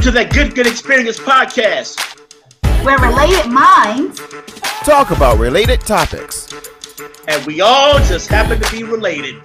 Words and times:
Welcome 0.00 0.14
to 0.14 0.18
that 0.18 0.32
Good 0.32 0.54
Good 0.54 0.66
Experience 0.66 1.18
podcast, 1.18 2.00
where 2.82 2.96
related 2.96 3.52
minds 3.52 4.18
talk 4.82 5.10
about 5.10 5.38
related 5.38 5.82
topics. 5.82 6.48
And 7.28 7.44
we 7.44 7.60
all 7.60 7.98
just 8.08 8.30
happen 8.30 8.58
to 8.62 8.70
be 8.72 8.82
related. 8.82 9.36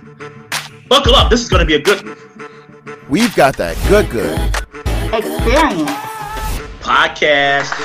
Buckle 0.88 1.14
up, 1.14 1.30
this 1.30 1.42
is 1.42 1.50
going 1.50 1.60
to 1.60 1.66
be 1.66 1.76
a 1.76 1.82
good 1.82 2.08
one. 2.08 2.18
We've 3.10 3.36
got 3.36 3.58
that 3.58 3.76
good, 3.90 4.10
good 4.10 4.40
experience 5.12 5.92
podcast. 6.80 7.76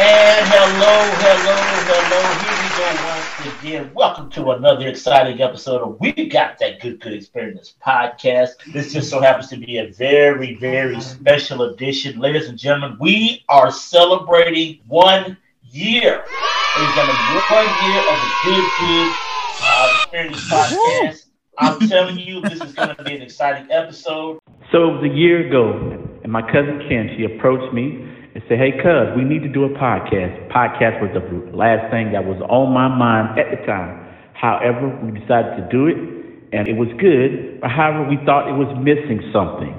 And 0.00 0.48
hello, 0.48 0.96
hello, 1.20 1.56
hello. 1.92 2.20
Here 2.40 2.56
we 2.56 2.68
go 2.72 2.88
once 3.04 3.13
again. 3.64 3.90
Welcome 3.94 4.28
to 4.32 4.50
another 4.50 4.88
exciting 4.88 5.40
episode 5.40 5.80
of 5.80 5.98
We 5.98 6.12
Got 6.12 6.58
That 6.58 6.82
Good 6.82 7.00
Good 7.00 7.14
Experience 7.14 7.74
podcast. 7.82 8.50
This 8.74 8.92
just 8.92 9.08
so 9.08 9.22
happens 9.22 9.48
to 9.48 9.56
be 9.56 9.78
a 9.78 9.90
very, 9.90 10.54
very 10.56 11.00
special 11.00 11.62
edition. 11.62 12.20
Ladies 12.20 12.46
and 12.50 12.58
gentlemen, 12.58 12.98
we 13.00 13.42
are 13.48 13.70
celebrating 13.70 14.80
one 14.86 15.38
year. 15.62 16.10
Ladies 16.10 16.26
and 16.76 16.94
gentlemen, 16.94 17.42
one 17.48 17.66
year 17.88 18.00
of 18.00 18.20
the 18.20 18.32
Good 18.44 18.70
Good 18.80 19.14
uh, 19.62 19.98
Experience 20.02 20.50
podcast. 20.50 21.26
I'm 21.56 21.88
telling 21.88 22.18
you, 22.18 22.42
this 22.42 22.60
is 22.60 22.72
going 22.74 22.94
to 22.94 23.02
be 23.02 23.16
an 23.16 23.22
exciting 23.22 23.70
episode. 23.70 24.40
So 24.72 24.90
it 24.90 24.92
was 24.92 25.10
a 25.10 25.14
year 25.14 25.46
ago, 25.48 26.06
and 26.22 26.30
my 26.30 26.42
cousin 26.42 26.84
Ken, 26.86 27.14
she 27.16 27.24
approached 27.24 27.72
me 27.72 28.13
said, 28.48 28.58
Hey, 28.58 28.72
cuz, 28.76 29.16
we 29.16 29.24
need 29.24 29.42
to 29.42 29.48
do 29.48 29.64
a 29.64 29.70
podcast. 29.70 30.48
Podcast 30.48 31.00
was 31.00 31.10
the 31.14 31.56
last 31.56 31.90
thing 31.90 32.12
that 32.12 32.24
was 32.24 32.40
on 32.48 32.72
my 32.72 32.88
mind 32.88 33.38
at 33.38 33.50
the 33.50 33.64
time. 33.66 34.04
However, 34.34 34.88
we 35.02 35.18
decided 35.18 35.56
to 35.56 35.68
do 35.70 35.86
it, 35.86 35.96
and 36.52 36.68
it 36.68 36.76
was 36.76 36.88
good. 36.98 37.60
However, 37.62 38.04
we 38.08 38.18
thought 38.26 38.48
it 38.48 38.58
was 38.58 38.68
missing 38.82 39.24
something. 39.32 39.72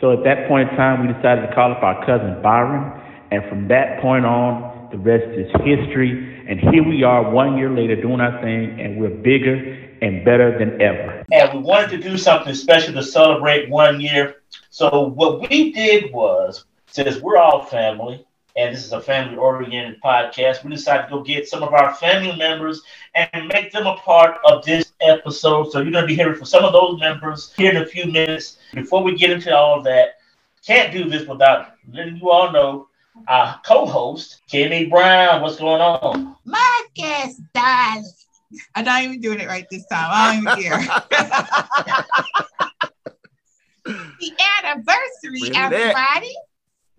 So 0.00 0.10
at 0.10 0.24
that 0.24 0.48
point 0.48 0.70
in 0.70 0.76
time, 0.76 1.06
we 1.06 1.12
decided 1.12 1.46
to 1.46 1.54
call 1.54 1.70
up 1.70 1.82
our 1.82 2.04
cousin 2.04 2.42
Byron, 2.42 2.90
and 3.30 3.46
from 3.48 3.68
that 3.68 4.00
point 4.02 4.26
on, 4.26 4.90
the 4.90 4.98
rest 4.98 5.24
is 5.38 5.46
history. 5.64 6.10
And 6.48 6.58
here 6.58 6.82
we 6.82 7.04
are, 7.04 7.30
one 7.30 7.56
year 7.56 7.70
later, 7.70 7.94
doing 7.94 8.20
our 8.20 8.42
thing, 8.42 8.80
and 8.80 9.00
we're 9.00 9.10
bigger 9.10 9.54
and 10.02 10.24
better 10.24 10.58
than 10.58 10.82
ever. 10.82 11.24
And 11.30 11.52
we 11.54 11.60
wanted 11.60 11.90
to 11.90 11.98
do 11.98 12.18
something 12.18 12.54
special 12.54 12.92
to 12.94 13.02
celebrate 13.02 13.70
one 13.70 14.00
year. 14.00 14.42
So 14.70 15.12
what 15.14 15.48
we 15.48 15.72
did 15.72 16.12
was 16.12 16.64
since 16.92 17.18
we're 17.20 17.38
all 17.38 17.64
family, 17.64 18.24
and 18.54 18.72
this 18.74 18.84
is 18.84 18.92
a 18.92 19.00
family 19.00 19.36
oriented 19.36 19.98
podcast, 20.02 20.62
we 20.62 20.70
decided 20.70 21.04
to 21.04 21.08
go 21.08 21.22
get 21.22 21.48
some 21.48 21.62
of 21.62 21.72
our 21.72 21.94
family 21.94 22.36
members 22.36 22.82
and 23.14 23.48
make 23.48 23.72
them 23.72 23.86
a 23.86 23.96
part 23.96 24.36
of 24.44 24.62
this 24.64 24.92
episode. 25.00 25.72
So 25.72 25.80
you're 25.80 25.90
going 25.90 26.04
to 26.04 26.08
be 26.08 26.14
hearing 26.14 26.36
from 26.36 26.44
some 26.44 26.64
of 26.64 26.74
those 26.74 27.00
members 27.00 27.54
here 27.56 27.70
in 27.70 27.78
a 27.78 27.86
few 27.86 28.04
minutes. 28.04 28.58
Before 28.74 29.02
we 29.02 29.16
get 29.16 29.30
into 29.30 29.56
all 29.56 29.78
of 29.78 29.84
that, 29.84 30.18
can't 30.66 30.92
do 30.92 31.08
this 31.08 31.26
without 31.26 31.76
letting 31.90 32.18
you 32.18 32.30
all 32.30 32.52
know 32.52 32.88
our 33.26 33.58
co-host, 33.64 34.42
Kimmy 34.50 34.90
Brown. 34.90 35.40
What's 35.40 35.56
going 35.56 35.80
on? 35.80 36.36
Marcus, 36.44 37.40
darling. 37.54 38.04
I'm 38.74 38.84
not 38.84 39.02
even 39.02 39.22
doing 39.22 39.40
it 39.40 39.48
right 39.48 39.66
this 39.70 39.86
time. 39.86 40.10
I 40.12 40.34
don't 40.34 40.42
even 40.42 40.56
care. 40.62 40.78
the 44.20 44.30
anniversary, 44.62 45.50
everybody 45.54 46.34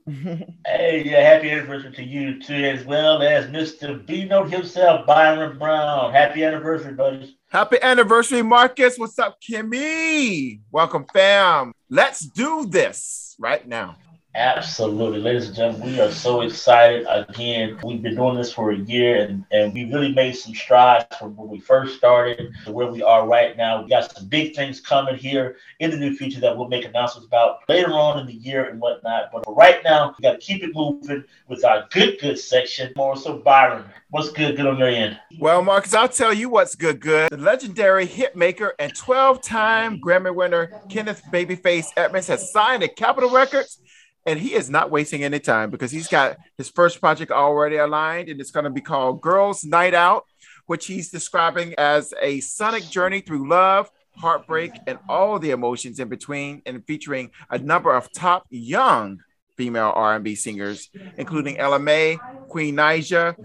hey, 0.66 1.04
yeah, 1.06 1.22
happy 1.22 1.50
anniversary 1.50 1.92
to 1.94 2.04
you 2.04 2.42
too, 2.42 2.54
as 2.54 2.84
well 2.84 3.22
as 3.22 3.46
Mr. 3.46 4.06
B 4.06 4.26
Note 4.26 4.52
himself, 4.52 5.06
Byron 5.08 5.58
Brown. 5.58 6.12
Happy 6.12 6.44
anniversary, 6.44 6.94
buddies. 6.94 7.36
Happy 7.48 7.78
anniversary, 7.82 8.42
Marcus. 8.42 8.98
What's 8.98 9.18
up, 9.18 9.38
Kimmy? 9.42 10.59
Welcome, 10.72 11.06
fam. 11.14 11.72
Let's 11.90 12.20
do 12.20 12.66
this 12.66 13.36
right 13.40 13.66
now. 13.66 13.96
Absolutely, 14.36 15.20
ladies 15.20 15.45
and 15.45 15.56
gentlemen, 15.56 15.94
we 15.94 16.00
are 16.00 16.09
so 16.09 16.41
excited. 16.41 17.06
Again, 17.07 17.78
we've 17.84 18.02
been 18.02 18.16
doing 18.16 18.35
this 18.35 18.52
for 18.52 18.72
a 18.72 18.75
year 18.75 19.25
and, 19.25 19.46
and 19.52 19.72
we 19.72 19.85
really 19.85 20.12
made 20.12 20.35
some 20.35 20.56
strides 20.56 21.06
from 21.19 21.35
when 21.35 21.50
we 21.50 21.59
first 21.59 21.97
started 21.97 22.52
to 22.66 22.72
where 22.72 22.88
we 22.88 23.03
are 23.03 23.28
right 23.28 23.56
now. 23.56 23.84
We 23.84 23.90
got 23.90 24.12
some 24.12 24.28
big 24.28 24.56
things 24.56 24.81
coming 24.81 25.18
here 25.18 25.57
in 25.80 25.91
the 25.91 25.97
near 25.97 26.13
future 26.13 26.40
that 26.40 26.57
we'll 26.57 26.68
make 26.68 26.84
announcements 26.84 27.28
about 27.28 27.59
later 27.69 27.91
on 27.91 28.18
in 28.18 28.25
the 28.25 28.34
year 28.34 28.69
and 28.69 28.81
whatnot. 28.81 29.30
But 29.31 29.46
for 29.46 29.53
right 29.53 29.84
now, 29.84 30.16
we 30.18 30.24
got 30.24 30.31
to 30.31 30.40
keep 30.40 30.63
it 30.63 30.72
moving 30.74 31.24
with 31.47 31.63
our 31.63 31.86
good, 31.91 32.18
good 32.19 32.40
section. 32.40 32.91
More 32.96 33.16
so, 33.16 33.38
Byron, 33.38 33.84
what's 34.09 34.31
good, 34.31 34.57
good 34.57 34.66
on 34.66 34.80
your 34.80 34.88
end? 34.88 35.19
Well, 35.40 35.62
Marcus, 35.62 35.94
I'll 35.94 36.09
tell 36.09 36.34
you 36.34 36.50
what's 36.50 36.74
good, 36.74 37.00
good. 37.00 37.30
The 37.30 37.38
legendary 37.38 38.07
hitmaker 38.07 38.72
and 38.80 38.96
12 38.96 39.44
time 39.44 40.02
Grammy 40.02 40.34
winner 40.34 40.72
Kenneth 40.90 41.22
Babyface 41.31 41.90
Edmonds 41.96 42.28
has 42.30 42.52
signed 42.52 42.81
a 42.81 42.88
Capitol 42.88 43.30
Records 43.30 43.78
and 44.25 44.39
he 44.39 44.53
is 44.53 44.69
not 44.69 44.91
wasting 44.91 45.23
any 45.23 45.39
time 45.39 45.69
because 45.69 45.91
he's 45.91 46.07
got 46.07 46.38
his 46.57 46.69
first 46.69 47.00
project 47.00 47.31
already 47.31 47.78
aligned 47.78 48.29
and 48.29 48.39
it's 48.39 48.51
going 48.51 48.63
to 48.63 48.69
be 48.69 48.81
called 48.81 49.22
girls 49.22 49.63
night 49.63 49.94
out 49.94 50.25
which 50.66 50.85
he's 50.85 51.09
describing 51.09 51.73
as 51.78 52.13
a 52.22 52.39
sonic 52.39 52.83
journey 52.83 53.22
through 53.22 53.47
love 53.50 53.89
heartbreak 54.16 54.72
and 54.88 55.00
all 55.09 55.39
the 55.39 55.51
emotions 55.51 56.00
in 56.00 56.07
between 56.07 56.62
and 56.66 56.85
featuring 56.85 57.31
a 57.50 57.57
number 57.57 57.94
of 57.94 58.12
top 58.12 58.45
young 58.50 59.19
female 59.57 59.91
r&b 59.95 60.35
singers 60.35 60.89
including 61.17 61.57
ella 61.57 61.79
mai 61.79 62.17
queen 62.47 62.75
naija 62.75 63.35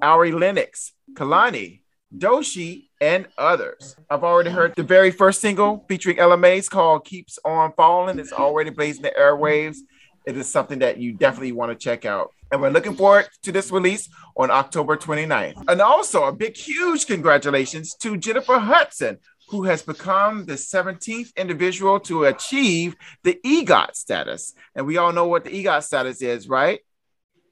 Ari 0.00 0.32
lennox 0.32 0.92
Kehlani 1.14 1.82
Doshi, 2.16 2.88
and 3.00 3.26
others. 3.38 3.96
I've 4.10 4.22
already 4.22 4.50
heard 4.50 4.74
the 4.76 4.82
very 4.82 5.10
first 5.10 5.40
single 5.40 5.84
featuring 5.88 6.18
Ella 6.18 6.36
Mai 6.36 6.60
called 6.60 7.04
Keeps 7.04 7.38
On 7.44 7.72
Falling. 7.72 8.18
It's 8.18 8.32
already 8.32 8.70
blazing 8.70 9.02
the 9.02 9.12
airwaves 9.18 9.78
it 10.26 10.36
is 10.36 10.48
something 10.48 10.78
that 10.80 10.98
you 10.98 11.12
definitely 11.12 11.52
want 11.52 11.70
to 11.72 11.76
check 11.76 12.04
out. 12.04 12.32
And 12.50 12.60
we're 12.60 12.70
looking 12.70 12.94
forward 12.94 13.28
to 13.42 13.52
this 13.52 13.70
release 13.70 14.08
on 14.36 14.50
October 14.50 14.96
29th. 14.96 15.64
And 15.68 15.80
also 15.80 16.24
a 16.24 16.32
big, 16.32 16.56
huge 16.56 17.06
congratulations 17.06 17.94
to 17.96 18.16
Jennifer 18.16 18.58
Hudson, 18.58 19.18
who 19.48 19.64
has 19.64 19.82
become 19.82 20.44
the 20.44 20.54
17th 20.54 21.34
individual 21.36 21.98
to 22.00 22.24
achieve 22.24 22.94
the 23.22 23.38
EGOT 23.44 23.94
status. 23.96 24.54
And 24.74 24.86
we 24.86 24.98
all 24.98 25.12
know 25.12 25.26
what 25.26 25.44
the 25.44 25.50
EGOT 25.50 25.82
status 25.82 26.20
is, 26.20 26.48
right? 26.48 26.80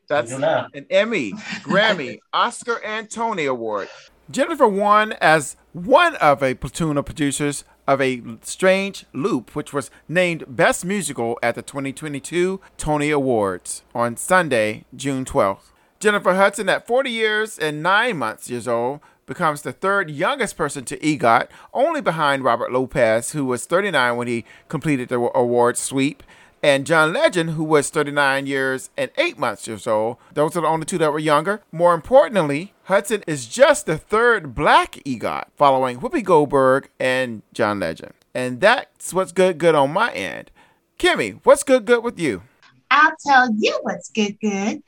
That's 0.08 0.32
an 0.32 0.86
Emmy, 0.90 1.32
Grammy, 1.62 2.18
Oscar, 2.32 2.82
and 2.84 3.08
Tony 3.08 3.46
Award. 3.46 3.88
Jennifer 4.30 4.66
won 4.66 5.12
as 5.20 5.56
one 5.72 6.16
of 6.16 6.42
a 6.42 6.54
platoon 6.54 6.98
of 6.98 7.04
producers 7.04 7.64
of 7.90 8.00
a 8.00 8.22
strange 8.42 9.04
loop, 9.12 9.56
which 9.56 9.72
was 9.72 9.90
named 10.08 10.44
Best 10.46 10.84
Musical 10.84 11.36
at 11.42 11.56
the 11.56 11.62
2022 11.62 12.60
Tony 12.78 13.10
Awards 13.10 13.82
on 13.92 14.16
Sunday, 14.16 14.84
June 14.94 15.24
12th. 15.24 15.72
Jennifer 15.98 16.34
Hudson, 16.34 16.68
at 16.68 16.86
40 16.86 17.10
years 17.10 17.58
and 17.58 17.82
nine 17.82 18.16
months 18.16 18.48
years 18.48 18.68
old, 18.68 19.00
becomes 19.26 19.62
the 19.62 19.72
third 19.72 20.08
youngest 20.08 20.56
person 20.56 20.84
to 20.84 20.96
EGOT, 20.98 21.48
only 21.74 22.00
behind 22.00 22.44
Robert 22.44 22.72
Lopez, 22.72 23.32
who 23.32 23.44
was 23.44 23.66
39 23.66 24.16
when 24.16 24.28
he 24.28 24.44
completed 24.68 25.08
the 25.08 25.18
award 25.34 25.76
sweep, 25.76 26.22
and 26.62 26.86
John 26.86 27.12
Legend, 27.12 27.50
who 27.50 27.64
was 27.64 27.90
39 27.90 28.46
years 28.46 28.90
and 28.96 29.10
8 29.16 29.38
months 29.38 29.66
years 29.66 29.86
old. 29.86 30.18
Those 30.32 30.56
are 30.56 30.62
the 30.62 30.66
only 30.66 30.86
two 30.86 30.98
that 30.98 31.12
were 31.12 31.18
younger. 31.18 31.62
More 31.72 31.94
importantly, 31.94 32.74
Hudson 32.84 33.22
is 33.26 33.46
just 33.46 33.86
the 33.86 33.96
third 33.98 34.54
black 34.54 34.96
EGOT, 35.04 35.44
following 35.56 36.00
Whoopi 36.00 36.24
Goldberg 36.24 36.90
and 36.98 37.42
John 37.52 37.80
Legend. 37.80 38.12
And 38.34 38.60
that's 38.60 39.12
what's 39.12 39.32
good 39.32 39.58
good 39.58 39.74
on 39.74 39.92
my 39.92 40.12
end. 40.12 40.50
Kimmy, 40.98 41.40
what's 41.44 41.62
good 41.62 41.84
good 41.84 42.04
with 42.04 42.18
you? 42.18 42.42
I'll 42.90 43.14
tell 43.26 43.48
you 43.56 43.78
what's 43.82 44.10
good 44.10 44.38
good. 44.40 44.82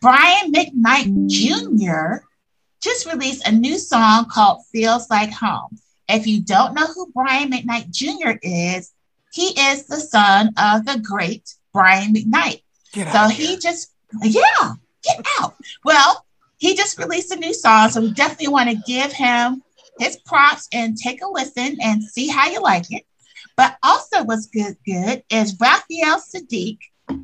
Brian 0.00 0.52
McKnight 0.52 1.28
Jr. 1.28 2.24
just 2.80 3.06
released 3.06 3.46
a 3.46 3.52
new 3.52 3.78
song 3.78 4.26
called 4.28 4.62
Feels 4.72 5.08
Like 5.10 5.32
Home. 5.32 5.78
If 6.08 6.26
you 6.26 6.42
don't 6.42 6.74
know 6.74 6.86
who 6.86 7.12
Brian 7.12 7.52
McKnight 7.52 7.90
Jr. 7.90 8.38
is, 8.42 8.92
he 9.32 9.58
is 9.58 9.86
the 9.86 10.00
son 10.00 10.52
of 10.58 10.84
the 10.84 11.00
great 11.02 11.54
Brian 11.72 12.14
McKnight. 12.14 12.62
so 12.94 13.28
he 13.28 13.46
here. 13.46 13.58
just, 13.58 13.92
yeah, 14.22 14.74
get 15.02 15.26
out. 15.40 15.54
Well, 15.84 16.24
he 16.58 16.76
just 16.76 16.98
released 16.98 17.32
a 17.32 17.36
new 17.36 17.54
song, 17.54 17.90
so 17.90 18.02
we 18.02 18.12
definitely 18.12 18.48
want 18.48 18.70
to 18.70 18.76
give 18.86 19.12
him 19.12 19.62
his 19.98 20.16
props 20.18 20.68
and 20.72 20.96
take 20.96 21.22
a 21.22 21.28
listen 21.28 21.78
and 21.82 22.04
see 22.04 22.28
how 22.28 22.48
you 22.48 22.60
like 22.60 22.92
it. 22.92 23.04
But 23.56 23.76
also, 23.82 24.22
what's 24.24 24.46
good, 24.46 24.76
good 24.86 25.24
is 25.30 25.56
Raphael 25.58 26.20
Saadiq 26.20 26.78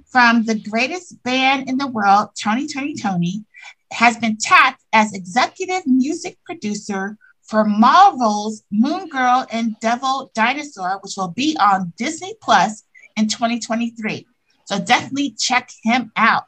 from 0.07 0.45
the 0.45 0.59
greatest 0.59 1.23
band 1.23 1.69
in 1.69 1.79
the 1.79 1.87
world, 1.87 2.31
Tony 2.41 2.67
Tony 2.67 2.95
Tony, 2.95 3.45
has 3.93 4.17
been 4.17 4.37
tapped 4.39 4.83
as 4.93 5.13
executive 5.13 5.87
music 5.87 6.39
producer 6.45 7.17
for 7.49 7.65
Marvel's 7.65 8.63
Moon 8.71 9.09
Girl 9.09 9.47
and 9.51 9.75
Devil 9.81 10.31
Dinosaur, 10.35 10.99
which 11.03 11.15
will 11.17 11.29
be 11.29 11.57
on 11.59 11.93
Disney 11.97 12.35
Plus 12.41 12.85
in 13.17 13.27
2023. 13.27 14.27
So 14.67 14.79
definitely 14.79 15.31
check 15.31 15.71
him 15.83 16.13
out. 16.15 16.45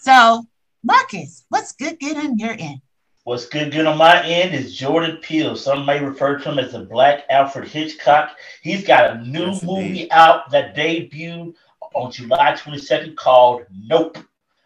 So, 0.00 0.44
Marcus, 0.82 1.44
what's 1.48 1.72
good 1.72 1.98
good 2.00 2.16
on 2.16 2.38
your 2.38 2.56
end? 2.58 2.80
What's 3.22 3.46
good 3.46 3.72
good 3.72 3.86
on 3.86 3.98
my 3.98 4.24
end 4.24 4.54
is 4.54 4.76
Jordan 4.76 5.18
Peele. 5.22 5.56
Some 5.56 5.86
may 5.86 6.04
refer 6.04 6.38
to 6.38 6.50
him 6.50 6.58
as 6.58 6.72
the 6.72 6.80
Black 6.80 7.24
Alfred 7.30 7.68
Hitchcock. 7.68 8.30
He's 8.62 8.84
got 8.84 9.10
a 9.10 9.24
new 9.24 9.46
yes, 9.46 9.62
movie 9.62 9.86
indeed. 9.86 10.08
out 10.10 10.50
that 10.50 10.76
debuted 10.76 11.54
on 11.94 12.10
July 12.10 12.52
22nd 12.52 13.14
called 13.16 13.62
Nope. 13.72 14.18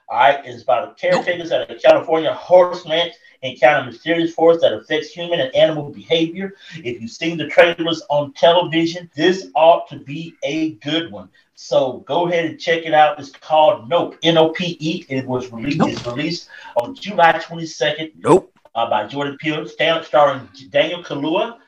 All 0.08 0.18
right, 0.18 0.44
it's 0.44 0.62
about 0.62 0.98
caretakers 0.98 1.52
at 1.52 1.70
a 1.70 1.74
California 1.76 2.32
horse 2.32 2.84
ranch 2.88 3.14
encounter 3.42 3.86
mysterious 3.90 4.34
force 4.34 4.60
that 4.60 4.72
affects 4.72 5.10
human 5.10 5.40
and 5.40 5.54
animal 5.54 5.90
behavior. 5.90 6.54
If 6.76 7.00
you've 7.00 7.10
seen 7.10 7.38
the 7.38 7.46
trailers 7.48 8.02
on 8.10 8.32
television, 8.32 9.10
this 9.14 9.48
ought 9.54 9.88
to 9.88 9.96
be 9.98 10.34
a 10.42 10.72
good 10.74 11.10
one. 11.10 11.28
So 11.54 11.98
go 12.06 12.26
ahead 12.26 12.46
and 12.46 12.58
check 12.58 12.84
it 12.84 12.94
out. 12.94 13.18
It's 13.20 13.30
called 13.30 13.88
Nope. 13.88 14.16
N-O-P-E. 14.22 15.06
It 15.08 15.26
was 15.26 15.52
released. 15.52 15.78
Nope. 15.78 15.88
It's 15.90 16.06
released 16.06 16.48
on 16.76 16.94
July 16.94 17.32
22nd 17.32 18.12
Nope. 18.18 18.52
uh, 18.74 18.88
by 18.88 19.06
Jordan 19.06 19.36
Peele, 19.38 19.66
starring 19.68 20.48
Daniel 20.70 21.02
Kaluuya 21.02 21.58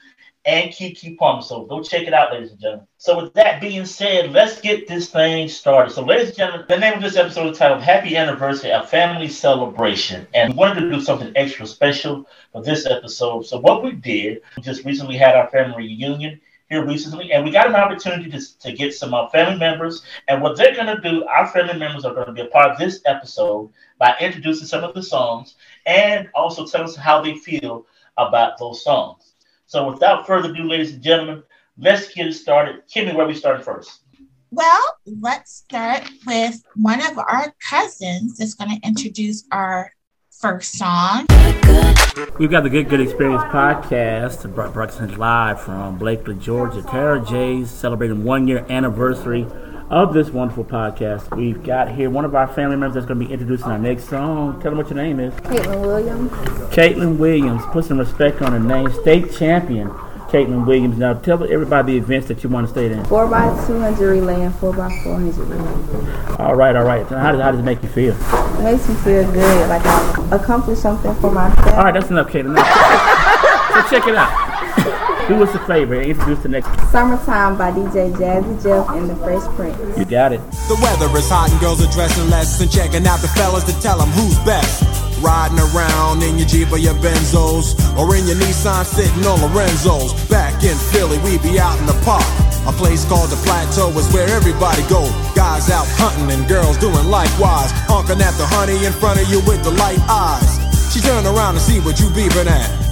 and 0.45 0.71
Keke 0.71 1.17
Palmer. 1.17 1.43
So 1.43 1.65
go 1.67 1.83
check 1.83 2.07
it 2.07 2.15
out, 2.15 2.33
ladies 2.33 2.51
and 2.51 2.61
gentlemen. 2.61 2.87
So 2.99 3.23
with 3.23 3.35
that 3.35 3.61
being 3.61 3.85
said, 3.85 4.33
let's 4.33 4.61
get 4.61 4.89
this 4.89 5.09
thing 5.09 5.49
started. 5.49 5.93
So 5.93 6.05
ladies 6.05 6.29
and 6.29 6.37
gentlemen, 6.37 6.67
the 6.69 6.79
name 6.79 6.95
of 6.95 7.03
this 7.03 7.17
episode 7.17 7.51
is 7.51 7.59
titled 7.59 7.83
Happy 7.83 8.17
Anniversary, 8.17 8.71
a 8.71 8.83
Family 8.83 9.29
Celebration. 9.29 10.27
And 10.35 10.53
we 10.53 10.59
wanted 10.59 10.81
to 10.81 10.91
do 10.91 11.01
something 11.01 11.33
extra 11.37 11.67
special 11.67 12.27
for 12.53 12.63
this 12.63 12.87
episode. 12.87 13.47
So 13.47 13.61
what 13.61 13.85
we 13.85 13.93
did, 13.93 14.43
we 14.57 14.63
just 14.63 14.85
recently 14.85 15.17
had 15.17 15.37
our 15.37 15.49
family 15.51 15.77
reunion 15.77 16.41
here 16.69 16.85
recently, 16.87 17.33
and 17.33 17.45
we 17.45 17.51
got 17.51 17.69
an 17.69 17.75
opportunity 17.77 18.31
to, 18.31 18.59
to 18.61 18.73
get 18.73 18.95
some 18.95 19.13
uh, 19.13 19.29
family 19.29 19.59
members. 19.59 20.03
And 20.29 20.43
what 20.43 20.57
they're 20.57 20.75
going 20.75 20.87
to 20.87 21.01
do, 21.03 21.25
our 21.27 21.47
family 21.47 21.79
members 21.79 22.05
are 22.05 22.15
going 22.15 22.27
to 22.27 22.33
be 22.33 22.41
a 22.41 22.47
part 22.47 22.71
of 22.71 22.79
this 22.79 23.01
episode 23.05 23.71
by 23.99 24.17
introducing 24.21 24.67
some 24.67 24.83
of 24.83 24.95
the 24.95 25.03
songs 25.03 25.55
and 25.87 26.29
also 26.35 26.67
tell 26.67 26.83
us 26.83 26.97
how 26.97 27.21
they 27.21 27.37
feel 27.37 27.87
about 28.17 28.59
those 28.59 28.83
songs. 28.83 29.32
So 29.73 29.91
without 29.91 30.27
further 30.27 30.51
ado, 30.51 30.65
ladies 30.65 30.93
and 30.93 31.03
gentlemen, 31.03 31.43
let's 31.79 32.13
get 32.13 32.27
it 32.27 32.35
started. 32.35 32.83
Kimmy, 32.95 33.15
where 33.15 33.27
we 33.27 33.33
started 33.33 33.65
first? 33.65 34.01
Well, 34.51 34.83
let's 35.07 35.51
start 35.51 36.07
with 36.27 36.63
one 36.77 37.01
of 37.01 37.17
our 37.17 37.55
cousins 37.71 38.37
that's 38.37 38.53
going 38.53 38.79
to 38.79 38.87
introduce 38.87 39.45
our 39.51 39.91
first 40.29 40.77
song. 40.77 41.25
We've 42.39 42.51
got 42.51 42.65
the 42.65 42.69
Good 42.71 42.91
Good 42.91 43.01
Experience 43.01 43.45
podcast 43.45 44.55
brought, 44.55 44.75
brought 44.75 44.91
to 44.91 45.07
you 45.07 45.17
live 45.17 45.63
from 45.63 45.97
Blakely, 45.97 46.35
Georgia. 46.35 46.83
Tara 46.83 47.25
J's 47.25 47.71
celebrating 47.71 48.25
one 48.25 48.47
year 48.47 48.67
anniversary 48.69 49.47
of 49.93 50.15
this 50.15 50.31
wonderful 50.31 50.65
podcast. 50.65 51.37
We've 51.37 51.63
got 51.63 51.91
here 51.91 52.09
one 52.09 52.25
of 52.25 52.35
our 52.35 52.47
family 52.47 52.77
members 52.77 52.95
that's 52.95 53.05
going 53.05 53.21
to 53.21 53.27
be 53.27 53.31
introducing 53.31 53.67
our 53.67 53.79
next 53.79 54.09
song. 54.09 54.55
Tell 54.55 54.71
them 54.71 54.79
what 54.79 54.89
your 54.89 54.97
name 54.97 55.21
is. 55.21 55.35
Caitlin 55.35 55.83
Williams, 55.83 56.31
Caitlin 56.75 57.19
Williams. 57.19 57.63
Put 57.67 57.85
some 57.85 57.99
respect 57.99 58.41
on 58.41 58.53
her 58.53 58.59
name. 58.59 58.91
State 59.03 59.35
champion, 59.35 59.91
Caitlin 60.31 60.67
Williams. 60.67 60.97
Now 60.97 61.13
tell 61.13 61.45
everybody 61.45 61.93
the 61.93 61.99
events 61.99 62.27
that 62.29 62.43
you 62.43 62.49
want 62.49 62.69
to 62.69 62.73
state 62.73 62.91
in. 62.91 63.03
4x200 63.03 63.99
relay 63.99 64.41
and 64.41 64.55
4x400 64.55 65.51
relay. 65.51 66.37
All 66.39 66.55
right, 66.57 66.75
all 66.75 66.85
right. 66.85 67.07
So 67.11 67.19
how 67.19 67.33
does, 67.33 67.43
how 67.43 67.51
does 67.51 67.61
it 67.61 67.65
make 67.65 67.83
you 67.83 67.91
feel? 67.91 68.15
It 68.15 68.63
makes 68.63 68.89
me 68.89 68.95
feel 68.95 69.31
good, 69.31 69.69
like 69.69 69.83
I 69.85 70.29
accomplished 70.33 70.81
something 70.81 71.15
for 71.17 71.31
myself. 71.31 71.69
All 71.77 71.85
right, 71.85 71.93
that's 71.93 72.09
enough, 72.09 72.29
Caitlin. 72.29 72.57
So 73.73 73.81
check 73.89 74.07
it 74.07 74.15
out. 74.15 74.52
Who 75.29 75.37
was 75.37 75.53
the 75.53 75.61
favorite? 75.71 76.09
Introduce 76.09 76.43
the 76.43 76.49
next. 76.49 76.67
Summertime 76.91 77.57
by 77.57 77.71
DJ 77.71 78.11
Jazzy 78.11 78.59
Jeff 78.59 78.91
and 78.91 79.09
the 79.09 79.15
Fresh 79.23 79.47
Prince. 79.55 79.79
You 79.97 80.05
got 80.05 80.33
it. 80.33 80.43
The 80.67 80.75
weather 80.83 81.07
is 81.17 81.31
hot 81.31 81.47
and 81.51 81.61
girls 81.61 81.79
are 81.79 81.91
dressing 81.95 82.29
less 82.29 82.61
and 82.61 82.67
checking 82.67 83.07
out 83.07 83.23
the 83.23 83.31
fellas 83.39 83.63
to 83.71 83.75
tell 83.81 83.99
them 83.99 84.11
who's 84.19 84.35
best. 84.43 84.83
Riding 85.23 85.63
around 85.63 86.27
in 86.27 86.39
your 86.43 86.49
Jeep 86.51 86.75
or 86.75 86.83
your 86.83 86.99
Benzos 86.99 87.79
or 87.95 88.11
in 88.19 88.27
your 88.27 88.35
Nissan 88.43 88.83
sitting 88.83 89.23
on 89.23 89.39
Lorenzo's. 89.47 90.11
Back 90.27 90.59
in 90.67 90.75
Philly, 90.91 91.19
we 91.23 91.39
be 91.39 91.63
out 91.63 91.79
in 91.79 91.87
the 91.87 91.97
park. 92.03 92.27
A 92.67 92.75
place 92.75 93.07
called 93.07 93.31
the 93.31 93.39
Plateau 93.47 93.95
is 93.95 94.11
where 94.11 94.27
everybody 94.27 94.83
go. 94.91 95.07
Guys 95.39 95.71
out 95.71 95.87
hunting 96.03 96.35
and 96.35 96.49
girls 96.51 96.77
doing 96.83 97.07
likewise. 97.07 97.71
Honking 97.87 98.19
at 98.19 98.35
the 98.43 98.47
honey 98.51 98.83
in 98.85 98.93
front 98.93 99.23
of 99.23 99.31
you 99.31 99.39
with 99.47 99.63
the 99.63 99.71
light 99.79 100.03
eyes. 100.11 100.59
She 100.91 100.99
turn 100.99 101.25
around 101.31 101.55
to 101.55 101.61
see 101.61 101.79
what 101.79 102.03
you 102.03 102.11
beeping 102.11 102.51
at. 102.51 102.92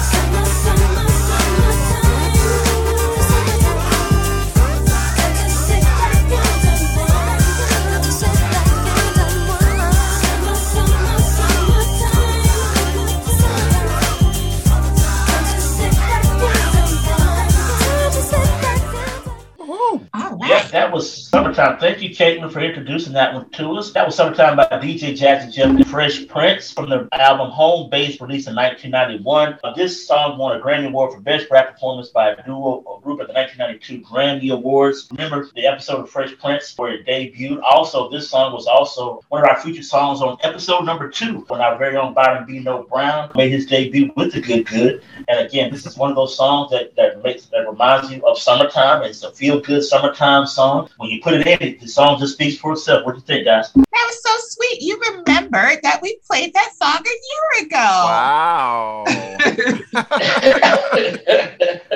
Yes, 20.43 20.71
that 20.71 20.91
was 20.91 21.27
Summertime. 21.27 21.77
Thank 21.79 22.01
you, 22.01 22.09
Caitlin, 22.09 22.51
for 22.51 22.61
introducing 22.61 23.13
that 23.13 23.33
one 23.33 23.49
to 23.51 23.73
us. 23.73 23.91
That 23.91 24.05
was 24.07 24.15
Summertime 24.15 24.55
by 24.57 24.65
DJ 24.65 25.11
Jazzy 25.17 25.53
Jeff 25.53 25.69
and 25.69 25.87
Fresh 25.87 26.27
Prince 26.27 26.71
from 26.71 26.89
the 26.89 27.07
album 27.13 27.51
Home 27.51 27.89
Base, 27.91 28.19
released 28.19 28.47
in 28.47 28.55
1991. 28.55 29.59
Uh, 29.63 29.73
this 29.73 30.07
song 30.07 30.39
won 30.39 30.57
a 30.57 30.59
Grammy 30.59 30.87
Award 30.87 31.13
for 31.13 31.19
Best 31.19 31.47
Rap 31.51 31.73
Performance 31.73 32.09
by 32.09 32.31
a 32.31 32.43
duo 32.43 32.81
or 32.85 33.01
group 33.01 33.21
at 33.21 33.27
the 33.27 33.33
1992 33.33 34.01
Grammy 34.01 34.51
Awards. 34.51 35.07
Remember 35.11 35.47
the 35.55 35.67
episode 35.67 35.99
of 35.99 36.09
Fresh 36.09 36.37
Prince 36.39 36.73
where 36.75 36.93
it 36.93 37.05
debuted? 37.05 37.61
Also, 37.61 38.09
this 38.09 38.29
song 38.29 38.53
was 38.53 38.65
also 38.65 39.21
one 39.29 39.43
of 39.43 39.47
our 39.47 39.59
featured 39.59 39.85
songs 39.85 40.21
on 40.21 40.37
episode 40.41 40.85
number 40.85 41.09
two 41.09 41.45
when 41.49 41.61
our 41.61 41.77
very 41.77 41.97
own 41.97 42.13
Byron 42.13 42.45
B. 42.47 42.59
No 42.59 42.83
Brown 42.83 43.31
made 43.35 43.51
his 43.51 43.67
debut 43.67 44.11
with 44.15 44.33
the 44.33 44.41
Good 44.41 44.65
Good. 44.65 45.03
And 45.27 45.45
again, 45.45 45.71
this 45.71 45.85
is 45.85 45.97
one 45.97 46.09
of 46.09 46.15
those 46.15 46.35
songs 46.35 46.71
that, 46.71 46.95
that 46.95 47.21
makes 47.23 47.45
that 47.47 47.69
reminds 47.69 48.11
you 48.11 48.25
of 48.25 48.39
summertime. 48.39 49.03
It's 49.03 49.23
a 49.23 49.31
feel 49.31 49.59
good 49.59 49.83
summertime 49.83 50.30
song. 50.47 50.89
When 50.97 51.09
you 51.09 51.21
put 51.21 51.33
it 51.35 51.45
in, 51.47 51.61
it, 51.61 51.79
the 51.79 51.87
song 51.87 52.19
just 52.19 52.33
speaks 52.33 52.57
for 52.57 52.73
itself. 52.73 53.05
What 53.05 53.13
do 53.13 53.19
you 53.19 53.25
think, 53.25 53.45
guys? 53.45 53.71
That 53.73 53.85
was 53.91 54.21
so 54.23 54.31
sweet. 54.49 54.81
You 54.81 54.99
remembered 54.99 55.79
that 55.83 55.99
we 56.01 56.17
played 56.29 56.53
that 56.53 56.71
song 56.81 57.01
a 57.05 57.09
year 57.09 57.67
ago. 57.67 57.77
Wow. 57.77 59.03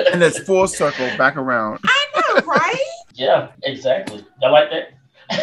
and 0.06 0.22
it's 0.22 0.38
full 0.40 0.66
circle 0.68 1.06
back 1.16 1.36
around. 1.36 1.80
I 1.84 2.06
know, 2.14 2.46
right? 2.46 2.76
yeah, 3.14 3.48
exactly. 3.64 4.24
I 4.42 4.48
like 4.48 4.70
that. 4.70 4.92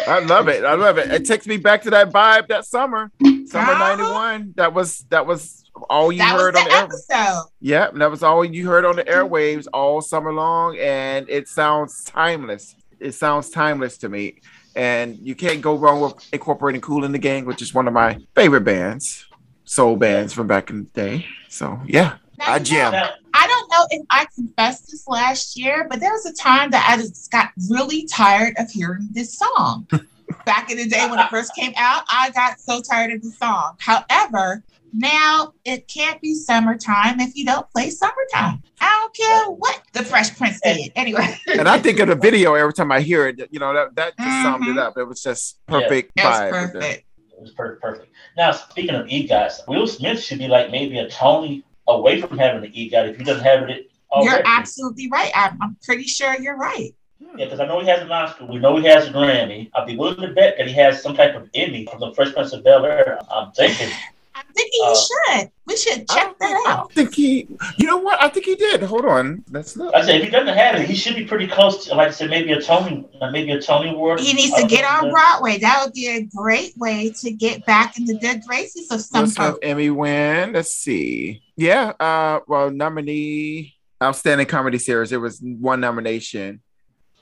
I 0.08 0.20
love 0.20 0.48
it. 0.48 0.64
I 0.64 0.74
love 0.74 0.96
it. 0.98 1.10
It 1.10 1.26
takes 1.26 1.46
me 1.46 1.58
back 1.58 1.82
to 1.82 1.90
that 1.90 2.10
vibe 2.10 2.48
that 2.48 2.64
summer. 2.64 3.10
Summer 3.46 3.72
Uh-huh. 3.72 3.96
91. 3.96 4.54
That 4.56 4.72
was 4.72 5.04
that 5.10 5.26
was 5.26 5.62
all 5.90 6.10
you 6.10 6.18
that 6.18 6.32
was 6.32 6.42
heard 6.42 6.54
the 6.54 6.60
on 6.60 6.64
the 6.68 6.74
air. 6.74 6.84
episode. 6.84 7.44
Yeah, 7.60 7.90
that 7.92 8.10
was 8.10 8.22
all 8.22 8.42
you 8.44 8.66
heard 8.66 8.86
on 8.86 8.96
the 8.96 9.04
airwaves 9.04 9.66
all 9.74 10.00
summer 10.00 10.32
long, 10.32 10.78
and 10.78 11.28
it 11.28 11.48
sounds 11.48 12.02
timeless. 12.04 12.74
It 13.04 13.12
sounds 13.12 13.50
timeless 13.50 13.98
to 13.98 14.08
me, 14.08 14.40
and 14.74 15.18
you 15.18 15.34
can't 15.34 15.60
go 15.60 15.74
wrong 15.76 16.00
with 16.00 16.14
incorporating 16.32 16.80
Kool 16.80 17.06
& 17.08 17.08
the 17.08 17.18
Gang, 17.18 17.44
which 17.44 17.60
is 17.60 17.74
one 17.74 17.86
of 17.86 17.92
my 17.92 18.18
favorite 18.34 18.62
bands, 18.64 19.26
soul 19.64 19.96
bands 19.96 20.32
from 20.32 20.46
back 20.46 20.70
in 20.70 20.84
the 20.84 20.90
day. 21.02 21.26
So 21.50 21.78
yeah, 21.86 22.16
Now, 22.38 22.46
I 22.46 22.56
you 22.56 22.64
jam. 22.64 22.92
know, 22.92 23.10
I 23.34 23.46
don't 23.46 23.70
know 23.70 23.86
if 23.90 24.06
I 24.08 24.26
confessed 24.34 24.90
this 24.90 25.06
last 25.06 25.58
year, 25.58 25.86
but 25.90 26.00
there 26.00 26.12
was 26.12 26.24
a 26.24 26.32
time 26.32 26.70
that 26.70 26.86
I 26.88 26.96
just 26.96 27.30
got 27.30 27.50
really 27.68 28.06
tired 28.06 28.54
of 28.58 28.70
hearing 28.70 29.08
this 29.12 29.36
song. 29.36 29.86
Back 30.46 30.70
in 30.70 30.78
the 30.78 30.88
day 30.88 31.06
when 31.08 31.18
it 31.18 31.28
first 31.28 31.54
came 31.54 31.74
out, 31.76 32.04
I 32.10 32.30
got 32.30 32.58
so 32.58 32.80
tired 32.80 33.12
of 33.12 33.22
the 33.22 33.30
song. 33.32 33.76
However, 33.78 34.62
now 34.94 35.52
it 35.64 35.88
can't 35.88 36.20
be 36.20 36.34
summertime 36.34 37.20
if 37.20 37.34
you 37.36 37.44
don't 37.44 37.68
play 37.70 37.90
summertime. 37.90 38.62
I 38.80 38.90
don't 39.00 39.14
care 39.14 39.46
what 39.50 39.82
the 39.92 40.04
Fresh 40.04 40.36
Prince 40.36 40.60
did. 40.62 40.92
Anyway, 40.94 41.36
and 41.48 41.68
I 41.68 41.78
think 41.78 41.98
of 42.00 42.08
the 42.08 42.14
video 42.16 42.54
every 42.54 42.72
time 42.72 42.92
I 42.92 43.00
hear 43.00 43.26
it. 43.26 43.48
You 43.50 43.58
know 43.58 43.74
that 43.74 43.94
that 43.96 44.16
just 44.18 44.42
summed 44.42 44.66
it 44.68 44.76
Mhm. 44.76 44.78
up. 44.78 44.96
It 44.96 45.04
was 45.04 45.22
just 45.22 45.58
perfect 45.66 46.12
it 46.16 46.24
was 46.24 46.34
vibe. 46.34 46.50
with 46.50 46.70
it. 46.70 46.72
perfect. 46.80 47.04
it 47.36 47.40
was 47.42 47.50
perfect. 47.52 47.82
Perfect. 47.82 48.12
Now, 48.36 48.52
speaking 48.52 48.94
of 48.94 49.06
EGOTs, 49.06 49.66
Will 49.66 49.86
Smith 49.86 50.22
should 50.22 50.38
be 50.38 50.48
like 50.48 50.70
maybe 50.70 50.98
a 50.98 51.08
Tony 51.10 51.64
away 51.88 52.20
from 52.20 52.38
having 52.38 52.62
the 52.62 52.68
EGOT 52.68 53.10
if 53.10 53.16
he 53.16 53.24
doesn't 53.24 53.44
have 53.44 53.68
it 53.68 53.90
already. 54.10 54.30
You're 54.30 54.42
absolutely 54.46 55.08
right. 55.10 55.30
I'm, 55.34 55.58
I'm 55.60 55.76
pretty 55.84 56.04
sure 56.04 56.34
you're 56.40 56.56
right. 56.56 56.94
Yeah, 57.18 57.44
because 57.44 57.60
I 57.60 57.66
know 57.66 57.80
he 57.80 57.86
has 57.88 58.00
an 58.00 58.10
Oscar. 58.12 58.46
We 58.46 58.58
know 58.58 58.76
he 58.76 58.84
has 58.86 59.08
a 59.08 59.10
Grammy. 59.10 59.70
I'd 59.74 59.86
be 59.86 59.96
willing 59.96 60.20
to 60.20 60.28
bet 60.34 60.56
that 60.58 60.66
he 60.68 60.72
has 60.74 61.02
some 61.02 61.14
type 61.16 61.34
of 61.34 61.48
Emmy 61.54 61.86
from 61.90 62.00
the 62.00 62.12
Fresh 62.14 62.32
Prince 62.34 62.52
of 62.52 62.62
Bel 62.64 62.84
Air. 62.84 63.18
I'm 63.30 63.50
thinking. 63.52 63.88
I'm 64.36 64.44
thinking 64.54 64.80
Uh, 64.84 64.90
you 64.90 64.96
should. 64.96 65.50
We 65.66 65.76
should 65.76 66.08
check 66.08 66.36
don't 66.36 66.38
that 66.40 66.64
out. 66.66 66.90
I 66.90 66.94
think 66.94 67.14
he. 67.14 67.48
You 67.78 67.86
know 67.86 67.98
what? 67.98 68.20
I 68.20 68.28
think 68.28 68.46
he 68.46 68.56
did. 68.56 68.82
Hold 68.82 69.04
on. 69.04 69.44
Let's 69.50 69.76
look. 69.76 69.94
I 69.94 70.02
said 70.04 70.16
if 70.16 70.24
he 70.24 70.30
doesn't 70.30 70.56
have 70.56 70.74
it, 70.74 70.88
he 70.88 70.94
should 70.96 71.14
be 71.14 71.24
pretty 71.24 71.46
close 71.46 71.86
to, 71.86 71.94
like 71.94 72.08
I 72.08 72.10
said, 72.10 72.30
maybe 72.30 72.52
a 72.52 72.60
Tony, 72.60 73.06
uh, 73.20 73.30
maybe 73.30 73.52
a 73.52 73.60
Tony 73.62 73.90
Award. 73.90 74.20
He 74.20 74.32
needs 74.32 74.52
to 74.54 74.62
don't 74.62 74.70
get 74.70 74.82
know. 74.82 75.08
on 75.08 75.10
Broadway. 75.12 75.58
That 75.58 75.82
would 75.84 75.92
be 75.94 76.08
a 76.08 76.22
great 76.22 76.76
way 76.76 77.12
to 77.20 77.30
get 77.30 77.64
back 77.64 77.96
in 77.96 78.04
the 78.06 78.18
good 78.18 78.42
graces 78.46 78.90
of 78.90 79.00
some 79.00 79.22
Will 79.22 79.30
Smith 79.30 79.46
folk. 79.46 79.58
Emmy 79.62 79.90
win. 79.90 80.52
Let's 80.52 80.74
see. 80.74 81.42
Yeah. 81.56 81.92
Uh. 82.00 82.40
Well, 82.48 82.70
nominee 82.70 83.76
outstanding 84.02 84.46
comedy 84.48 84.78
series. 84.78 85.10
There 85.10 85.20
was 85.20 85.40
one 85.40 85.80
nomination, 85.80 86.60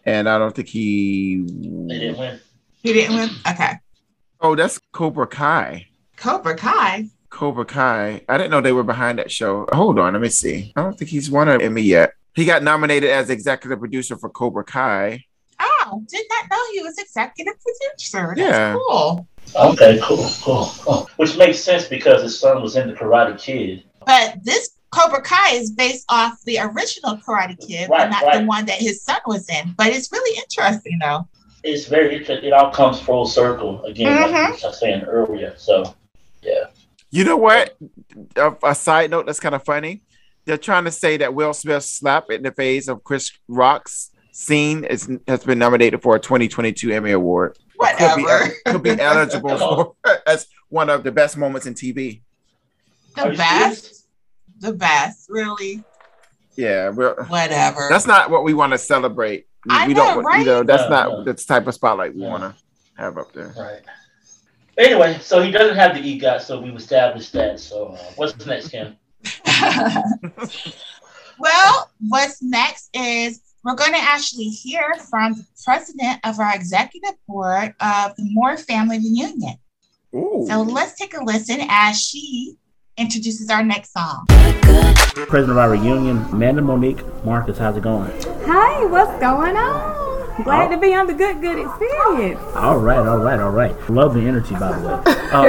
and 0.07 0.29
I 0.29 0.39
don't 0.39 0.55
think 0.55 0.69
he. 0.69 1.45
They 1.47 1.99
didn't 1.99 2.19
win. 2.19 2.41
He 2.83 2.93
didn't 2.95 3.17
win. 3.17 3.31
Okay. 3.49 3.75
Oh, 4.41 4.57
that's 4.57 4.81
Cobra 4.93 5.27
Kai. 5.27 5.87
Cobra 6.17 6.57
Kai. 6.57 7.07
Cobra 7.31 7.65
Kai. 7.65 8.23
I 8.29 8.37
didn't 8.39 8.51
know 8.51 8.61
they 8.61 8.73
were 8.73 8.83
behind 8.83 9.19
that 9.19 9.31
show. 9.31 9.67
Hold 9.73 9.99
on, 9.99 10.13
let 10.13 10.23
me 10.23 10.29
see. 10.29 10.73
I 10.77 10.83
don't 10.83 10.97
think 10.99 11.11
he's 11.11 11.31
won 11.31 11.49
an 11.49 11.61
Emmy 11.63 11.83
yet. 11.83 12.13
He 12.35 12.45
got 12.45 12.63
nominated 12.63 13.11
as 13.11 13.31
executive 13.31 13.79
producer 13.79 14.17
for 14.17 14.29
Cobra 14.29 14.65
Kai. 14.65 15.25
Oh, 15.61 16.03
did 16.09 16.27
not 16.31 16.51
know 16.51 16.59
he 16.73 16.81
was 16.83 16.99
executive 16.99 17.55
producer. 17.61 18.35
That's 18.37 18.41
Yeah. 18.41 18.75
cool. 18.75 19.27
Okay, 19.57 19.99
cool, 20.03 20.29
cool, 20.43 20.71
cool. 20.81 21.11
Which 21.17 21.37
makes 21.37 21.59
sense 21.59 21.87
because 21.87 22.23
his 22.23 22.39
son 22.39 22.63
was 22.63 22.77
in 22.77 22.89
the 22.89 22.95
Karate 22.95 23.39
Kid. 23.39 23.85
But 24.07 24.37
this 24.43 24.71
Cobra 24.91 25.23
Kai 25.23 25.55
is 25.55 25.71
based 25.71 26.05
off 26.09 26.39
the 26.45 26.59
original 26.59 27.17
Karate 27.17 27.59
Kid, 27.67 27.89
but 27.89 27.99
Right, 27.99 28.11
not 28.11 28.23
right. 28.25 28.41
the 28.41 28.47
one 28.47 28.67
that 28.67 28.77
his 28.79 29.03
son 29.03 29.19
was 29.27 29.49
in. 29.49 29.75
But 29.77 29.89
it's 29.89 30.13
really 30.13 30.39
interesting, 30.39 30.99
though. 31.01 31.27
It's 31.65 31.87
very 31.87 32.17
interesting. 32.17 32.49
It 32.49 32.53
all 32.53 32.71
comes 32.71 33.01
full 33.01 33.27
circle 33.27 33.83
again, 33.85 34.21
like 34.21 34.31
Mhm. 34.31 34.65
I 34.65 34.69
was 34.69 34.79
saying 34.81 35.03
earlier. 35.03 35.55
So, 35.57 35.95
yeah. 36.43 36.65
You 37.11 37.25
know 37.25 37.37
what? 37.37 37.77
A, 38.37 38.55
a 38.65 38.75
side 38.75 39.11
note 39.11 39.27
that's 39.27 39.41
kind 39.41 39.55
of 39.55 39.65
funny. 39.65 40.03
They're 40.45 40.57
trying 40.57 40.85
to 40.85 40.91
say 40.91 41.19
that 41.19 41.35
Will 41.35 41.53
Smith's 41.55 41.87
slap 41.87 42.31
in 42.31 42.43
the 42.43 42.51
face 42.53 42.89
of 42.89 43.05
Chris 43.05 43.31
Rock's 43.49 44.11
scene 44.33 44.85
is, 44.85 45.09
has 45.29 45.45
been 45.45 45.59
nominated 45.59 46.03
for 46.03 46.17
a 46.17 46.21
2022 46.21 46.91
Emmy 46.91 47.11
Award. 47.13 47.59
Or 47.79 47.87
Could 47.99 48.17
be, 48.17 48.23
Whatever. 48.23 48.53
could 48.67 48.83
be 48.83 48.91
eligible 49.01 49.59
for 50.03 50.19
as 50.27 50.47
one 50.69 50.89
of 50.89 51.05
the 51.05 51.13
best 51.13 51.37
moments 51.37 51.67
in 51.67 51.75
TV. 51.75 52.23
The 53.15 53.35
best. 53.37 53.83
serious? 53.83 54.07
The 54.61 54.73
best. 54.73 55.27
Really. 55.29 55.85
Yeah, 56.57 56.89
we're, 56.91 57.15
Whatever. 57.25 57.89
that's 57.91 58.07
not 58.07 58.31
what 58.31 58.43
we 58.45 58.55
want 58.55 58.73
to 58.73 58.79
celebrate. 58.79 59.47
I 59.69 59.87
we 59.87 59.95
know, 59.95 60.15
don't, 60.15 60.25
want- 60.25 60.39
you 60.41 60.45
know, 60.47 60.63
that's 60.63 60.85
No, 60.85 60.89
not 60.89 61.09
no. 61.11 61.25
the 61.25 61.35
type 61.35 61.67
of 61.67 61.75
spotlight 61.75 62.15
we 62.15 62.23
No. 62.23 62.29
want 62.31 62.43
to 62.43 62.55
have 62.97 63.17
up 63.19 63.33
there. 63.33 63.55
Right. 63.57 63.81
Anyway, 64.79 65.19
so 65.21 65.43
he 65.43 65.51
doesn't 65.51 65.77
have 65.77 65.95
the 65.95 66.01
EGOT, 66.01 66.41
so 66.41 66.61
we've 66.61 66.75
established 66.75 67.33
that. 67.33 67.61
So, 67.61 67.89
uh, 67.89 67.99
what's 68.17 68.47
next, 68.47 68.69
Kim? 68.69 68.97
well, 71.39 71.91
what's 72.09 72.43
next 72.43 72.89
is 72.95 73.41
we're 73.65 73.75
going 73.75 73.93
to 73.93 74.01
actually 74.01 74.49
hear 74.49 74.95
from 75.11 75.35
the 75.35 75.45
president 75.65 76.21
of 76.25 76.41
our 76.41 76.55
executive 76.55 77.15
board 77.29 77.75
of 77.81 78.17
the 78.17 78.25
Moore 78.31 78.57
Family 78.57 78.99
Reunion. 78.99 79.57
Ooh. 80.15 80.45
So 80.49 80.63
let's 80.63 80.95
take 80.99 81.15
a 81.15 81.23
listen 81.23 81.59
as 81.69 82.01
she 82.01 82.57
introduces 82.97 83.51
our 83.51 83.63
next 83.63 83.93
song. 83.93 84.25
President 84.29 85.51
of 85.51 85.59
our 85.59 85.71
reunion, 85.71 86.19
Amanda 86.33 86.63
Monique 86.63 87.03
Marcus, 87.25 87.59
how's 87.59 87.77
it 87.77 87.83
going? 87.83 88.11
Hi, 88.47 88.85
what's 88.87 89.19
going 89.21 89.57
on? 89.57 90.02
Glad 90.45 90.69
Oh. 90.69 90.75
to 90.75 90.81
be 90.81 90.95
on 90.95 91.07
the 91.07 91.13
Good 91.15 91.41
Good 91.41 91.59
Experience. 91.59 92.41
All 92.57 92.79
right, 92.79 92.99
all 92.99 93.19
right, 93.19 93.39
all 93.39 93.51
right. 93.51 93.75
Love 93.91 94.15
the 94.15 94.21
energy, 94.21 94.55
by 94.55 94.73
the 94.79 94.89
way. 94.89 95.17
Uh, 95.33 95.49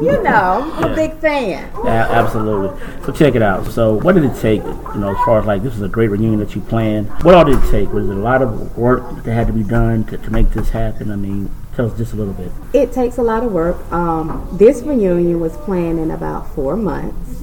You 0.00 0.22
know, 0.22 0.70
I'm 0.74 0.84
Yeah. 0.84 0.92
a 0.92 0.94
big 0.96 1.12
fan. 1.18 1.68
a- 1.84 1.88
absolutely. 1.88 2.70
So 3.04 3.12
check 3.12 3.34
it 3.34 3.42
out. 3.42 3.66
So 3.66 3.94
what 3.94 4.14
did 4.14 4.24
it 4.24 4.34
take, 4.40 4.62
you 4.64 5.00
know, 5.00 5.10
as 5.10 5.18
far 5.26 5.38
as 5.38 5.44
like 5.46 5.62
this 5.62 5.74
is 5.76 5.82
a 5.82 5.88
great 5.88 6.08
reunion 6.10 6.40
that 6.40 6.54
you 6.54 6.62
planned? 6.62 7.08
What 7.22 7.34
all 7.34 7.44
did 7.44 7.58
it 7.62 7.70
take? 7.70 7.92
Was 7.92 8.08
it 8.08 8.16
a 8.16 8.20
lot 8.20 8.40
of 8.40 8.76
work 8.78 9.02
that 9.24 9.32
had 9.32 9.46
to 9.48 9.52
be 9.52 9.62
done 9.64 10.04
to, 10.04 10.16
to 10.16 10.30
make 10.32 10.50
this 10.52 10.70
happen? 10.70 11.10
I 11.12 11.16
mean, 11.16 11.50
tell 11.76 11.84
us 11.86 11.96
just 11.98 12.14
a 12.14 12.16
little 12.16 12.32
bit. 12.32 12.50
It 12.72 12.92
takes 12.92 13.18
a 13.18 13.22
lot 13.22 13.44
of 13.44 13.52
work. 13.52 13.76
Um, 13.92 14.48
this 14.52 14.82
reunion 14.82 15.40
was 15.40 15.56
planned 15.58 15.98
in 15.98 16.10
about 16.10 16.48
four 16.54 16.74
months. 16.76 17.36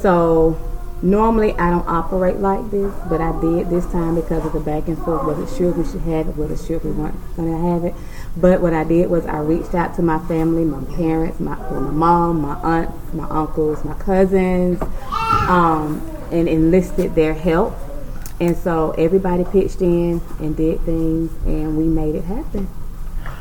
So 0.00 0.56
normally 1.02 1.52
I 1.54 1.70
don't 1.70 1.86
operate 1.88 2.36
like 2.36 2.70
this, 2.70 2.92
but 3.08 3.20
I 3.20 3.38
did 3.40 3.70
this 3.70 3.86
time 3.86 4.14
because 4.16 4.44
of 4.44 4.52
the 4.52 4.60
back 4.60 4.88
and 4.88 4.98
forth. 4.98 5.24
Was 5.24 5.38
it 5.52 5.56
sure 5.56 5.72
we 5.72 5.84
should 5.90 6.00
have 6.02 6.28
it? 6.28 6.36
Was 6.36 6.50
it 6.60 6.66
sure 6.66 6.78
we 6.78 6.90
weren't 6.90 7.16
going 7.36 7.50
to 7.52 7.68
have 7.70 7.84
it? 7.84 7.94
But 8.36 8.60
what 8.60 8.72
I 8.74 8.84
did 8.84 9.10
was 9.10 9.26
I 9.26 9.38
reached 9.38 9.74
out 9.74 9.94
to 9.96 10.02
my 10.02 10.18
family, 10.26 10.64
my 10.64 10.82
parents, 10.96 11.40
my, 11.40 11.58
well, 11.70 11.80
my 11.80 11.90
mom, 11.90 12.42
my 12.42 12.54
aunts, 12.60 13.14
my 13.14 13.28
uncles, 13.28 13.84
my 13.84 13.94
cousins, 13.94 14.80
um, 15.48 16.00
and 16.30 16.48
enlisted 16.48 17.14
their 17.14 17.34
help. 17.34 17.74
And 18.40 18.56
so 18.56 18.92
everybody 18.92 19.44
pitched 19.44 19.82
in 19.82 20.20
and 20.38 20.56
did 20.56 20.80
things, 20.82 21.30
and 21.44 21.76
we 21.76 21.84
made 21.84 22.14
it 22.14 22.24
happen. 22.24 22.68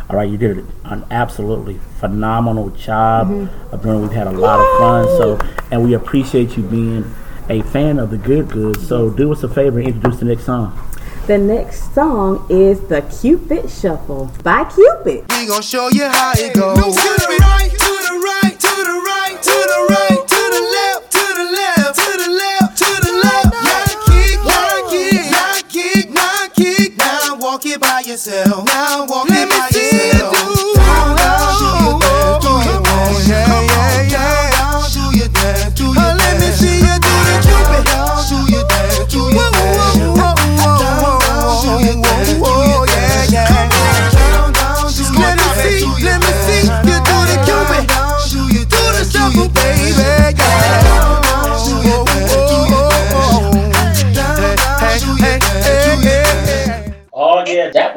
All 0.09 0.15
right, 0.15 0.27
you 0.29 0.37
did 0.37 0.65
an 0.85 1.05
absolutely 1.11 1.79
phenomenal 1.99 2.69
job 2.71 3.27
Mm-hmm. 3.27 3.77
doing. 3.81 3.97
it. 3.97 4.01
We've 4.01 4.11
had 4.11 4.27
a 4.27 4.31
lot 4.31 4.59
of 4.59 4.77
fun. 4.79 5.05
So, 5.17 5.39
and 5.71 5.83
we 5.83 5.93
appreciate 5.93 6.57
you 6.57 6.63
being 6.63 7.03
a 7.49 7.61
fan 7.63 7.99
of 7.99 8.11
the 8.11 8.17
Good 8.17 8.49
Good. 8.49 8.79
So, 8.81 9.09
do 9.09 9.31
us 9.31 9.43
a 9.43 9.49
favor 9.49 9.79
and 9.79 9.87
introduce 9.87 10.19
the 10.19 10.25
next 10.25 10.45
song. 10.45 10.77
The 11.27 11.37
next 11.37 11.93
song 11.93 12.45
is 12.49 12.79
the 12.81 13.01
Cupid 13.21 13.69
Shuffle 13.69 14.31
by 14.43 14.63
Cupid. 14.65 15.25
We 15.29 15.47
gon' 15.47 15.61
show 15.61 15.89
you 15.89 16.05
how 16.05 16.33
it 16.35 16.55
goes. 16.55 16.75
To 16.77 16.81
the 16.81 17.37
right, 17.41 17.69
to 17.69 17.77
the 17.77 18.15
right, 18.25 18.59
to 18.59 18.67
the 18.67 18.97
right, 19.05 19.37
to 19.43 19.53
the 19.53 19.79
right, 19.93 20.27
to 20.27 20.41
the 20.49 20.61
left, 20.73 21.11
to 21.11 21.21
the 21.37 21.47
left, 21.53 21.95
to 21.97 22.17
the 22.17 22.29
left, 22.33 22.77
to 22.77 22.89
the 23.05 23.13
left. 23.21 23.53
Now 23.53 23.85
kick, 24.09 24.39
now 24.43 24.89
kick, 24.89 25.29
now 25.29 25.61
kick, 25.69 26.09
now 26.09 26.47
kick. 26.55 26.97
Now 26.97 27.35
walk 27.37 27.65
it 27.65 27.79
by 27.79 28.01
yourself. 28.05 28.65
Now 28.65 29.05
walk 29.05 29.28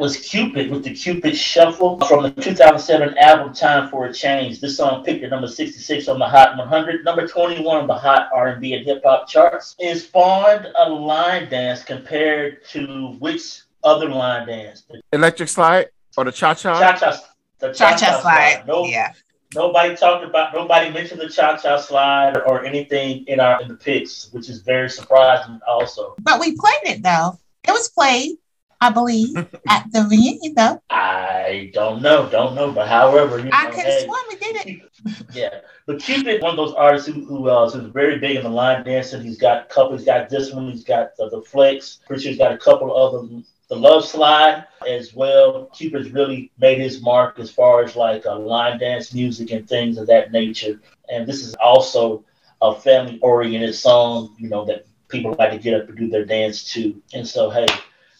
was 0.03 0.17
Cupid 0.17 0.69
with 0.69 0.83
the 0.83 0.93
Cupid 0.93 1.33
Shuffle 1.33 1.97
from 2.01 2.23
the 2.23 2.31
2007 2.31 3.17
album 3.19 3.53
Time 3.53 3.89
for 3.89 4.07
a 4.07 4.13
Change. 4.13 4.59
This 4.59 4.75
song 4.75 5.01
picked 5.05 5.23
at 5.23 5.29
number 5.29 5.47
66 5.47 6.09
on 6.09 6.19
the 6.19 6.27
Hot 6.27 6.57
100, 6.57 7.05
number 7.05 7.25
21 7.25 7.77
on 7.77 7.87
the 7.87 7.93
Hot 7.93 8.27
R&B 8.33 8.73
and 8.73 8.85
Hip 8.85 9.01
Hop 9.05 9.29
charts. 9.29 9.77
It 9.79 9.97
spawned 9.99 10.67
a 10.77 10.89
line 10.89 11.49
dance 11.49 11.85
compared 11.85 12.65
to 12.71 13.15
which 13.19 13.61
other 13.85 14.09
line 14.09 14.45
dance? 14.45 14.83
Electric 15.13 15.47
Slide 15.47 15.87
or 16.17 16.25
the 16.25 16.33
Cha 16.33 16.53
Cha? 16.53 16.77
Cha-Cha, 16.77 17.21
the 17.59 17.71
Cha 17.71 17.91
Cha-Cha 17.91 18.19
Slide. 18.19 18.63
No, 18.67 18.85
Yeah. 18.85 19.13
Nobody 19.55 19.95
talked 19.95 20.25
about, 20.25 20.53
nobody 20.53 20.91
mentioned 20.91 21.21
the 21.21 21.29
Cha-Cha 21.29 21.77
Slide 21.77 22.35
or 22.45 22.65
anything 22.65 23.23
in 23.27 23.39
our 23.39 23.61
in 23.61 23.69
the 23.69 23.75
picks, 23.75 24.33
which 24.33 24.49
is 24.49 24.59
very 24.63 24.89
surprising 24.89 25.61
also. 25.65 26.15
But 26.19 26.41
we 26.41 26.57
played 26.57 26.81
it, 26.83 27.03
though. 27.03 27.39
It 27.65 27.71
was 27.71 27.87
played, 27.87 28.35
I 28.83 28.89
believe, 28.89 29.35
at 29.69 29.85
the 29.91 30.05
reunion, 30.09 30.55
though. 30.55 30.81
I 30.89 31.71
don't 31.73 32.01
know, 32.01 32.29
don't 32.29 32.53
know, 32.53 32.71
but 32.71 32.87
however, 32.87 33.37
you 33.37 33.45
know, 33.45 33.51
I 33.53 33.67
could 33.67 33.85
have 33.85 33.85
hey, 33.85 34.03
sworn 34.03 34.19
we 34.29 34.35
did 34.35 34.55
it. 34.55 34.81
Yeah, 35.33 35.61
but 35.85 35.99
Cupid, 35.99 36.41
one 36.41 36.51
of 36.51 36.57
those 36.57 36.73
artists 36.73 37.07
who, 37.07 37.25
who 37.25 37.49
uh, 37.49 37.69
who's 37.69 37.91
very 37.91 38.19
big 38.19 38.37
in 38.37 38.43
the 38.43 38.49
line 38.49 38.83
dancing. 38.83 39.21
He's 39.21 39.37
got 39.37 39.63
a 39.63 39.65
couple. 39.65 39.97
He's 39.97 40.05
got 40.05 40.29
this 40.29 40.53
one. 40.53 40.69
He's 40.69 40.83
got 40.83 41.15
the, 41.17 41.29
the 41.29 41.41
flex. 41.41 41.99
Pretty 42.05 42.23
sure 42.23 42.29
he's 42.31 42.37
got 42.37 42.53
a 42.53 42.57
couple 42.57 42.95
of 42.95 43.13
them. 43.13 43.45
The 43.69 43.75
love 43.75 44.05
slide 44.05 44.65
as 44.87 45.13
well. 45.13 45.65
Cupid's 45.73 46.11
really 46.11 46.51
made 46.59 46.79
his 46.79 47.01
mark 47.01 47.39
as 47.39 47.49
far 47.49 47.83
as 47.83 47.95
like 47.95 48.25
uh, 48.25 48.37
line 48.37 48.79
dance 48.79 49.13
music 49.13 49.51
and 49.51 49.67
things 49.67 49.97
of 49.97 50.07
that 50.07 50.31
nature. 50.31 50.79
And 51.09 51.25
this 51.25 51.41
is 51.41 51.53
also 51.55 52.23
a 52.61 52.75
family 52.75 53.19
oriented 53.21 53.75
song. 53.75 54.35
You 54.37 54.49
know 54.49 54.65
that 54.65 54.85
people 55.09 55.35
like 55.39 55.51
to 55.51 55.57
get 55.57 55.73
up 55.73 55.87
and 55.87 55.97
do 55.97 56.09
their 56.09 56.25
dance 56.25 56.63
to. 56.73 57.01
And 57.13 57.27
so, 57.27 57.49
hey, 57.49 57.67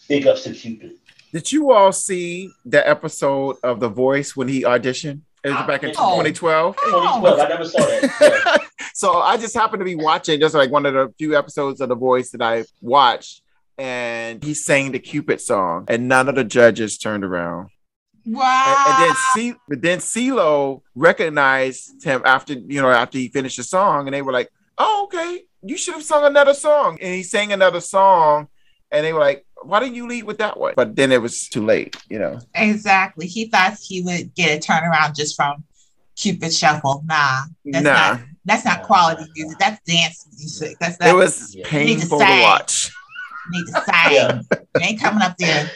big 0.08 0.26
ups 0.26 0.44
to 0.44 0.52
Cupid. 0.52 0.92
Did 1.32 1.50
you 1.50 1.72
all 1.72 1.92
see 1.92 2.50
the 2.64 2.86
episode 2.88 3.56
of 3.62 3.80
The 3.80 3.88
Voice 3.88 4.36
when 4.36 4.48
he 4.48 4.62
auditioned? 4.62 5.20
It 5.42 5.50
was 5.50 5.66
back 5.66 5.82
in 5.82 5.90
Oh. 5.98 6.22
2012. 6.22 6.76
2012. 6.76 7.38
I 7.40 7.48
never 7.48 7.64
saw 7.64 7.78
that. 7.80 8.60
Yeah. 8.80 8.86
so 8.94 9.18
I 9.20 9.36
just 9.36 9.54
happened 9.54 9.80
to 9.80 9.84
be 9.84 9.96
watching 9.96 10.40
just 10.40 10.54
like 10.54 10.70
one 10.70 10.86
of 10.86 10.94
the 10.94 11.12
few 11.18 11.36
episodes 11.36 11.80
of 11.80 11.88
The 11.88 11.96
Voice 11.96 12.30
that 12.30 12.40
I 12.42 12.64
watched, 12.80 13.42
and 13.76 14.42
he 14.42 14.54
sang 14.54 14.92
the 14.92 14.98
Cupid 15.00 15.40
song, 15.40 15.84
and 15.88 16.08
none 16.08 16.28
of 16.28 16.34
the 16.36 16.44
judges 16.44 16.96
turned 16.98 17.24
around. 17.24 17.70
And, 18.24 18.36
Wow. 18.36 18.84
and 18.88 19.02
then 19.10 19.16
C, 19.34 19.54
but 19.68 19.82
then 19.82 19.98
CeeLo 19.98 20.80
recognized 20.94 22.04
him 22.04 22.22
after 22.24 22.54
you 22.54 22.80
know 22.80 22.88
after 22.90 23.18
he 23.18 23.28
finished 23.28 23.56
the 23.58 23.64
song, 23.64 24.06
and 24.06 24.14
they 24.14 24.22
were 24.22 24.32
like, 24.32 24.48
"Oh, 24.78 25.04
okay, 25.04 25.42
you 25.62 25.76
should 25.76 25.94
have 25.94 26.04
sung 26.04 26.24
another 26.24 26.54
song." 26.54 26.96
And 27.02 27.14
he 27.14 27.22
sang 27.22 27.52
another 27.52 27.80
song, 27.80 28.48
and 28.90 29.04
they 29.04 29.12
were 29.12 29.20
like, 29.20 29.44
"Why 29.62 29.80
didn't 29.80 29.94
you 29.96 30.06
lead 30.06 30.24
with 30.24 30.38
that 30.38 30.58
one?" 30.58 30.74
But 30.76 30.96
then 30.96 31.12
it 31.12 31.20
was 31.22 31.48
too 31.48 31.64
late, 31.64 31.96
you 32.08 32.18
know. 32.18 32.38
exactly. 32.54 33.26
He 33.26 33.46
thought 33.46 33.76
he 33.80 34.02
would 34.02 34.34
get 34.34 34.56
a 34.56 34.60
turnaround 34.72 35.14
just 35.16 35.36
from 35.36 35.64
Cupid 36.16 36.52
Shuffle. 36.54 37.02
Nah, 37.06 37.42
that's 37.64 37.84
nah, 37.84 37.92
not. 37.92 38.20
That's 38.44 38.64
not 38.64 38.82
quality 38.82 39.24
music. 39.34 39.58
That's 39.58 39.80
dance 39.86 40.26
music. 40.38 40.76
That's 40.78 41.00
not. 41.00 41.08
it 41.08 41.14
was 41.14 41.54
Yeah. 41.54 41.64
painful 41.68 42.18
to 42.18 42.26
sing. 42.26 42.42
watch. 42.42 42.90
need 43.50 43.66
to 43.66 43.72
sing. 43.72 43.84
Yeah. 44.12 44.40
You 44.52 44.86
ain't 44.86 45.00
coming 45.00 45.22
up 45.22 45.36
there. 45.38 45.70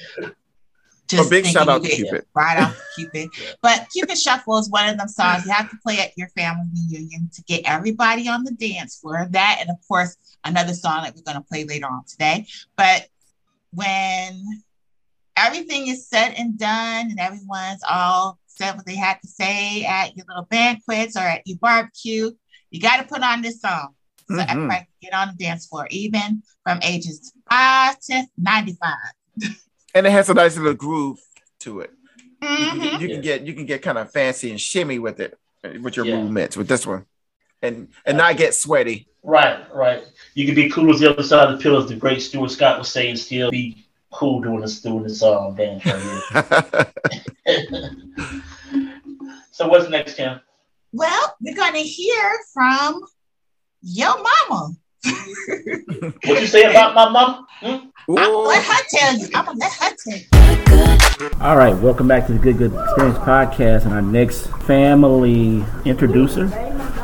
Just 1.08 1.26
A 1.26 1.30
big 1.30 1.46
shout 1.46 1.68
out 1.68 1.82
to 1.82 1.88
Cupid. 1.88 2.26
Right 2.34 2.58
off 2.62 2.78
Cupid. 2.96 3.30
But 3.62 3.88
Cupid 3.92 4.18
Shuffle 4.18 4.58
is 4.58 4.68
one 4.70 4.88
of 4.88 4.98
them 4.98 5.08
songs 5.08 5.44
you 5.46 5.52
have 5.52 5.70
to 5.70 5.76
play 5.82 5.98
at 6.00 6.16
your 6.16 6.28
family 6.36 6.66
reunion 6.74 7.30
to 7.34 7.42
get 7.44 7.62
everybody 7.64 8.28
on 8.28 8.44
the 8.44 8.52
dance 8.52 8.98
floor. 8.98 9.26
That 9.30 9.58
and 9.60 9.70
of 9.70 9.76
course 9.86 10.16
another 10.44 10.74
song 10.74 11.02
that 11.02 11.14
we're 11.14 11.22
going 11.22 11.42
to 11.42 11.48
play 11.48 11.64
later 11.64 11.86
on 11.86 12.02
today. 12.06 12.46
But 12.76 13.06
when 13.72 14.44
everything 15.36 15.88
is 15.88 16.08
said 16.08 16.34
and 16.36 16.58
done 16.58 17.10
and 17.10 17.20
everyone's 17.20 17.82
all 17.88 18.38
said 18.46 18.76
what 18.76 18.86
they 18.86 18.96
had 18.96 19.18
to 19.22 19.28
say 19.28 19.84
at 19.84 20.16
your 20.16 20.26
little 20.28 20.44
banquets 20.44 21.16
or 21.16 21.20
at 21.20 21.42
your 21.46 21.58
barbecue, 21.58 22.30
you 22.70 22.80
got 22.80 22.98
to 22.98 23.04
put 23.04 23.22
on 23.22 23.40
this 23.42 23.60
song. 23.60 23.94
So 24.28 24.34
Mhm. 24.36 24.46
everybody 24.50 24.78
can 24.80 24.86
get 25.00 25.14
on 25.14 25.28
the 25.28 25.42
dance 25.42 25.66
floor, 25.66 25.86
even 25.90 26.42
from 26.64 26.80
ages 26.82 27.32
five 27.48 27.98
to 28.00 28.24
95. 28.36 28.96
And 29.98 30.06
it 30.06 30.10
has 30.10 30.30
a 30.30 30.34
nice 30.34 30.56
little 30.56 30.74
groove 30.74 31.18
to 31.58 31.80
it. 31.80 31.90
You 32.40 32.68
can, 32.68 32.78
Mhm. 32.78 32.82
get, 32.82 33.00
you 33.00 33.08
can 33.08 33.20
get 33.20 33.46
you 33.48 33.52
can 33.52 33.66
get 33.66 33.82
kind 33.82 33.98
of 33.98 34.12
fancy 34.12 34.50
and 34.50 34.60
shimmy 34.60 35.00
with 35.00 35.18
it 35.18 35.36
uh, 35.64 35.70
with 35.82 35.96
your 35.96 36.06
Yeah. 36.06 36.18
movements 36.18 36.56
with 36.56 36.68
this 36.68 36.86
one, 36.86 37.04
and 37.62 37.88
and 38.06 38.16
not 38.16 38.36
get 38.36 38.54
sweaty. 38.54 39.08
Right, 39.24 39.58
right. 39.74 40.04
You 40.34 40.46
can 40.46 40.54
be 40.54 40.70
cool 40.70 40.94
as 40.94 41.00
the 41.00 41.10
other 41.10 41.24
side 41.24 41.48
of 41.50 41.58
the 41.58 41.62
pillows. 41.64 41.88
The 41.88 41.96
great 41.96 42.22
Stuart 42.22 42.52
Scott 42.52 42.78
was 42.78 42.88
saying, 42.92 43.16
still 43.16 43.50
be 43.50 43.84
cool 44.12 44.40
doing 44.40 44.60
this 44.60 44.80
doing 44.80 45.02
this 45.02 45.20
um 45.20 45.56
dance 45.56 45.84
right 45.84 46.86
so 49.50 49.66
what's 49.68 49.88
next, 49.90 50.14
Kim? 50.14 50.40
Well, 50.92 51.34
we're 51.42 51.56
going 51.56 51.72
to 51.74 51.80
hear 51.80 52.38
from 52.54 53.02
your 53.82 54.14
mama. 54.48 54.70
What 55.04 56.40
you 56.40 56.46
say 56.46 56.64
about 56.64 56.94
my 56.94 57.08
mom? 57.08 57.46
Hmm? 57.60 57.66
I'm 58.08 58.14
gonna 58.14 58.38
let 58.38 58.64
her 58.64 58.84
tell 58.90 59.18
you. 59.18 59.28
I'm 59.34 59.44
gonna 59.44 59.58
let 59.58 59.72
her 59.74 59.96
tell 59.96 60.18
you. 60.18 61.30
All 61.40 61.56
right, 61.56 61.76
welcome 61.76 62.08
back 62.08 62.26
to 62.26 62.32
the 62.32 62.38
Good 62.38 62.58
Good 62.58 62.74
Experience 62.74 63.18
podcast, 63.18 63.84
and 63.84 63.94
our 63.94 64.02
next 64.02 64.48
family 64.64 65.64
introducer 65.84 66.48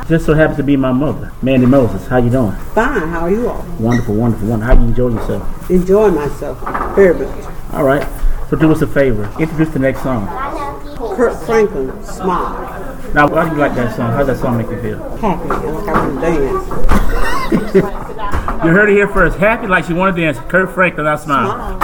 just 0.09 0.25
so 0.25 0.33
happens 0.33 0.57
to 0.57 0.63
be 0.63 0.75
my 0.75 0.91
mother, 0.91 1.31
Mandy 1.41 1.65
Moses. 1.65 2.05
How 2.07 2.17
you 2.17 2.29
doing? 2.29 2.51
Fine. 2.73 3.07
How 3.07 3.21
are 3.21 3.31
you 3.31 3.47
all? 3.47 3.65
Wonderful, 3.79 4.15
wonderful, 4.15 4.47
wonderful. 4.49 4.75
How 4.75 4.81
you 4.81 4.89
enjoy 4.89 5.09
yourself? 5.09 5.69
Enjoying 5.71 6.15
myself 6.15 6.95
very 6.95 7.13
much. 7.13 7.45
All 7.71 7.85
right. 7.85 8.05
So 8.49 8.57
do 8.57 8.71
us 8.71 8.81
a 8.81 8.87
favor. 8.87 9.23
Introduce 9.39 9.69
the 9.69 9.79
next 9.79 10.03
song. 10.03 10.27
Kirk 11.15 11.41
Franklin, 11.45 12.03
Smile. 12.03 12.75
Now, 13.13 13.27
why 13.27 13.47
do 13.47 13.55
you 13.55 13.61
like 13.61 13.73
that 13.75 13.95
song? 13.95 14.11
How 14.11 14.17
does 14.23 14.27
that 14.27 14.37
song 14.39 14.57
make 14.57 14.69
you 14.69 14.81
feel? 14.81 15.17
Happy. 15.17 15.49
I 15.49 15.55
like 15.55 15.87
I 15.87 16.07
want 16.07 16.15
to 16.15 16.21
dance. 16.21 16.94
You 17.75 18.71
heard 18.71 18.89
it 18.89 18.93
here 18.93 19.07
first. 19.09 19.37
Happy 19.37 19.67
like 19.67 19.83
she 19.83 19.91
wanted 19.91 20.15
to 20.15 20.21
dance. 20.21 20.39
Kirk 20.47 20.73
Franklin, 20.73 21.07
I 21.07 21.17
smile. 21.17 21.77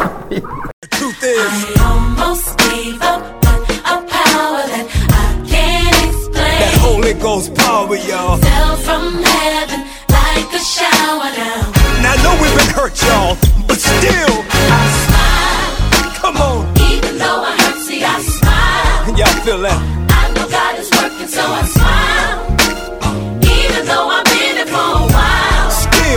Truth 0.91 1.21
is, 1.21 1.81
almost 1.81 2.57
gave 2.59 3.01
up, 3.01 3.19
but 3.41 3.59
a 3.83 3.99
power 4.07 4.63
that 4.71 4.87
I 4.87 5.43
can't 5.43 6.33
that 6.33 6.77
Holy 6.79 7.13
Ghost 7.15 7.53
power, 7.55 7.97
y'all. 8.07 8.37
fell 8.37 8.75
from 8.77 9.19
heaven 9.19 9.83
like 10.07 10.47
a 10.55 10.63
shower 10.63 11.27
down. 11.35 11.67
Now 11.99 12.15
I 12.15 12.23
know 12.23 12.39
we've 12.39 12.55
been 12.55 12.71
hurt, 12.71 12.95
y'all, 13.03 13.35
but 13.67 13.75
still, 13.75 14.35
I 14.71 14.87
smile, 15.03 16.15
come 16.23 16.37
on. 16.37 16.71
even 16.87 17.17
though 17.17 17.43
I 17.43 17.51
hurt, 17.67 17.79
see 17.83 18.01
I 18.01 18.15
smile. 18.21 19.17
Y'all 19.19 19.43
feel 19.43 19.59
that? 19.59 19.75
I 20.07 20.31
know 20.39 20.47
God 20.47 20.79
is 20.79 20.89
working, 20.91 21.27
so 21.27 21.41
I 21.41 21.63
smile. 21.65 21.80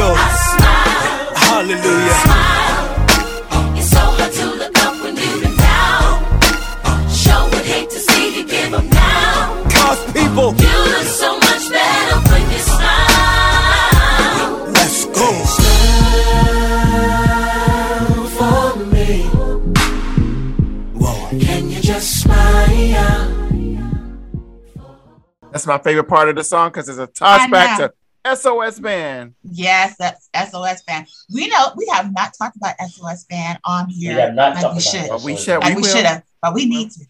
Still, 0.05 0.17
I 0.17 0.21
smile, 0.53 1.33
hallelujah. 1.49 2.19
smile. 2.25 3.79
It's 3.79 3.89
so 3.89 4.01
hard 4.05 4.33
to 4.35 4.45
look 4.61 4.77
up 4.85 4.95
when 5.03 5.17
you've 5.17 5.41
been 5.41 5.57
down. 5.57 6.21
Sure 7.09 7.45
would 7.49 7.65
hate 7.65 7.89
to 7.89 7.99
see 7.99 8.37
you 8.39 8.45
give 8.47 8.75
up 8.75 8.85
now. 8.85 9.65
Cause 9.71 10.05
people, 10.13 10.53
You 10.61 10.77
look 10.93 11.09
so 11.09 11.39
much 11.39 11.71
better 11.73 12.17
when 12.29 12.45
you 12.53 12.59
smile. 12.59 14.53
let's 14.77 15.07
go. 15.07 15.29
For 18.37 18.77
me, 18.93 19.23
Whoa. 21.01 21.29
can 21.41 21.71
you 21.71 21.81
just 21.81 22.21
smile? 22.21 23.31
That's 25.51 25.67
my 25.67 25.79
favorite 25.79 26.09
part 26.09 26.29
of 26.29 26.37
the 26.37 26.45
song 26.45 26.69
because 26.69 26.91
it's 26.91 26.99
a 26.99 27.07
toss 27.07 27.49
back 27.49 27.79
to 27.79 27.95
SOS 28.25 28.79
Band. 28.81 29.35
Yes, 29.43 29.97
that's 29.99 30.29
SOS 30.51 30.83
band. 30.83 31.07
We 31.33 31.49
know 31.49 31.73
we 31.77 31.87
have 31.93 32.13
not 32.13 32.33
talked 32.37 32.57
about 32.57 32.75
SOS 32.89 33.25
band 33.25 33.59
on 33.65 33.89
here. 33.89 34.11
We 34.11 34.15
here. 34.17 34.27
have 34.27 34.35
not 34.35 34.55
like 34.55 34.63
talked 34.63 34.77
we 34.77 34.83
about 34.83 34.91
should. 34.91 35.01
that. 35.03 35.11
But 35.11 35.23
we 35.23 35.37
should- 35.37 35.59
Like 35.61 35.77
we 35.77 35.83
we, 35.83 35.89
should 35.89 36.07
have, 36.07 36.23
but 36.43 36.55
we 36.55 36.67
need 36.67 36.91
to. 36.93 37.05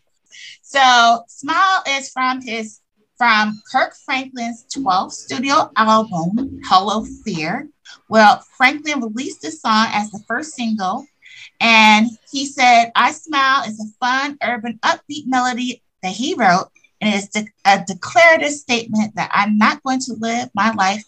So 0.63 1.23
Smile 1.29 1.83
is 1.89 2.11
from 2.11 2.41
his 2.43 2.81
from 3.17 3.63
Kirk 3.71 3.95
Franklin's 4.05 4.67
12th 4.75 5.13
studio 5.13 5.71
album, 5.77 6.61
Hello 6.65 7.05
Fear. 7.25 7.69
Well, 8.09 8.45
Franklin 8.57 9.01
released 9.01 9.43
the 9.43 9.53
song 9.53 9.87
as 9.93 10.11
the 10.11 10.19
first 10.27 10.55
single, 10.55 11.07
and 11.61 12.09
he 12.33 12.45
said, 12.45 12.91
I 12.97 13.13
Smile 13.13 13.69
is 13.69 13.79
a 13.79 13.87
fun, 14.05 14.37
urban, 14.43 14.81
upbeat 14.83 15.27
melody 15.27 15.81
that 16.03 16.13
he 16.13 16.35
wrote, 16.35 16.71
and 17.05 17.15
it's 17.15 17.29
de- 17.29 17.49
a 17.65 17.85
declarative 17.87 18.53
statement 18.53 19.15
that 19.17 19.31
I'm 19.33 19.59
not 19.59 19.83
going 19.83 20.01
to 20.01 20.15
live 20.15 20.49
my 20.55 20.73
life 20.73 21.05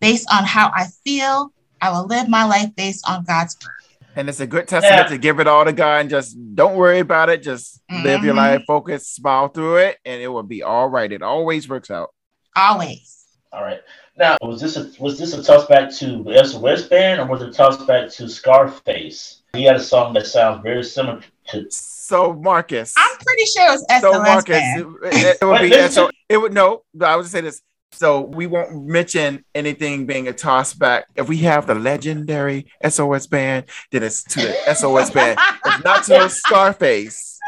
based 0.00 0.28
on 0.32 0.44
how 0.44 0.70
I 0.74 0.86
feel. 1.04 1.52
I 1.80 1.90
will 1.90 2.06
live 2.06 2.28
my 2.28 2.44
life 2.44 2.74
based 2.76 3.08
on 3.08 3.24
God's 3.24 3.56
word. 3.64 3.72
And 4.14 4.28
it's 4.28 4.40
a 4.40 4.46
good 4.46 4.68
testament 4.68 5.06
Yeah. 5.06 5.08
to 5.08 5.18
give 5.18 5.40
it 5.40 5.46
all 5.46 5.64
to 5.64 5.72
God 5.72 6.02
and 6.02 6.10
just 6.10 6.36
don't 6.54 6.76
worry 6.76 6.98
about 6.98 7.30
it. 7.30 7.42
Just 7.42 7.80
live 7.90 8.22
your 8.24 8.34
Mhm. 8.34 8.38
life, 8.38 8.62
focus, 8.66 9.08
smile 9.08 9.48
through 9.48 9.76
it, 9.76 9.98
and 10.04 10.20
it 10.20 10.28
will 10.28 10.42
be 10.42 10.62
all 10.62 10.88
right. 10.88 11.10
It 11.10 11.22
always 11.22 11.68
works 11.68 11.90
out. 11.90 12.10
Always. 12.54 13.24
All 13.52 13.62
right. 13.62 13.80
Now, 14.18 14.36
was 14.42 14.60
this 14.60 14.76
a 14.76 14.90
was 14.98 15.18
this 15.18 15.32
a 15.32 15.42
toss 15.42 15.66
back 15.66 15.90
to 15.94 16.22
the 16.22 16.36
SOS 16.38 16.82
band 16.82 17.20
or 17.20 17.26
was 17.26 17.40
it 17.42 17.48
a 17.48 17.52
toss 17.52 17.82
back 17.86 18.10
to 18.10 18.28
Scarface? 18.28 19.38
He 19.54 19.64
had 19.64 19.76
a 19.76 19.82
song 19.82 20.12
that 20.14 20.26
sounds 20.26 20.62
very 20.62 20.84
similar 20.84 21.22
to. 21.48 21.66
So 22.04 22.32
Marcus. 22.34 22.94
I'm 22.96 23.16
pretty 23.18 23.44
sure 23.44 23.66
it 23.66 23.70
was 23.70 23.86
SOS 23.88 24.00
so 24.00 24.12
Marcus, 24.22 24.56
it, 24.56 24.86
it- 25.12 25.38
it 25.40 25.44
would 25.44 25.60
be 25.60 25.68
listen. 25.68 25.92
so 25.92 26.10
it 26.28 26.36
would 26.36 26.52
no. 26.52 26.82
I 27.00 27.14
would 27.16 27.26
say 27.26 27.40
this. 27.42 27.62
So 27.94 28.22
we 28.22 28.46
won't 28.46 28.86
mention 28.86 29.44
anything 29.54 30.06
being 30.06 30.26
a 30.26 30.32
toss 30.32 30.72
back. 30.74 31.04
If 31.14 31.28
we 31.28 31.36
have 31.38 31.66
the 31.66 31.74
legendary 31.74 32.66
SOS 32.88 33.26
band, 33.26 33.66
then 33.90 34.02
it's 34.02 34.24
to 34.24 34.40
the 34.40 34.74
SOS 34.74 35.10
band. 35.10 35.38
It's 35.66 35.84
not 35.84 36.02
to 36.04 36.28
Scarface. 36.30 37.38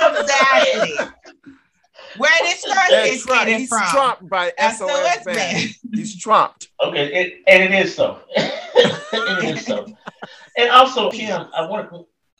Exactly. 0.00 1.06
Where 2.16 2.30
did 2.42 2.56
Scarface 2.56 3.24
That's 3.24 3.28
right. 3.28 3.44
get 3.46 3.48
it 3.48 3.58
He's 3.60 3.68
from? 3.68 3.82
trumped 3.90 4.28
by 4.30 4.52
SOS, 4.58 4.78
SOS 4.78 5.24
band. 5.24 5.36
band. 5.36 5.70
He's 5.94 6.18
trumped. 6.18 6.68
Okay, 6.82 7.06
it, 7.14 7.42
and 7.46 7.62
it 7.62 7.84
is 7.84 7.94
so. 7.94 8.18
it 8.36 9.56
is 9.58 9.64
so. 9.66 9.86
And 10.56 10.70
also, 10.70 11.10
Kim, 11.10 11.46
I 11.54 11.66
want 11.66 11.90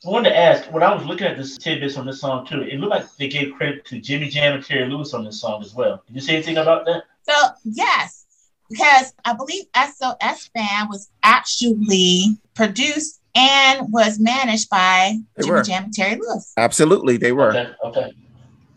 I 0.03 0.09
wanted 0.09 0.29
to 0.29 0.37
ask 0.37 0.71
when 0.71 0.81
I 0.81 0.95
was 0.95 1.05
looking 1.05 1.27
at 1.27 1.37
this 1.37 1.59
tidbits 1.59 1.95
on 1.95 2.07
this 2.07 2.21
song 2.21 2.43
too. 2.47 2.63
It 2.63 2.79
looked 2.79 2.89
like 2.89 3.15
they 3.17 3.27
gave 3.27 3.53
credit 3.53 3.85
to 3.85 3.99
Jimmy 4.01 4.29
Jam 4.29 4.55
and 4.55 4.65
Terry 4.65 4.89
Lewis 4.89 5.13
on 5.13 5.23
this 5.23 5.39
song 5.39 5.61
as 5.61 5.75
well. 5.75 6.01
Did 6.07 6.15
you 6.15 6.21
say 6.21 6.33
anything 6.35 6.57
about 6.57 6.85
that? 6.85 7.03
So 7.21 7.33
yes, 7.63 8.25
because 8.67 9.13
I 9.25 9.33
believe 9.33 9.65
SOS 9.75 10.49
Band 10.55 10.89
was 10.89 11.11
actually 11.21 12.39
produced 12.55 13.21
and 13.35 13.93
was 13.93 14.19
managed 14.19 14.71
by 14.71 15.17
They 15.35 15.43
Jimmy 15.43 15.51
were. 15.51 15.63
Jam 15.63 15.83
and 15.83 15.93
Terry 15.93 16.15
Lewis. 16.19 16.51
Absolutely, 16.57 17.17
they 17.17 17.31
were. 17.31 17.51
Okay, 17.51 17.71
okay. 17.85 18.13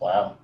Wow. 0.00 0.36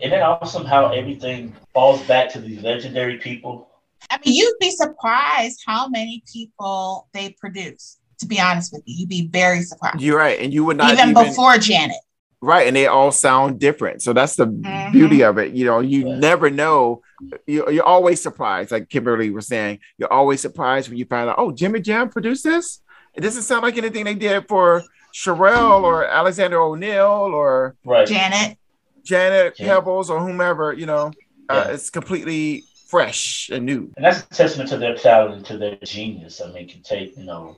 Isn't 0.00 0.14
it 0.14 0.22
awesome 0.22 0.64
how 0.64 0.90
everything 0.90 1.54
falls 1.74 2.02
back 2.04 2.32
to 2.32 2.40
these 2.40 2.62
legendary 2.62 3.18
people? 3.18 3.68
I 4.10 4.18
mean, 4.24 4.34
you'd 4.34 4.58
be 4.58 4.70
surprised 4.70 5.62
how 5.66 5.88
many 5.88 6.22
people 6.32 7.08
they 7.12 7.36
produce. 7.38 7.98
To 8.24 8.28
be 8.28 8.40
honest 8.40 8.72
with 8.72 8.82
you, 8.86 8.96
you'd 9.00 9.08
be 9.10 9.26
very 9.28 9.60
surprised. 9.62 10.00
You're 10.00 10.16
right, 10.16 10.40
and 10.40 10.52
you 10.52 10.64
would 10.64 10.78
not 10.78 10.94
even, 10.94 11.10
even, 11.10 11.24
before 11.26 11.58
Janet. 11.58 11.96
right, 12.40 12.66
and 12.66 12.74
they 12.74 12.86
all 12.86 13.12
sound 13.12 13.60
different. 13.60 14.00
So 14.02 14.14
that's 14.14 14.34
the 14.36 14.46
Mhm. 14.46 14.92
beauty 14.92 15.22
of 15.22 15.36
it. 15.36 15.52
You 15.52 15.66
know, 15.66 15.80
you 15.80 16.06
Right. 16.08 16.18
never 16.18 16.48
know. 16.48 17.02
You, 17.46 17.70
you're 17.70 17.84
always 17.84 18.22
surprised, 18.22 18.70
like 18.70 18.88
Kimberly 18.88 19.28
was 19.30 19.46
saying. 19.46 19.80
You're 19.98 20.12
always 20.12 20.40
surprised 20.40 20.88
when 20.88 20.96
you 20.96 21.04
find 21.04 21.28
out, 21.28 21.36
oh, 21.38 21.52
Jimmy 21.52 21.80
Jam 21.80 22.08
produced 22.08 22.44
this. 22.44 22.80
It 23.14 23.20
doesn't 23.20 23.42
sound 23.42 23.62
like 23.62 23.76
anything 23.76 24.04
they 24.04 24.14
did 24.14 24.48
for 24.48 24.82
Cherrelle 25.14 25.82
or 25.82 26.06
Alexander 26.06 26.60
O'Neal 26.60 27.30
or 27.34 27.76
Right. 27.84 28.06
Janet. 28.08 28.56
Janet 29.04 29.54
Yeah. 29.58 29.74
Pebbles 29.74 30.08
or 30.08 30.18
whomever. 30.20 30.72
You 30.72 30.86
know, 30.86 31.12
uh, 31.50 31.64
Yeah. 31.66 31.74
it's 31.74 31.90
completely 31.90 32.64
fresh 32.88 33.50
and 33.52 33.64
new. 33.66 33.90
And 33.96 34.04
that's 34.04 34.20
a 34.22 34.28
testament 34.28 34.70
to 34.70 34.76
their 34.76 34.94
talent 34.96 35.34
and 35.34 35.46
to 35.46 35.58
their 35.58 35.76
genius. 35.84 36.40
I 36.44 36.50
mean, 36.52 36.68
can 36.68 36.82
take, 36.82 37.16
you 37.16 37.24
know, 37.24 37.56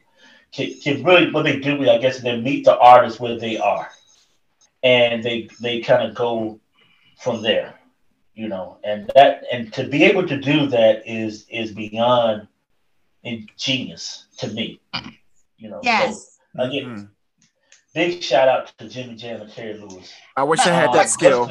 can, 0.52 0.74
can 0.80 1.04
really 1.04 1.30
what 1.30 1.44
they 1.44 1.58
do, 1.60 1.88
I 1.88 1.98
guess, 1.98 2.20
they 2.20 2.40
meet 2.40 2.64
the 2.64 2.78
artists 2.78 3.20
where 3.20 3.38
they 3.38 3.58
are. 3.58 3.90
And 4.82 5.22
they 5.22 5.48
they 5.60 5.80
kind 5.80 6.08
of 6.08 6.14
go 6.14 6.60
from 7.18 7.42
there, 7.42 7.74
you 8.34 8.46
know, 8.48 8.78
and 8.84 9.10
that 9.14 9.42
and 9.50 9.72
to 9.72 9.84
be 9.84 10.04
able 10.04 10.26
to 10.28 10.36
do 10.40 10.66
that 10.66 11.02
is 11.06 11.46
is 11.48 11.72
beyond 11.72 12.46
ingenious 13.24 14.26
to 14.38 14.48
me. 14.48 14.80
You 15.58 15.70
know. 15.70 15.80
So, 15.82 15.88
Yes. 15.88 16.38
again, 16.56 16.84
Mhm. 16.84 17.08
Big 17.94 18.22
shout 18.22 18.46
out 18.46 18.70
to 18.76 18.88
Jimmy 18.90 19.14
Jam 19.14 19.40
and 19.40 19.50
Terry 19.50 19.72
Lewis. 19.78 20.12
I 20.36 20.42
wish 20.42 20.60
I 20.60 20.68
had 20.68 20.88
that 20.92 20.96
what's 20.96 21.12
skill. 21.14 21.50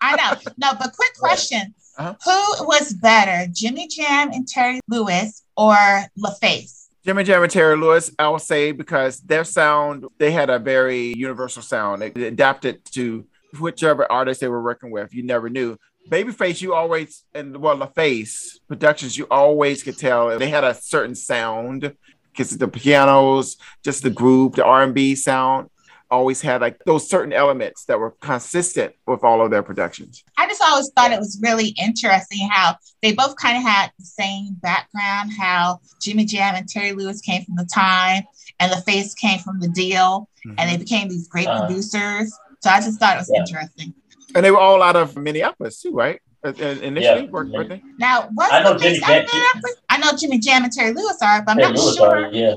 I 0.00 0.16
know. 0.16 0.40
No, 0.56 0.72
but 0.78 0.94
quick 0.96 1.14
question. 1.18 1.74
Uh-huh. 1.98 2.14
Who 2.24 2.66
was 2.66 2.94
better, 2.94 3.46
Jimmy 3.52 3.88
Jam 3.88 4.30
and 4.32 4.48
Terry 4.48 4.80
Lewis 4.88 5.42
or 5.54 5.76
LaFace? 6.18 6.81
Jimmy 7.04 7.24
Jam 7.24 7.42
and 7.42 7.50
Terry 7.50 7.76
Lewis, 7.76 8.14
I 8.16 8.28
will 8.28 8.38
say, 8.38 8.70
because 8.70 9.18
their 9.20 9.42
sound, 9.42 10.04
they 10.18 10.30
had 10.30 10.50
a 10.50 10.60
very 10.60 11.12
universal 11.16 11.60
sound. 11.60 12.00
They 12.00 12.26
adapted 12.28 12.84
to 12.92 13.26
whichever 13.58 14.10
artist 14.10 14.40
they 14.40 14.46
were 14.46 14.62
working 14.62 14.92
with. 14.92 15.12
You 15.12 15.24
never 15.24 15.50
knew. 15.50 15.76
Babyface, 16.08 16.62
you 16.62 16.74
always, 16.74 17.24
and 17.34 17.56
well, 17.56 17.76
LaFace 17.76 18.60
Productions, 18.68 19.18
you 19.18 19.26
always 19.32 19.82
could 19.82 19.98
tell 19.98 20.38
they 20.38 20.48
had 20.48 20.62
a 20.62 20.74
certain 20.74 21.16
sound 21.16 21.96
because 22.30 22.56
the 22.56 22.68
pianos, 22.68 23.56
just 23.82 24.04
the 24.04 24.10
groove, 24.10 24.52
the 24.52 24.64
R&B 24.64 25.16
sound 25.16 25.70
always 26.12 26.42
had 26.42 26.60
like 26.60 26.78
those 26.84 27.08
certain 27.08 27.32
elements 27.32 27.86
that 27.86 27.98
were 27.98 28.10
consistent 28.20 28.94
with 29.06 29.24
all 29.24 29.40
of 29.44 29.50
their 29.50 29.62
productions. 29.62 30.22
I 30.36 30.46
just 30.46 30.62
always 30.62 30.90
thought 30.94 31.10
it 31.10 31.18
was 31.18 31.40
really 31.42 31.68
interesting 31.82 32.48
how 32.50 32.76
they 33.02 33.12
both 33.12 33.34
kind 33.36 33.56
of 33.56 33.62
had 33.62 33.90
the 33.98 34.04
same 34.04 34.54
background, 34.62 35.32
how 35.36 35.80
Jimmy 36.02 36.26
Jam 36.26 36.54
and 36.54 36.68
Terry 36.68 36.92
Lewis 36.92 37.20
came 37.22 37.42
from 37.44 37.56
the 37.56 37.64
time 37.64 38.22
and 38.60 38.70
the 38.70 38.76
face 38.82 39.14
came 39.14 39.38
from 39.40 39.58
the 39.58 39.68
Deele, 39.68 40.28
and 40.58 40.70
they 40.70 40.76
became 40.76 41.08
these 41.08 41.26
great 41.28 41.48
Uh-huh. 41.48 41.66
producers. 41.66 42.32
So 42.60 42.70
I 42.70 42.80
just 42.80 43.00
thought 43.00 43.16
it 43.16 43.20
was 43.20 43.30
Yeah. 43.32 43.40
interesting. 43.40 43.94
And 44.34 44.44
they 44.44 44.50
were 44.50 44.60
all 44.60 44.82
out 44.82 44.96
of 44.96 45.16
Minneapolis 45.16 45.80
too, 45.80 45.92
right? 45.92 46.20
Uh, 46.44 46.48
uh, 46.48 46.64
Initially, 46.82 47.24
Yeah. 47.24 47.30
weren't 47.30 47.52
weren't 47.52 47.68
they? 47.70 47.82
Now, 47.98 48.28
was 48.34 48.50
I 48.52 48.62
know 48.62 48.74
LaFace 48.74 48.80
Jimmy 49.00 49.02
out 49.04 49.26
Jam- 49.32 49.62
I 49.88 49.96
know 49.98 50.12
Jimmy 50.16 50.38
Jam 50.38 50.64
and 50.64 50.72
Terry 50.72 50.92
Lewis 50.92 51.16
are, 51.22 51.42
but 51.42 51.52
I'm 51.52 51.56
Terry 51.58 51.72
not 51.72 51.80
Lewis, 51.80 51.96
sure. 51.96 52.26
uh, 52.26 52.30
yeah. 52.30 52.54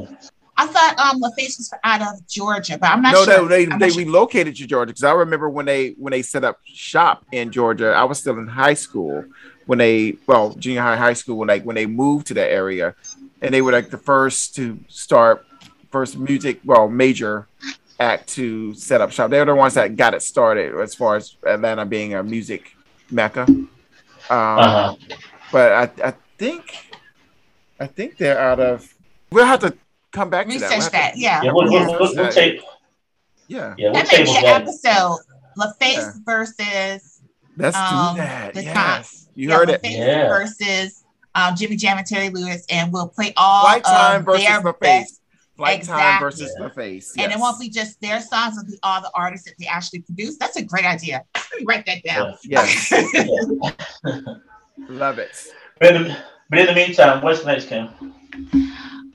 I 0.57 0.67
thought 0.67 0.97
um 0.99 1.21
LaFace 1.21 1.57
was 1.57 1.73
out 1.83 2.01
of 2.01 2.25
Georgia, 2.27 2.77
but 2.77 2.89
I'm 2.89 3.01
not 3.01 3.13
no, 3.13 3.25
sure. 3.25 3.37
no, 3.41 3.47
they 3.47 3.67
I'm 3.67 3.79
they 3.79 3.89
sure. 3.89 4.05
relocated 4.05 4.55
to 4.55 4.65
Georgia 4.65 4.87
because 4.87 5.03
I 5.03 5.11
remember 5.11 5.49
when 5.49 5.65
they 5.65 5.91
when 5.91 6.11
they 6.11 6.21
set 6.21 6.43
up 6.43 6.59
shop 6.63 7.25
in 7.31 7.51
Georgia. 7.51 7.91
I 7.91 8.03
was 8.03 8.19
still 8.19 8.37
in 8.37 8.47
high 8.47 8.73
school 8.73 9.25
when 9.65 9.79
they 9.79 10.15
well 10.27 10.53
junior 10.53 10.81
high, 10.81 10.95
high 10.95 11.13
school 11.13 11.37
when 11.37 11.47
like 11.47 11.63
when 11.63 11.75
they 11.75 11.85
moved 11.85 12.27
to 12.27 12.33
that 12.35 12.51
area, 12.51 12.95
and 13.41 13.53
they 13.53 13.61
were 13.61 13.71
like 13.71 13.89
the 13.89 13.97
first 13.97 14.55
to 14.55 14.79
start 14.87 15.45
first 15.91 16.17
music 16.17 16.59
well 16.65 16.87
major 16.87 17.47
act 17.99 18.27
to 18.29 18.73
set 18.73 19.01
up 19.01 19.11
shop. 19.11 19.31
They 19.31 19.39
were 19.39 19.45
the 19.45 19.55
ones 19.55 19.73
that 19.75 19.95
got 19.95 20.13
it 20.13 20.21
started 20.21 20.75
as 20.79 20.95
far 20.95 21.15
as 21.15 21.35
Atlanta 21.45 21.85
being 21.85 22.13
a 22.13 22.23
music 22.23 22.75
mecca. 23.11 23.43
Um, 23.43 23.67
Uh-huh. 24.29 24.95
But 25.51 25.71
I 25.71 26.07
I 26.09 26.13
think 26.37 26.91
I 27.79 27.87
think 27.87 28.17
they're 28.17 28.39
out 28.39 28.59
of. 28.59 28.93
We'll 29.31 29.45
have 29.45 29.59
to 29.61 29.75
come 30.15 30.29
back 30.29 30.47
to 30.47 30.57
that. 30.59 30.69
We'll 30.69 30.69
research 30.79 30.83
have 30.83 30.85
to- 30.85 30.91
that. 30.91 31.17
Yeah. 31.17 31.41
Yeah, 31.43 31.51
we'll, 31.53 31.71
yeah. 31.71 31.87
we'll, 31.87 31.99
we'll, 31.99 32.15
we'll 32.15 32.31
take, 32.31 32.61
Yeah, 33.47 33.75
yeah, 33.77 33.91
we'll 33.91 33.93
That 34.03 34.11
may 34.11 34.23
be 34.23 34.35
an 34.35 34.43
that. 34.43 34.61
episode. 34.61 35.19
LaFace 35.57 35.93
Yeah. 35.95 36.11
versus 36.25 37.21
let's 37.57 37.77
Um, 37.77 38.15
do 38.15 38.21
that. 38.21 38.53
the 38.53 38.63
Yes, 38.63 39.27
you 39.35 39.49
yeah, 39.49 39.55
heard 39.55 39.69
it. 39.69 39.81
LaFace 39.83 39.91
Yeah. 39.97 40.27
versus 40.27 41.03
um, 41.35 41.55
Jimmy 41.55 41.75
Jam 41.75 41.97
and 41.97 42.07
Terry 42.07 42.29
Lewis, 42.29 42.65
and 42.69 42.91
we'll 42.93 43.07
play 43.09 43.33
all 43.37 43.65
Flyte 43.65 43.83
Tyme 43.83 44.19
of 44.21 44.25
versus 44.25 44.45
their 44.45 44.61
LaFace. 44.61 44.79
best. 44.79 45.21
Flyte 45.57 45.65
Tyme 45.67 45.79
Exactly. 45.79 46.25
versus 46.25 46.55
the 46.57 46.69
face. 46.71 47.13
And 47.17 47.31
it 47.31 47.39
won't 47.39 47.57
be 47.59 47.69
just 47.69 47.99
their 48.01 48.19
songs; 48.19 48.57
it'll 48.57 48.69
be 48.69 48.77
all 48.83 48.99
the 49.01 49.11
artists 49.15 49.45
that 49.47 49.55
they 49.57 49.67
actually 49.67 49.99
produce. 49.99 50.37
That's 50.37 50.57
a 50.57 50.63
great 50.63 50.83
idea. 50.85 51.23
Let 51.35 51.59
me 51.59 51.65
write 51.65 51.85
that 51.85 52.03
down. 52.03 52.35
Yes, 52.43 52.91
Yeah. 52.91 54.11
love 54.89 55.19
it. 55.19 55.31
But 55.79 55.95
in, 55.95 56.03
the, 56.03 56.17
but 56.49 56.59
in 56.59 56.65
the 56.67 56.73
meantime, 56.73 57.21
what's 57.21 57.45
next, 57.45 57.67
Kim? 57.69 57.87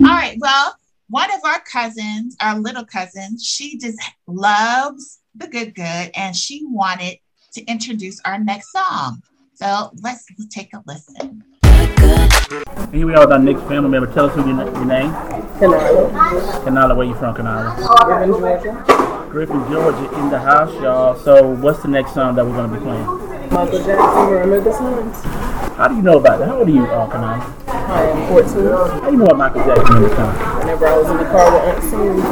All 0.01 0.07
right. 0.07 0.37
Well, 0.41 0.75
one 1.11 1.29
of 1.33 1.41
our 1.45 1.61
cousins, 1.61 2.37
our 2.41 2.59
little 2.59 2.85
cousin, 2.85 3.37
she 3.39 3.77
just 3.77 4.01
loves 4.29 5.19
the 5.35 5.49
good 5.49 5.75
good, 5.75 6.11
and 6.15 6.35
she 6.37 6.65
wanted 6.67 7.19
to 7.53 7.65
introduce 7.65 8.21
our 8.25 8.39
next 8.39 8.71
song. 8.71 9.21
So 9.55 9.91
let's 10.03 10.25
take 10.51 10.73
a 10.73 10.83
listen. 10.87 11.43
Here 12.93 13.07
we 13.07 13.15
are 13.15 13.21
with 13.21 13.33
our 13.33 13.39
next 13.39 13.63
family 13.63 13.91
member. 13.91 14.13
Tell 14.13 14.27
us 14.27 14.35
who 14.35 14.47
your, 14.47 14.57
your 14.57 14.85
name. 14.85 15.11
Canala, 15.11 16.65
Kanala, 16.65 16.97
where 16.97 17.07
you 17.07 17.15
from, 17.17 17.35
Kanala? 17.35 17.77
Griffin, 18.05 18.41
Georgia. 18.41 19.29
Griffin, 19.31 19.71
Georgia, 19.71 20.19
in 20.21 20.31
the 20.31 20.39
house, 20.39 20.73
y'all. 20.81 21.17
So, 21.17 21.55
what's 21.57 21.83
the 21.83 21.89
next 21.89 22.15
song 22.15 22.37
that 22.37 22.47
we're 22.47 22.57
gonna 22.57 22.73
be 22.73 22.81
playing? 22.83 23.30
Michael 23.51 23.83
Jackson, 23.85 24.31
Remember 24.31 24.61
the 24.61 24.71
Times. 24.71 25.25
How 25.77 25.89
do 25.89 25.97
you 25.97 26.03
know 26.03 26.19
about 26.19 26.39
that? 26.39 26.47
How 26.47 26.59
old 26.59 26.69
are 26.69 26.71
you, 26.71 26.85
uh, 26.85 27.11
Kanala? 27.11 27.53
I 27.67 28.03
am 28.05 28.29
14. 28.29 28.65
How 28.65 29.01
do 29.01 29.11
you 29.11 29.17
know 29.17 29.25
about 29.25 29.39
Michael 29.39 29.65
Jackson 29.65 29.97
in 29.97 30.03
this 30.05 30.13
song? 30.15 30.59
Whenever 30.61 30.87
I 30.87 30.97
was 30.99 31.11
in 31.11 31.17
the 31.17 31.25
car 31.25 31.53
with 31.53 31.63
Aunt 31.75 31.83
Sue, 31.91 32.23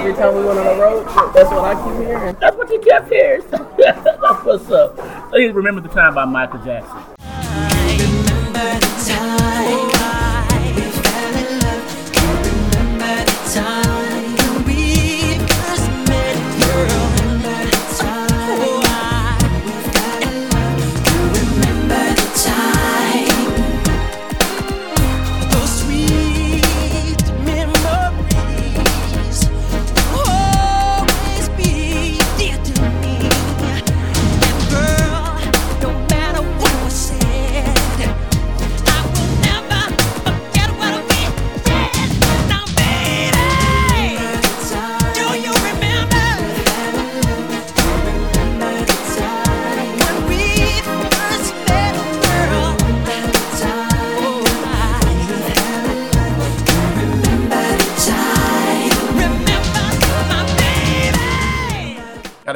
every 0.00 0.12
time 0.12 0.34
we 0.34 0.44
went 0.44 0.58
on 0.58 0.66
a 0.66 0.78
road 0.78 1.08
trip, 1.08 1.32
that's 1.32 1.50
what 1.50 1.64
I 1.64 1.74
keep 1.82 2.06
hearing. 2.06 2.36
That's 2.38 2.56
what 2.58 2.70
you 2.70 2.80
kept 2.80 3.08
hearing. 3.08 3.42
That's 3.50 4.44
what's 4.44 4.70
up. 4.70 4.96
So, 5.30 5.36
you 5.38 5.52
remember 5.52 5.80
the 5.80 5.88
time 5.88 6.14
by 6.14 6.26
Michael 6.26 6.60
Jackson. 6.62 6.98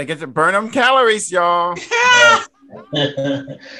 Gotta 0.04 0.16
get 0.16 0.20
to 0.20 0.26
burn 0.26 0.52
them 0.52 0.70
calories, 0.70 1.32
y'all. 1.32 1.70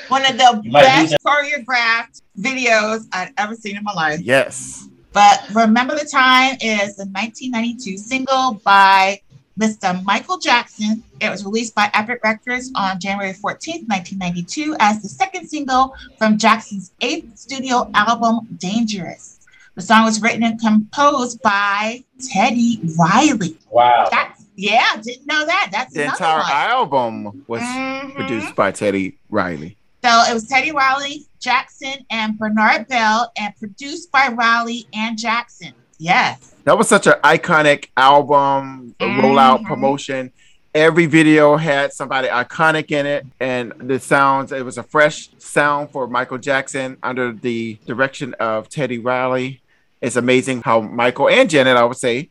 One 0.08 0.24
of 0.24 0.38
the 0.38 0.62
best 0.72 1.12
use 1.12 1.20
choreographed 1.22 2.22
videos 2.38 3.06
I've 3.12 3.32
ever 3.37 3.54
seen 3.54 3.76
in 3.76 3.84
my 3.84 3.92
life. 3.92 4.20
Yes. 4.20 4.88
But 5.12 5.44
Remember 5.52 5.94
the 5.94 6.08
Time 6.10 6.56
is 6.62 6.98
a 6.98 7.04
1992 7.04 7.98
single 7.98 8.58
by 8.64 9.20
Mr. 9.60 10.02
Michael 10.04 10.38
Jackson. 10.38 11.04
It 11.20 11.28
was 11.28 11.44
released 11.44 11.74
by 11.74 11.90
Epic 11.92 12.20
Records 12.24 12.72
on 12.74 12.98
January 12.98 13.34
14th, 13.34 13.87
1992, 13.87 14.76
as 14.80 15.02
the 15.02 15.08
second 15.08 15.46
single 15.46 15.94
from 16.16 16.38
Jackson's 16.38 16.92
eighth 17.02 17.37
studio 17.37 17.90
album, 17.92 18.48
Dangerous. 18.56 19.40
The 19.74 19.82
song 19.82 20.04
was 20.04 20.22
written 20.22 20.42
and 20.42 20.58
composed 20.58 21.42
by 21.42 22.04
Teddy 22.32 22.80
Riley. 22.98 23.58
wow. 23.70 24.08
That's, 24.10 24.34
yeah, 24.57 24.97
didn't 25.03 25.27
know 25.27 25.45
that. 25.47 25.69
That's 25.73 25.95
The 25.95 26.05
entire 26.05 26.38
one. 26.40 26.51
album 26.51 27.45
was 27.47 27.62
Mhm. 27.62 28.14
produced 28.14 28.55
by 28.55 28.71
Teddy 28.73 29.19
Riley. 29.31 29.77
So 30.05 30.11
it 30.31 30.35
was 30.35 30.47
Teddy 30.47 30.71
Riley, 30.71 31.27
Jackson, 31.40 32.05
and 32.11 32.38
Bernard 32.38 32.88
Belle, 32.88 33.33
and 33.38 33.57
produced 33.57 34.12
by 34.12 34.29
Riley 34.29 34.87
and 34.93 35.19
Jackson. 35.19 35.73
Yes. 35.99 36.55
That 36.64 36.77
was 36.77 36.88
such 36.88 37.07
an 37.07 37.14
iconic 37.25 37.87
album, 37.97 38.95
a 39.01 39.05
rollout 39.07 39.64
promotion. 39.64 40.33
Every 40.75 41.07
video 41.07 41.57
had 41.57 41.93
somebody 41.93 42.29
iconic 42.29 42.90
in 42.90 43.07
it, 43.07 43.25
and 43.38 43.73
the 43.79 44.01
sounds, 44.01 44.51
it 44.51 44.64
was 44.64 44.77
a 44.77 44.83
fresh 44.83 45.29
sound 45.38 45.90
for 45.90 46.07
Michael 46.09 46.38
Jackson 46.38 46.97
under 47.03 47.33
the 47.33 47.79
direction 47.87 48.35
of 48.40 48.69
Teddy 48.69 48.99
Riley. 48.99 49.61
It's 50.03 50.17
amazing 50.17 50.62
how 50.62 50.81
Michael 50.81 51.29
and 51.29 51.49
Janet, 51.49 51.77
I 51.77 51.85
would 51.85 51.97
say, 51.97 52.29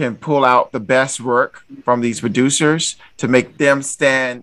can 0.00 0.16
pull 0.16 0.46
out 0.46 0.72
the 0.72 0.80
best 0.80 1.20
work 1.20 1.62
from 1.84 2.00
these 2.00 2.20
producers 2.20 2.96
to 3.18 3.28
make 3.28 3.58
them 3.58 3.82
stand 3.82 4.42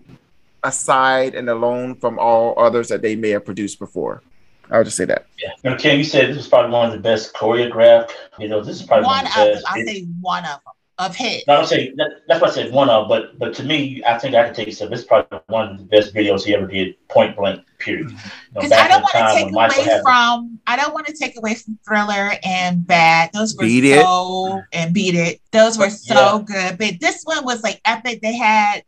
aside 0.62 1.34
and 1.34 1.50
alone 1.50 1.96
from 1.96 2.16
all 2.16 2.54
others 2.56 2.86
that 2.86 3.02
they 3.02 3.16
may 3.16 3.30
have 3.30 3.44
produced 3.44 3.80
before. 3.80 4.22
I 4.70 4.78
would 4.78 4.84
just 4.84 4.96
say 4.96 5.04
that. 5.06 5.26
Yeah. 5.36 5.50
You 5.64 5.70
know, 5.70 5.76
Kim, 5.76 5.98
you 5.98 6.04
said 6.04 6.28
this 6.28 6.36
was 6.36 6.46
probably 6.46 6.70
one 6.70 6.86
of 6.86 6.92
the 6.92 7.00
best 7.00 7.34
choreographed. 7.34 8.12
You 8.38 8.46
know, 8.46 8.62
this 8.62 8.80
is 8.80 8.86
probably 8.86 9.06
one 9.06 9.24
one, 9.24 9.26
of 9.26 9.32
of 9.32 9.46
the 9.46 9.52
best. 9.54 9.66
I 9.68 9.82
say 9.82 10.02
one 10.20 10.44
of 10.44 10.60
them. 10.64 10.74
Of 10.98 11.16
his. 11.16 11.44
No, 11.48 11.56
I'm 11.56 11.66
saying 11.66 11.94
that, 11.96 12.22
that's 12.28 12.40
what 12.40 12.50
I 12.50 12.54
said 12.54 12.72
one 12.72 12.88
of, 12.88 13.08
but 13.08 13.36
but 13.38 13.52
to 13.54 13.64
me, 13.64 14.00
I 14.06 14.16
think 14.18 14.36
I 14.36 14.44
can 14.44 14.54
take 14.54 14.68
it. 14.68 14.78
This 14.90 15.00
is 15.00 15.04
probably 15.04 15.40
one 15.48 15.70
of 15.70 15.78
the 15.78 15.84
best 15.84 16.14
videos 16.14 16.44
he 16.44 16.54
ever 16.54 16.66
did. 16.68 16.94
Point 17.08 17.36
blank, 17.36 17.64
period. 17.78 18.08
Mm-hmm. 18.08 18.16
You 18.16 18.54
know, 18.54 18.60
Because 18.60 18.72
I 18.72 18.88
don't 18.88 19.02
want 19.02 19.14
to 19.14 19.34
take 19.34 19.52
away 19.52 19.90
had- 19.90 20.02
from 20.02 20.58
I 20.66 20.76
don't 20.76 20.92
want 20.94 21.06
to 21.06 21.12
take 21.14 21.36
away 21.38 21.54
from 21.54 21.78
Thriller 21.86 22.32
and 22.44 22.86
Bad. 22.86 23.30
Those 23.32 23.56
were 23.56 23.64
Beat 23.64 23.84
It. 23.84 24.00
so 24.02 24.60
and 24.72 24.92
Beat 24.94 25.14
It. 25.14 25.40
Those 25.52 25.78
were 25.78 25.90
so 25.90 26.40
good. 26.40 26.78
But 26.78 26.94
this 27.00 27.22
one 27.24 27.44
was 27.44 27.62
like 27.62 27.80
epic. 27.84 28.20
They 28.20 28.36
had 28.36 28.82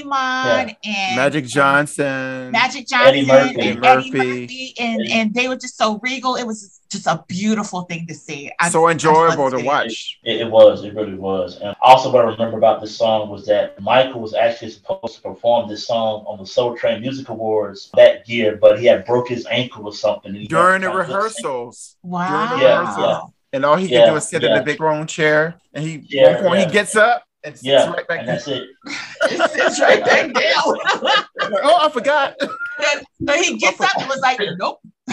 Iman 0.00 0.74
and 0.84 1.16
Magic 1.16 1.44
um, 1.44 1.48
Johnson. 1.48 2.50
Magic 2.50 2.86
Johnson 2.86 3.08
Eddie 3.08 3.26
Murphy. 3.26 3.48
and 3.50 3.58
Eddie 3.58 3.68
Eddie 3.68 3.80
Murphy. 3.80 4.40
Murphy, 4.42 4.74
and 4.80 5.02
and 5.10 5.34
they 5.34 5.48
were 5.48 5.56
just 5.56 5.76
so 5.76 5.98
regal. 6.02 6.36
It 6.36 6.46
was 6.46 6.80
just 6.90 7.06
a 7.06 7.22
beautiful 7.28 7.82
thing 7.82 8.06
to 8.06 8.14
see. 8.14 8.50
I- 8.60 8.70
so 8.70 8.88
enjoyable 8.88 9.50
to 9.50 9.62
watch. 9.62 10.18
It, 10.24 10.40
it 10.42 10.50
was, 10.50 10.84
it 10.84 10.94
really 10.94 11.14
was. 11.14 11.58
And 11.60 11.76
also, 11.82 12.10
what 12.10 12.24
I 12.24 12.28
remember 12.28 12.56
about 12.56 12.80
this 12.80 12.96
song 12.96 13.28
was 13.28 13.44
that 13.46 13.78
Michael 13.80 14.20
was 14.22 14.32
actually 14.34 14.70
supposed 14.70 15.16
to 15.16 15.20
perform 15.22 15.68
this 15.68 15.86
song 15.86 16.24
on 16.26 16.38
the 16.38 16.46
Soul 16.46 16.76
Train 16.76 17.00
Music 17.02 17.28
Awards 17.28 17.90
that 17.94 18.26
year, 18.28 18.56
but 18.56 18.78
he 18.80 18.86
had 18.86 19.04
broke 19.04 19.28
his 19.28 19.46
ankle 19.50 19.84
or 19.86 19.92
something. 19.92 20.32
he 20.34 20.46
During 20.46 20.80
the 20.80 20.90
had 20.90 20.96
to 20.96 21.04
sing. 21.04 21.14
rehearsals. 21.14 21.96
Wow. 22.02 22.56
Yeah, 22.58 22.98
yeah. 22.98 23.20
And 23.52 23.64
all 23.64 23.76
he 23.76 23.86
Yeah, 23.88 24.00
can 24.04 24.08
do 24.12 24.16
is 24.16 24.28
sit 24.28 24.44
in 24.44 24.54
the 24.54 24.62
big 24.62 24.76
throne 24.78 25.06
chair. 25.06 25.56
And 25.74 25.84
he 25.84 26.02
Yeah, 26.08 26.34
one 26.36 26.44
point 26.44 26.60
yeah. 26.60 26.66
he 26.66 26.72
gets 26.72 26.96
up 26.96 27.22
and 27.44 27.54
sits 27.54 27.64
Yeah, 27.64 27.90
right 27.90 28.06
back 28.06 28.20
and 28.20 28.28
that's 28.28 28.48
it. 28.48 28.68
It 29.30 29.50
sits 29.50 29.80
right 29.80 30.02
back 30.04 30.32
down. 30.32 31.02
Like, 31.02 31.24
oh, 31.62 31.86
I 31.86 31.90
forgot. 31.90 32.34
so 32.40 33.32
he 33.34 33.58
gets 33.58 33.80
up 33.80 33.90
and 33.98 34.08
was 34.08 34.20
like, 34.20 34.40
nope. 34.58 34.80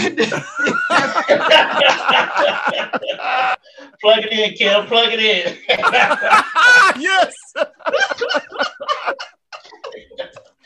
plug 4.01 4.23
it 4.23 4.31
in, 4.31 4.53
Kim. 4.53 4.85
Plug 4.85 5.09
it 5.11 5.19
in. 5.19 5.57
yes. 7.01 7.33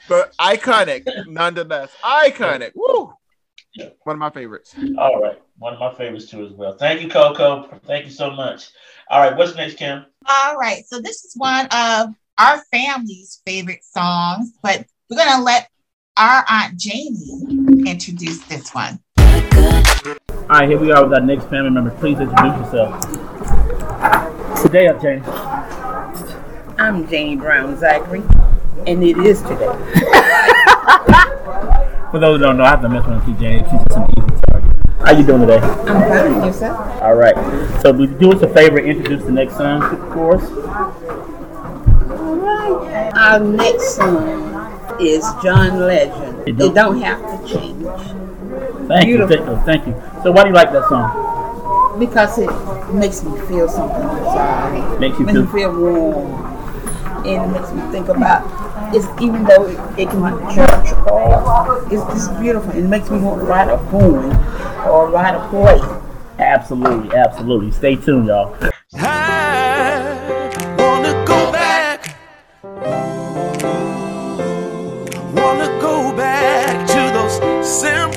but 0.07 0.35
iconic, 0.37 1.07
nonetheless. 1.27 1.91
Iconic. 2.03 2.71
Woo. 2.75 3.13
One 4.03 4.15
of 4.15 4.19
my 4.19 4.29
favorites. 4.29 4.75
All 4.97 5.21
right, 5.21 5.39
one 5.57 5.73
of 5.73 5.79
my 5.79 5.93
favorites 5.93 6.29
too 6.29 6.45
as 6.45 6.51
well. 6.53 6.75
Thank 6.77 7.01
you, 7.01 7.09
Coco. 7.09 7.79
Thank 7.85 8.05
you 8.05 8.11
so 8.11 8.31
much. 8.31 8.69
All 9.11 9.19
right, 9.19 9.35
what's 9.35 9.55
next, 9.55 9.77
Kim? 9.77 10.05
All 10.27 10.55
right. 10.55 10.85
So 10.85 11.01
this 11.01 11.25
is 11.25 11.33
one 11.35 11.65
of 11.71 12.13
our 12.37 12.61
family's 12.71 13.41
favorite 13.43 13.83
songs, 13.83 14.53
but 14.61 14.85
we're 15.09 15.17
gonna 15.17 15.43
let 15.43 15.67
our 16.15 16.45
Aunt 16.47 16.77
Jamie 16.77 17.89
introduce 17.89 18.45
this 18.45 18.69
one. 18.75 18.99
All 19.17 19.25
right, 20.47 20.69
here 20.69 20.77
we 20.77 20.91
are 20.91 21.03
with 21.03 21.13
our 21.15 21.21
next 21.21 21.45
family 21.45 21.71
member. 21.71 21.89
Please 21.89 22.19
introduce 22.19 22.55
yourself. 22.57 23.01
Today 24.61 24.85
up, 24.85 25.01
James. 25.01 25.25
I'm 26.77 27.07
Janie 27.07 27.35
Brown 27.35 27.79
Zachary, 27.79 28.21
and 28.85 29.03
it 29.03 29.17
is 29.17 29.41
today. 29.41 29.65
For 32.11 32.19
those 32.19 32.37
who 32.37 32.43
don't 32.43 32.57
know, 32.57 32.63
I 32.63 32.69
have 32.69 32.83
to 32.83 32.89
mess 32.89 33.07
with 33.07 33.15
Auntie 33.15 33.33
James. 33.39 33.67
She's 33.71 33.79
just 33.79 33.97
an 33.97 34.05
easy 34.11 34.27
target. 34.27 34.38
How 34.99 35.11
you 35.17 35.25
doing 35.25 35.41
today? 35.41 35.57
I'm 35.59 36.09
fine. 36.09 36.45
Yourself? 36.45 37.01
All 37.01 37.15
right. 37.15 37.35
So, 37.81 37.93
would 37.93 38.09
you 38.11 38.17
do 38.17 38.33
us 38.33 38.41
a 38.41 38.47
favor, 38.49 38.79
introduce 38.79 39.23
the 39.23 39.31
next 39.31 39.55
song 39.57 39.81
for 40.13 40.35
us? 40.35 40.43
All 42.19 42.35
right. 42.35 43.11
Our 43.15 43.39
next 43.39 43.95
song 43.95 44.97
is 44.99 45.23
John 45.41 45.79
Legend. 45.79 46.39
It 46.41 46.49
It 46.49 46.57
don't- 46.57 46.73
don't, 46.73 47.01
have 47.01 47.19
to 47.21 47.47
change 47.47 47.87
Thank 48.87 49.05
Beautiful. 49.05 49.35
you. 49.37 49.45
Thank, 49.45 49.65
thank 49.65 49.87
you. 49.87 49.95
So, 50.23 50.31
why 50.31 50.43
do 50.43 50.49
you 50.49 50.55
like 50.55 50.71
that 50.73 50.87
song? 50.89 51.25
because 51.99 52.37
it 52.37 52.49
makes 52.93 53.23
me 53.23 53.37
feel 53.47 53.67
something 53.67 54.01
inside. 54.01 54.99
Makes 55.01 55.19
you 55.19 55.25
makes 55.25 55.37
me 55.39 55.45
feel- 55.47 55.51
feel 55.51 55.81
warm, 55.81 56.31
and 57.27 57.43
it 57.43 57.47
makes 57.59 57.71
me 57.73 57.81
think 57.91 58.07
about. 58.07 58.47
It's 58.91 59.07
even 59.21 59.43
though 59.43 59.67
it, 59.67 59.99
it 59.99 60.09
can 60.09 60.21
be 60.21 60.55
church 60.55 60.93
or 61.07 61.83
it's 61.91 62.03
just 62.13 62.39
beautiful. 62.39 62.71
It 62.71 62.83
makes 62.85 63.09
me 63.11 63.19
want 63.19 63.41
to 63.41 63.45
write 63.45 63.69
a 63.69 63.77
poem 63.89 64.25
or 64.87 65.09
write 65.11 65.35
a 65.35 65.47
play. 65.49 65.79
Absolutely, 66.39 67.15
absolutely. 67.15 67.71
Stay 67.71 67.95
tuned, 67.95 68.27
y'all. 68.27 68.55
I 68.95 70.75
wanna 70.79 71.23
go 71.25 71.51
back. 71.51 72.15
Wanna 75.35 75.67
go 75.79 76.15
back 76.17 76.87
to 76.87 77.11
those 77.13 77.69
simple 77.69 78.08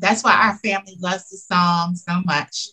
That's 0.00 0.22
why 0.24 0.32
our 0.34 0.56
family 0.58 0.96
loves 1.00 1.28
the 1.28 1.36
song 1.36 1.94
so 1.96 2.20
much. 2.24 2.66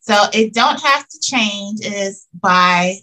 So 0.00 0.14
it 0.32 0.52
don't 0.52 0.80
have 0.80 1.08
to 1.08 1.20
change 1.20 1.80
is 1.84 2.26
by 2.34 2.96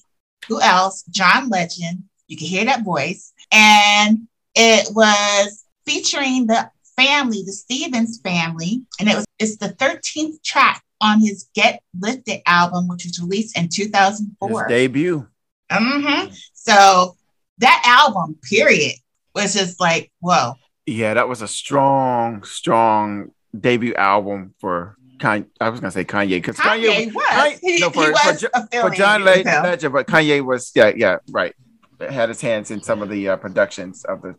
who 0.48 0.62
else? 0.62 1.04
John 1.10 1.50
Legend. 1.50 2.04
You 2.28 2.38
can 2.38 2.48
hear 2.48 2.66
that 2.66 2.84
voice. 2.84 3.34
And 3.52 4.28
it 4.56 4.94
was 4.94 5.64
featuring 5.86 6.48
the 6.48 6.70
family, 6.96 7.44
the 7.46 7.52
Stephens 7.52 8.20
family, 8.22 8.82
and 9.00 9.10
it 9.10 9.16
was 9.16 9.26
it's 9.40 9.58
the 9.58 9.70
13th 9.70 10.42
track 10.44 10.84
on 11.02 11.20
his 11.20 11.50
Get 11.56 11.82
Lifted 12.00 12.42
album, 12.46 12.88
which 12.88 13.06
was 13.06 13.20
released 13.20 13.58
in 13.58 13.64
His 13.64 13.76
2004. 13.76 14.68
debut. 14.68 15.28
hmm 15.72 16.28
So 16.54 17.18
that 17.58 17.82
album, 17.86 18.38
period, 18.44 18.96
was 19.34 19.54
just 19.54 19.80
like, 19.80 20.12
whoa. 20.20 20.54
Yeah, 20.86 21.14
that 21.16 21.28
was 21.28 21.42
a 21.42 21.48
strong, 21.48 22.44
strong 22.44 23.32
debut 23.58 23.94
album 23.96 24.54
for 24.60 24.96
Kanye. 25.18 25.48
I 25.60 25.70
was 25.70 25.80
gonna 25.80 25.92
say 25.92 26.06
Kanye 26.06 26.30
because 26.30 26.58
Kanye, 26.58 27.08
Kanye 27.08 27.14
was. 27.14 27.26
Kanye- 27.26 27.60
He, 27.60 27.80
no, 27.80 27.90
for, 27.90 28.06
for, 28.06 28.12
was 28.12 28.42
for 28.42 28.50
affiliated 28.54 28.98
John 28.98 29.24
Legend, 29.24 29.94
but 29.94 30.08
Kanye 30.08 30.44
was 30.44 30.72
yeah, 30.76 30.92
yeah, 30.96 31.18
right. 31.30 31.54
Had 32.00 32.30
his 32.30 32.42
hands 32.42 32.72
in 32.72 32.82
some 32.82 33.02
of 33.02 33.10
the 33.10 33.30
uh, 33.30 33.38
productions 33.38 34.04
of 34.06 34.22
the 34.22 34.36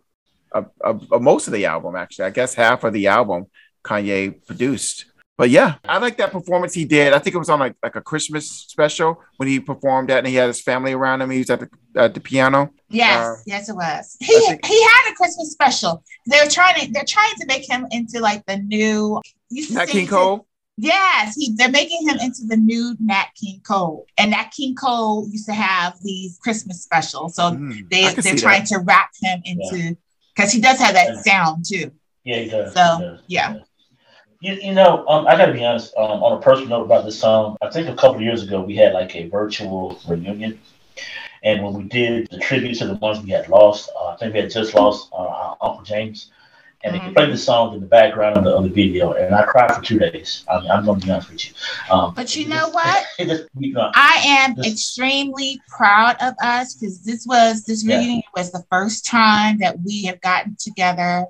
of, 0.51 0.71
of, 0.81 1.13
of 1.13 1.23
most 1.23 1.47
of 1.47 1.53
the 1.53 1.67
album. 1.67 1.95
Actually, 1.97 2.27
I 2.27 2.31
guess 2.31 2.55
half 2.55 2.85
of 2.85 2.93
the 2.93 3.07
album 3.07 3.47
Kanye 3.85 4.45
produced. 4.47 5.07
But 5.43 5.51
yeah, 5.51 5.75
I 5.85 5.99
like 5.99 6.19
that 6.19 6.31
performance 6.31 6.73
he 6.73 6.85
did. 6.85 7.13
I 7.13 7.19
think 7.19 7.35
it 7.35 7.39
was 7.39 7.49
on 7.51 7.59
like 7.59 7.75
like 7.83 7.97
a 7.97 8.01
Christmas 8.01 8.49
special 8.49 9.21
when 9.39 9.49
he 9.49 9.59
performed 9.59 10.09
that, 10.09 10.19
and 10.19 10.27
he 10.29 10.37
had 10.37 10.47
his 10.47 10.61
family 10.63 10.93
around 10.93 11.21
him. 11.21 11.31
He 11.31 11.39
was 11.39 11.51
at 11.51 11.59
the 11.59 11.69
at 11.97 12.15
the 12.15 12.21
piano. 12.21 12.71
Yes, 12.91 13.27
Uh, 13.27 13.35
yes, 13.45 13.69
it 13.69 13.75
was. 13.75 14.17
He 14.21 14.27
think- 14.39 14.65
he 14.65 14.81
had 14.81 15.11
a 15.11 15.15
Christmas 15.17 15.51
special. 15.51 16.05
They're 16.27 16.49
trying 16.49 16.77
to 16.87 16.93
they're 16.93 17.03
trying 17.05 17.35
to 17.41 17.47
make 17.47 17.69
him 17.69 17.89
into 17.91 18.21
like 18.21 18.47
the 18.47 18.59
new. 18.59 19.21
You 19.51 19.75
Nat 19.75 19.87
King 19.87 20.07
Cole. 20.07 20.47
Yes, 20.77 21.35
he 21.35 21.53
they're 21.57 21.69
making 21.73 22.09
him 22.09 22.19
into 22.21 22.43
the 22.47 22.57
new 22.57 22.95
Nat 23.01 23.27
King 23.35 23.63
Cole, 23.67 24.07
and 24.19 24.31
Nat 24.31 24.53
King 24.57 24.77
Cole 24.77 25.27
used 25.29 25.47
to 25.47 25.55
have 25.55 25.95
these 26.05 26.39
Christmas 26.41 26.85
specials. 26.85 27.35
So 27.35 27.51
Mm, 27.51 27.91
they 27.91 28.03
they're 28.15 28.37
trying 28.37 28.61
that. 28.61 28.67
to 28.69 28.79
wrap 28.79 29.11
him 29.21 29.43
into 29.45 29.97
because 30.37 30.53
he 30.53 30.61
does 30.61 30.79
have 30.79 30.95
that 30.95 31.15
Yeah. 31.17 31.23
sound 31.23 31.65
too. 31.69 31.91
Yeah, 32.23 32.39
he 32.39 32.49
does. 32.49 32.73
So, 32.73 32.81
he 32.99 33.05
does, 33.05 33.21
he 33.27 33.35
yeah. 33.35 33.55
You, 34.43 34.55
you 34.55 34.75
know, 34.75 35.07
um, 35.07 35.29
I 35.29 35.37
gotta 35.37 35.53
be 35.53 35.65
honest. 35.65 35.95
Um, 35.97 36.21
on 36.21 36.37
a 36.37 36.41
personal 36.41 36.71
note 36.81 36.85
about 36.87 37.05
this 37.05 37.17
song, 37.17 37.57
I 37.63 37.71
think 37.71 37.89
a 37.89 37.95
couple 37.95 38.17
of 38.17 38.23
years 38.23 38.43
ago 38.43 38.61
we 38.61 38.75
had 38.75 38.93
like 38.93 39.15
a 39.15 39.29
virtual 39.29 40.01
reunion, 40.09 40.61
and 41.45 41.63
when 41.63 41.75
we 41.75 41.85
did 41.85 42.29
the 42.29 42.41
tribute 42.41 42.77
to 42.79 42.89
the 42.89 42.95
ones 42.95 43.21
we 43.25 43.31
had 43.31 43.49
lost, 43.49 43.89
uh, 43.97 44.07
I 44.09 44.17
think 44.17 44.35
we 44.35 44.41
had 44.41 44.51
just 44.51 44.75
lost 44.75 45.11
uh, 45.13 45.17
our 45.19 45.57
Uncle 45.61 45.85
James, 45.85 46.33
and 46.83 46.97
he 46.97 47.01
Mhm. 47.01 47.15
played 47.15 47.33
the 47.33 47.39
song 47.39 47.75
in 47.75 47.81
the 47.81 47.87
background 47.87 48.37
of 48.37 48.43
the, 48.43 48.51
of 48.51 48.65
the 48.65 48.69
video, 48.71 49.13
and 49.13 49.33
I 49.33 49.45
cried 49.45 49.77
for 49.77 49.81
two 49.81 50.01
days. 50.01 50.45
I 50.51 50.59
mean, 50.61 50.73
I'm 50.73 50.85
gonna 50.85 50.99
be 50.99 51.09
honest 51.09 51.31
with 51.31 51.47
you. 51.47 51.53
Um, 51.89 52.13
But 52.13 52.35
you 52.35 52.49
know 52.49 52.57
just- 52.57 52.75
what? 52.75 53.05
Just, 53.21 53.45
you 53.57 53.75
know, 53.75 53.93
I 53.95 54.25
am 54.27 54.57
This- 54.57 54.67
extremely 54.73 55.61
proud 55.69 56.17
of 56.21 56.35
us 56.43 56.75
because 56.75 57.05
this 57.05 57.25
was 57.29 57.63
this 57.63 57.85
Yeah. 57.85 57.99
reunion 57.99 58.23
was 58.37 58.51
the 58.51 58.65
first 58.71 59.07
time 59.07 59.59
that 59.59 59.79
we 59.85 60.03
have 60.07 60.21
gotten 60.21 60.57
together 60.59 61.27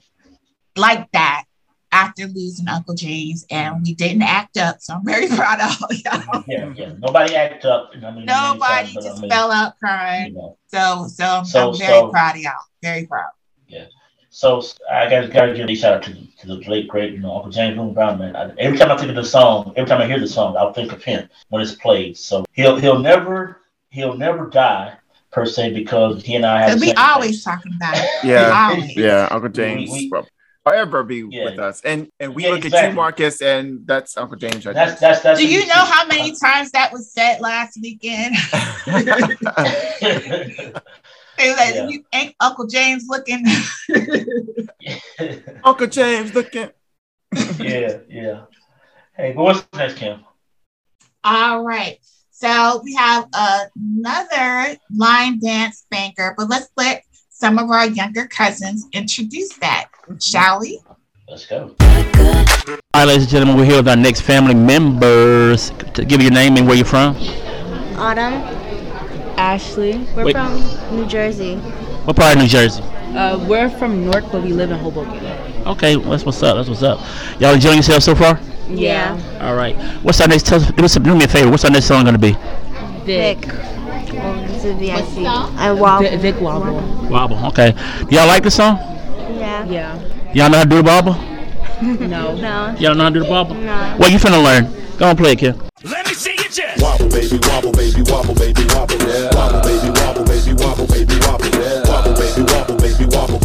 like 0.77 1.13
that 1.13 1.45
after 1.93 2.27
losing 2.27 2.67
Uncle 2.69 2.95
James, 2.95 3.45
and 3.51 3.83
we 3.83 3.95
didn't 3.95 4.23
act 4.23 4.57
up. 4.57 4.81
So 4.81 4.95
I'm 4.95 5.05
very 5.05 5.29
proud 5.37 5.61
of 5.61 5.77
all 5.83 5.93
y'all. 5.93 6.45
yeah, 6.49 6.73
yeah. 6.75 6.93
Nobody 6.99 7.37
acted 7.37 7.71
up. 7.71 7.91
I 7.95 8.11
mean, 8.11 8.25
Nobody 8.25 8.87
many 8.95 8.99
I 8.99 9.01
just 9.11 9.21
mean, 9.23 9.31
fell 9.31 9.51
out 9.53 9.75
You 9.81 9.87
crying. 9.87 10.35
know, 10.35 10.57
So 10.69 11.07
so 11.09 11.25
I'm, 11.25 11.45
So- 11.45 11.71
I'm 11.73 11.79
very 11.79 11.93
so- 12.01 12.09
proud 12.11 12.35
of 12.37 12.43
y'all. 12.43 12.53
Very 12.83 13.07
proud. 13.07 13.31
Yeah. 13.69 13.85
So 14.31 14.63
I 14.91 15.11
gotta 15.11 15.29
gotta 15.29 15.53
give 15.55 15.69
a 15.69 15.75
shout 15.75 15.93
out 15.97 16.03
to, 16.05 16.15
to 16.39 16.47
the 16.47 16.55
late 16.69 16.89
great, 16.89 17.13
you 17.13 17.19
know, 17.21 17.35
Uncle 17.37 17.51
James 17.51 17.77
Boone 17.77 17.93
Brown 17.93 18.19
man. 18.19 18.35
I, 18.35 18.51
every 18.59 18.79
time 18.79 18.91
I 18.91 18.97
think 18.97 19.11
of 19.11 19.17
the 19.17 19.25
song, 19.25 19.75
every 19.77 19.87
time 19.89 20.01
I 20.01 20.07
hear 20.07 20.19
the 20.19 20.27
song, 20.27 20.57
I'll 20.57 20.73
think 20.73 20.91
of 20.93 21.05
him 21.05 21.29
when 21.51 21.61
it's 21.61 21.75
played. 21.75 22.17
So 22.17 22.45
he'll 22.53 22.77
he'll 22.77 22.99
never 22.99 23.61
he'll 23.91 24.17
never 24.17 24.47
die 24.49 24.95
per 25.33 25.45
se 25.45 25.75
because 25.75 26.23
he 26.23 26.35
and 26.37 26.47
I 26.47 26.63
have. 26.63 26.71
And 26.73 26.81
we 26.81 26.87
same 26.89 26.97
always 26.99 27.45
talking 27.45 27.73
about 27.77 27.95
it. 27.97 28.09
Yeah, 28.25 28.75
yeah, 28.97 29.29
Uncle 29.31 29.51
James 29.51 29.91
We- 29.91 30.05
we- 30.05 30.09
will 30.11 30.27
forever 30.65 31.03
be 31.03 31.25
Yeah. 31.29 31.45
with 31.45 31.59
us, 31.59 31.81
and 31.83 32.09
and 32.21 32.35
we 32.35 32.45
Yeah, 32.45 32.51
look 32.51 32.65
at 32.65 32.83
you, 32.83 32.93
Marcus, 32.93 33.43
and 33.43 33.87
that's 33.87 34.17
Uncle 34.17 34.37
James 34.37 34.65
right 34.67 34.75
That's 34.75 35.01
that's 35.01 35.23
that's. 35.23 35.41
Do 35.41 35.47
you 35.47 35.67
know 35.67 35.85
how 35.85 36.07
many 36.07 36.35
times 36.43 36.71
that 36.73 36.93
was 36.93 37.13
said 37.13 37.41
last 37.41 37.79
weekend? 37.83 38.35
there. 41.39 41.57
Like, 41.57 41.75
Yeah. 41.75 41.99
ain't 42.13 42.35
Uncle 42.41 42.67
James 42.67 43.07
looking. 43.09 43.45
Uncle 45.65 45.87
James 45.87 46.35
looking. 46.35 46.71
yeah, 47.59 47.99
yeah. 48.09 48.41
Hey, 49.17 49.33
but 49.33 49.43
what's 49.43 49.67
next, 49.75 49.97
Kim? 49.97 50.25
All 51.25 51.63
right. 51.63 51.99
So 52.31 52.81
we 52.83 52.95
have 52.95 53.29
another 53.35 54.77
line 54.95 55.39
dance 55.39 55.87
banker, 55.91 56.35
but 56.37 56.49
let's 56.49 56.69
let 56.77 57.05
some 57.43 57.59
of 57.59 57.69
our 57.73 57.89
younger 57.89 58.25
cousins 58.29 58.87
introduce 58.93 59.53
that, 59.55 59.89
shall 60.21 60.61
we? 60.61 60.81
Let's 61.27 61.45
go. 61.45 61.75
All 61.81 62.79
right, 62.95 63.05
ladies 63.05 63.25
and 63.25 63.29
gentlemen, 63.33 63.57
we're 63.57 63.65
here 63.65 63.79
with 63.79 63.89
our 63.89 63.97
next 63.97 64.21
family 64.21 64.55
members. 64.55 65.73
To 65.95 66.05
give 66.05 66.23
your 66.23 66.31
name 66.31 66.57
and 66.57 66.69
where 66.69 66.77
you're 66.77 66.87
from. 66.87 67.17
Autumn. 67.97 68.35
Ashley. 69.37 70.07
We're 70.15 70.27
Wait. 70.27 70.37
from 70.37 70.97
New 70.97 71.05
Jersey. 71.07 71.57
What 72.07 72.15
part 72.15 72.37
of 72.37 72.43
New 72.43 72.49
Jersey? 72.49 72.81
Uh, 73.17 73.45
we're 73.49 73.69
from 73.71 74.05
Newark, 74.05 74.23
but 74.31 74.45
we 74.45 74.53
live 74.53 74.71
in 74.71 74.79
Hoboken. 74.79 75.13
Okay, 75.67 75.97
that's 75.97 76.25
what's 76.25 76.41
up. 76.45 76.55
That's 76.55 76.69
what's 76.69 76.85
up. 76.85 77.01
Y'all 77.41 77.55
enjoying 77.55 77.79
yourselves 77.79 78.05
so 78.05 78.15
far? 78.15 78.39
Yeah. 78.69 79.19
All 79.41 79.57
right. 79.57 79.75
What's 80.05 80.21
our 80.21 80.29
next? 80.29 80.47
Tell 80.47 80.63
us, 80.63 80.95
do, 80.95 81.01
do 81.01 81.17
me 81.17 81.25
a 81.25 81.29
favor. 81.29 81.51
What's 81.51 81.65
our 81.65 81.73
next 81.73 81.87
song 81.87 82.05
gonna 82.05 82.19
be? 82.19 82.37
Vic. 83.05 83.49
Well, 84.13 84.47
this 84.47 84.65
is 84.65 84.75
VIC. 84.79 85.27
I 85.27 85.73
wobble. 85.73 86.09
Vic, 86.09 86.21
Vic 86.21 86.41
Wobble. 86.41 87.09
Wobble. 87.09 87.47
Okay. 87.47 87.73
Do 88.09 88.17
y'all 88.17 88.27
like 88.27 88.43
the 88.43 88.51
song? 88.51 88.77
Yeah. 89.39 89.65
Yeah. 89.65 90.33
Y'all 90.35 90.51
know 90.51 90.59
how 90.59 90.65
to 90.65 90.69
do 90.69 90.77
the 90.77 90.83
wobble? 90.83 91.15
No. 91.83 92.37
No. 92.37 92.77
Y'all 92.79 92.95
know 92.95 93.05
how 93.05 93.11
to 93.11 93.15
do 93.15 93.25
the 93.25 93.31
wobble? 93.31 93.55
No. 93.55 93.97
Well, 93.99 94.11
you 94.11 94.19
finna 94.19 94.43
learn. 94.43 94.73
Go 94.99 95.07
on, 95.09 95.17
play 95.17 95.33
it, 95.33 95.39
kid. 95.39 95.61
Let 95.85 96.07
me 96.07 96.15
see 96.15 96.35
your 96.37 96.45
chest. 96.45 96.81
Wobble, 96.83 97.09
baby, 97.09 97.39
wobble, 97.49 97.73
baby, 97.73 98.03
wobble, 98.03 98.35
baby, 98.35 98.65
wobble. 98.69 98.97
Yeah. 98.99 99.35
Wobble, 99.35 99.63
baby, 99.63 99.91
wobble, 99.99 100.25
baby, 100.25 100.55
wobble, 100.55 100.87
baby, 100.87 101.15
wobble. 101.27 101.47
Yeah. 101.59 101.89
Wobble, 101.89 102.15
baby, 102.15 102.43
wobble, 102.53 102.77
baby, 102.77 103.05
wobble. 103.17 103.42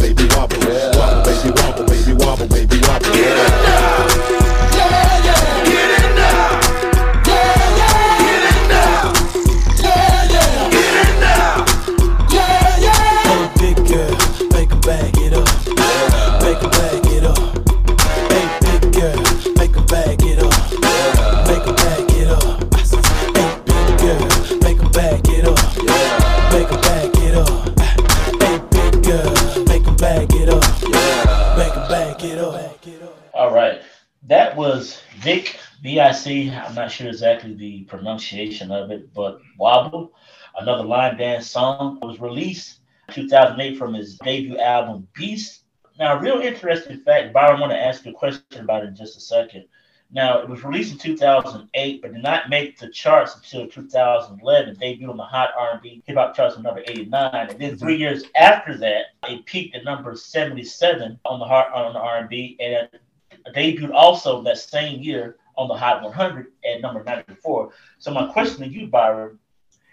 All 33.38 33.54
right. 33.54 33.82
That 34.24 34.56
was 34.56 35.00
Vic, 35.18 35.60
V-I-C. 35.84 36.50
I'm 36.50 36.74
not 36.74 36.90
sure 36.90 37.06
exactly 37.06 37.54
the 37.54 37.84
pronunciation 37.84 38.72
of 38.72 38.90
it, 38.90 39.14
but 39.14 39.38
Wobble, 39.56 40.10
another 40.58 40.82
line 40.82 41.16
dance 41.16 41.48
song, 41.48 42.00
was 42.02 42.20
released 42.20 42.80
in 43.06 43.14
2008 43.14 43.78
from 43.78 43.94
his 43.94 44.18
debut 44.18 44.58
album 44.58 45.06
Beast. 45.14 45.62
Now, 46.00 46.18
a 46.18 46.20
real 46.20 46.40
interesting 46.40 46.98
fact, 46.98 47.32
Byron, 47.32 47.58
I 47.58 47.60
want 47.60 47.72
to 47.74 47.80
ask 47.80 48.04
you 48.04 48.10
a 48.10 48.14
question 48.14 48.42
about 48.58 48.82
it 48.82 48.88
in 48.88 48.96
just 48.96 49.16
a 49.16 49.20
second. 49.20 49.66
Now, 50.10 50.40
it 50.40 50.48
was 50.48 50.64
released 50.64 50.90
in 50.94 50.98
2008, 50.98 52.02
but 52.02 52.14
did 52.14 52.22
not 52.24 52.50
make 52.50 52.76
the 52.76 52.88
charts 52.88 53.36
until 53.36 53.68
2011. 53.68 54.74
Debuted 54.74 55.08
on 55.08 55.16
the 55.16 55.22
Hot 55.22 55.50
R&B 55.56 56.02
Hip 56.06 56.16
Hop 56.16 56.34
charts 56.34 56.56
at 56.56 56.62
number 56.64 56.82
89, 56.88 57.30
and 57.50 57.60
then 57.60 57.78
three 57.78 57.98
years 57.98 58.24
after 58.34 58.76
that, 58.78 59.02
it 59.28 59.46
peaked 59.46 59.76
at 59.76 59.84
number 59.84 60.16
77 60.16 61.20
on 61.24 61.38
the 61.38 61.44
Hot 61.44 61.72
on 61.72 61.92
the 61.92 62.00
R&B, 62.00 62.56
and 62.58 62.88
debuted 63.54 63.92
also 63.92 64.42
that 64.42 64.58
same 64.58 65.00
year 65.00 65.36
on 65.56 65.68
the 65.68 65.74
Hot 65.74 66.02
100 66.02 66.46
at 66.64 66.80
number 66.80 67.02
94. 67.02 67.70
So 67.98 68.12
my 68.12 68.32
question 68.32 68.62
to 68.62 68.68
you, 68.68 68.86
Byron, 68.86 69.38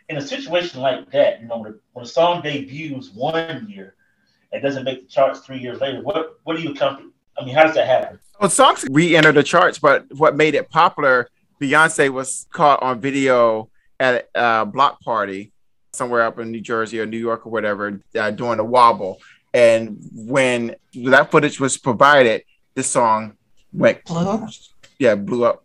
in 0.10 0.18
a 0.18 0.22
situation 0.22 0.82
like 0.82 1.12
that, 1.12 1.42
you 1.42 1.48
know, 1.48 1.58
when 1.58 1.72
a, 1.72 1.76
when 1.94 2.06
a 2.06 2.08
song 2.08 2.42
debuts 2.42 3.12
one 3.14 3.68
year 3.68 3.96
and 4.52 4.62
doesn't 4.62 4.84
make 4.84 5.02
the 5.02 5.08
charts 5.08 5.40
three 5.40 5.58
years 5.58 5.82
later, 5.82 6.02
what 6.02 6.40
what 6.44 6.56
do 6.56 6.64
you 6.64 6.74
come? 6.74 7.14
I 7.38 7.44
mean, 7.44 7.56
how 7.56 7.64
does 7.64 7.76
that 7.76 7.88
happen? 7.88 8.20
Well, 8.40 8.50
songs 8.50 8.86
re-enter 8.90 9.32
the 9.32 9.44
charts, 9.44 9.80
but 9.80 10.06
what 10.16 10.36
made 10.36 10.56
it 10.56 10.70
popular, 10.70 11.30
Beyonce 11.62 12.10
was 12.10 12.48
caught 12.52 12.82
on 12.84 13.02
video 13.02 13.70
at 14.00 14.30
a 14.36 14.66
block 14.66 15.02
party 15.02 15.52
somewhere 15.94 16.22
up 16.22 16.38
in 16.40 16.52
New 16.52 16.62
Jersey 16.62 17.00
or 17.00 17.06
New 17.06 17.18
York 17.18 17.46
or 17.46 17.50
whatever, 17.50 18.02
uh, 18.16 18.32
doing 18.32 18.60
a 18.60 18.64
wobble. 18.64 19.20
And 19.54 19.98
when 20.14 20.76
that 20.94 21.32
footage 21.32 21.60
was 21.60 21.78
provided, 21.78 22.44
this 22.76 22.88
song 22.88 23.38
went, 23.78 24.00
yeah, 25.00 25.16
blew 25.16 25.46
up. 25.46 25.64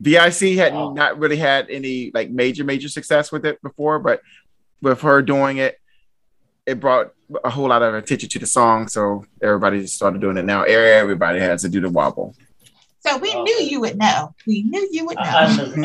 VIC 0.00 0.56
had 0.56 0.74
Wow. 0.74 0.92
not 0.92 1.18
really 1.18 1.36
had 1.36 1.70
any 1.70 2.10
like 2.12 2.30
major, 2.30 2.64
major 2.64 2.88
success 2.88 3.30
with 3.32 3.46
it 3.46 3.62
before, 3.62 3.98
but 3.98 4.20
with 4.82 5.00
her 5.02 5.22
doing 5.22 5.58
it, 5.58 5.78
it 6.66 6.80
brought 6.80 7.12
a 7.44 7.50
whole 7.50 7.68
lot 7.68 7.82
of 7.82 7.94
attention 7.94 8.28
to 8.28 8.38
the 8.38 8.46
song. 8.46 8.88
So 8.88 9.24
everybody 9.42 9.80
just 9.80 9.94
started 9.94 10.20
doing 10.20 10.36
it 10.36 10.44
now. 10.44 10.62
Everybody 10.62 11.40
has 11.40 11.62
to 11.62 11.68
do 11.68 11.80
the 11.80 11.88
wobble. 11.88 12.34
So 13.00 13.18
we 13.18 13.34
knew 13.42 13.56
you 13.60 13.80
would 13.80 13.98
know. 13.98 14.34
We 14.46 14.62
knew 14.62 14.88
you 14.90 15.06
would 15.06 15.16
know. 15.16 15.82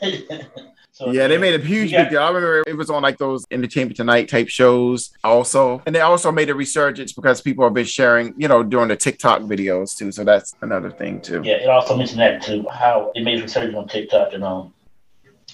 I, 1.00 1.04
I 1.04 1.06
knew- 1.06 1.14
so, 1.14 1.20
Yeah, 1.20 1.28
they 1.28 1.38
made 1.38 1.60
a 1.60 1.64
huge 1.64 1.92
Yeah. 1.92 2.04
big 2.04 2.12
deal. 2.12 2.22
I 2.22 2.28
remember 2.28 2.62
it 2.66 2.76
was 2.76 2.90
on 2.90 3.02
like 3.02 3.18
those 3.18 3.44
Entertainment 3.50 3.96
Tonight 3.96 4.28
type 4.28 4.48
shows 4.48 5.10
also. 5.24 5.82
And 5.86 5.94
they 5.94 6.00
also 6.00 6.32
made 6.32 6.50
a 6.50 6.54
resurgence 6.54 7.12
because 7.12 7.40
people 7.40 7.64
have 7.64 7.74
been 7.74 7.84
sharing, 7.84 8.34
you 8.36 8.48
know, 8.48 8.62
during 8.62 8.88
the 8.88 8.96
TikTok 8.96 9.42
videos 9.42 9.96
too. 9.96 10.12
So 10.12 10.24
that's 10.24 10.54
another 10.62 10.90
thing 10.90 11.20
too. 11.20 11.42
Yeah, 11.44 11.54
it 11.54 11.68
also 11.68 11.96
mentioned 11.96 12.20
that 12.20 12.42
too, 12.42 12.66
how 12.70 13.12
it 13.14 13.22
made 13.22 13.38
a 13.38 13.42
resurgence 13.42 13.76
on 13.76 13.88
TikTok 13.88 14.32
and 14.32 14.44
um, 14.44 14.74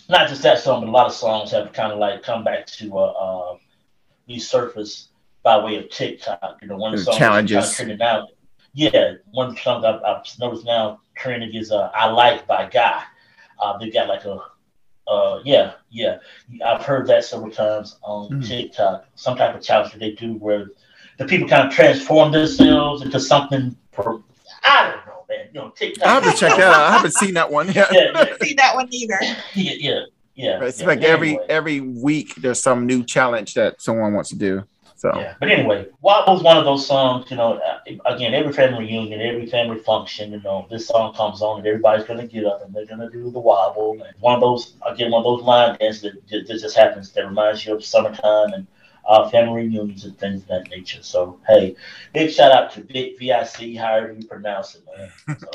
not 0.09 0.29
just 0.29 0.43
that 0.43 0.59
song, 0.59 0.83
but 0.83 0.89
a 0.89 0.93
lot 0.93 1.07
of 1.07 1.13
songs 1.13 1.51
have 1.53 1.73
kind 1.73 1.93
of 1.93 1.99
like 1.99 2.23
come 2.23 2.45
back 2.45 2.67
to 2.67 2.99
uh, 2.99 3.03
uh 3.03 3.57
resurface 4.29 5.09
by 5.43 5.63
way 5.63 5.77
of 5.77 5.91
TikTok. 5.91 6.59
You 6.63 6.69
know, 6.69 6.77
one 6.77 6.95
of 6.95 6.99
the 6.99 7.05
songs 7.05 7.19
challenges. 7.19 7.57
kind 7.57 7.67
of 7.67 7.75
trending 7.75 7.99
now. 7.99 8.29
Yeah, 8.73 9.15
one 9.31 9.49
of 9.49 9.55
the 9.55 9.61
songs 9.61 9.85
I've, 9.85 10.03
I've 10.03 10.25
noticed 10.41 10.65
now 10.65 11.01
trending 11.17 11.55
is 11.55 11.71
uh, 11.71 11.91
"I 11.95 12.11
Like" 12.11 12.47
by 12.47 12.69
Guy. 12.69 13.03
Uh, 13.63 13.79
they 13.79 13.91
got 13.91 14.09
like 14.09 14.25
a, 14.25 14.41
uh, 15.07 15.41
yeah, 15.45 15.73
yeah. 15.91 16.19
I've 16.65 16.83
heard 16.83 17.07
that 17.09 17.25
several 17.25 17.51
times 17.51 17.97
on 18.03 18.29
Mhm. 18.31 18.47
TikTok. 18.47 19.07
Some 19.15 19.37
type 19.37 19.55
of 19.55 19.63
challenge 19.63 19.93
that 19.93 19.99
they 19.99 20.13
do 20.13 20.35
where 20.35 20.69
the 21.19 21.25
people 21.25 21.49
kind 21.49 21.67
of 21.69 21.73
transform 21.75 22.33
themselves 22.33 23.03
into 23.03 23.21
something. 23.21 23.77
For, 23.93 24.23
I 24.65 24.91
don't 24.91 25.07
know, 25.07 25.25
man. 25.29 25.47
You 25.53 25.61
know, 25.61 25.69
TikTok. 25.71 26.07
I 26.07 26.15
have 26.15 26.25
to 26.25 26.33
check 26.33 26.57
that 26.57 26.73
out. 26.75 26.81
I 26.91 26.93
haven't 26.93 27.15
seen 27.15 27.35
that 27.35 27.51
one 27.51 27.71
yet. 27.73 27.89
Yeah, 27.93 28.11
yeah, 28.15 28.35
See 28.43 28.55
that 28.55 28.75
one 28.75 28.89
either. 28.91 29.19
yeah, 29.55 29.73
yeah. 29.79 30.01
yeah, 30.35 30.63
It's 30.65 30.81
yeah. 30.81 30.87
like 30.87 31.01
But 31.01 31.09
every 31.09 31.39
every 31.49 31.81
week 31.81 32.35
there's 32.37 32.61
some 32.61 32.87
new 32.87 33.05
challenge 33.05 33.55
that 33.55 33.81
someone 33.81 34.15
wants 34.15 34.31
to 34.31 34.37
do. 34.37 34.65
So 34.97 35.13
yeah. 35.17 35.35
But 35.41 35.51
anyway, 35.51 35.87
Wobble's 36.01 36.43
one 36.43 36.57
of 36.57 36.65
those 36.65 36.87
songs. 36.87 37.31
You 37.31 37.37
know, 37.37 37.55
uh, 37.55 37.79
again, 38.07 38.35
every 38.35 38.53
family 38.53 38.85
reunion, 38.85 39.21
every 39.21 39.47
family 39.47 39.79
function. 39.79 40.33
You 40.33 40.41
know, 40.41 40.67
this 40.71 40.87
song 40.87 41.15
comes 41.15 41.43
on 41.43 41.59
and 41.59 41.67
everybody's 41.67 42.07
gonna 42.07 42.27
get 42.27 42.45
up 42.45 42.65
and 42.65 42.73
they're 42.75 42.87
gonna 42.87 43.11
do 43.11 43.31
the 43.31 43.41
wobble. 43.41 43.93
And 43.93 44.15
one 44.21 44.35
of 44.35 44.41
those, 44.41 44.75
again, 44.87 45.11
one 45.11 45.21
of 45.21 45.25
those 45.25 45.43
line 45.43 45.77
dances 45.79 46.03
that, 46.03 46.29
that, 46.29 46.47
that 46.47 46.61
just 46.61 46.77
happens 46.77 47.11
that 47.13 47.27
reminds 47.27 47.67
you 47.67 47.75
of 47.75 47.85
summertime 47.85 48.53
and 48.55 48.67
uh, 49.07 49.29
family 49.31 49.65
reunions 49.65 50.05
and 50.05 50.19
things 50.19 50.43
of 50.43 50.49
that 50.49 50.71
nature. 50.71 51.03
So 51.03 51.39
hey, 51.49 51.77
big 52.13 52.31
shout 52.31 52.53
out 52.53 52.73
to 52.73 52.83
Vic 52.83 53.19
VIC, 53.19 53.77
however 53.77 54.13
you 54.19 54.27
pronounce 54.27 54.75
it, 54.77 54.85
man. 54.97 55.11
So, 55.41 55.49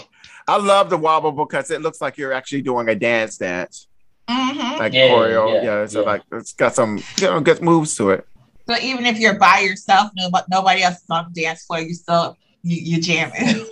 I 0.48 0.58
love 0.58 0.90
the 0.90 0.98
wobble 0.98 1.32
because 1.32 1.70
it 1.70 1.82
looks 1.82 2.02
like 2.02 2.18
you're 2.18 2.34
actually 2.34 2.64
doing 2.64 2.90
a 2.90 2.96
dance 2.96 3.38
dance. 3.38 3.88
hmm 4.30 4.78
Like 4.80 4.94
Yeah, 4.94 5.10
choreo. 5.10 5.54
yeah, 5.54 5.64
Yeah, 5.64 5.86
so 5.86 6.00
yeah. 6.02 6.06
like 6.06 6.24
it's 6.32 6.54
got 6.54 6.76
some 6.76 6.98
you 7.20 7.28
know 7.28 7.40
good 7.40 7.62
moves 7.62 7.96
to 7.98 8.10
it. 8.12 8.28
So 8.70 8.78
even 8.84 9.08
if 9.08 9.18
you're 9.18 9.40
by 9.40 9.62
yourself, 9.62 10.12
no, 10.16 10.30
but 10.30 10.48
nobody 10.48 10.84
else 10.84 10.98
is 10.98 11.06
on 11.10 11.32
the 11.34 11.42
dance 11.42 11.66
floor, 11.66 11.80
you 11.80 11.96
still 11.96 12.38
you, 12.62 12.98
you 12.98 13.02
jamming. 13.02 13.66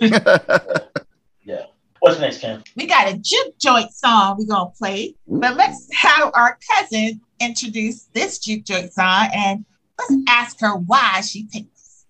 yeah. 1.44 1.66
What's 2.00 2.18
next, 2.18 2.40
Ken? 2.40 2.64
we 2.74 2.86
got 2.86 3.06
a 3.06 3.16
juke 3.16 3.56
joint 3.60 3.92
song 3.92 4.34
we're 4.36 4.46
gonna 4.46 4.70
play, 4.70 5.14
but 5.28 5.56
let's 5.56 5.86
have 5.94 6.32
our 6.34 6.58
cousin 6.74 7.20
introduce 7.38 8.06
this 8.12 8.40
juke 8.40 8.64
joint 8.64 8.92
song 8.92 9.28
and 9.32 9.64
let's 10.00 10.14
ask 10.26 10.58
her 10.58 10.74
why 10.74 11.20
she 11.20 11.44
picked 11.44 11.76
this. 11.76 12.04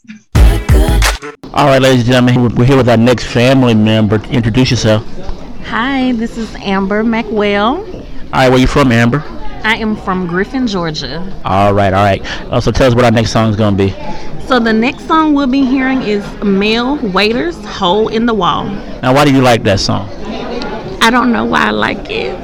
All 1.53 1.67
right, 1.67 1.83
ladies 1.83 2.09
and 2.09 2.13
gentlemen, 2.13 2.55
we're 2.55 2.65
here 2.65 2.79
with 2.79 2.89
our 2.89 2.97
next 2.97 3.25
family 3.25 3.75
member. 3.75 4.17
Introduce 4.29 4.71
yourself. 4.71 5.07
Hi, 5.67 6.13
this 6.13 6.39
is 6.39 6.55
Amber 6.55 7.05
McWell. 7.05 7.85
All 7.85 8.31
right, 8.33 8.49
where 8.49 8.59
you 8.59 8.67
from, 8.67 8.93
Amber? 8.93 9.23
I 9.65 9.77
am 9.77 9.97
from 9.97 10.27
Griffin, 10.27 10.67
Georgia. 10.67 11.21
All 11.45 11.75
right, 11.75 11.93
all 11.93 12.05
right. 12.05 12.23
Uh, 12.51 12.61
so 12.61 12.71
tell 12.71 12.89
us 12.89 12.95
what 12.95 13.05
our 13.05 13.11
next 13.11 13.33
song 13.33 13.51
is 13.51 13.57
going 13.57 13.77
to 13.77 13.85
be. 13.87 13.91
So 14.47 14.59
the 14.59 14.73
next 14.73 15.07
song 15.07 15.35
we'll 15.35 15.47
be 15.47 15.65
hearing 15.65 16.03
is 16.03 16.25
Mel 16.43 16.97
Waiters, 17.13 17.57
Hole 17.65 18.09
in 18.09 18.27
the 18.27 18.35
Wall. 18.35 18.65
Now, 19.03 19.15
why 19.15 19.25
do 19.25 19.33
you 19.33 19.43
like 19.43 19.63
that 19.65 19.81
song? 19.81 20.09
I 21.03 21.11
don't 21.11 21.33
know 21.33 21.45
why 21.45 21.69
I 21.69 21.71
like 21.71 22.07
it. 22.11 22.39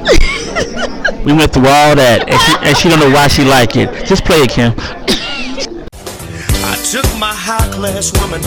We 1.25 1.33
went 1.33 1.51
through 1.53 1.65
all 1.65 1.95
that, 1.95 2.29
and 2.29 2.39
she, 2.39 2.55
and 2.61 2.77
she 2.77 2.87
don't 2.87 2.99
know 2.99 3.09
why 3.09 3.27
she 3.27 3.43
like 3.43 3.75
it. 3.75 4.05
Just 4.05 4.23
play 4.25 4.41
it, 4.41 4.51
Kim. 4.51 4.73
My 7.19 7.33
high 7.33 7.71
class 7.71 8.11
woman 8.19 8.41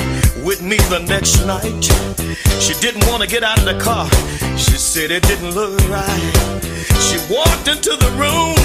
with 0.44 0.60
me 0.60 0.76
the 0.92 0.98
next 1.08 1.46
night. 1.46 1.84
She 2.60 2.74
didn't 2.84 3.06
want 3.08 3.22
to 3.22 3.28
get 3.28 3.42
out 3.42 3.58
of 3.58 3.64
the 3.64 3.78
car. 3.82 4.06
She 4.58 4.76
said 4.76 5.10
it 5.10 5.22
didn't 5.22 5.52
look 5.54 5.80
right. 5.88 6.60
She 7.00 7.16
walked 7.32 7.66
into 7.66 7.96
the 7.96 8.12
room 8.20 8.60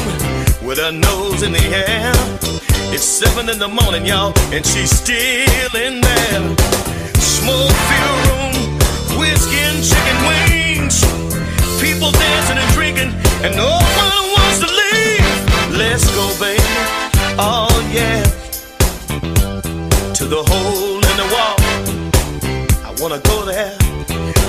with 0.67 0.77
her 0.77 0.91
nose 0.91 1.41
in 1.41 1.53
the 1.53 1.63
air. 1.71 2.11
It's 2.91 3.05
seven 3.05 3.47
in 3.47 3.59
the 3.59 3.69
morning, 3.69 4.05
y'all, 4.05 4.33
and 4.51 4.65
she's 4.65 4.91
still 4.91 5.73
in 5.79 6.01
there. 6.01 6.41
Smoke 7.23 7.71
filled 7.87 8.21
room, 8.27 8.55
whiskey 9.17 9.63
and 9.63 9.79
chicken 9.79 10.17
wings. 10.27 10.99
People 11.79 12.11
dancing 12.11 12.59
and 12.59 12.71
drinking, 12.75 13.11
and 13.39 13.55
no 13.55 13.71
one 13.71 14.23
wants 14.35 14.59
to 14.59 14.67
leave. 14.67 15.79
Let's 15.79 16.05
go, 16.11 16.27
baby. 16.43 16.61
Oh, 17.39 17.71
yeah 17.93 18.22
the 20.33 20.41
hole 20.51 20.97
in 20.97 21.15
the 21.21 21.27
wall. 21.35 21.55
I 22.83 22.91
wanna 22.99 23.19
go 23.19 23.45
there. 23.45 23.77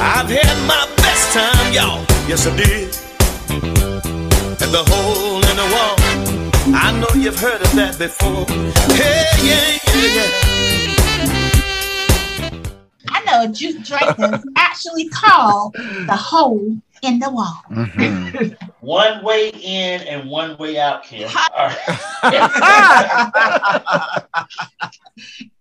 I've 0.01 0.31
had 0.31 0.57
my 0.67 0.89
best 0.97 1.33
time, 1.35 1.73
y'all. 1.75 2.01
Yes, 2.27 2.47
I 2.47 2.57
did. 2.57 2.89
At 4.65 4.71
the 4.73 4.83
hole 4.89 5.45
in 5.51 5.57
the 5.63 5.69
wall. 5.75 5.95
I 6.75 6.91
know 6.99 7.13
you've 7.15 7.39
heard 7.39 7.61
of 7.61 7.71
that 7.75 7.99
before. 7.99 8.47
Hey, 8.97 9.29
yeah, 9.49 9.79
yeah, 9.93 10.17
yeah. 10.17 10.31
I 13.11 13.19
know 13.27 13.53
joint 13.53 14.17
that's 14.17 14.45
actually 14.57 15.11
called 15.11 15.75
the 15.75 16.17
hole 16.17 16.79
in 17.07 17.19
the 17.19 17.31
wall. 17.31 17.63
Mm-hmm. 17.71 18.55
One 18.81 19.25
way 19.25 19.49
in 19.49 20.03
and 20.03 20.29
one 20.29 20.59
way 20.59 20.79
out, 20.79 21.05
Kim. 21.05 21.31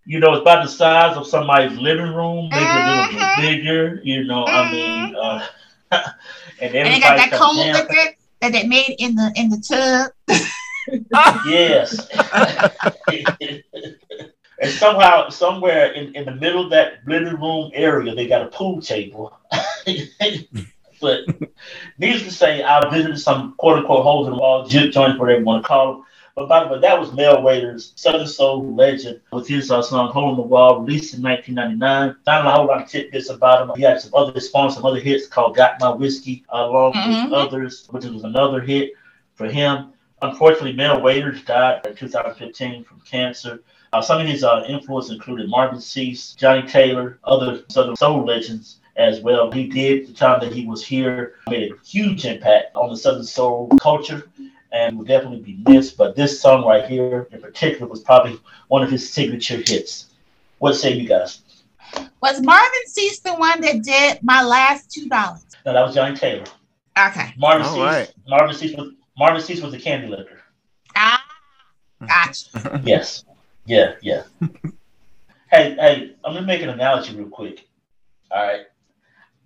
You 0.06 0.20
know, 0.20 0.34
it's 0.34 0.42
about 0.42 0.64
the 0.64 0.70
size 0.70 1.16
of 1.16 1.26
somebody's 1.26 1.78
living 1.78 2.12
room, 2.12 2.50
maybe 2.50 2.62
a 2.62 2.66
little 2.66 3.06
bit 3.06 3.16
mm-hmm. 3.22 3.40
bigger. 3.40 4.00
You 4.04 4.24
know, 4.24 4.44
I 4.44 4.70
mean, 4.70 5.14
mm-hmm. 5.14 5.42
uh, 5.90 5.90
and 6.60 6.74
And 6.74 6.94
they 6.94 7.00
got 7.00 7.16
that 7.16 7.30
cold 7.30 7.56
comes 7.56 7.60
in. 7.60 7.72
liquor 7.72 8.14
that 8.42 8.52
they 8.52 8.66
made 8.66 8.96
in 8.98 9.14
the 9.14 9.32
in 9.34 9.48
the 9.48 9.56
tub. 9.56 10.12
Yes. 11.46 12.06
and 14.60 14.70
somehow, 14.70 15.30
somewhere 15.30 15.92
in, 15.92 16.14
in 16.14 16.26
the 16.26 16.34
middle 16.34 16.64
of 16.64 16.70
that 16.70 16.98
living 17.06 17.40
room 17.40 17.70
area, 17.72 18.14
they 18.14 18.26
got 18.26 18.42
a 18.42 18.48
pool 18.48 18.82
table. 18.82 19.34
But 21.04 21.50
needless 21.98 22.22
to 22.24 22.30
say, 22.30 22.62
I 22.62 22.88
visited 22.90 23.18
some 23.18 23.54
quote 23.56 23.78
unquote 23.78 24.02
holes 24.02 24.26
in 24.26 24.32
the 24.34 24.38
wall, 24.40 24.66
juke 24.66 24.92
joints, 24.92 25.18
whatever 25.18 25.40
you 25.40 25.44
want 25.44 25.62
to 25.62 25.68
call 25.68 25.92
them. 25.92 26.04
But 26.34 26.48
by 26.48 26.64
the 26.64 26.70
way, 26.70 26.80
that 26.80 26.98
was 26.98 27.12
Mel 27.12 27.42
Waiters, 27.42 27.92
Southern 27.94 28.26
Soul 28.26 28.74
legend, 28.74 29.20
with 29.32 29.46
his 29.46 29.70
uh, 29.70 29.82
song 29.82 30.10
Hole 30.10 30.30
in 30.30 30.36
the 30.36 30.42
Wall, 30.42 30.80
released 30.80 31.14
in 31.14 31.22
1999. 31.22 32.16
Not 32.26 32.46
a 32.46 32.50
whole 32.50 32.66
lot 32.66 32.82
of 32.82 32.88
tidbits 32.88 33.30
about 33.30 33.62
him. 33.68 33.76
He 33.76 33.82
had 33.82 34.00
some 34.00 34.12
other 34.14 34.40
songs, 34.40 34.74
some 34.74 34.84
other 34.84 34.98
hits 34.98 35.28
called 35.28 35.54
Got 35.54 35.78
My 35.78 35.90
Whiskey, 35.90 36.44
along 36.48 36.94
Mhm. 36.94 37.24
with 37.24 37.32
others, 37.34 37.86
which 37.90 38.04
was 38.06 38.24
another 38.24 38.60
hit 38.60 38.94
for 39.34 39.46
him. 39.46 39.92
Unfortunately, 40.22 40.72
Mel 40.72 41.00
Waiters 41.02 41.42
died 41.44 41.86
in 41.86 41.94
2015 41.94 42.82
from 42.82 43.00
cancer. 43.02 43.62
Uh, 43.92 44.00
some 44.02 44.20
of 44.20 44.26
his 44.26 44.42
uh, 44.42 44.64
influence 44.66 45.10
included 45.10 45.48
Marvin 45.48 45.80
Sease, 45.80 46.34
Johnnie 46.34 46.66
Taylor, 46.66 47.20
other 47.22 47.62
Southern 47.68 47.94
Soul 47.94 48.24
legends 48.24 48.80
as 48.96 49.20
well. 49.20 49.50
He 49.50 49.66
did, 49.68 50.06
the 50.08 50.12
time 50.12 50.40
that 50.40 50.52
he 50.52 50.66
was 50.66 50.84
here, 50.84 51.34
made 51.48 51.72
a 51.72 51.76
huge 51.84 52.24
impact 52.24 52.74
on 52.76 52.90
the 52.90 52.96
Southern 52.96 53.24
Soul 53.24 53.68
culture 53.80 54.24
and 54.72 54.98
will 54.98 55.04
definitely 55.04 55.40
be 55.40 55.62
missed. 55.70 55.96
But 55.96 56.16
this 56.16 56.40
song 56.40 56.64
right 56.64 56.84
here 56.84 57.28
in 57.30 57.40
particular 57.40 57.86
was 57.86 58.00
probably 58.00 58.40
one 58.68 58.82
of 58.82 58.90
his 58.90 59.08
signature 59.08 59.56
hits. 59.56 60.06
What 60.58 60.74
say 60.74 60.92
you 60.92 61.08
guys? 61.08 61.40
Was 62.20 62.40
Marvin 62.40 62.86
Sease 62.86 63.20
the 63.20 63.34
one 63.34 63.60
that 63.60 63.82
did 63.82 64.18
my 64.22 64.42
last 64.42 64.90
two 64.90 65.08
dollars? 65.08 65.44
No, 65.64 65.72
that 65.72 65.82
was 65.82 65.94
Johnnie 65.94 66.16
Taylor. 66.16 66.44
Okay. 66.98 67.34
Marvin 67.36 67.66
All 67.66 67.74
Sease. 67.74 67.82
right. 67.82 68.12
Marvin 68.28 68.56
Sease 68.56 68.76
was 68.76 68.92
Marvin 69.18 69.42
Sease 69.42 69.60
was 69.60 69.72
the 69.72 69.78
Candy 69.78 70.08
Licker. 70.08 70.40
Ah, 70.96 71.24
gotcha. 72.06 72.80
Yes. 72.84 73.24
Yeah, 73.66 73.94
yeah. 74.02 74.24
hey, 75.50 75.74
hey, 75.74 76.14
I'm 76.24 76.34
gonna 76.34 76.42
make 76.46 76.62
an 76.62 76.68
analogy 76.68 77.14
real 77.16 77.28
quick. 77.28 77.66
All 78.30 78.42
right. 78.44 78.66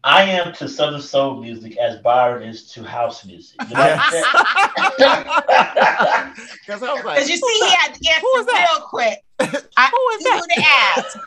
I 0.05 0.23
am 0.25 0.53
to 0.55 0.69
Southern 0.69 1.03
Soul 1.03 1.41
music 1.41 1.77
as 1.77 1.99
Byron 2.01 2.49
is 2.49 2.71
to 2.73 2.85
house 2.85 3.25
music. 3.25 3.57
You 3.69 3.75
know 3.75 3.81
I'm 3.81 4.13
saying? 4.13 4.25
Because 6.67 6.81
was 6.83 7.05
like, 7.05 7.29
you 7.29 7.37
see, 7.37 7.59
he 7.61 7.71
had 7.71 7.95
to 7.95 8.11
answer 8.11 8.53
real 8.53 8.81
quick. 8.87 9.23
I, 9.41 9.91
Who 9.91 9.99
would 10.09 10.51
ask? 10.65 11.19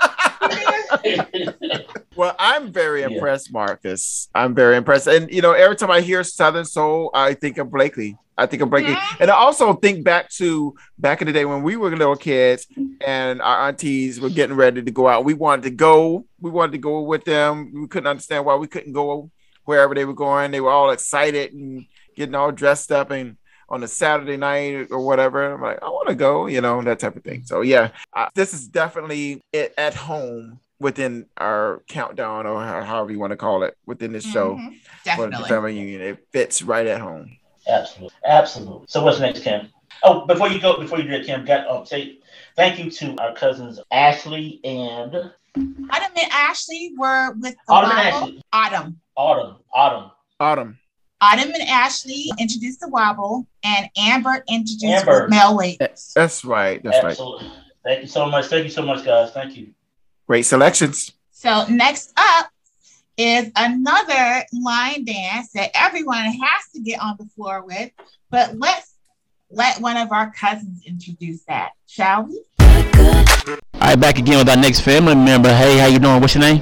Well, 2.16 2.36
I'm 2.38 2.74
very 2.74 3.03
impressed, 3.03 3.53
Marcus. 3.53 4.28
I'm 4.36 4.53
very 4.53 4.76
impressed. 4.76 5.07
And 5.07 5.32
you 5.32 5.41
know, 5.41 5.53
every 5.53 5.78
time 5.78 5.89
I 5.89 6.01
hear 6.01 6.24
Southern 6.24 6.66
Soul, 6.66 7.09
I 7.14 7.34
think 7.34 7.57
of 7.57 7.72
Blakely. 7.72 8.18
I 8.38 8.47
think 8.47 8.62
of 8.62 8.70
Blakely. 8.70 8.95
Mm-hmm. 8.95 9.24
And 9.24 9.32
I 9.32 9.36
also 9.36 9.74
think 9.74 10.03
back 10.03 10.30
to 10.32 10.76
back 10.97 11.22
in 11.22 11.28
the 11.28 11.34
day 11.34 11.45
when 11.45 11.64
we 11.64 11.78
were 11.78 11.95
little 11.95 12.18
kids 12.18 12.68
and 13.05 13.41
our 13.41 13.68
aunties 13.70 14.20
were 14.20 14.30
getting 14.30 14.57
ready 14.57 14.84
to 14.84 14.91
go 14.91 15.07
out. 15.07 15.24
We 15.24 15.34
wanted 15.34 15.64
to 15.64 15.70
go. 15.72 16.26
We 16.39 16.51
wanted 16.51 16.74
to 16.74 16.78
go 16.80 17.01
with 17.01 17.24
them. 17.24 17.72
We 17.74 17.88
couldn't 17.88 18.07
understand 18.07 18.45
why 18.45 18.55
we 18.55 18.68
couldn't 18.68 18.93
go 18.93 19.32
wherever 19.64 19.95
they 19.95 20.05
were 20.05 20.14
going. 20.14 20.51
They 20.51 20.62
were 20.62 20.72
all 20.72 20.91
excited 20.91 21.53
and 21.53 21.86
getting 22.16 22.36
all 22.36 22.51
dressed 22.51 22.91
up 22.91 23.12
and 23.12 23.38
on 23.72 23.84
a 23.84 23.88
Saturday 23.88 24.36
night 24.38 24.88
or 24.91 24.99
whatever. 24.99 25.53
I'm 25.53 25.61
like, 25.61 25.82
I 25.82 25.88
want 25.89 26.09
to 26.09 26.15
go, 26.15 26.45
you 26.45 26.59
know, 26.59 26.82
that 26.84 26.99
type 26.99 27.15
of 27.15 27.24
thing. 27.24 27.43
So 27.45 27.61
yeah, 27.61 27.91
uh, 28.13 28.28
this 28.36 28.53
is 28.53 28.67
definitely 28.67 29.41
it 29.53 29.74
at 29.78 29.95
home 29.95 30.59
within 30.80 31.28
our 31.38 31.82
countdown 31.88 32.45
or 32.45 32.61
however 32.61 33.11
you 33.11 33.19
want 33.19 33.32
to 33.32 33.38
call 33.38 33.63
it 33.63 33.76
within 33.86 34.11
this 34.11 34.26
show 34.26 34.55
Mhm, 34.55 34.74
for 35.15 35.26
the 35.26 35.32
definitely. 35.32 35.47
family 35.49 35.80
union. 35.80 36.01
It 36.01 36.28
fits 36.34 36.61
right 36.61 36.86
at 36.86 36.99
home. 36.99 37.38
Absolutely, 37.67 38.17
absolutely. 38.26 38.86
So 38.89 39.03
what's 39.03 39.19
next, 39.19 39.43
Kim? 39.43 39.69
Oh, 40.03 40.26
before 40.26 40.49
you 40.49 40.59
go, 40.59 40.78
before 40.78 40.97
you 40.97 41.03
do 41.05 41.11
that, 41.11 41.26
Kim, 41.26 41.45
got 41.45 41.67
um, 41.67 41.86
say 41.86 42.17
thank 42.57 42.78
you 42.84 42.89
to 42.91 43.15
our 43.22 43.34
cousins 43.36 43.80
Ashley 43.91 44.59
and 44.63 45.15
Autumn 45.55 46.11
and 46.17 46.32
Ashley 46.32 46.93
were 46.97 47.34
with 47.34 47.55
the 47.67 47.74
Autumn 47.74 47.91
and. 47.91 47.99
Ashley. 47.99 48.41
Autumn. 48.51 49.01
Autumn. 49.15 49.57
Autumn. 49.74 50.11
Autumn. 50.11 50.11
Autumn 50.39 50.81
and 51.22 51.69
Ashley 51.69 52.32
introduced 52.39 52.80
the 52.80 52.89
wobble, 52.89 53.47
and 53.63 53.89
Amber 53.97 54.43
introduced 54.49 54.84
Amber. 54.84 55.22
with 55.22 55.30
Mel 55.30 55.57
Wade. 55.57 55.78
That's 55.80 56.43
right. 56.43 56.82
That's 56.84 57.03
right. 57.03 57.17
Thank 57.84 58.01
you 58.01 58.07
so 58.07 58.30
much. 58.30 58.45
Thank 58.45 58.63
you 58.63 58.69
so 58.69 58.82
much, 58.82 59.03
guys. 59.03 59.32
Thank 59.32 59.55
you. 59.57 59.74
Great 60.28 60.43
selections. 60.43 61.13
So 61.32 61.65
next 61.67 62.13
up 62.15 62.49
is 63.17 63.51
another 63.55 64.45
line 64.53 65.05
dance 65.05 65.51
that 65.53 65.72
everyone 65.74 66.26
has 66.26 66.69
to 66.74 66.80
get 66.80 67.01
on 67.01 67.15
the 67.17 67.26
floor 67.26 67.63
with. 67.65 67.91
But 68.30 68.57
let's 68.57 68.93
let 69.49 69.82
one 69.82 69.97
of 69.97 70.11
our 70.11 70.32
cousins 70.32 70.84
introduce 70.86 71.43
that, 71.45 71.72
shall 71.88 72.24
we? 72.24 72.43
All 72.59 73.57
right, 73.82 73.99
back 73.99 74.19
again 74.19 74.38
with 74.38 74.49
our 74.49 74.55
next 74.55 74.82
family 74.82 75.15
member. 75.15 75.53
Hey, 75.53 75.78
how 75.78 75.88
you 75.88 75.99
doing? 75.99 76.22
What's 76.22 76.36
your 76.36 76.43
name? 76.43 76.59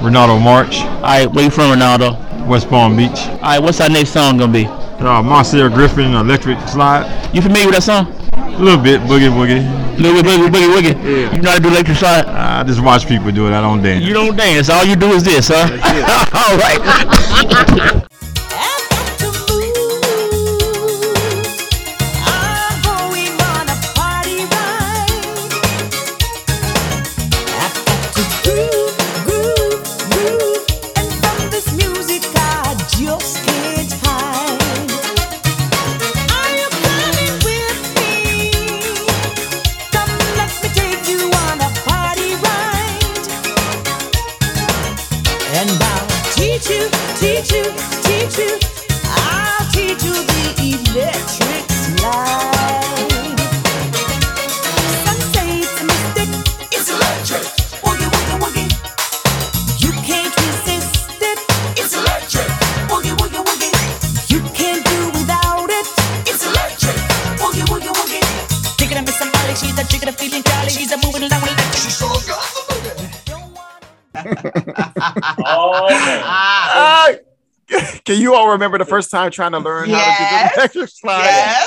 Ronaldo 0.00 0.42
March. 0.42 0.80
All 0.80 1.02
right, 1.02 1.26
where 1.26 1.44
you 1.44 1.50
from, 1.50 1.78
Ronaldo? 1.78 2.31
West 2.46 2.68
Palm 2.68 2.96
Beach. 2.96 3.10
All 3.10 3.38
right, 3.40 3.58
what's 3.58 3.80
our 3.80 3.88
next 3.88 4.10
song 4.10 4.38
gonna 4.38 4.52
be? 4.52 4.66
Uh, 4.66 5.22
Marcel 5.22 5.68
Griffin, 5.68 6.14
Electric 6.14 6.58
Slide. 6.68 7.34
You 7.34 7.42
familiar 7.42 7.66
with 7.66 7.74
that 7.76 7.82
song? 7.82 8.06
A 8.34 8.58
little 8.58 8.82
bit, 8.82 9.00
boogie 9.02 9.30
woogie. 9.30 9.62
Little 9.98 10.22
bit 10.22 10.24
boogie 10.24 10.48
boogie 10.48 10.74
woogie. 10.74 10.94
Yeah. 11.02 11.34
You 11.34 11.42
know 11.42 11.50
how 11.50 11.56
to 11.56 11.62
do 11.62 11.68
electric 11.68 11.98
slide? 11.98 12.26
I 12.26 12.62
just 12.64 12.80
watch 12.80 13.06
people 13.06 13.30
do 13.30 13.46
it. 13.46 13.52
I 13.52 13.60
don't 13.60 13.82
dance. 13.82 14.04
You 14.04 14.14
don't 14.14 14.36
dance. 14.36 14.68
All 14.70 14.84
you 14.84 14.96
do 14.96 15.12
is 15.12 15.24
this, 15.24 15.50
huh? 15.52 15.68
All 16.32 16.56
right. 16.58 18.08
Can 78.12 78.20
you 78.20 78.34
all 78.34 78.50
remember 78.50 78.76
the 78.76 78.84
first 78.84 79.10
time 79.10 79.30
trying 79.30 79.52
to 79.52 79.58
learn 79.58 79.88
how 79.88 79.96
to 79.96 80.10
do 80.18 80.24
the 80.28 80.50
electric 80.60 80.90
slide? 80.90 81.66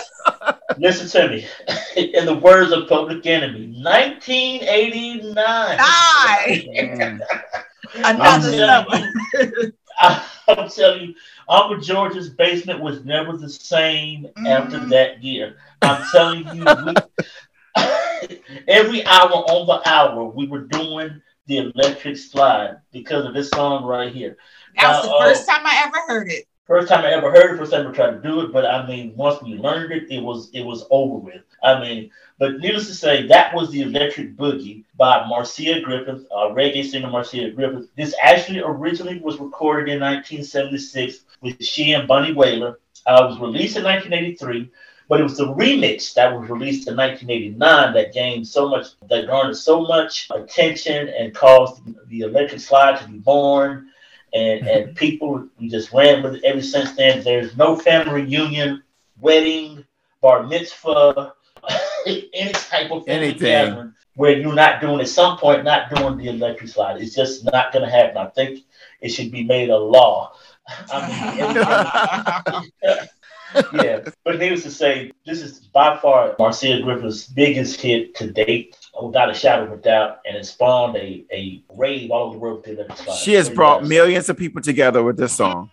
Listen 0.78 1.08
to 1.10 1.28
me. 1.28 1.48
In 2.14 2.28
the 2.28 2.36
words 2.36 2.72
of 2.72 2.88
Public 2.88 3.26
Enemy, 3.26 3.82
1989. 3.84 5.78
I'm 7.96 8.16
Another 8.16 8.52
telling 8.52 9.12
you, 9.34 9.74
I'm 10.48 10.70
telling 10.70 11.02
you, 11.02 11.16
Uncle 11.50 11.80
George's 11.80 12.30
basement 12.30 12.80
was 12.80 13.04
never 13.04 13.36
the 13.36 13.50
same 13.50 14.28
after 14.46 14.78
mm-hmm. 14.78 14.90
that 14.90 15.24
year. 15.24 15.58
I'm 15.82 16.06
telling 16.12 16.46
you, 16.56 16.64
we, 16.86 16.94
every 18.68 19.04
hour 19.08 19.32
on 19.32 19.66
the 19.66 19.90
hour, 19.90 20.26
we 20.26 20.46
were 20.46 20.62
doing 20.62 21.24
the 21.48 21.58
electric 21.58 22.18
slide 22.18 22.78
because 22.92 23.26
of 23.26 23.34
this 23.34 23.50
song 23.50 23.84
right 23.84 24.14
here. 24.14 24.38
That 24.78 25.02
was 25.02 25.06
the 25.06 25.16
uh, 25.16 25.24
first 25.24 25.48
time 25.48 25.66
I 25.66 25.84
ever 25.86 25.98
heard 26.08 26.30
it. 26.30 26.46
First 26.66 26.88
time 26.88 27.06
I 27.06 27.12
ever 27.12 27.30
heard 27.30 27.54
it, 27.54 27.58
first 27.60 27.72
time 27.72 27.88
I 27.88 27.92
tried 27.92 28.12
to 28.12 28.22
do 28.22 28.42
it, 28.42 28.52
but 28.52 28.66
I 28.66 28.88
mean, 28.88 29.16
once 29.16 29.42
we 29.42 29.54
learned 29.54 29.92
it, 29.92 30.10
it 30.10 30.22
was 30.22 30.50
it 30.52 30.64
was 30.64 30.86
over 30.90 31.18
with. 31.18 31.44
I 31.64 31.80
mean, 31.80 32.10
but 32.40 32.60
needless 32.60 32.88
to 32.88 32.96
say, 32.96 33.28
that 33.28 33.54
was 33.54 33.70
the 33.70 33.84
Electric 33.84 34.36
Boogie 34.36 34.84
by 34.98 35.28
Marcia 35.28 35.80
Griffith, 35.82 36.26
uh, 36.32 36.50
reggae 36.50 36.84
singer 36.84 37.10
Marcia 37.10 37.52
Griffith. 37.52 37.90
This 37.96 38.16
actually 38.22 38.62
originally 38.62 39.20
was 39.20 39.40
recorded 39.40 39.94
in 39.94 40.00
1976 40.00 41.22
with 41.42 41.64
she 41.64 41.94
and 41.94 42.08
Bunny 42.08 42.34
Wailer. 42.34 42.80
Uh, 43.06 43.22
it 43.24 43.30
was 43.30 43.40
released 43.40 43.78
in 43.78 43.84
1983, 43.84 44.72
but 45.08 45.20
it 45.20 45.24
was 45.24 45.38
the 45.38 45.54
remix 45.54 46.16
that 46.16 46.34
was 46.34 46.50
released 46.50 46.88
in 46.88 46.98
1989 46.98 47.94
that 47.94 48.12
gained 48.12 48.48
so 48.48 48.68
much, 48.68 48.88
that 49.08 49.28
garnered 49.28 49.56
so 49.56 49.82
much 49.82 50.28
attention 50.32 51.10
and 51.10 51.36
caused 51.36 51.84
the 52.08 52.22
Electric 52.22 52.60
Slide 52.60 53.00
to 53.00 53.08
be 53.08 53.20
born 53.20 53.92
and 54.36 54.68
and 54.68 54.96
people 55.04 55.48
we 55.60 55.70
just 55.70 55.92
ran 55.94 56.22
with 56.22 56.36
it 56.36 56.44
ever 56.44 56.62
since 56.62 56.92
then. 56.96 57.24
There's 57.24 57.56
no 57.58 57.76
family 57.76 58.24
reunion, 58.24 58.84
wedding, 59.20 59.86
bar 60.22 60.44
mitzvah, 60.44 61.34
any 62.06 62.52
type 62.52 62.92
of 62.92 63.06
family 63.06 63.30
Anything. 63.30 63.40
gathering 63.40 63.94
where 64.16 64.38
you're 64.38 64.54
not 64.54 64.82
doing 64.82 65.02
at 65.02 65.10
some 65.10 65.38
point 65.38 65.64
not 65.64 65.94
doing 65.94 66.18
the 66.18 66.28
electric 66.30 66.70
slide. 66.70 67.02
It's 67.02 67.16
just 67.16 67.44
not 67.46 67.74
going 67.74 67.84
to 67.86 67.92
happen. 67.92 68.18
I 68.18 68.28
think 68.28 68.62
it 69.02 69.10
should 69.10 69.32
be 69.32 69.44
made 69.44 69.70
a 69.70 69.78
law. 69.78 70.34
I 70.92 72.62
mean, 72.62 72.72
yeah, 73.74 74.10
but 74.24 74.40
needless 74.40 74.64
to 74.64 74.72
say, 74.72 75.12
this 75.26 75.42
is 75.42 75.60
by 75.60 75.98
far 75.98 76.36
Marcia 76.40 76.82
Griffith's 76.82 77.28
biggest 77.28 77.80
hit 77.80 78.16
to 78.16 78.32
date, 78.32 78.78
without 79.02 79.30
a 79.30 79.34
shadow 79.34 79.66
of 79.66 79.72
a 79.74 79.78
doubt, 79.82 80.20
and 80.26 80.36
it 80.38 80.46
spawned 80.46 80.96
a, 80.96 81.26
a 81.32 81.64
rave 81.76 82.12
all 82.12 82.28
over 82.28 82.34
the 82.36 82.40
world 82.40 82.58
with 82.58 82.66
the 82.66 82.72
electric 82.74 82.98
slide. 83.00 83.18
She 83.18 83.34
has 83.34 83.48
So, 83.48 83.54
brought 83.54 83.82
yes, 83.82 83.90
millions 83.90 84.30
of 84.30 84.38
people 84.38 84.62
together 84.62 85.04
with 85.04 85.18
this 85.18 85.34
song. 85.36 85.70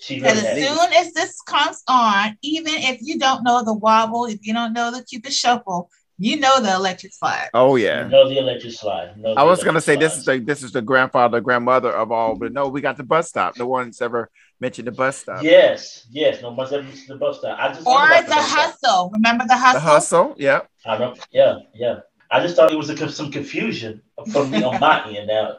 She 0.00 0.16
Because 0.16 0.36
really 0.42 0.46
as 0.48 0.58
has. 0.68 0.78
soon 0.78 0.92
as 0.94 1.12
this 1.12 1.40
comes 1.42 1.82
on, 1.88 2.36
even 2.42 2.72
if 2.74 2.98
you 3.02 3.18
don't 3.18 3.42
know 3.42 3.64
the 3.64 3.74
wobble, 3.74 4.26
if 4.26 4.46
you 4.46 4.54
don't 4.54 4.72
know 4.72 4.90
the 4.92 5.02
cupid 5.04 5.32
shuffle, 5.32 5.90
you 6.18 6.38
know 6.38 6.60
the 6.60 6.72
electric 6.74 7.12
slide. 7.12 7.48
Oh 7.54 7.76
yeah. 7.76 8.04
You 8.04 8.10
know 8.10 8.28
the 8.28 8.38
electric 8.38 8.72
slide. 8.74 9.12
You 9.16 9.22
know 9.22 9.34
I 9.36 9.42
was 9.42 9.62
gonna 9.62 9.80
say 9.80 9.94
slide. 9.94 10.00
this 10.00 10.16
is 10.16 10.24
the 10.24 10.38
this 10.38 10.62
is 10.62 10.72
the 10.72 10.82
grandfather 10.82 11.40
grandmother 11.40 11.92
of 11.92 12.12
all, 12.12 12.36
but 12.36 12.52
no, 12.52 12.68
we 12.68 12.80
got 12.80 12.96
the 12.96 13.04
bus 13.04 13.28
stop. 13.28 13.56
No 13.56 13.66
one's 13.66 14.00
ever 14.00 14.30
mentioned 14.60 14.86
the 14.88 14.92
bus 14.92 15.18
stop. 15.18 15.42
Yes, 15.42 16.06
yes. 16.10 16.42
No 16.42 16.50
one's 16.50 16.72
ever 16.72 16.84
used 16.86 17.08
the 17.08 17.16
bus 17.16 17.38
stop. 17.38 17.58
I 17.58 17.68
just 17.68 17.86
Or 17.86 17.94
thought 17.94 18.06
about 18.06 18.26
the 18.26 18.30
bus 18.34 18.46
stop. 18.48 18.76
hustle. 18.82 19.10
Remember 19.14 19.44
the 19.46 19.56
hustle? 19.56 19.72
The 19.72 19.80
hustle, 19.80 20.34
yeah. 20.38 20.60
I 20.84 20.98
know. 20.98 21.14
Yeah, 21.30 21.58
yeah. 21.74 22.00
I 22.30 22.40
just 22.40 22.56
thought 22.56 22.72
it 22.72 22.76
was 22.76 22.90
a, 22.90 23.08
some 23.10 23.30
confusion 23.30 24.02
from 24.32 24.50
me 24.50 24.62
on 24.62 24.80
my 24.80 25.08
end. 25.08 25.28
Now, 25.28 25.58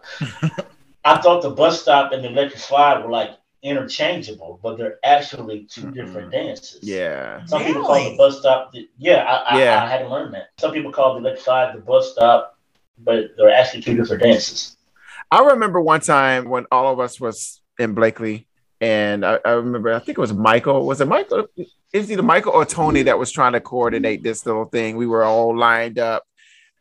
I 1.04 1.18
thought 1.22 1.42
the 1.42 1.50
bus 1.50 1.82
stop 1.82 2.12
and 2.12 2.24
the 2.24 2.30
electric 2.30 2.60
slide 2.60 3.04
were 3.04 3.10
like 3.10 3.32
interchangeable, 3.62 4.60
but 4.62 4.78
they're 4.78 5.00
actually 5.04 5.66
2 5.66 5.82
mm-hmm. 5.82 5.92
different 5.94 6.32
dances. 6.32 6.80
Yeah. 6.82 7.46
Some 7.46 7.64
people 7.64 7.84
call 7.84 8.10
the 8.10 8.18
bus 8.18 8.40
stop. 8.40 8.72
The, 8.72 8.88
yeah, 8.98 9.24
I, 9.24 9.56
I, 9.56 9.60
Yeah. 9.60 9.84
I 9.84 9.88
had 9.88 10.00
to 10.00 10.10
learn 10.10 10.32
that. 10.32 10.50
Some 10.60 10.72
people 10.72 10.92
call 10.92 11.14
the 11.16 11.20
electric 11.20 11.44
slide 11.44 11.76
the 11.76 11.82
bus 11.82 12.12
stop, 12.12 12.58
but 12.98 13.32
they're 13.38 13.52
actually 13.52 13.82
two 13.82 13.96
different 13.96 14.24
dances. 14.24 14.78
I 15.32 15.44
remember 15.44 15.80
one 15.82 16.02
time 16.02 16.50
when 16.50 16.66
all 16.72 16.92
of 16.92 17.00
us 17.00 17.20
was 17.20 17.62
in 17.78 17.94
Blakely, 17.94 18.48
and 18.82 19.26
I, 19.26 19.40
I 19.46 19.52
remember 19.52 19.94
I 19.94 20.00
think 20.00 20.18
it 20.18 20.22
was 20.22 20.34
Michael. 20.34 20.86
Was 20.86 21.02
it 21.02 21.08
Michael? 21.08 21.48
It 21.56 21.68
was 21.94 22.12
either 22.12 22.24
Michael 22.24 22.54
or 22.54 22.66
Tony 22.66 23.04
that 23.04 23.20
was 23.20 23.32
trying 23.32 23.54
to 23.54 23.60
coordinate 23.60 24.24
this 24.24 24.46
little 24.46 24.66
thing. 24.66 24.96
We 24.96 25.06
were 25.06 25.24
all 25.24 25.56
lined 25.56 26.00
up, 26.00 26.24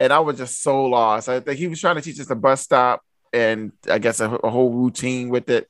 and 0.00 0.12
I 0.12 0.20
was 0.20 0.38
just 0.38 0.62
so 0.62 0.84
lost. 0.84 1.28
I 1.28 1.40
think 1.40 1.58
he 1.58 1.68
was 1.68 1.80
trying 1.80 1.96
to 1.96 2.02
teach 2.02 2.20
us 2.20 2.26
the 2.26 2.36
bus 2.36 2.62
stop, 2.62 3.02
and 3.32 3.72
I 3.90 3.98
guess 3.98 4.20
a, 4.20 4.30
a 4.30 4.50
whole 4.50 4.72
routine 4.72 5.28
with 5.28 5.48
it. 5.50 5.68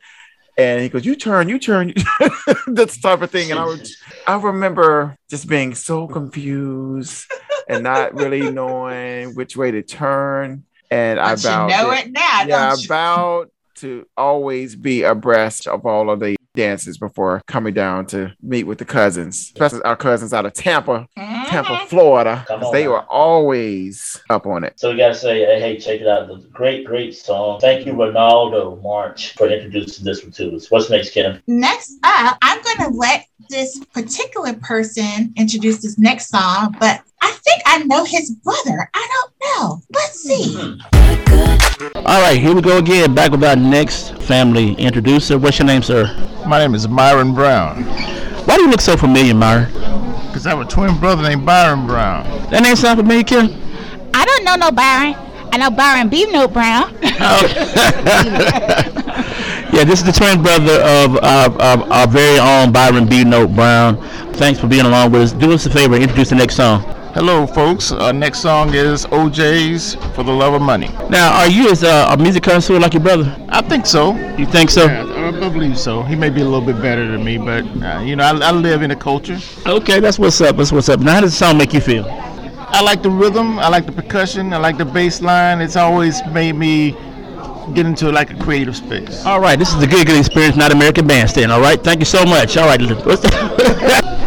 And 0.57 0.83
he 0.83 0.89
goes, 0.89 1.05
"You 1.05 1.14
turn, 1.14 1.49
you 1.49 1.59
turn," 1.59 1.95
this 2.66 3.01
type 3.01 3.22
of 3.22 3.31
thing. 3.31 3.51
And 3.51 3.61
I 3.61 3.64
was, 3.64 3.97
I 4.26 4.37
remember 4.37 5.16
just 5.31 5.49
being 5.49 5.74
so 5.74 6.09
confused 6.09 7.31
and 7.68 7.85
not 7.85 8.14
really 8.14 8.51
knowing 8.51 9.35
which 9.35 9.57
way 9.57 9.70
to 9.70 9.83
turn. 9.83 10.64
And 10.91 11.20
I 11.20 11.35
But 11.35 11.45
you 11.45 11.51
about 11.51 11.70
know 11.70 11.91
it 11.93 12.11
now, 12.11 12.43
yeah, 12.47 12.68
don't 12.70 12.81
you? 12.81 12.85
about 12.87 13.51
to 13.76 14.07
always 14.16 14.74
be 14.74 15.05
abreast 15.05 15.68
of 15.68 15.87
all 15.87 16.11
of 16.11 16.18
the 16.18 16.35
dances 16.59 16.99
before 16.99 17.41
coming 17.47 17.73
down 17.73 18.05
to 18.05 18.35
meet 18.43 18.65
with 18.65 18.79
the 18.79 18.85
cousins, 18.85 19.53
especially 19.55 19.81
our 19.83 19.97
cousins 19.97 20.35
out 20.35 20.45
of 20.45 20.53
Tampa, 20.53 21.07
Tampa, 21.17 21.71
mm-hmm. 21.71 21.87
Florida. 21.87 22.45
On 22.51 22.73
They 22.73 22.85
now. 22.85 22.91
were 22.91 23.05
always 23.05 24.21
up 24.29 24.45
on 24.45 24.65
it. 24.65 24.79
So 24.79 24.91
we 24.91 24.99
gotta 24.99 25.15
say, 25.15 25.45
hey, 25.45 25.61
hey, 25.61 25.79
check 25.79 26.01
it 26.01 26.09
out. 26.09 26.29
It's 26.31 26.45
a 26.45 26.49
great, 26.49 26.85
great 26.85 27.15
song. 27.15 27.61
Thank 27.61 27.87
you, 27.87 27.93
Ronaldo 27.93 28.83
March, 28.83 29.35
for 29.35 29.49
introducing 29.49 30.05
this 30.05 30.23
one 30.23 30.33
to 30.33 30.57
us. 30.57 30.71
What's 30.71 30.91
next, 30.91 31.11
Kim? 31.11 31.41
Next 31.47 31.97
up, 32.03 32.37
I'm 32.43 32.61
going 32.63 32.91
to 32.91 32.97
let 32.99 33.27
this 33.49 33.78
particular 33.93 34.53
person 34.55 35.32
introduced 35.36 35.82
this 35.82 35.99
next 35.99 36.28
song, 36.28 36.74
but 36.80 37.03
I 37.22 37.30
think 37.32 37.62
I 37.66 37.84
know 37.84 38.05
his 38.05 38.30
brother. 38.30 38.91
I 38.93 39.09
don't 39.14 39.32
know. 39.41 39.82
Let's 39.93 40.20
see. 40.20 40.55
Hmm. 40.57 42.07
All 42.07 42.20
right, 42.20 42.39
here 42.39 42.55
we 42.55 42.61
go 42.61 42.78
again. 42.78 43.14
Back 43.14 43.30
with 43.30 43.45
our 43.45 43.57
next 43.57 44.14
family 44.22 44.74
introducer. 44.74 45.39
What's 45.39 45.59
your 45.59 45.66
name, 45.66 45.82
sir? 45.82 46.07
My 46.47 46.59
name 46.59 46.74
is 46.74 46.89
Myron 46.89 47.34
Brown. 47.34 47.84
Why 48.45 48.57
do 48.57 48.62
you 48.62 48.70
look 48.70 48.80
so 48.80 48.97
familiar, 48.97 49.34
Myron? 49.34 49.70
Because 50.26 50.47
I 50.47 50.51
have 50.51 50.61
a 50.61 50.64
twin 50.64 50.99
brother 50.99 51.22
named 51.22 51.47
Byron 51.47 51.86
Brown. 51.86 52.24
That 52.51 52.62
name 52.62 52.76
sound 52.76 52.99
familiar, 52.99 53.22
Kim? 53.22 53.47
I 54.14 54.24
don't 54.24 54.45
know 54.45 54.57
no 54.57 54.72
Byron. 54.72 55.14
I 55.53 55.59
know 55.59 55.70
Byron 55.70 56.09
B. 56.09 56.26
Note 56.30 56.53
Brown. 56.53 56.93
Yeah, 59.71 59.85
this 59.85 60.01
is 60.01 60.07
the 60.07 60.12
twin 60.12 60.43
brother 60.43 60.81
of 60.81 61.23
our, 61.23 61.51
of 61.61 61.93
our 61.93 62.07
very 62.09 62.39
own 62.39 62.73
Byron 62.73 63.07
B. 63.07 63.23
Note 63.23 63.55
Brown. 63.55 63.97
Thanks 64.35 64.59
for 64.59 64.66
being 64.66 64.87
along 64.87 65.12
with 65.12 65.23
us. 65.23 65.33
Do 65.33 65.53
us 65.53 65.66
a 65.66 65.71
favor, 65.71 65.95
introduce 65.95 66.31
the 66.31 66.37
next 66.37 66.57
song. 66.57 66.83
Hello, 67.12 67.47
folks. 67.47 67.93
Our 67.93 68.12
next 68.12 68.41
song 68.41 68.73
is 68.73 69.05
O'Jays 69.07 69.95
For 70.14 70.23
the 70.23 70.33
Love 70.33 70.55
of 70.55 70.62
Money. 70.62 70.89
Now, 71.11 71.39
are 71.39 71.49
you 71.49 71.71
as 71.71 71.85
uh, 71.85 72.09
a 72.11 72.16
music 72.16 72.45
connoisseur 72.45 72.79
like 72.79 72.95
your 72.95 73.03
brother? 73.03 73.37
I 73.51 73.61
think 73.61 73.85
so. 73.85 74.14
You 74.37 74.47
think 74.47 74.71
so? 74.71 74.87
Yeah, 74.87 75.05
I 75.05 75.29
I 75.29 75.49
believe 75.51 75.79
so. 75.79 76.03
He 76.03 76.16
may 76.16 76.31
be 76.31 76.41
a 76.41 76.45
little 76.45 76.64
bit 76.64 76.81
better 76.81 77.07
than 77.07 77.23
me, 77.23 77.37
but 77.37 77.64
uh, 77.83 78.01
you 78.01 78.16
know, 78.16 78.25
I, 78.25 78.49
I 78.49 78.53
live 78.53 78.83
in 78.83 78.91
a 78.91 78.97
culture. 78.97 79.39
Okay, 79.66 80.01
that's 80.01 80.19
what's 80.19 80.41
up. 80.41 80.57
That's 80.57 80.73
what's 80.73 80.89
up. 80.89 81.01
Now, 81.01 81.14
how 81.14 81.21
does 81.21 81.33
the 81.33 81.45
song 81.45 81.59
make 81.59 81.75
you 81.75 81.81
feel? 81.81 82.07
I 82.71 82.81
like 82.83 83.03
the 83.03 83.11
rhythm. 83.11 83.59
I 83.59 83.69
like 83.69 83.85
the 83.87 83.93
percussion. 83.93 84.53
I 84.53 84.59
like 84.59 84.79
the 84.79 84.85
bass 84.85 85.21
line. 85.21 85.61
It's 85.61 85.77
always 85.77 86.25
made 86.29 86.55
me 86.55 86.97
get 87.75 87.87
into 87.87 88.11
like 88.11 88.31
a 88.31 88.37
creative 88.37 88.77
space. 88.77 89.25
All 89.25 89.41
right, 89.41 89.59
this 89.59 89.73
is 89.73 89.81
the 89.81 89.87
Good 89.87 90.07
Good 90.07 90.19
Experience, 90.19 90.57
not 90.57 90.73
American 90.73 91.07
Bandstand. 91.07 91.53
All 91.53 91.61
right, 91.61 91.83
thank 91.83 92.01
you 92.01 92.07
so 92.07 92.25
much. 92.25 92.57
All 92.57 92.66
right, 92.66 92.81
what's 93.05 93.25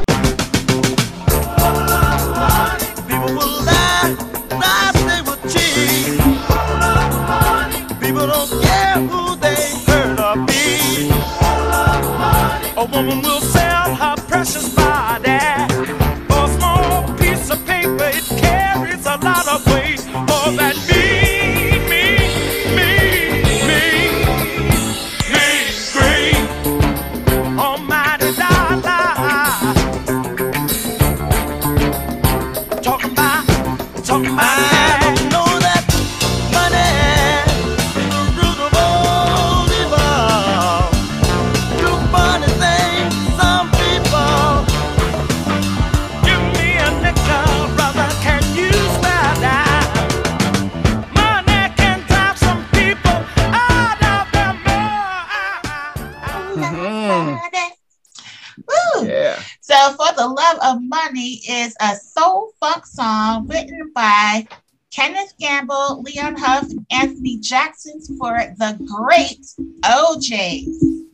Leon 65.70 66.36
Huff, 66.38 66.68
Anthony 66.92 67.40
Jackson's 67.40 68.08
for 68.18 68.38
the 68.58 68.78
great 68.86 69.46
O'Jays. 69.86 71.06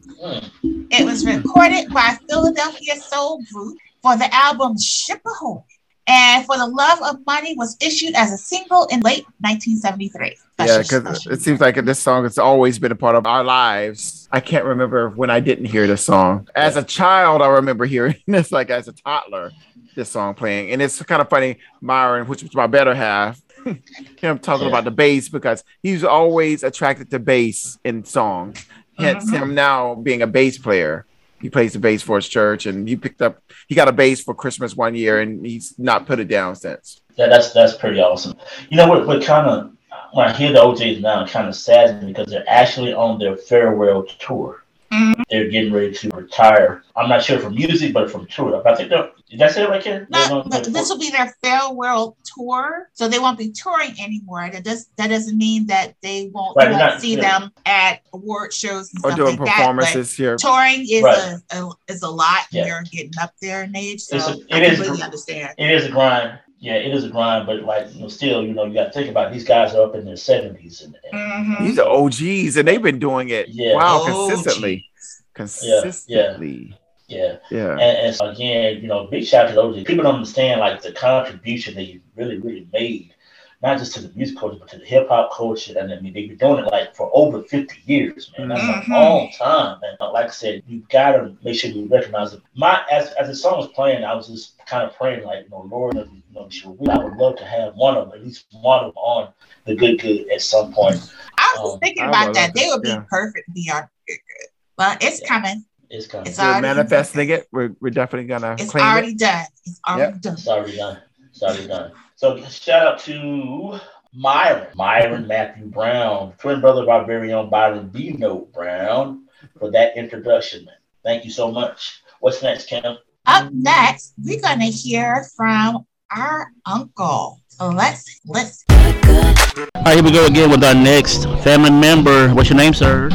It 0.90 1.06
was 1.06 1.26
recorded 1.26 1.90
by 1.94 2.18
Philadelphia 2.30 2.96
Soul 2.96 3.42
Group 3.52 3.78
for 4.02 4.18
the 4.18 4.34
album 4.34 4.78
Ship 4.80 5.22
Ahoy. 5.26 5.62
And 6.10 6.46
For 6.46 6.58
the 6.58 6.68
Love 6.68 7.00
of 7.04 7.26
Money 7.26 7.54
was 7.58 7.76
issued 7.82 8.16
as 8.16 8.32
a 8.32 8.38
single 8.38 8.86
in 8.86 9.02
late 9.02 9.26
1973. 9.42 10.38
Yeah, 10.60 10.82
because 10.82 11.28
it 11.28 11.42
seems 11.42 11.60
like 11.60 11.76
this 11.84 12.00
song 12.00 12.24
has 12.24 12.38
always 12.38 12.80
been 12.80 12.94
a 12.94 12.96
part 12.96 13.16
of 13.16 13.28
our 13.28 13.44
lives. 13.44 14.30
I 14.32 14.40
can't 14.40 14.64
remember 14.64 15.10
when 15.10 15.30
I 15.30 15.42
didn't 15.42 15.66
hear 15.66 15.86
this 15.86 16.04
song. 16.06 16.48
As 16.56 16.78
a 16.78 16.84
child, 16.84 17.42
I 17.42 17.48
remember 17.48 17.86
hearing 17.86 18.16
this, 18.28 18.54
like 18.54 18.70
as 18.70 18.88
a 18.88 18.94
toddler, 18.94 19.52
this 19.96 20.10
song 20.10 20.34
playing. 20.34 20.72
And 20.72 20.82
it's 20.82 21.02
kind 21.04 21.22
of 21.22 21.30
funny, 21.30 21.58
Myron, 21.82 22.28
which 22.28 22.42
was 22.42 22.56
my 22.56 22.68
better 22.68 22.96
half, 22.96 23.42
him 24.20 24.40
talking 24.40 24.64
Yeah. 24.64 24.70
about 24.70 24.84
the 24.86 24.92
bass 24.92 25.30
because 25.30 25.64
he's 25.84 26.04
always 26.04 26.64
attracted 26.64 27.10
to 27.12 27.20
bass 27.20 27.78
in 27.84 28.04
songs. 28.06 28.66
Hence 28.98 29.30
Mhm. 29.30 29.34
him 29.40 29.56
now 29.56 29.96
being 29.96 30.22
a 30.22 30.28
bass 30.28 30.58
player. 30.58 31.06
He 31.40 31.50
plays 31.52 31.74
the 31.74 31.80
bass 31.80 32.02
for 32.02 32.16
his 32.16 32.28
church 32.28 32.66
and 32.66 32.88
he 32.90 32.96
picked 32.96 33.22
up, 33.22 33.38
he 33.68 33.76
got 33.76 33.88
a 33.88 33.92
bass 33.92 34.22
for 34.24 34.34
Christmas 34.34 34.76
one 34.76 34.96
year 34.96 35.20
and 35.22 35.46
he's 35.46 35.76
not 35.78 36.08
put 36.08 36.20
it 36.20 36.28
down 36.28 36.56
since. 36.56 37.02
Yeah, 37.16 37.28
that's 37.28 37.52
that's 37.54 37.76
pretty 37.76 38.00
awesome. 38.00 38.36
You 38.70 38.78
know 38.78 38.88
what? 38.88 39.06
What 39.06 39.24
kind 39.24 39.48
of 39.48 39.72
when 40.14 40.28
I 40.28 40.34
hear 40.34 40.52
the 40.52 40.62
O'Jays 40.64 41.02
now, 41.02 41.24
it 41.24 41.30
kind 41.30 41.48
of 41.48 41.56
saddens 41.56 42.02
me 42.04 42.12
because 42.14 42.32
they're 42.32 42.44
actually 42.48 42.94
on 42.94 43.20
their 43.20 43.36
farewell 43.38 44.04
tour. 44.20 44.64
Mm-hmm. 44.92 45.22
They're 45.30 45.50
getting 45.50 45.74
ready 45.74 45.92
to 45.94 46.10
retire. 46.12 46.84
I'm 46.96 47.10
not 47.10 47.22
sure 47.22 47.40
from 47.40 47.56
music, 47.56 47.94
but 47.94 48.10
from 48.10 48.26
tour. 48.28 48.66
I 48.68 48.76
think 48.76 48.90
they're. 48.90 49.12
Did 49.30 49.42
I 49.42 49.48
say 49.50 49.64
it 49.64 49.70
right, 49.70 49.84
Ken? 49.84 50.08
They're 50.10 50.32
on 50.32 50.48
But 50.50 50.64
their 50.64 50.74
this 50.74 50.90
will 50.90 50.98
be 51.00 51.10
their 51.10 51.36
farewell 51.44 52.16
tour, 52.24 52.90
so 52.94 53.10
they 53.10 53.20
won't 53.20 53.38
be 53.38 53.52
touring 53.52 53.94
anymore. 54.00 54.50
That 54.52 54.64
does 54.64 54.88
that 54.96 55.08
doesn't 55.08 55.38
mean 55.38 55.68
that 55.68 55.96
they 56.02 56.30
won't, 56.34 56.56
Right, 56.56 56.70
won't 56.70 56.80
not- 56.80 57.02
see 57.02 57.16
yeah. 57.16 57.40
them 57.40 57.52
at 57.66 58.00
award 58.14 58.54
shows 58.54 58.94
and 58.94 59.04
Or 59.04 59.12
stuff 59.12 59.18
doing 59.18 59.36
like 59.38 59.50
performances 59.54 60.12
but 60.16 60.24
here. 60.24 60.36
Touring 60.38 60.86
is 60.90 61.04
Right. 61.04 61.36
a, 61.52 61.58
a 61.66 61.70
is 61.90 62.04
a 62.04 62.10
lot. 62.10 62.44
Yeah. 62.52 62.62
when 62.62 62.68
You're 62.70 62.84
getting 62.84 63.12
up 63.22 63.34
there 63.42 63.64
in 63.64 63.76
age, 63.76 64.00
so 64.02 64.16
It's 64.16 64.28
a, 64.30 64.32
I 64.56 64.60
it 64.60 64.64
is 64.64 64.70
completely 64.76 64.98
gr- 65.00 65.04
understand. 65.04 65.56
It 65.58 65.72
is 65.72 65.86
a 65.86 65.90
grind. 65.90 66.40
Yeah, 66.60 66.74
it 66.74 66.94
is 66.94 67.04
a 67.04 67.10
grind, 67.10 67.46
but 67.46 67.64
like 67.64 67.94
you 67.94 68.02
know, 68.02 68.08
still, 68.08 68.44
you 68.44 68.54
know, 68.54 68.66
you 68.66 68.74
got 68.74 68.86
to 68.86 68.92
think 68.92 69.10
about 69.10 69.30
it. 69.30 69.34
these 69.34 69.44
guys 69.44 69.76
are 69.76 69.84
up 69.84 69.96
in 69.96 70.06
their 70.06 70.18
seventies, 70.18 70.82
and, 70.82 70.96
and 71.12 71.14
mm-hmm. 71.50 71.66
These 71.66 71.80
are 71.80 71.88
OGs 71.88 72.58
and 72.58 72.68
they've 72.68 72.82
been 72.82 73.00
doing 73.00 73.30
it 73.30 73.50
Yeah. 73.50 73.76
wow 73.76 74.02
OGs. 74.02 74.34
consistently. 74.34 74.90
Consistently. 75.34 76.76
yeah, 77.08 77.38
Yeah. 77.52 77.72
And, 77.74 77.82
and 77.82 78.16
so 78.16 78.30
again, 78.30 78.82
you 78.82 78.88
know, 78.88 79.06
big 79.06 79.26
shout 79.26 79.46
out 79.46 79.50
to 79.50 79.56
those 79.56 79.84
people 79.84 80.04
don't 80.04 80.16
understand 80.16 80.60
like 80.60 80.82
the 80.82 80.92
contribution 80.94 81.76
that 81.76 81.84
you 81.84 82.02
really, 82.16 82.40
really 82.40 82.68
made, 82.74 83.14
not 83.62 83.80
just 83.80 83.94
to 83.96 84.02
the 84.02 84.14
music 84.16 84.38
culture, 84.38 84.58
but 84.60 84.68
to 84.70 84.78
the 84.78 84.86
hip 84.86 85.08
hop 85.10 85.34
culture. 85.34 85.78
And 85.78 85.92
I 85.92 86.00
mean, 86.00 86.14
they've 86.14 86.28
been 86.30 86.38
doing 86.38 86.64
it 86.64 86.72
like 86.72 86.96
for 86.96 87.10
over 87.14 87.42
50 87.44 87.76
years, 87.86 88.32
man. 88.38 88.50
That's 88.50 88.64
Mhm. 88.64 88.88
a 88.88 89.00
long 89.00 89.32
time, 89.32 89.80
man. 89.82 89.96
Like 90.12 90.28
I 90.28 90.30
said, 90.30 90.64
you 90.68 90.84
gotta 90.90 91.36
make 91.44 91.56
sure 91.60 91.72
you 91.72 91.88
recognize 91.88 92.34
it. 92.34 92.42
My 92.56 92.84
as 92.92 93.12
as 93.14 93.28
the 93.28 93.36
song 93.36 93.58
was 93.58 93.68
playing, 93.70 94.04
I 94.04 94.14
was 94.14 94.28
just 94.28 94.58
kind 94.66 94.84
of 94.84 94.96
praying, 94.96 95.26
like, 95.26 95.46
you 95.46 95.50
know, 95.50 95.68
Lord, 95.72 95.96
you 95.96 96.22
know, 96.34 96.48
I 96.92 97.04
would 97.04 97.14
love 97.18 97.36
to 97.38 97.46
have 97.46 97.76
one 97.76 97.98
of 97.98 98.10
them, 98.10 98.20
at 98.20 98.26
least 98.26 98.46
one 98.52 98.80
of 98.80 98.94
them 98.94 98.98
on 98.98 99.30
the 99.66 99.76
good 99.76 100.00
good 100.00 100.30
at 100.30 100.42
some 100.42 100.72
point. 100.72 101.12
I 101.38 101.56
was 101.58 101.72
just 101.74 101.82
thinking 101.82 102.04
about 102.06 102.34
that. 102.36 102.54
They 102.54 102.68
would 102.68 102.82
be 102.84 102.90
yeah. 102.90 103.04
perfect 103.10 103.48
to 103.48 103.52
be 103.52 103.72
on 103.74 103.90
Good 104.08 104.18
Good. 104.28 104.48
But 104.78 105.04
it's 105.04 105.28
coming. 105.28 105.66
It's 105.90 106.06
coming. 106.06 106.28
It's 106.28 106.38
We're 106.38 106.46
already 106.46 106.62
manifesting 106.62 107.30
it. 107.30 107.48
We're, 107.52 107.72
we're 107.82 107.90
definitely 107.90 108.28
gonna 108.28 108.56
It's 108.60 108.72
claim 108.72 108.86
already 108.86 109.14
it. 109.14 109.20
done. 109.20 109.46
It's 109.66 109.80
already 109.88 110.12
Yep. 110.14 110.22
done. 110.22 110.34
It's 110.34 110.48
already 110.48 110.78
done. 110.78 110.98
It's 111.32 111.44
already 111.44 111.68
done. 111.68 111.92
So 112.18 112.36
shout 112.50 112.88
out 112.88 113.00
to 113.02 113.80
Myron, 114.12 114.70
Myron 114.74 115.28
Matthew 115.28 115.68
Brown, 115.68 116.34
twin 116.40 116.62
brother 116.62 116.82
of 116.82 116.90
our 116.90 117.06
very 117.06 117.32
own 117.32 117.52
Byron 117.52 117.90
B. 117.90 118.10
Note 118.10 118.52
Brown, 118.52 119.28
for 119.60 119.70
that 119.70 119.96
introduction. 119.96 120.66
Man. 120.66 120.74
Thank 121.04 121.26
you 121.26 121.30
so 121.30 121.52
much. 121.52 122.02
What's 122.20 122.42
next, 122.42 122.70
Kim? 122.70 122.98
Up 123.28 123.54
next, 123.54 124.16
we're 124.18 124.42
gonna 124.42 124.66
hear 124.66 125.28
from 125.36 125.86
our 126.10 126.48
uncle. 126.66 127.40
So 127.50 127.70
let's 127.70 128.20
listen. 128.26 128.66
All 128.72 129.84
right, 129.86 129.94
here 129.94 130.04
we 130.04 130.10
go 130.12 130.26
again 130.26 130.50
with 130.50 130.64
our 130.64 130.74
next 130.74 131.26
family 131.44 131.70
member. 131.70 132.34
What's 132.34 132.50
your 132.50 132.58
name, 132.58 132.74
sir? 132.74 133.10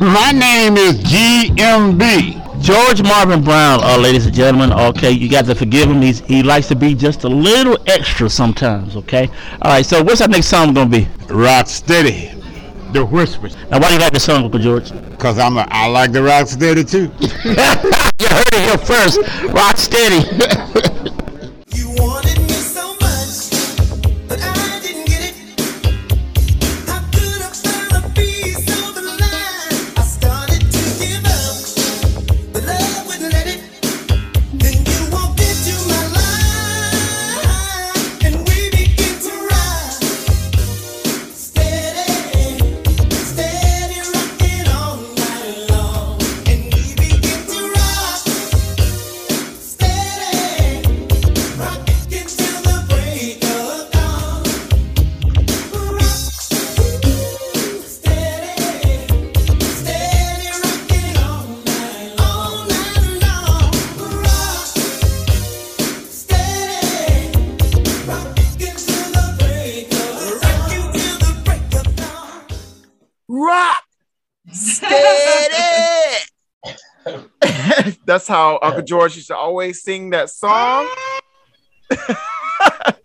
My 0.00 0.32
name 0.32 0.78
is 0.78 0.94
GMB. 1.02 2.41
George 2.62 3.02
Marvin 3.02 3.42
Brown, 3.42 3.80
uh, 3.82 3.98
ladies 3.98 4.24
and 4.26 4.34
gentlemen. 4.34 4.72
Okay, 4.72 5.10
you 5.10 5.28
got 5.28 5.46
to 5.46 5.54
forgive 5.54 5.90
him. 5.90 6.00
He's, 6.00 6.20
he 6.20 6.44
likes 6.44 6.68
to 6.68 6.76
be 6.76 6.94
just 6.94 7.24
a 7.24 7.28
little 7.28 7.76
extra 7.88 8.30
sometimes. 8.30 8.94
Okay. 8.94 9.28
All 9.62 9.72
right. 9.72 9.84
So 9.84 10.00
what's 10.00 10.20
our 10.20 10.28
next 10.28 10.46
song 10.46 10.72
gonna 10.72 10.88
be? 10.88 11.08
Rock 11.28 11.66
steady. 11.66 12.30
The 12.92 13.04
whispers. 13.04 13.56
Now, 13.68 13.80
why 13.80 13.88
do 13.88 13.94
you 13.94 14.00
like 14.00 14.12
the 14.12 14.20
song, 14.20 14.44
Uncle 14.44 14.60
George? 14.60 14.92
Cause 15.18 15.40
I'm 15.40 15.56
a, 15.56 15.66
I 15.70 15.88
like 15.88 16.12
the 16.12 16.22
rock 16.22 16.46
steady 16.46 16.84
too. 16.84 17.10
you 17.20 18.28
heard 18.28 18.52
it 18.52 18.60
here 18.60 18.78
first. 18.78 19.18
Rock 19.52 19.76
steady. 19.76 20.92
That's 78.22 78.28
how 78.28 78.60
Uncle 78.62 78.82
George 78.82 79.16
used 79.16 79.26
to 79.28 79.36
always 79.36 79.82
sing 79.82 80.10
that 80.10 80.30
song. 80.30 80.88
that 81.90 82.96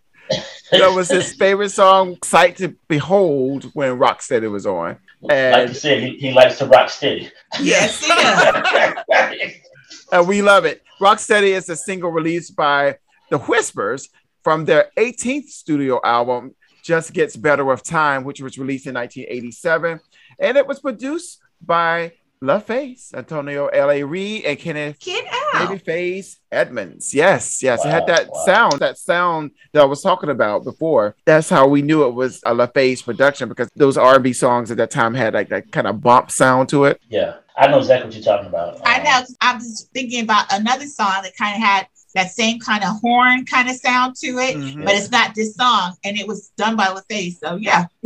was 0.93 1.09
his 1.09 1.33
favorite 1.33 1.71
song, 1.71 2.17
Sight 2.23 2.57
to 2.57 2.75
Behold, 2.87 3.71
when 3.73 3.97
rock 3.97 4.19
Rocksteady 4.19 4.51
was 4.51 4.67
on. 4.67 4.99
like 5.21 5.35
And, 5.35 5.69
you 5.69 5.73
said, 5.73 6.03
he, 6.03 6.17
he 6.17 6.33
likes 6.33 6.59
to 6.59 6.67
rock 6.67 6.91
steady. 6.91 7.31
Yes, 7.59 8.05
he 8.05 8.09
does. 8.09 9.53
and 10.11 10.27
we 10.27 10.43
love 10.43 10.65
it. 10.65 10.83
Rock 11.01 11.17
Rocksteady 11.17 11.55
is 11.55 11.67
a 11.69 11.75
single 11.75 12.11
released 12.11 12.55
by 12.55 12.99
The 13.31 13.39
Whispers 13.39 14.09
from 14.43 14.65
their 14.65 14.91
18th 14.97 15.47
studio 15.47 15.99
album, 16.03 16.53
Just 16.83 17.11
Gets 17.11 17.35
Better 17.35 17.65
with 17.65 17.81
Time, 17.81 18.23
which 18.23 18.39
was 18.39 18.59
released 18.59 18.85
in 18.85 18.93
1987. 18.93 19.99
And 20.37 20.57
it 20.57 20.67
was 20.67 20.79
produced 20.79 21.39
by 21.59 22.11
LaFace, 22.41 23.13
Antonio 23.13 23.67
L.A. 23.67 24.03
Reid, 24.03 24.45
and 24.45 24.59
Kenneth 24.59 24.99
Babyface 24.99 26.37
Edmonds. 26.51 27.13
Yes, 27.13 27.63
yes. 27.63 27.83
it 27.83 27.89
had 27.89 28.07
that 28.07 28.29
wow. 28.29 28.45
sound, 28.45 28.73
that 28.79 28.97
sound 28.97 29.51
that 29.73 29.81
I 29.81 29.85
was 29.85 30.01
talking 30.01 30.29
about 30.29 30.63
before. 30.63 31.15
That's 31.25 31.49
how 31.49 31.67
we 31.67 31.81
knew 31.81 32.05
it 32.05 32.13
was 32.13 32.41
a 32.45 32.53
LaFace 32.53 33.03
production 33.03 33.49
because 33.49 33.69
those 33.75 33.97
R&B 33.97 34.33
songs 34.33 34.69
at 34.71 34.77
that 34.77 34.91
time 34.91 35.13
had 35.13 35.33
like 35.33 35.49
that 35.49 35.71
kind 35.71 35.87
of 35.87 36.01
bump 36.01 36.31
sound 36.31 36.69
to 36.69 36.85
it. 36.85 37.01
Yeah, 37.09 37.37
I 37.57 37.67
know 37.67 37.79
exactly 37.79 38.07
what 38.07 38.15
you're 38.15 38.23
talking 38.23 38.47
about. 38.47 38.85
I 38.85 38.97
um, 38.97 39.03
know. 39.03 39.11
'cause 39.11 39.37
I'm 39.41 39.59
just 39.59 39.91
thinking 39.91 40.23
about 40.23 40.45
another 40.51 40.85
song 40.85 41.23
that 41.23 41.35
kind 41.35 41.55
of 41.55 41.61
had 41.61 41.87
that 42.17 42.31
same 42.31 42.59
kind 42.59 42.83
of 42.83 42.91
horn 43.03 43.45
kind 43.45 43.69
of 43.69 43.75
sound 43.75 44.15
to 44.23 44.27
it, 44.47 44.55
Mhm. 44.57 44.83
but 44.85 44.93
it's 44.95 45.11
not 45.17 45.35
this 45.35 45.51
song, 45.55 45.93
and 46.03 46.17
it 46.21 46.27
was 46.27 46.39
done 46.57 46.75
by 46.75 46.87
LaFace. 46.87 47.35
So 47.43 47.49
yeah, 47.67 47.85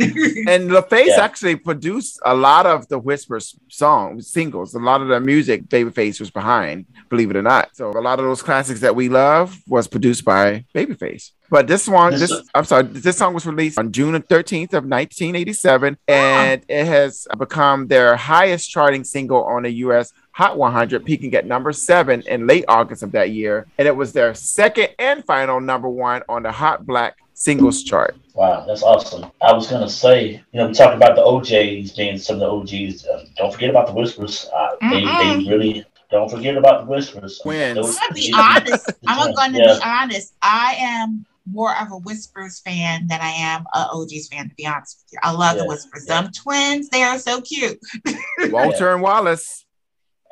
And 0.52 0.62
LaFace 0.76 1.14
Yeah. 1.16 1.24
actually 1.28 1.56
produced 1.56 2.14
a 2.24 2.34
lot 2.34 2.64
of 2.66 2.78
the 2.88 2.98
Whispers 2.98 3.46
songs, 3.68 4.28
singles. 4.38 4.74
A 4.74 4.78
lot 4.78 5.00
of 5.00 5.08
the 5.08 5.20
music 5.32 5.58
Babyface 5.74 6.20
was 6.20 6.30
behind, 6.30 6.76
believe 7.08 7.30
it 7.30 7.36
or 7.36 7.42
not. 7.54 7.64
So 7.78 7.84
a 7.90 8.04
lot 8.08 8.18
of 8.20 8.24
those 8.26 8.42
classics 8.42 8.80
that 8.80 8.94
we 9.00 9.08
love 9.08 9.56
was 9.66 9.84
produced 9.88 10.24
by 10.24 10.64
Babyface. 10.74 11.30
But 11.50 11.66
this 11.66 11.86
one, 11.86 12.12
This- 12.12 12.30
this 12.30 12.42
I'm 12.54 12.64
sorry, 12.64 12.84
this 13.06 13.16
song 13.18 13.32
was 13.34 13.44
released 13.46 13.78
on 13.78 13.92
June 13.92 14.14
13th 14.32 14.72
of 14.78 14.84
1987, 14.86 15.96
and 16.08 16.62
it 16.68 16.86
has 16.86 17.26
become 17.38 17.88
their 17.88 18.16
highest 18.16 18.70
charting 18.70 19.04
single 19.04 19.42
on 19.44 19.62
the 19.64 19.72
U.S. 19.86 20.12
Hot 20.34 20.56
100, 20.56 21.04
peaking 21.04 21.34
at 21.34 21.46
number 21.46 21.72
seven 21.72 22.22
in 22.22 22.46
late 22.46 22.64
August 22.68 23.02
of 23.02 23.12
that 23.12 23.30
year. 23.30 23.66
And 23.78 23.86
it 23.86 23.94
was 23.94 24.12
their 24.12 24.34
second 24.34 24.88
and 24.98 25.24
final 25.24 25.60
number 25.60 25.88
one 25.88 26.22
on 26.28 26.42
the 26.42 26.50
Hot 26.52 26.86
Black 26.86 27.16
Singles 27.34 27.82
Chart. 27.82 28.16
Wow, 28.34 28.64
that's 28.66 28.82
awesome. 28.82 29.30
I 29.42 29.52
was 29.52 29.66
gonna 29.66 29.88
say, 29.90 30.42
you 30.52 30.60
know, 30.60 30.68
we 30.68 30.72
talked 30.72 30.96
about 30.96 31.16
the 31.16 31.22
O'Jays 31.22 31.92
being 31.92 32.16
some 32.16 32.40
of 32.40 32.40
the 32.40 32.46
OGs. 32.48 33.04
Uh, 33.06 33.24
don't 33.36 33.52
forget 33.52 33.68
about 33.68 33.88
the 33.88 33.92
Whispers. 33.92 34.48
Uh, 34.56 34.68
they, 34.90 35.04
they 35.04 35.50
really 35.50 35.84
don't 36.10 36.30
forget 36.30 36.56
about 36.56 36.84
the 36.86 36.90
Whispers. 36.90 37.38
Twins. 37.42 37.78
I'm 37.78 37.84
gonna 38.08 38.14
be 38.14 38.32
honest. 38.34 38.90
I'm 39.06 39.34
going 39.34 39.52
to 39.52 39.58
Yeah. 39.58 39.74
be 39.74 39.80
honest. 39.84 40.34
I 40.40 40.76
am 40.78 41.26
more 41.50 41.76
of 41.78 41.90
a 41.90 41.96
Whispers 41.98 42.60
fan 42.60 43.06
than 43.08 43.20
I 43.20 43.30
am 43.30 43.64
a 43.74 43.88
OGs 43.92 44.28
fan. 44.28 44.48
To 44.48 44.54
be 44.54 44.66
honest 44.66 45.02
with 45.04 45.12
you, 45.14 45.18
I 45.22 45.32
love 45.32 45.56
the 45.58 45.64
Yeah, 45.64 45.68
Whispers. 45.68 46.06
Them 46.06 46.30
twins, 46.32 46.88
they 46.88 47.02
are 47.02 47.18
so 47.18 47.40
cute. 47.42 47.78
Walter 48.50 48.92
and 48.94 49.02
Wallace. 49.02 49.66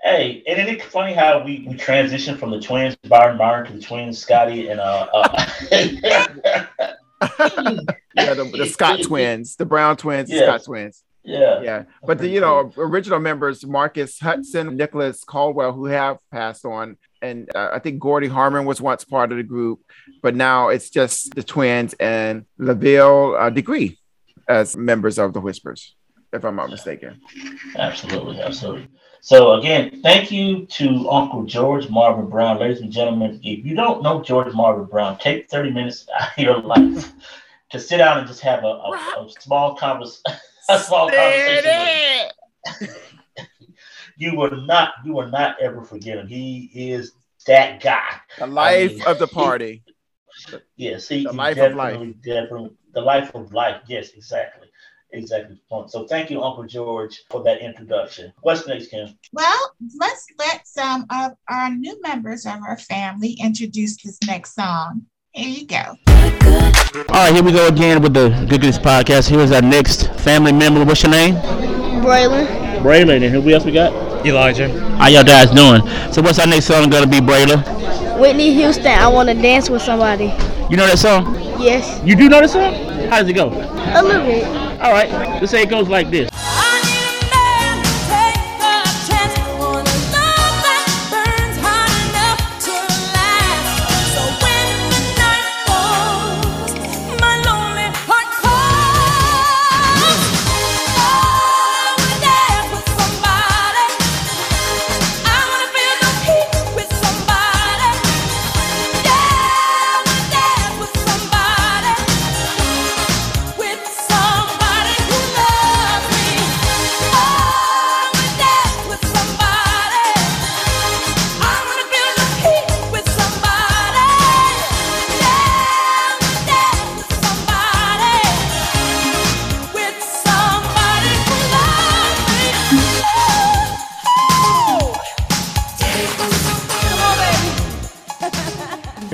Hey, 0.03 0.43
and 0.47 0.59
isn't 0.59 0.77
it 0.77 0.83
funny 0.83 1.13
how 1.13 1.45
we, 1.45 1.65
we 1.69 1.75
transitioned 1.75 2.39
from 2.39 2.51
the 2.51 2.61
twins, 2.61 2.97
Byron 3.07 3.37
Byron, 3.37 3.67
to 3.67 3.73
the 3.75 3.83
twins, 3.83 4.19
Scotty 4.19 4.69
and 4.69 4.81
uh, 4.81 5.07
uh 5.13 5.47
Yeah, 8.15 8.35
the, 8.35 8.45
the 8.45 8.67
Scott 8.67 9.03
twins, 9.05 9.57
the 9.57 9.67
Brown 9.67 9.97
twins, 9.99 10.31
the 10.31 10.39
Scott 10.39 10.65
twins. 10.65 11.03
yeah, 11.23 11.61
Yeah, 11.61 11.85
but 12.03 12.19
the 12.19 12.29
you 12.29 12.41
know 12.41 12.73
original 12.79 13.21
members 13.21 13.67
Marcus 13.67 14.19
Hutson, 14.19 14.75
Nicholas 14.75 15.23
Caldwell, 15.23 15.75
who 15.75 15.85
have 15.87 16.19
passed 16.31 16.65
on, 16.65 16.97
and 17.21 17.51
uh, 17.55 17.69
I 17.73 17.79
think 17.79 18.01
Gordy 18.01 18.29
Harmon 18.29 18.65
was 18.65 18.81
once 18.81 19.05
part 19.05 19.33
of 19.33 19.37
the 19.37 19.45
group, 19.45 19.81
but 20.23 20.35
now 20.35 20.69
it's 20.69 20.89
just 20.89 21.35
the 21.35 21.43
twins 21.43 21.95
and 22.01 22.47
Leaveil 22.59 23.39
uh, 23.39 23.51
Degree 23.51 23.99
as 24.49 24.79
members 24.79 25.19
of 25.19 25.35
the 25.35 25.41
Whispers, 25.41 25.95
if 26.33 26.43
I'm 26.43 26.57
not 26.57 26.71
mistaken. 26.71 27.21
Absolutely, 27.77 28.41
absolutely. 28.41 28.89
So 29.23 29.53
again, 29.55 30.01
thank 30.03 30.33
you 30.33 30.67
to 30.67 31.11
Uncle 31.11 31.45
George 31.45 31.89
Marvin 31.91 32.29
Brown, 32.31 32.59
ladies 32.59 32.81
and 32.81 32.91
gentlemen. 32.91 33.39
If 33.43 33.65
you 33.67 33.75
don't 33.77 34.03
know 34.03 34.23
George 34.23 34.53
Marvin 34.55 34.87
Brown, 34.87 35.19
take 35.19 35.49
thirty 35.51 35.71
minutes 35.71 36.07
out 36.19 36.29
of 36.37 36.39
your 36.39 36.61
life 36.63 37.13
to 37.71 37.79
sit 37.79 37.99
down 37.99 38.19
and 38.19 38.27
just 38.27 38.41
have 38.41 38.65
a, 38.65 38.67
a, 38.67 38.91
a 39.19 39.29
small 39.41 39.75
convers 39.77 40.23
a 40.71 40.79
small 40.79 41.11
conversation. 41.11 42.01
you 44.17 44.37
will 44.37 44.63
not, 44.63 44.95
you 45.05 45.13
will 45.13 45.29
not 45.29 45.61
ever 45.61 45.83
forget 45.83 46.19
him. 46.19 46.27
He 46.27 46.71
is 46.75 47.13
that 47.47 47.83
guy. 47.83 48.09
The 48.39 48.47
life 48.47 48.93
mean, 48.93 49.07
of 49.07 49.19
the 49.19 49.27
party. 49.27 49.83
Yes, 50.77 51.09
he, 51.09 51.25
The 51.25 51.33
he 51.33 51.37
life 51.37 51.59
of 51.59 51.75
life. 51.75 51.93
definitely, 51.93 52.15
definitely 52.25 52.71
the 52.95 53.01
life 53.03 53.35
of 53.35 53.53
life. 53.53 53.83
Yes, 53.87 54.11
exactly, 54.11 54.60
exactly. 55.13 55.57
the 55.57 55.61
point. 55.69 55.91
So 55.91 56.07
thank 56.07 56.31
you, 56.31 56.43
Uncle 56.43 56.65
George, 56.65 57.23
for 57.31 57.43
that 57.45 57.61
introduction. 57.61 58.33
What's 58.43 58.67
next, 58.67 58.89
Kim? 58.89 59.17
Well, 59.33 59.73
let's 59.99 60.27
let 60.39 60.67
some 60.67 61.07
of 61.11 61.33
our 61.49 61.71
new 61.71 62.01
members 62.03 62.47
of 62.47 62.61
our 62.67 62.79
family 62.79 63.37
introduce 63.43 64.03
this 64.03 64.19
next 64.27 64.55
song. 64.55 65.03
Here 65.33 65.49
you 65.49 65.67
go. 65.67 65.97
All 66.09 67.15
right, 67.15 67.33
here 67.33 67.43
we 67.43 67.53
go 67.53 67.69
again 67.69 68.03
with 68.03 68.15
the 68.15 68.31
Good 68.31 68.49
Goodies 68.51 68.79
podcast. 68.79 69.29
Here's 69.29 69.53
our 69.53 69.63
next 69.63 70.13
family 70.21 70.53
member. 70.53 70.85
What's 70.85 71.03
your 71.03 71.13
name? 71.13 71.35
Braylon. 72.03 72.47
Braylon. 72.81 73.25
And 73.25 73.35
who 73.35 73.49
else 73.51 73.65
we 73.65 73.73
got? 73.73 73.93
Elijah. 74.27 74.69
How 74.97 75.09
y'all 75.09 75.25
guys 75.25 75.51
doing? 75.51 75.83
So 76.13 76.21
what's 76.21 76.39
our 76.39 76.47
next 76.47 76.67
song 76.67 76.91
gonna 76.91 77.07
be, 77.07 77.21
Braylon? 77.21 78.19
Whitney 78.19 78.53
Houston, 78.55 78.87
I 78.87 79.09
want 79.09 79.29
to 79.29 79.35
dance 79.35 79.71
with 79.71 79.83
somebody. 79.83 80.27
You 80.69 80.77
know 80.77 80.87
that 80.87 80.99
song? 80.99 81.50
Yes. 81.61 82.01
You 82.05 82.17
do 82.17 82.29
know 82.31 82.41
the 82.41 82.49
song? 82.49 82.73
How 83.11 83.21
does 83.21 83.29
it 83.29 83.35
go? 83.35 83.49
A 83.49 84.03
little 84.03 84.25
bit. 84.25 84.47
All 84.81 84.93
right, 84.93 85.11
let's 85.41 85.51
say 85.51 85.63
it 85.63 85.69
goes 85.69 85.89
like 85.89 86.11
this. 86.11 86.31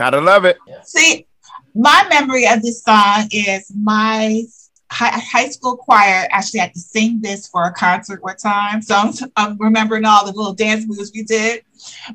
Gotta 0.06 0.20
love 0.20 0.44
it. 0.44 0.56
See, 0.84 1.26
my 1.74 2.06
memory 2.08 2.46
of 2.46 2.62
this 2.62 2.80
song 2.80 3.26
is 3.32 3.72
my 3.74 4.44
high, 4.88 5.18
high 5.18 5.48
school 5.48 5.76
choir 5.76 6.28
actually 6.30 6.60
had 6.60 6.72
to 6.74 6.78
sing 6.78 7.18
this 7.20 7.48
for 7.48 7.64
a 7.64 7.72
concert 7.72 8.22
one 8.22 8.36
time. 8.36 8.82
So 8.82 8.94
I'm, 8.94 9.12
I'm 9.34 9.58
remembering 9.58 10.04
all 10.04 10.24
the 10.24 10.30
little 10.30 10.52
dance 10.52 10.84
moves 10.86 11.10
we 11.12 11.24
did. 11.24 11.64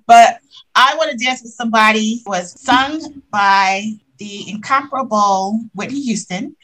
But 0.07 0.39
I 0.73 0.95
Want 0.95 1.11
to 1.11 1.17
Dance 1.17 1.41
with 1.43 1.51
Somebody 1.51 2.21
was 2.25 2.57
sung 2.61 3.23
by 3.29 3.87
the 4.19 4.49
incomparable 4.49 5.59
Whitney 5.75 5.99
Houston 5.99 6.55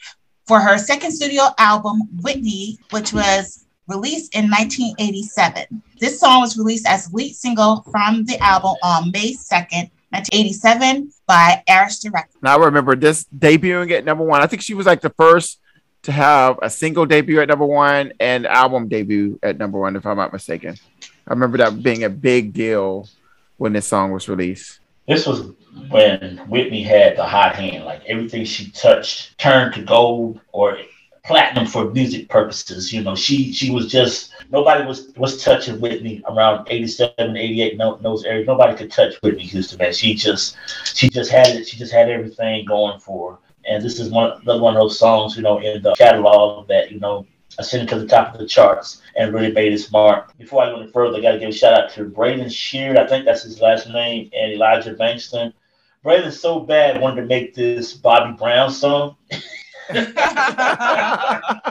for 0.46 0.60
her 0.60 0.78
second 0.78 1.10
studio 1.10 1.42
album, 1.58 2.08
Whitney, 2.22 2.78
which 2.88 3.12
was 3.12 3.66
released 3.86 4.34
in 4.34 4.48
1987. 4.48 5.82
This 6.00 6.20
song 6.20 6.40
was 6.40 6.56
released 6.56 6.86
as 6.88 7.12
lead 7.12 7.34
single 7.34 7.82
from 7.90 8.24
the 8.24 8.38
album 8.38 8.76
on 8.82 9.10
May 9.10 9.34
2nd, 9.34 9.90
1987 10.08 11.12
by 11.28 11.62
Arista 11.68 12.12
Records. 12.12 12.36
Now 12.42 12.58
I 12.58 12.64
remember 12.64 12.96
this 12.96 13.26
debuting 13.26 13.92
at 13.92 14.04
number 14.04 14.24
one. 14.24 14.40
I 14.40 14.46
think 14.46 14.62
she 14.62 14.74
was 14.74 14.86
like 14.86 15.02
the 15.02 15.10
first 15.10 15.60
to 16.02 16.10
have 16.10 16.58
a 16.62 16.70
single 16.70 17.06
debut 17.06 17.40
at 17.40 17.48
number 17.48 17.66
one 17.66 18.12
and 18.18 18.46
album 18.46 18.88
debut 18.88 19.38
at 19.42 19.58
number 19.58 19.78
one, 19.78 19.94
if 19.94 20.06
I'm 20.06 20.16
not 20.16 20.32
mistaken. 20.32 20.76
I 21.02 21.32
remember 21.32 21.58
that 21.58 21.82
being 21.82 22.02
a 22.04 22.08
big 22.08 22.54
deal 22.54 23.08
when 23.58 23.74
this 23.74 23.86
song 23.86 24.10
was 24.10 24.28
released. 24.28 24.80
This 25.06 25.26
was 25.26 25.52
when 25.90 26.38
Whitney 26.48 26.82
had 26.82 27.16
the 27.16 27.24
hot 27.24 27.54
hand. 27.54 27.84
Like 27.84 28.04
everything 28.06 28.44
she 28.44 28.70
touched 28.70 29.36
turned 29.38 29.74
to 29.74 29.82
gold 29.82 30.40
or 30.52 30.78
platinum 31.28 31.66
for 31.66 31.90
music 31.90 32.28
purposes. 32.28 32.92
You 32.92 33.02
know, 33.02 33.14
she 33.14 33.52
she 33.52 33.70
was 33.70 33.86
just 33.86 34.32
nobody 34.50 34.84
was 34.84 35.12
was 35.16 35.44
touching 35.44 35.78
Whitney 35.80 36.22
around 36.28 36.66
87, 36.68 37.36
88, 37.36 37.76
no, 37.76 37.96
those 37.96 38.24
areas. 38.24 38.46
Nobody 38.46 38.76
could 38.76 38.90
touch 38.90 39.14
Whitney 39.22 39.44
Houston, 39.44 39.78
man. 39.78 39.92
She 39.92 40.14
just 40.14 40.56
she 40.84 41.08
just 41.08 41.30
had 41.30 41.48
it. 41.48 41.68
She 41.68 41.76
just 41.76 41.92
had 41.92 42.10
everything 42.10 42.64
going 42.64 42.98
for 42.98 43.32
her. 43.32 43.38
And 43.68 43.84
this 43.84 44.00
is 44.00 44.08
one 44.10 44.40
another 44.42 44.62
one 44.62 44.74
of 44.74 44.80
those 44.80 44.98
songs, 44.98 45.36
you 45.36 45.42
know, 45.42 45.58
in 45.58 45.82
the 45.82 45.94
catalog 45.94 46.66
that 46.68 46.90
you 46.90 46.98
know 46.98 47.26
ascended 47.58 47.88
to 47.90 47.98
the 47.98 48.06
top 48.06 48.34
of 48.34 48.40
the 48.40 48.46
charts 48.46 49.02
and 49.16 49.34
really 49.34 49.52
made 49.52 49.72
its 49.72 49.92
mark. 49.92 50.36
Before 50.38 50.62
I 50.62 50.70
go 50.70 50.80
any 50.80 50.90
further, 50.90 51.18
I 51.18 51.20
got 51.20 51.32
to 51.32 51.38
give 51.38 51.50
a 51.50 51.52
shout 51.52 51.74
out 51.74 51.90
to 51.92 52.04
Braden 52.04 52.48
Sheard, 52.48 52.96
I 52.96 53.06
think 53.06 53.24
that's 53.24 53.42
his 53.42 53.60
last 53.60 53.88
name, 53.88 54.30
and 54.32 54.52
Elijah 54.52 54.94
Bankston. 54.94 55.52
Braden's 56.04 56.38
so 56.38 56.60
bad, 56.60 57.00
wanted 57.00 57.22
to 57.22 57.26
make 57.26 57.54
this 57.54 57.94
Bobby 57.94 58.36
Brown 58.36 58.70
song. 58.70 59.16
I, 59.90 61.70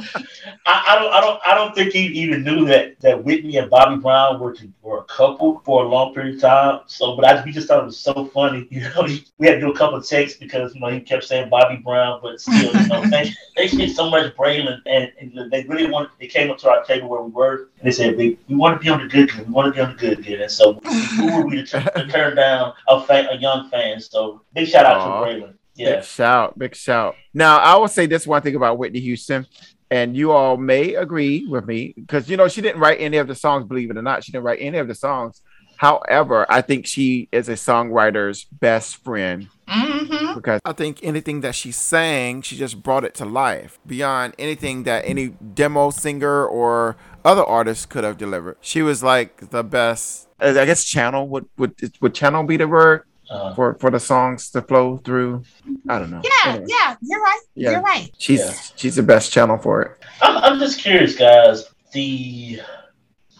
I 0.66 1.00
don't, 1.00 1.14
I 1.14 1.22
don't, 1.22 1.40
I 1.46 1.56
don't 1.56 1.76
think 1.76 1.94
he 1.94 2.08
even 2.08 2.44
knew 2.44 2.66
that 2.66 3.00
that 3.02 3.24
Whitney 3.24 3.58
and 3.58 3.70
Bobby 3.70 4.02
Brown 4.02 4.40
were 4.40 4.54
to, 4.54 4.72
were 4.82 5.00
a 5.00 5.04
couple 5.04 5.62
for 5.66 5.84
a 5.84 5.88
long 5.88 6.14
period 6.14 6.36
of 6.36 6.42
time. 6.42 6.80
So, 6.88 7.16
but 7.16 7.26
I 7.26 7.44
we 7.44 7.52
just 7.52 7.68
thought 7.68 7.82
it 7.82 7.86
was 7.86 8.00
so 8.00 8.26
funny. 8.26 8.68
You 8.78 8.82
know, 8.82 9.08
we 9.38 9.48
had 9.48 9.56
to 9.56 9.60
do 9.60 9.72
a 9.72 9.76
couple 9.76 9.98
of 9.98 10.06
takes 10.06 10.36
because 10.36 10.74
you 10.76 10.82
know 10.82 10.88
he 10.90 11.00
kept 11.00 11.24
saying 11.24 11.50
Bobby 11.50 11.78
Brown, 11.78 12.20
but 12.22 12.40
still, 12.40 12.74
you 12.74 12.88
know, 12.88 13.02
they, 13.10 13.34
thank 13.56 13.74
you 13.74 13.88
so 13.88 14.10
much, 14.10 14.36
Braylon, 14.36 14.82
and, 14.86 15.12
and 15.20 15.52
they 15.52 15.64
really 15.64 15.90
wanted. 15.90 16.12
They 16.20 16.28
came 16.28 16.52
up 16.52 16.58
to 16.60 16.70
our 16.70 16.84
table 16.84 17.10
where 17.10 17.22
we 17.22 17.32
were, 17.32 17.70
and 17.80 17.88
they 17.88 17.92
said 17.92 18.18
we, 18.18 18.38
we 18.48 18.56
want 18.56 18.80
to 18.80 18.84
be 18.84 18.90
on 18.90 19.02
the 19.02 19.08
good. 19.08 19.34
We 19.34 19.52
want 19.52 19.68
to 19.68 19.72
be 19.74 19.82
on 19.82 19.92
the 19.92 19.98
good, 19.98 20.26
good. 20.26 20.42
And 20.42 20.52
so, 20.52 20.74
who 20.74 21.34
were 21.36 21.46
we 21.46 21.58
to, 21.58 21.66
turn- 21.66 21.94
to 21.96 22.08
turn 22.08 22.36
down 22.36 22.74
a 22.88 23.02
fan, 23.04 23.28
a 23.32 23.36
young 23.36 23.70
fan? 23.70 24.00
So, 24.00 24.42
big 24.54 24.68
shout 24.68 24.86
out 24.86 24.98
Aw. 24.98 25.26
to 25.26 25.26
Braylon. 25.26 25.57
Yeah. 25.78 25.96
Big 25.98 26.04
shout, 26.06 26.58
big 26.60 26.76
shout. 26.76 27.16
Now, 27.34 27.58
I 27.60 27.76
will 27.78 27.88
say 27.88 28.06
this 28.08 28.26
one 28.28 28.42
thing 28.42 28.56
about 28.56 28.78
Whitney 28.78 29.00
Houston, 29.00 29.46
and 29.92 30.18
you 30.18 30.32
all 30.32 30.58
may 30.58 30.96
agree 30.96 31.46
with 31.48 31.66
me 31.66 31.94
because 31.96 32.30
you 32.30 32.36
know 32.36 32.48
she 32.48 32.62
didn't 32.62 32.82
write 32.82 33.00
any 33.00 33.18
of 33.18 33.28
the 33.28 33.36
songs, 33.36 33.66
believe 33.66 33.90
it 33.92 33.98
or 33.98 34.02
not, 34.02 34.24
she 34.24 34.32
didn't 34.32 34.44
write 34.44 34.60
any 34.62 34.78
of 34.80 34.88
the 34.88 34.96
songs. 34.96 35.42
However, 35.78 36.46
I 36.50 36.62
think 36.62 36.88
she 36.88 37.30
is 37.32 37.48
a 37.50 37.54
songwriter's 37.54 38.46
best 38.46 39.04
friend. 39.04 39.48
Mm-hmm. 39.68 40.14
Mhm. 40.14 40.36
because 40.36 40.62
I 40.64 40.72
think 40.72 41.00
anything 41.04 41.42
that 41.42 41.54
she 41.54 41.72
sang, 41.74 42.42
she 42.42 42.56
just 42.56 42.82
brought 42.82 43.04
it 43.04 43.14
to 43.16 43.26
life 43.26 43.80
beyond 43.86 44.34
anything 44.40 44.84
that 44.84 45.04
any 45.06 45.30
demo 45.54 45.90
singer 45.90 46.46
or 46.46 46.96
other 47.26 47.44
artist 47.44 47.90
could 47.90 48.06
have 48.06 48.18
delivered. 48.18 48.56
She 48.62 48.82
was 48.82 49.04
like 49.04 49.50
the 49.50 49.64
best. 49.64 50.30
I 50.40 50.54
guess 50.66 50.86
channel 50.86 51.28
would 51.30 51.48
would 51.58 51.74
would 52.00 52.14
channel 52.14 52.44
be 52.44 52.56
the 52.58 52.68
word 52.68 53.04
Uh, 53.30 53.54
for 53.56 53.76
for 53.80 53.92
the 53.92 54.00
songs 54.00 54.50
to 54.52 54.62
flow 54.62 54.98
through. 55.04 55.44
I 55.90 56.00
don't 56.00 56.10
know. 56.12 56.22
Yeah, 56.24 56.52
Anyway. 56.54 56.66
yeah, 56.70 56.96
you're 57.02 57.22
right. 57.22 57.42
Yeah. 57.56 57.72
You're 57.72 57.82
right. 57.82 58.10
She's 58.18 58.72
she's 58.78 58.96
the 58.96 59.04
best 59.04 59.32
channel 59.34 59.58
for 59.58 59.82
it. 59.82 59.92
I'm, 60.22 60.38
I'm 60.38 60.60
just 60.60 60.80
curious, 60.80 61.16
guys. 61.18 61.66
The 61.92 62.62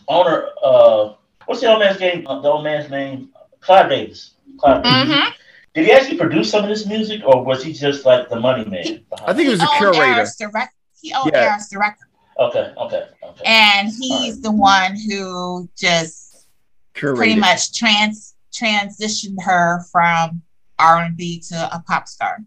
owner, 0.08 0.50
uh, 0.64 1.14
what's 1.46 1.62
the 1.62 1.68
old 1.68 1.80
man's 1.80 2.00
name? 2.00 2.28
Uh, 2.28 2.42
The 2.42 2.50
old 2.50 2.64
man's 2.66 2.90
name, 2.90 3.30
Clive 3.62 3.90
Davis. 3.90 4.34
Clive 4.60 4.84
Davis. 4.84 5.10
Mm-hmm. 5.10 5.30
Did 5.74 5.86
he 5.86 5.92
actually 5.94 6.18
produce 6.18 6.50
some 6.52 6.64
of 6.64 6.70
this 6.70 6.86
music, 6.86 7.22
or 7.26 7.44
was 7.46 7.64
he 7.64 7.72
just 7.72 8.04
like 8.06 8.30
the 8.30 8.40
money 8.40 8.66
man? 8.66 9.06
I 9.26 9.34
think 9.34 9.46
he 9.46 9.50
was 9.50 9.62
a 9.62 9.68
curator. 9.78 10.04
Eros 10.04 10.36
direct. 10.36 10.74
He 11.02 11.14
owned 11.14 11.32
Yeah. 11.34 11.52
Eros 11.54 11.70
direct, 11.70 12.02
Okay, 12.40 12.74
okay, 12.78 13.04
okay. 13.24 13.44
and 13.46 13.88
he's 13.90 14.42
the 14.42 14.52
one 14.52 14.96
who 15.08 15.70
just 15.78 16.46
pretty 16.94 17.36
much 17.36 17.78
trans 17.78 18.34
transitioned 18.60 19.42
her 19.44 19.84
from 19.92 20.42
R 20.80 21.04
and 21.04 21.18
B 21.18 21.42
to 21.50 21.56
a 21.74 21.84
pop 21.88 22.08
star. 22.08 22.40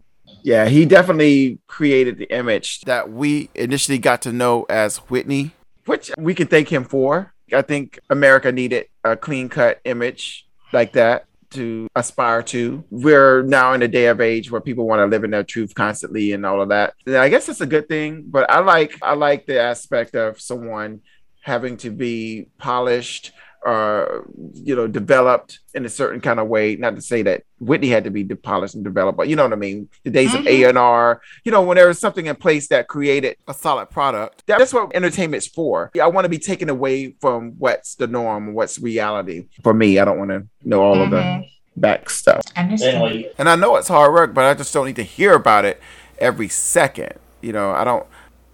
Yeah, 0.43 0.67
he 0.67 0.85
definitely 0.85 1.59
created 1.67 2.17
the 2.17 2.33
image 2.35 2.81
that 2.81 3.11
we 3.11 3.49
initially 3.53 3.97
got 3.97 4.21
to 4.23 4.31
know 4.31 4.65
as 4.69 4.97
Whitney, 4.97 5.51
which 5.85 6.11
we 6.17 6.33
can 6.33 6.47
thank 6.47 6.69
him 6.69 6.83
for. 6.83 7.33
I 7.53 7.61
think 7.61 7.99
America 8.09 8.51
needed 8.51 8.87
a 9.03 9.17
clean 9.17 9.49
cut 9.49 9.81
image 9.83 10.47
like 10.71 10.93
that 10.93 11.25
to 11.51 11.87
aspire 11.95 12.41
to. 12.43 12.83
We're 12.89 13.43
now 13.43 13.73
in 13.73 13.81
a 13.81 13.87
day 13.87 14.07
of 14.07 14.21
age 14.21 14.49
where 14.49 14.61
people 14.61 14.87
want 14.87 14.99
to 14.99 15.05
live 15.05 15.23
in 15.23 15.31
their 15.31 15.43
truth 15.43 15.75
constantly 15.75 16.31
and 16.31 16.45
all 16.45 16.61
of 16.61 16.69
that. 16.69 16.93
And 17.05 17.17
I 17.17 17.29
guess 17.29 17.49
it's 17.49 17.61
a 17.61 17.65
good 17.65 17.87
thing, 17.87 18.23
but 18.27 18.49
I 18.49 18.59
like 18.59 18.97
I 19.01 19.13
like 19.13 19.45
the 19.45 19.59
aspect 19.59 20.15
of 20.15 20.39
someone 20.39 21.01
having 21.41 21.77
to 21.77 21.89
be 21.89 22.47
polished 22.57 23.31
or 23.63 24.25
you 24.53 24.75
know 24.75 24.87
developed 24.87 25.59
in 25.73 25.85
a 25.85 25.89
certain 25.89 26.19
kind 26.21 26.39
of 26.39 26.47
way. 26.47 26.75
Not 26.75 26.95
to 26.95 27.01
say 27.01 27.21
that 27.23 27.43
whitney 27.59 27.89
had 27.89 28.03
to 28.05 28.09
be 28.11 28.23
de- 28.23 28.35
polished 28.35 28.73
and 28.75 28.83
developed 28.83 29.17
but 29.17 29.27
you 29.27 29.35
know 29.35 29.43
what 29.43 29.53
i 29.53 29.55
mean? 29.55 29.87
The 30.03 30.09
days 30.09 30.33
of 30.33 30.41
Mhm. 30.41 30.73
a&r 30.75 31.21
you 31.45 31.51
know 31.51 31.61
when 31.61 31.75
there 31.77 31.87
was 31.87 31.99
something 31.99 32.25
in 32.25 32.35
place 32.35 32.67
that 32.69 32.87
created 32.87 33.35
a 33.47 33.53
solid 33.53 33.89
product. 33.91 34.43
That's 34.47 34.73
what 34.73 34.95
entertainment's 34.95 35.47
for. 35.47 35.91
I 36.01 36.07
want 36.07 36.25
to 36.25 36.29
be 36.29 36.39
taken 36.39 36.69
away 36.69 37.15
from 37.21 37.53
what's 37.59 37.95
the 37.95 38.07
norm 38.07 38.53
what's 38.53 38.79
reality. 38.79 39.45
For 39.63 39.73
me 39.73 39.99
i 39.99 40.05
don't 40.05 40.17
want 40.17 40.31
to 40.31 40.47
know 40.63 40.81
all 40.81 40.99
of 41.01 41.11
the 41.11 41.43
back 41.77 42.09
stuff. 42.09 42.43
Anyway, 42.55 43.31
and 43.37 43.47
I 43.47 43.55
know 43.55 43.75
it's 43.77 43.87
hard 43.87 44.11
work, 44.13 44.33
but 44.33 44.43
I 44.45 44.53
just 44.55 44.73
don't 44.73 44.85
need 44.87 44.97
to 44.97 45.03
hear 45.03 45.33
about 45.33 45.65
it 45.65 45.79
every 46.19 46.49
second. 46.49 47.13
You 47.41 47.53
know, 47.53 47.71
I 47.71 47.83
don't 47.83 48.05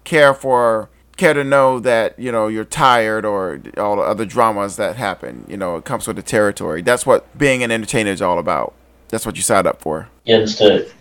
care 0.04 0.34
for 0.34 0.90
care 1.18 1.34
to 1.34 1.44
know 1.44 1.80
that 1.80 2.18
you 2.18 2.32
know 2.32 2.48
you're 2.48 2.66
tired 2.66 3.26
or 3.26 3.62
all 3.78 3.98
the 3.98 4.04
other 4.04 4.26
dramas 4.26 4.78
that 4.78 4.96
happen. 4.96 5.46
You 5.48 5.58
know, 5.58 5.76
it 5.76 5.86
comes 5.86 6.08
with 6.08 6.16
the 6.16 6.24
territory. 6.24 6.82
That's 6.82 7.06
what 7.06 7.38
being 7.38 7.64
an 7.64 7.72
entertainer 7.72 8.12
is 8.12 8.22
all 8.22 8.40
about. 8.40 8.74
That's 9.10 9.26
what 9.26 9.36
you 9.36 9.42
signed 9.42 9.68
up 9.68 9.82
for. 9.82 10.10
Yeah, 10.26 10.36
understood. 10.36 10.92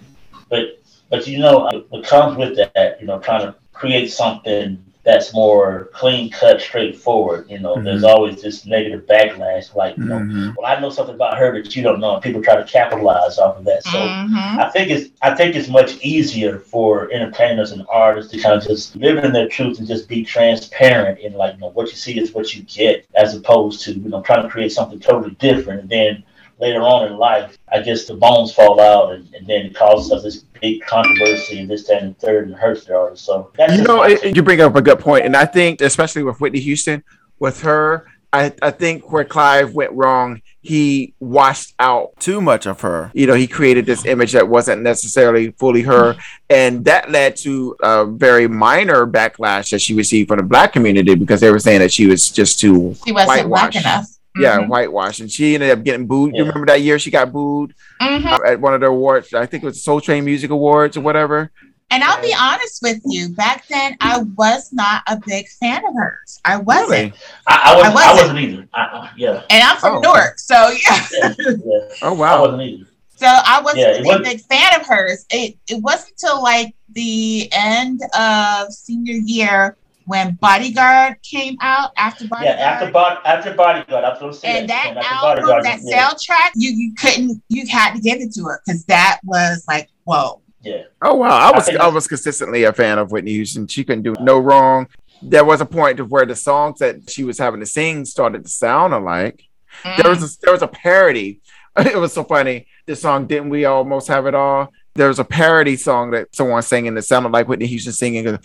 But 0.48 0.80
but 1.10 1.26
you 1.26 1.38
know 1.38 1.84
what 1.88 2.04
comes 2.04 2.36
with 2.36 2.56
that, 2.56 3.00
you 3.00 3.06
know, 3.06 3.18
trying 3.18 3.46
to 3.46 3.54
create 3.72 4.10
something 4.10 4.82
that's 5.06 5.32
more 5.32 5.88
clean 5.92 6.28
cut, 6.30 6.60
straightforward. 6.60 7.48
You 7.48 7.60
know, 7.60 7.80
there's 7.80 8.02
Mhm. 8.02 8.08
always 8.08 8.42
this 8.42 8.66
negative 8.66 9.06
backlash, 9.06 9.72
like 9.74 9.96
you 9.96 10.04
know, 10.04 10.18
Mhm. 10.18 10.56
well, 10.56 10.66
I 10.66 10.80
know 10.80 10.90
something 10.90 11.14
about 11.14 11.38
her 11.38 11.62
that 11.62 11.76
you 11.76 11.82
don't 11.84 12.00
know, 12.00 12.14
and 12.14 12.22
people 12.22 12.42
try 12.42 12.56
to 12.56 12.64
capitalize 12.64 13.38
off 13.38 13.56
of 13.56 13.64
that. 13.66 13.84
So 13.84 14.00
Mhm. 14.00 14.58
I 14.58 14.68
think 14.70 14.90
it's 14.90 15.10
I 15.22 15.32
think 15.36 15.54
it's 15.54 15.68
much 15.68 15.96
easier 16.02 16.58
for 16.58 17.08
entertainers 17.12 17.70
and 17.70 17.86
artists 17.88 18.32
to 18.32 18.38
kind 18.40 18.60
of 18.60 18.66
just 18.66 18.96
live 18.96 19.22
in 19.24 19.32
their 19.32 19.48
truth 19.48 19.78
and 19.78 19.86
just 19.86 20.08
be 20.08 20.24
transparent 20.24 21.20
and 21.24 21.36
like 21.36 21.54
you 21.54 21.60
know 21.60 21.70
what 21.70 21.86
you 21.88 21.96
see 21.96 22.18
is 22.18 22.34
what 22.34 22.52
you 22.54 22.62
get, 22.64 23.06
as 23.14 23.34
opposed 23.36 23.82
to 23.82 23.92
you 23.92 24.08
know 24.08 24.22
trying 24.22 24.42
to 24.42 24.48
create 24.48 24.72
something 24.72 24.98
totally 24.98 25.36
different 25.38 25.80
and 25.82 25.88
then 25.88 26.22
later 26.58 26.80
on 26.80 27.06
in 27.06 27.16
life, 27.18 27.56
I 27.70 27.82
guess 27.82 28.06
the 28.06 28.14
bones 28.14 28.52
fall 28.52 28.80
out 28.80 29.12
and, 29.12 29.32
and 29.34 29.46
then 29.46 29.66
it 29.66 29.74
causes 29.74 30.12
us 30.12 30.22
this 30.22 30.36
big 30.60 30.80
controversy 30.82 31.60
and 31.60 31.70
this, 31.70 31.86
that, 31.86 32.02
and 32.02 32.14
the 32.14 32.20
third 32.20 32.48
and 32.48 32.56
hurts 32.56 32.84
the 32.84 32.96
artist. 32.96 33.24
So 33.24 33.50
that's 33.56 33.76
You 33.76 33.82
know, 33.82 34.02
it, 34.02 34.34
you 34.34 34.42
bring 34.42 34.60
up 34.60 34.74
a 34.74 34.82
good 34.82 35.00
point, 35.00 35.24
and 35.24 35.36
I 35.36 35.44
think 35.44 35.80
especially 35.80 36.22
with 36.22 36.40
Whitney 36.40 36.60
Houston, 36.60 37.04
with 37.38 37.60
her, 37.62 38.06
I, 38.32 38.52
I 38.60 38.70
think 38.70 39.12
where 39.12 39.24
Clive 39.24 39.74
went 39.74 39.92
wrong, 39.92 40.42
he 40.60 41.14
washed 41.20 41.74
out 41.78 42.18
too 42.18 42.40
much 42.40 42.66
of 42.66 42.80
her. 42.80 43.10
You 43.14 43.26
know, 43.26 43.34
he 43.34 43.46
created 43.46 43.86
this 43.86 44.04
image 44.04 44.32
that 44.32 44.48
wasn't 44.48 44.82
necessarily 44.82 45.52
fully 45.52 45.82
her, 45.82 46.16
and 46.50 46.84
that 46.86 47.10
led 47.10 47.36
to 47.36 47.76
a 47.82 48.04
very 48.04 48.48
minor 48.48 49.06
backlash 49.06 49.70
that 49.70 49.80
she 49.80 49.94
received 49.94 50.28
from 50.28 50.38
the 50.38 50.42
black 50.42 50.72
community 50.72 51.14
because 51.14 51.40
they 51.40 51.50
were 51.50 51.60
saying 51.60 51.80
that 51.80 51.92
she 51.92 52.06
was 52.06 52.30
just 52.30 52.58
too 52.58 52.94
She 53.04 53.12
wasn't 53.12 53.48
black 53.48 53.76
enough. 53.76 54.06
Yeah, 54.38 54.58
Mhm. 54.58 54.68
whitewash, 54.68 55.20
and 55.20 55.30
she 55.30 55.54
ended 55.54 55.70
up 55.70 55.82
getting 55.84 56.06
booed. 56.06 56.34
You 56.34 56.44
remember 56.44 56.66
that 56.66 56.82
year 56.82 56.98
she 56.98 57.10
got 57.10 57.32
booed 57.32 57.74
Mhm. 58.00 58.26
uh, 58.26 58.38
at 58.46 58.60
one 58.60 58.74
of 58.74 58.80
the 58.80 58.86
awards? 58.86 59.32
I 59.34 59.46
think 59.46 59.62
it 59.62 59.66
was 59.66 59.82
Soul 59.82 60.00
Train 60.00 60.24
Music 60.24 60.50
Awards 60.50 60.96
or 60.96 61.00
whatever. 61.00 61.50
And 61.90 62.02
I'll 62.02 62.20
be 62.20 62.34
honest 62.38 62.80
with 62.82 63.00
you, 63.04 63.28
back 63.28 63.66
then 63.68 63.96
I 64.00 64.18
was 64.36 64.72
not 64.72 65.02
a 65.06 65.20
big 65.24 65.46
fan 65.48 65.86
of 65.86 65.94
hers. 65.94 66.40
I 66.44 66.56
wasn't. 66.56 66.90
Really? 66.90 67.12
I, 67.46 67.60
I, 67.64 67.76
wasn't, 67.76 67.86
I, 67.86 67.94
wasn't. 67.94 68.16
wasn't 68.20 68.38
either. 68.40 68.68
I, 68.74 68.80
I, 68.80 69.10
yeah. 69.16 69.42
And 69.50 69.62
I'm 69.62 69.76
from 69.76 69.96
Oh. 69.98 70.00
Newark, 70.00 70.38
so 70.40 70.68
yeah. 70.70 71.06
yeah. 71.38 71.78
Oh 72.02 72.20
I 72.22 72.40
wasn't 72.40 72.62
either. 72.62 72.84
So 73.18 73.26
I 73.26 73.60
wasn't 73.62 73.80
Yeah, 73.80 73.88
it 73.92 74.00
a 74.00 74.04
wasn't- 74.04 74.24
big 74.24 74.40
fan 74.42 74.80
of 74.80 74.86
hers. 74.86 75.24
It 75.30 75.56
it 75.68 75.80
wasn't 75.82 76.10
until 76.20 76.42
like 76.42 76.74
the 76.92 77.48
end 77.52 78.00
of 78.18 78.72
senior 78.72 79.14
year 79.24 79.76
when 80.06 80.34
Bodyguard 80.36 81.20
came 81.22 81.56
out 81.60 81.90
after 81.96 82.26
Bodyguard. 82.26 82.58
Yeah, 82.58 82.64
after 82.64 82.90
bod- 82.90 83.18
after 83.24 83.54
bodyguard, 83.54 84.04
I 84.04 84.10
was 84.10 84.18
going 84.18 84.32
to 84.32 84.38
say 84.38 84.60
and 84.60 84.70
that. 84.70 84.94
that 84.94 85.04
after 85.04 85.26
album, 85.26 85.44
Bodyguard, 85.46 85.64
that 85.64 85.80
yeah. 85.82 86.08
soundtrack, 86.08 86.52
you 86.54 86.70
you 86.70 86.94
couldn't 86.94 87.42
you 87.48 87.66
had 87.66 87.94
to 87.94 88.00
give 88.00 88.20
it 88.20 88.32
to 88.34 88.44
her 88.44 88.62
because 88.64 88.84
that 88.86 89.20
was 89.24 89.64
like 89.68 89.88
whoa. 90.04 90.40
Yeah. 90.62 90.82
Oh 91.02 91.14
wow! 91.14 91.28
I 91.28 91.50
I 91.50 91.56
was 91.56 91.66
think 91.66 91.78
I, 91.78 91.88
was 91.88 92.08
consistently 92.08 92.64
a 92.64 92.72
fan 92.72 92.98
of 92.98 93.12
Whitney 93.12 93.32
Houston. 93.32 93.66
She 93.66 93.84
couldn't 93.84 94.02
do 94.02 94.14
no 94.20 94.38
wrong. 94.38 94.88
There 95.22 95.44
was 95.44 95.60
a 95.60 95.66
point 95.66 96.00
of 96.00 96.10
where 96.10 96.26
the 96.26 96.36
songs 96.36 96.78
that 96.78 97.10
she 97.10 97.24
was 97.24 97.38
having 97.38 97.60
to 97.60 97.66
sing 97.66 98.04
started 98.04 98.44
to 98.44 98.48
sound 98.50 98.94
alike. 98.94 99.42
Mm. 99.82 100.02
There 100.02 100.10
was 100.10 100.22
a, 100.22 100.38
there 100.42 100.52
was 100.52 100.62
a 100.62 100.68
parody. 100.68 101.40
It 101.78 101.98
was 101.98 102.14
so 102.14 102.24
funny. 102.24 102.68
The 102.86 102.96
song 102.96 103.26
"Didn't 103.26 103.50
We 103.50 103.66
Almost 103.66 104.08
Have 104.08 104.26
It 104.26 104.34
All." 104.34 104.72
There 104.94 105.08
was 105.08 105.18
a 105.18 105.24
parody 105.24 105.76
song 105.76 106.12
that 106.12 106.34
someone 106.34 106.62
sang 106.62 106.88
and 106.88 106.96
it 106.96 107.02
sounded 107.02 107.32
like 107.32 107.48
Whitney 107.48 107.66
Houston 107.66 107.92
singing. 107.92 108.38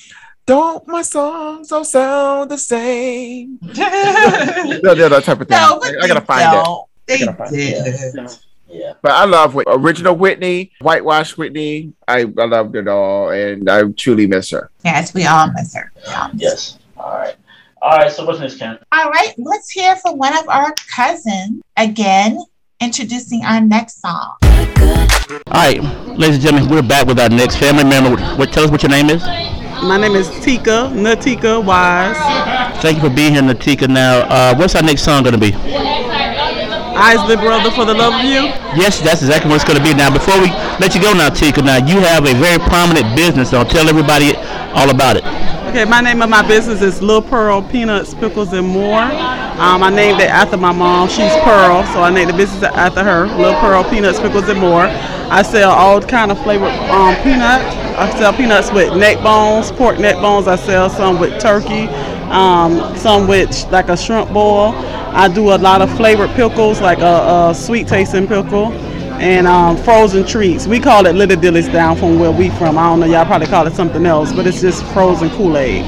Don't 0.45 0.85
my 0.87 1.01
songs 1.03 1.71
all 1.71 1.83
sound 1.85 2.51
the 2.51 2.57
same? 2.57 3.59
that, 3.61 4.81
that- 4.83 5.09
that 5.09 5.23
type 5.23 5.41
of 5.41 5.47
thing. 5.47 5.57
No, 5.57 5.79
but 5.79 5.93
I, 6.01 6.03
I 6.03 6.07
gotta 6.07 6.21
find 6.21 6.51
don't. 6.51 6.79
it. 7.07 7.19
They 7.19 7.25
gotta 7.25 7.37
find 7.37 7.51
did. 7.51 8.15
Yeah. 8.15 8.27
Yeah. 8.67 8.93
But 9.01 9.11
I 9.11 9.25
love 9.25 9.53
Whit- 9.53 9.67
original 9.69 10.15
Whitney, 10.15 10.71
whitewash 10.79 11.37
Whitney. 11.37 11.93
I, 12.07 12.19
I 12.21 12.45
loved 12.45 12.75
it 12.77 12.87
all, 12.87 13.29
and 13.29 13.69
I 13.69 13.83
truly 13.91 14.27
miss 14.27 14.49
her. 14.51 14.69
Yes, 14.85 15.13
we 15.13 15.25
all 15.25 15.51
miss 15.51 15.75
her. 15.75 15.91
Yes. 16.33 16.79
All 16.97 17.11
right. 17.17 17.35
All 17.81 17.97
right. 17.97 18.11
So 18.11 18.25
what's 18.25 18.39
next, 18.39 18.57
Ken? 18.59 18.79
All 18.93 19.09
right, 19.09 19.33
let's 19.37 19.69
hear 19.69 19.95
from 19.97 20.17
one 20.17 20.37
of 20.37 20.47
our 20.47 20.73
cousins 20.95 21.61
again, 21.77 22.39
introducing 22.79 23.43
our 23.43 23.59
next 23.59 24.01
song. 24.01 24.37
All 24.41 25.37
right, 25.53 25.81
ladies 26.07 26.35
and 26.35 26.41
gentlemen, 26.43 26.69
we're 26.69 26.81
back 26.81 27.07
with 27.07 27.19
our 27.19 27.29
next 27.29 27.57
family 27.57 27.83
member. 27.83 28.21
What, 28.37 28.53
tell 28.53 28.63
us 28.63 28.71
what 28.71 28.83
your 28.83 28.89
name 28.91 29.09
is. 29.09 29.21
My 29.79 29.97
name 29.97 30.15
is 30.15 30.29
Tika, 30.43 30.91
Natika 30.93 31.63
Wise. 31.63 32.17
Thank 32.81 32.97
you 33.01 33.09
for 33.09 33.15
being 33.15 33.33
here, 33.33 33.41
Natika. 33.41 33.87
Now, 33.89 34.19
uh, 34.29 34.55
what's 34.55 34.75
our 34.75 34.83
next 34.83 35.03
song 35.03 35.23
going 35.23 35.33
to 35.33 35.39
be? 35.39 35.53
Isley 36.93 37.35
Brother 37.35 37.71
for 37.71 37.85
the 37.85 37.93
Love 37.93 38.13
of 38.13 38.25
You. 38.25 38.51
Yes, 38.77 38.99
that's 38.99 39.21
exactly 39.21 39.49
what 39.49 39.55
it's 39.55 39.65
going 39.65 39.79
to 39.79 39.83
be. 39.83 39.93
Now, 39.93 40.13
before 40.13 40.39
we 40.39 40.49
let 40.79 40.93
you 40.93 41.01
go 41.01 41.13
now, 41.13 41.29
Tika, 41.29 41.61
now 41.61 41.77
you 41.77 41.99
have 42.01 42.25
a 42.27 42.33
very 42.35 42.59
prominent 42.59 43.15
business, 43.15 43.49
so 43.49 43.63
tell 43.63 43.89
everybody 43.89 44.35
all 44.75 44.89
about 44.89 45.17
it. 45.17 45.23
Okay, 45.71 45.85
my 45.85 46.01
name 46.01 46.21
of 46.21 46.29
my 46.29 46.45
business 46.45 46.81
is 46.81 47.01
Little 47.01 47.21
Pearl 47.21 47.61
Peanuts, 47.61 48.13
Pickles, 48.13 48.53
and 48.53 48.67
More. 48.67 49.01
Um, 49.01 49.81
I 49.83 49.89
named 49.89 50.19
it 50.19 50.29
after 50.29 50.57
my 50.57 50.71
mom. 50.71 51.07
She's 51.07 51.33
Pearl, 51.43 51.83
so 51.93 52.03
I 52.03 52.11
named 52.13 52.29
the 52.29 52.37
business 52.37 52.63
after 52.63 53.03
her. 53.03 53.25
Little 53.37 53.59
Pearl 53.61 53.83
Peanuts, 53.89 54.19
Pickles, 54.19 54.49
and 54.49 54.59
More. 54.59 54.83
I 55.31 55.41
sell 55.41 55.71
all 55.71 56.01
kind 56.01 56.29
of 56.29 56.41
flavored 56.43 56.73
um, 56.89 57.15
peanuts. 57.23 57.80
I 57.97 58.09
sell 58.17 58.33
peanuts 58.33 58.71
with 58.71 58.95
neck 58.97 59.21
bones, 59.23 59.71
pork 59.71 59.99
neck 59.99 60.15
bones. 60.15 60.47
I 60.47 60.55
sell 60.55 60.89
some 60.89 61.19
with 61.19 61.39
turkey, 61.41 61.87
um, 62.29 62.95
some 62.97 63.27
with 63.27 63.69
like 63.71 63.89
a 63.89 63.97
shrimp 63.97 64.31
boil. 64.31 64.73
I 65.13 65.27
do 65.27 65.51
a 65.53 65.57
lot 65.57 65.81
of 65.81 65.95
flavored 65.97 66.29
pickles, 66.31 66.81
like 66.81 66.99
a, 66.99 67.49
a 67.49 67.55
sweet 67.55 67.87
tasting 67.87 68.27
pickle 68.27 68.71
and 69.21 69.45
um, 69.45 69.77
frozen 69.77 70.25
treats. 70.25 70.65
We 70.65 70.79
call 70.79 71.05
it 71.05 71.13
Little 71.13 71.37
Dillies 71.37 71.71
down 71.71 71.95
from 71.95 72.17
where 72.19 72.31
we 72.31 72.49
from. 72.51 72.77
I 72.77 72.85
don't 72.85 73.01
know, 73.01 73.05
y'all 73.05 73.25
probably 73.25 73.47
call 73.47 73.67
it 73.67 73.75
something 73.75 74.03
else, 74.05 74.33
but 74.33 74.47
it's 74.47 74.61
just 74.61 74.83
frozen 74.93 75.29
Kool-Aid. 75.31 75.83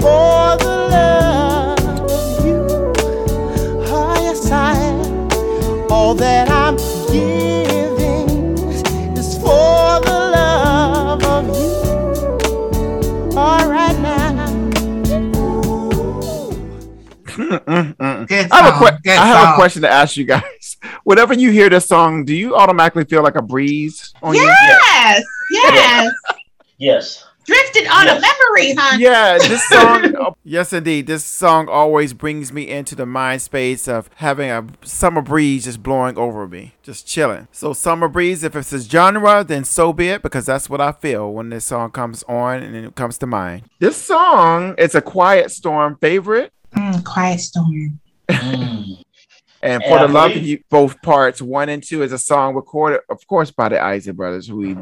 for 0.00 0.56
the 0.64 0.74
love 0.94 1.80
of 2.10 2.44
you. 2.46 2.60
Oh, 3.94 4.14
yes, 4.26 4.50
I. 4.50 4.74
All 5.90 6.14
that 6.14 6.48
I'm 6.48 6.51
I 17.52 18.26
have 18.50 18.82
a 18.82 18.98
que- 19.02 19.12
I 19.12 19.26
have 19.26 19.54
a 19.54 19.54
question 19.56 19.82
to 19.82 19.90
ask 19.90 20.16
you 20.16 20.24
guys. 20.24 20.76
Whenever 21.04 21.34
you 21.34 21.50
hear 21.50 21.68
this 21.68 21.86
song, 21.86 22.24
do 22.24 22.34
you 22.34 22.56
automatically 22.56 23.04
feel 23.04 23.22
like 23.22 23.36
a 23.36 23.42
breeze 23.42 24.12
on 24.22 24.34
you? 24.34 24.42
Yes, 24.42 25.24
yes. 25.50 26.12
Yes. 26.78 27.24
Drifted 27.44 27.88
on 27.88 28.06
a 28.06 28.14
memory, 28.20 28.72
huh? 28.78 28.96
Yeah, 29.00 29.36
this 29.38 29.68
song. 29.68 30.14
oh, 30.16 30.36
yes, 30.44 30.72
indeed. 30.72 31.08
This 31.08 31.24
song 31.24 31.68
always 31.68 32.12
brings 32.12 32.52
me 32.52 32.68
into 32.68 32.94
the 32.94 33.04
mind 33.04 33.42
space 33.42 33.88
of 33.88 34.08
having 34.16 34.48
a 34.48 34.64
summer 34.84 35.22
breeze 35.22 35.64
just 35.64 35.82
blowing 35.82 36.16
over 36.16 36.46
me, 36.46 36.74
just 36.84 37.04
chilling. 37.04 37.48
So, 37.50 37.72
summer 37.72 38.06
breeze, 38.06 38.44
if 38.44 38.54
it's 38.54 38.72
a 38.72 38.78
genre, 38.78 39.42
then 39.42 39.64
so 39.64 39.92
be 39.92 40.08
it, 40.08 40.22
because 40.22 40.46
that's 40.46 40.70
what 40.70 40.80
I 40.80 40.92
feel 40.92 41.32
when 41.32 41.48
this 41.50 41.64
song 41.64 41.90
comes 41.90 42.22
on 42.28 42.62
and 42.62 42.76
it 42.76 42.94
comes 42.94 43.18
to 43.18 43.26
mind. 43.26 43.64
This 43.80 43.96
song 43.96 44.76
is 44.78 44.94
a 44.94 45.02
Quiet 45.02 45.50
Storm 45.50 45.96
favorite. 46.00 46.52
Mm, 46.74 47.04
Quiet 47.04 47.40
Storm. 47.40 48.00
And 48.28 49.04
And 49.62 49.82
for 49.84 49.98
I 49.98 50.06
the 50.06 50.12
love 50.12 50.32
of 50.32 50.42
you, 50.42 50.60
both 50.70 51.00
parts 51.02 51.40
one 51.40 51.68
and 51.68 51.82
two 51.82 52.02
is 52.02 52.12
a 52.12 52.18
song 52.18 52.54
recorded, 52.54 53.00
of 53.08 53.24
course, 53.28 53.52
by 53.52 53.68
the 53.68 53.80
Isley 53.80 54.12
Brothers, 54.12 54.48
who 54.48 54.56
we 54.56 54.76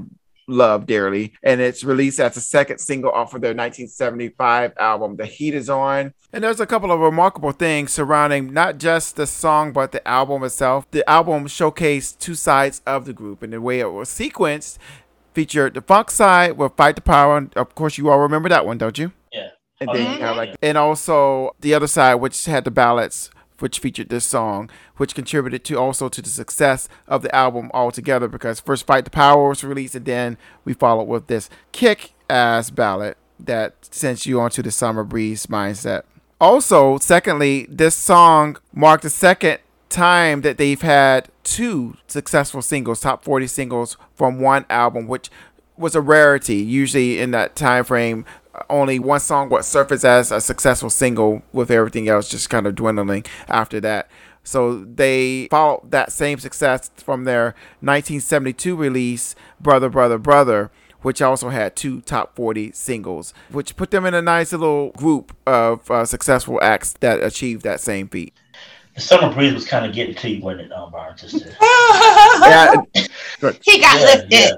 love 0.49 0.86
dearly. 0.86 1.34
And 1.43 1.61
it's 1.61 1.84
released 1.84 2.18
as 2.18 2.36
a 2.38 2.41
second 2.41 2.78
single 2.78 3.11
off 3.11 3.34
of 3.34 3.43
their 3.43 3.51
1975 3.51 4.72
album, 4.78 5.16
The 5.16 5.26
Heat 5.26 5.55
Is 5.55 5.68
On. 5.68 6.14
And 6.32 6.45
there's 6.45 6.61
a 6.61 6.66
couple 6.66 6.91
of 6.91 7.01
remarkable 7.01 7.53
things 7.53 7.93
surrounding 7.93 8.55
not 8.55 8.78
just 8.78 9.16
the 9.16 9.26
song, 9.26 9.72
but 9.72 9.93
the 9.93 10.07
album 10.09 10.43
itself. 10.45 10.91
The 10.91 11.09
album 11.09 11.47
showcased 11.47 12.18
two 12.18 12.34
sides 12.34 12.80
of 12.86 13.05
the 13.05 13.12
group, 13.12 13.43
and 13.43 13.53
the 13.53 13.61
way 13.61 13.80
it 13.80 13.93
was 13.93 14.09
sequenced 14.09 14.78
featured 15.34 15.74
the 15.74 15.82
funk 15.82 16.11
side 16.11 16.57
with 16.57 16.76
Fight 16.76 16.97
the 16.97 17.03
Power. 17.03 17.36
And 17.36 17.55
of 17.57 17.74
course, 17.74 17.99
you 17.99 18.09
all 18.09 18.18
remember 18.18 18.49
that 18.49 18.64
one, 18.64 18.78
don't 18.78 18.99
you? 18.99 19.12
And 19.81 19.89
Oh, 19.89 19.95
then 19.95 20.37
like, 20.37 20.57
and 20.61 20.76
also 20.76 21.55
the 21.61 21.72
other 21.74 21.87
side, 21.87 22.16
which 22.16 22.45
had 22.45 22.64
the 22.64 22.70
ballads, 22.70 23.31
which 23.61 23.78
featured 23.78 24.11
this 24.11 24.26
song, 24.26 24.68
which 24.99 25.14
contributed 25.14 25.64
to 25.64 25.78
also 25.78 26.09
to 26.11 26.20
the 26.20 26.28
success 26.28 26.89
of 27.09 27.22
the 27.22 27.35
album 27.35 27.70
altogether. 27.72 28.28
Because 28.28 28.61
first 28.61 28.87
"Fight 28.87 29.05
the 29.05 29.11
Power" 29.11 29.49
was 29.49 29.64
released, 29.64 29.95
and 29.95 30.05
then 30.05 30.37
we 30.66 30.74
followed 30.74 31.05
with 31.05 31.28
this 31.28 31.49
kick-ass 31.72 32.68
ballad 32.70 33.16
that 33.39 33.74
sends 33.91 34.26
you 34.26 34.39
onto 34.39 34.61
the 34.62 34.70
summer 34.70 35.03
breeze 35.03 35.47
mindset. 35.47 36.03
Also, 36.41 36.99
secondly, 36.99 37.66
this 37.70 37.95
song 37.95 38.59
marked 38.74 39.03
the 39.03 39.11
second 39.11 39.59
time 39.89 40.43
that 40.43 40.59
they've 40.59 40.83
had 40.83 41.28
two 41.43 41.97
successful 42.07 42.62
singles, 42.62 43.01
top 43.01 43.24
40 43.24 43.47
singles 43.47 43.97
from 44.14 44.41
one 44.41 44.64
album, 44.70 45.07
which 45.07 45.31
was 45.76 45.95
a 45.95 46.01
rarity. 46.01 46.57
Usually 46.57 47.18
in 47.18 47.31
that 47.33 47.57
time 47.57 47.85
frame, 47.85 48.24
only 48.69 48.99
one 48.99 49.21
song 49.21 49.49
would 49.51 49.65
surface 49.65 50.05
as 50.05 50.31
a 50.31 50.41
successful 50.41 50.91
single, 50.91 51.43
with 51.53 51.71
everything 51.71 52.09
else 52.09 52.29
just 52.29 52.51
kind 52.51 52.67
of 52.67 52.75
dwindling 52.75 53.25
after 53.49 53.81
that. 53.81 54.11
So 54.43 54.85
they 54.85 55.49
followed 55.51 55.91
that 55.91 56.13
same 56.13 56.39
success 56.39 56.91
from 56.97 57.25
their 57.25 57.55
1972 57.81 58.75
release, 58.75 59.35
Brother, 59.61 59.89
Brother, 59.89 60.19
Brother, 60.19 60.71
which 61.03 61.23
also 61.23 61.49
had 61.49 61.77
two 61.77 62.01
top 62.03 62.37
40 62.37 62.73
singles, 62.73 63.33
which 63.51 63.77
put 63.77 63.91
them 63.91 64.05
in 64.05 64.15
a 64.15 64.23
nice 64.23 64.53
little 64.53 64.91
group 64.93 65.35
of 65.47 65.91
uh, 65.91 66.05
successful 66.05 66.59
acts 66.63 66.95
that 67.01 67.23
achieved 67.23 67.63
that 67.63 67.81
same 67.81 68.09
feat. 68.09 68.35
The 68.95 69.01
summer 69.01 69.32
breeze 69.32 69.55
was 69.55 69.66
kind 69.66 69.86
of 69.86 69.95
getting 69.95 70.14
to 70.16 70.28
you, 70.28 70.43
wasn't 70.43 70.66
it, 70.66 70.72
um, 70.72 70.91
Byron? 70.91 71.14
Just 71.16 71.38
to, 71.38 71.57
yeah. 71.61 72.74
He 73.62 73.80
got 73.80 74.01
Yeah, 74.01 74.05
lifted. 74.05 74.57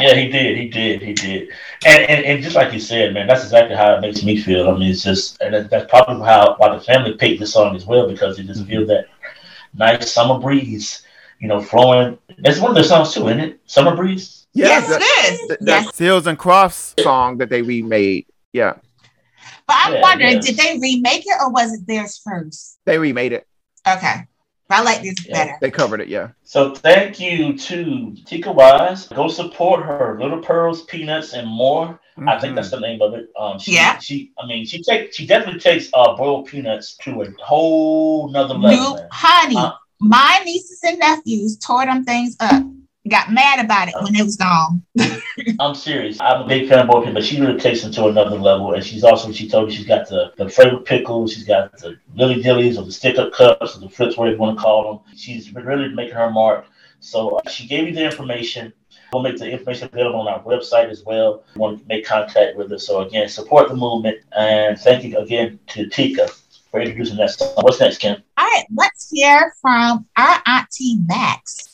yeah, 0.00 0.14
he 0.14 0.28
did, 0.28 0.56
he 0.58 0.68
did, 0.68 1.02
he 1.02 1.12
did. 1.14 1.48
And, 1.86 2.10
and 2.10 2.24
and 2.26 2.42
just 2.42 2.54
like 2.54 2.72
you 2.72 2.78
said, 2.80 3.14
man, 3.14 3.26
that's 3.26 3.42
exactly 3.42 3.74
how 3.76 3.94
it 3.94 4.00
makes 4.02 4.22
me 4.22 4.36
feel. 4.40 4.68
I 4.68 4.78
mean, 4.78 4.90
it's 4.90 5.02
just, 5.02 5.40
and 5.40 5.68
that's 5.70 5.90
probably 5.90 6.24
how 6.26 6.54
why 6.58 6.74
the 6.74 6.80
family 6.80 7.14
picked 7.14 7.40
this 7.40 7.52
song 7.54 7.74
as 7.74 7.86
well 7.86 8.08
because 8.08 8.36
they 8.36 8.42
just 8.44 8.66
feel 8.66 8.86
that 8.86 9.06
nice 9.74 10.12
summer 10.12 10.38
breeze, 10.38 11.02
you 11.40 11.48
know, 11.48 11.60
flowing. 11.62 12.18
That's 12.38 12.60
one 12.60 12.70
of 12.72 12.74
their 12.74 12.84
songs 12.84 13.12
too, 13.14 13.26
isn't 13.28 13.40
it? 13.40 13.60
Summer 13.66 13.96
breeze. 13.96 14.46
Yes, 14.52 14.88
it 14.90 15.32
is. 15.32 15.48
Th- 15.48 15.58
That's 15.62 15.96
Seals 15.96 16.26
and 16.26 16.38
Crofts 16.38 16.94
song 17.00 17.38
that 17.38 17.48
they 17.48 17.62
remade. 17.62 18.26
Yeah, 18.52 18.74
But 19.70 19.76
I'm 19.78 19.94
Yeah, 19.94 20.02
wondering, 20.02 20.32
yeah. 20.34 20.40
did 20.40 20.56
they 20.56 20.78
remake 20.80 21.22
it 21.26 21.36
or 21.40 21.48
was 21.52 21.72
it 21.72 21.86
theirs 21.86 22.20
first? 22.24 22.80
they 22.86 22.98
remade 22.98 23.32
it. 23.32 23.46
Okay. 23.86 24.26
I 24.68 24.82
like 24.82 25.02
this 25.02 25.14
better. 25.28 25.56
They 25.60 25.70
covered 25.70 26.00
it. 26.00 26.08
Yeah. 26.08 26.30
So 26.42 26.74
thank 26.74 27.20
you 27.20 27.56
to 27.56 28.16
Tika 28.26 28.50
Wise. 28.50 29.06
Go 29.06 29.28
support 29.28 29.84
her, 29.84 30.18
Little 30.20 30.40
Pearls, 30.40 30.82
Peanuts, 30.86 31.34
and 31.34 31.46
more. 31.46 32.00
I 32.26 32.36
think 32.40 32.56
that's 32.56 32.72
the 32.72 32.80
name 32.80 33.00
of 33.00 33.14
it. 33.14 33.30
Um, 33.38 33.60
she, 33.60 33.74
Yeah. 33.74 33.98
She, 34.00 34.32
I 34.42 34.46
mean, 34.46 34.66
she 34.66 34.82
take, 34.82 35.14
she 35.14 35.24
definitely 35.24 35.60
takes 35.60 35.88
uh 35.94 36.16
boiled 36.16 36.46
peanuts 36.48 36.96
to 37.04 37.22
a 37.22 37.26
whole 37.40 38.28
nother 38.32 38.54
level. 38.54 38.94
New 38.96 38.98
honey, 39.12 39.56
Uh, 39.56 39.72
my 40.00 40.40
nieces 40.44 40.80
and 40.82 40.98
nephews 40.98 41.58
tore 41.58 41.86
them 41.86 42.04
things 42.04 42.36
up. 42.40 42.64
Got 43.08 43.32
mad 43.32 43.64
about 43.64 43.88
it 43.88 43.94
when 44.02 44.14
it 44.14 44.22
was 44.22 44.36
gone. 44.36 44.82
I'm 45.58 45.74
serious. 45.74 46.18
I'm 46.20 46.42
a 46.42 46.46
big 46.46 46.68
fan 46.68 46.80
of 46.80 46.88
peanuts, 46.90 47.14
but 47.14 47.24
she 47.24 47.40
really 47.40 47.58
takes 47.58 47.82
it 47.82 47.92
to 47.92 48.08
another 48.08 48.36
level. 48.36 48.74
And 48.74 48.84
she's 48.84 49.04
also, 49.04 49.32
she 49.32 49.48
told 49.48 49.68
me 49.68 49.74
she's 49.74 49.86
got 49.86 50.06
the, 50.06 50.34
the 50.36 50.50
flavored 50.50 50.84
pickles, 50.84 51.32
she's 51.32 51.44
got 51.44 51.76
the 51.78 51.98
lily 52.14 52.42
dillies 52.42 52.78
or 52.78 52.84
the 52.84 52.92
stick 52.92 53.16
up 53.16 53.32
cups 53.32 53.74
or 53.74 53.80
the 53.80 53.88
flips, 53.88 54.18
whatever 54.18 54.34
you 54.34 54.40
want 54.40 54.58
to 54.58 54.62
call 54.62 54.92
them. 54.92 55.16
She's 55.16 55.48
been 55.48 55.64
really 55.64 55.88
making 55.88 56.14
her 56.14 56.30
mark. 56.30 56.66
So 57.00 57.36
uh, 57.36 57.48
she 57.48 57.66
gave 57.66 57.88
you 57.88 57.94
the 57.94 58.04
information. 58.04 58.70
We'll 59.14 59.22
make 59.22 59.38
the 59.38 59.50
information 59.50 59.88
available 59.90 60.20
on 60.20 60.28
our 60.28 60.42
website 60.42 60.90
as 60.90 61.02
well. 61.02 61.42
You 61.54 61.60
want 61.60 61.80
to 61.80 61.88
make 61.88 62.04
contact 62.04 62.56
with 62.58 62.70
us. 62.70 62.86
So 62.86 63.00
again, 63.00 63.30
support 63.30 63.68
the 63.68 63.76
movement. 63.76 64.18
And 64.36 64.78
thank 64.78 65.04
you 65.04 65.16
again 65.16 65.58
to 65.68 65.88
Tika 65.88 66.28
for 66.70 66.80
introducing 66.80 67.16
that 67.16 67.30
song. 67.30 67.54
What's 67.62 67.80
next, 67.80 67.98
Kim? 67.98 68.22
All 68.36 68.46
right, 68.46 68.66
let's 68.76 69.10
hear 69.10 69.54
from 69.60 70.06
our 70.16 70.42
auntie 70.46 70.98
Max. 71.06 71.69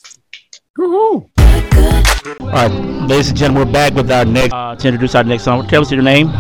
Woohoo! 0.79 1.31
All 2.41 2.47
right, 2.49 2.71
ladies 3.09 3.31
and 3.31 3.39
gentlemen, 3.39 3.67
we're 3.67 3.73
back 3.73 3.95
with 3.95 4.11
our 4.11 4.27
next 4.27 4.53
uh, 4.53 4.77
to 4.77 4.89
introduce 4.89 5.15
our 5.15 5.25
next 5.25 5.45
song. 5.45 5.67
Tell 5.69 5.81
us 5.81 5.91
your 5.91 6.03
name. 6.03 6.31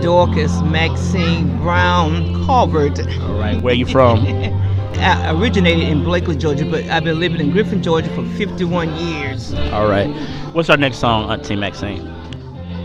Dorcas 0.00 0.62
Maxine 0.62 1.58
Brown 1.58 2.46
Calvert. 2.46 3.00
All 3.22 3.38
right, 3.38 3.60
where 3.60 3.74
you 3.74 3.84
from? 3.84 4.20
I 4.98 5.32
originated 5.32 5.88
in 5.88 6.04
Blakely, 6.04 6.36
Georgia, 6.36 6.64
but 6.64 6.84
I've 6.84 7.02
been 7.02 7.18
living 7.18 7.40
in 7.40 7.50
Griffin, 7.50 7.82
Georgia 7.82 8.08
for 8.14 8.24
51 8.36 8.94
years. 8.98 9.52
All 9.72 9.88
right, 9.88 10.08
what's 10.52 10.70
our 10.70 10.76
next 10.76 10.98
song, 10.98 11.28
Auntie 11.28 11.56
Maxine? 11.56 12.06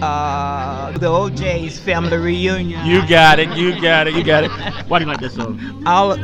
Uh, 0.02 0.98
the 0.98 1.08
O'Jays 1.08 1.80
family 1.80 2.18
reunion. 2.18 2.84
You 2.88 3.08
got 3.08 3.38
it. 3.38 3.56
You 3.56 3.80
got 3.80 4.08
it. 4.08 4.16
You 4.16 4.24
got 4.24 4.46
it. 4.46 4.52
Why 4.88 4.98
do 4.98 5.06
you 5.06 5.12
like 5.12 5.20
this 5.20 5.36
song? 5.36 5.84
All 5.86 6.18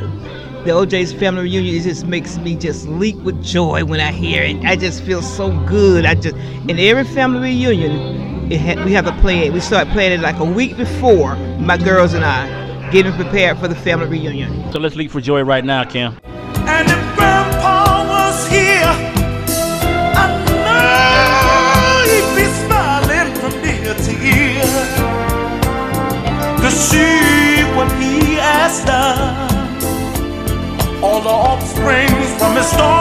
the 0.68 0.74
O'Jays 0.74 1.13
family 1.13 1.43
reunion, 1.43 1.76
it 1.76 1.84
just 1.84 2.05
makes 2.05 2.38
me 2.38 2.53
just 2.53 2.89
leap 2.89 3.15
with 3.20 3.41
joy 3.41 3.86
when 3.86 4.01
I 4.01 4.11
hear 4.11 4.43
it. 4.43 4.57
I 4.65 4.76
just 4.76 5.01
feel 5.01 5.22
so 5.22 5.57
good. 5.65 6.05
I 6.05 6.13
just 6.13 6.36
in 6.68 6.78
every 6.78 7.05
family 7.05 7.39
reunion, 7.39 8.51
it 8.51 8.59
ha- 8.59 8.84
we 8.84 8.91
have 8.91 9.05
to 9.05 9.13
plan 9.22 9.43
it. 9.43 9.53
We 9.53 9.61
start 9.61 9.88
planning 9.89 10.20
it 10.20 10.22
like 10.22 10.39
a 10.39 10.43
week 10.43 10.76
before 10.76 11.38
my 11.57 11.78
girls 11.78 12.13
and 12.13 12.26
I 12.26 12.91
getting 12.91 13.13
prepared 13.13 13.59
for 13.59 13.70
the 13.70 13.76
family 13.76 14.07
reunion. 14.07 14.70
So 14.74 14.80
let's 14.80 14.97
leap 14.97 15.09
for 15.09 15.22
joy 15.22 15.41
right 15.43 15.63
now, 15.63 15.86
Kim. 15.86 16.18
And 16.26 16.89
if 16.89 17.15
Grandpa 17.15 18.05
was 18.09 18.49
here, 18.49 18.91
I 20.20 20.28
know 20.51 22.11
he'd 22.11 22.36
be 22.36 22.45
smiling 22.65 23.34
from 23.39 23.53
ear 23.63 23.95
to 23.95 24.11
ear 24.36 24.68
to 26.59 26.70
see 26.72 27.63
what 27.78 27.89
he 28.01 28.36
has 28.36 28.84
done. 28.84 29.36
From 32.74 32.96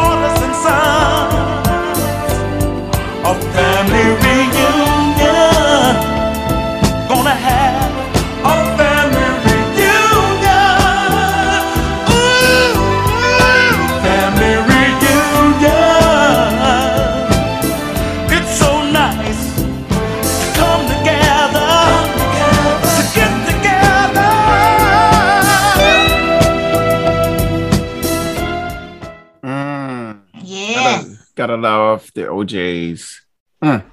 O'Jays. 32.39 33.25
Mm. 33.63 33.85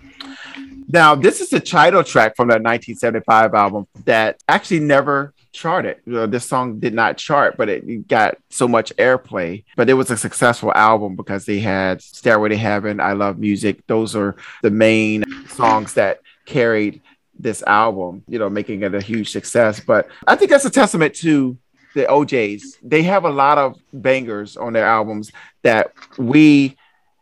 Now, 0.87 1.15
this 1.15 1.41
is 1.41 1.49
the 1.49 1.59
title 1.59 2.03
track 2.03 2.35
from 2.35 2.49
that 2.49 2.61
1975 2.61 3.53
album 3.53 3.87
that 4.05 4.41
actually 4.47 4.81
never 4.81 5.33
charted. 5.53 5.97
You 6.05 6.13
know, 6.13 6.27
this 6.27 6.45
song 6.45 6.79
did 6.79 6.93
not 6.93 7.17
chart, 7.17 7.55
but 7.57 7.69
it 7.69 8.07
got 8.07 8.37
so 8.49 8.67
much 8.67 8.93
airplay. 8.97 9.63
But 9.75 9.89
it 9.89 9.93
was 9.93 10.11
a 10.11 10.17
successful 10.17 10.71
album 10.75 11.15
because 11.15 11.45
they 11.45 11.59
had 11.59 12.01
Stairway 12.01 12.49
to 12.49 12.57
Heaven, 12.57 12.99
I 12.99 13.13
Love 13.13 13.39
Music. 13.39 13.85
Those 13.87 14.15
are 14.15 14.35
the 14.61 14.71
main 14.71 15.23
songs 15.47 15.93
that 15.93 16.19
carried 16.45 17.01
this 17.39 17.63
album, 17.63 18.23
you 18.27 18.39
know, 18.39 18.49
making 18.49 18.83
it 18.83 18.93
a 18.93 19.01
huge 19.01 19.31
success. 19.31 19.79
But 19.79 20.07
I 20.27 20.35
think 20.35 20.51
that's 20.51 20.65
a 20.65 20.69
testament 20.69 21.15
to 21.15 21.57
the 21.95 22.11
O'Jays. 22.11 22.77
They 22.81 23.03
have 23.03 23.25
a 23.25 23.29
lot 23.29 23.57
of 23.57 23.79
bangers 23.91 24.57
on 24.57 24.73
their 24.73 24.85
albums 24.85 25.31
that 25.61 25.93
we, 26.17 26.75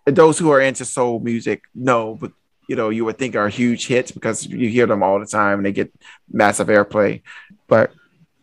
those 0.06 0.40
who 0.40 0.52
are 0.52 0.62
into 0.62 0.86
soul 0.86 1.20
music, 1.20 1.64
know, 1.76 2.16
but 2.16 2.32
you 2.68 2.76
know, 2.76 2.90
you 2.90 3.04
would 3.06 3.18
think 3.18 3.36
are 3.36 3.50
huge 3.50 3.88
hits 3.88 4.12
because 4.12 4.46
you 4.46 4.70
hear 4.70 4.86
them 4.86 5.04
all 5.04 5.20
the 5.20 5.26
time 5.26 5.60
and 5.60 5.66
they 5.66 5.72
get 5.74 5.92
massive 6.32 6.68
airplay, 6.68 7.22
but 7.68 7.92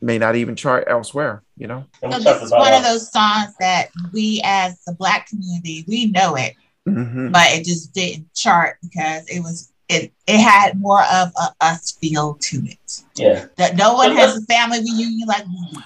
may 0.03 0.19
not 0.19 0.37
even 0.37 0.55
chart 0.55 0.85
elsewhere, 0.87 1.43
you 1.57 1.67
know? 1.67 1.85
So 2.03 2.19
this 2.19 2.43
is 2.43 2.51
one 2.51 2.75
of 2.75 2.83
those 2.83 3.11
songs 3.11 3.55
that 3.59 3.89
we 4.13 4.41
as 4.45 4.83
the 4.85 4.93
black 4.93 5.29
community, 5.29 5.85
we 5.89 6.07
know 6.07 6.35
it, 6.37 6.55
Mhm. 6.87 7.33
but 7.33 7.47
it 7.53 7.65
just 7.65 7.95
didn't 7.95 8.33
chart 8.35 8.77
because 8.83 9.27
it 9.29 9.41
was 9.41 9.73
it 9.89 10.13
it 10.27 10.39
had 10.39 10.79
more 10.79 11.03
of 11.05 11.33
a 11.41 11.65
us 11.65 11.93
feel 11.93 12.35
to 12.35 12.59
it. 12.67 13.03
Yeah. 13.17 13.47
That 13.57 13.77
no 13.77 13.95
one 13.95 14.15
has 14.15 14.37
a 14.37 14.43
family 14.43 14.81
reunion 14.81 15.27
like 15.27 15.47
we 15.47 15.69
do. 15.73 15.81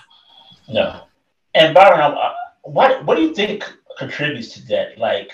No. 0.68 1.02
And 1.54 1.72
Byron, 1.72 2.00
I- 2.00 2.06
I- 2.08 2.34
what 2.64 3.04
what 3.04 3.14
do 3.14 3.22
you 3.22 3.32
think 3.34 3.64
contributes 3.98 4.48
to 4.54 4.66
that? 4.66 4.98
Like, 4.98 5.30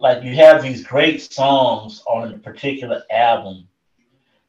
like 0.00 0.22
you 0.24 0.34
have 0.34 0.62
these 0.62 0.84
great 0.84 1.20
songs 1.20 2.02
on 2.06 2.32
a 2.32 2.38
particular 2.38 3.02
album 3.10 3.68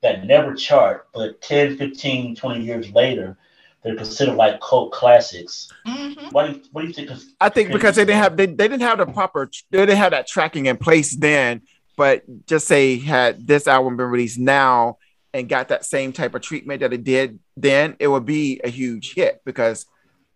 that 0.01 0.25
never 0.25 0.55
chart, 0.55 1.07
but 1.13 1.41
10, 1.41 1.77
15, 1.77 2.35
20 2.35 2.63
years 2.63 2.91
later, 2.91 3.37
they're 3.83 3.95
considered 3.95 4.35
like 4.35 4.59
cult 4.61 4.91
classics. 4.91 5.71
Mm-hmm. 5.85 6.27
What 6.29 6.47
do 6.47 6.53
you, 6.53 6.63
what 6.71 6.81
do 6.81 6.87
you 6.87 6.93
think? 6.93 7.09
Of, 7.09 7.23
I 7.39 7.49
think 7.49 7.71
because 7.71 7.95
they 7.95 8.05
didn't 8.05 8.21
have 8.21 8.37
they, 8.37 8.45
they 8.45 8.67
didn't 8.67 8.81
have 8.81 8.99
the 8.99 9.05
proper 9.07 9.49
they 9.71 9.79
didn't 9.79 9.97
have 9.97 10.11
that 10.11 10.27
tracking 10.27 10.67
in 10.67 10.77
place 10.77 11.15
then, 11.15 11.61
but 11.97 12.23
just 12.47 12.67
say 12.67 12.97
had 12.99 13.45
this 13.45 13.67
album 13.67 13.97
been 13.97 14.07
released 14.07 14.39
now 14.39 14.97
and 15.33 15.49
got 15.49 15.69
that 15.69 15.85
same 15.85 16.13
type 16.13 16.35
of 16.35 16.41
treatment 16.41 16.81
that 16.81 16.93
it 16.93 17.03
did 17.03 17.39
then, 17.57 17.95
it 17.99 18.07
would 18.07 18.25
be 18.25 18.61
a 18.63 18.69
huge 18.69 19.13
hit 19.13 19.41
because 19.45 19.85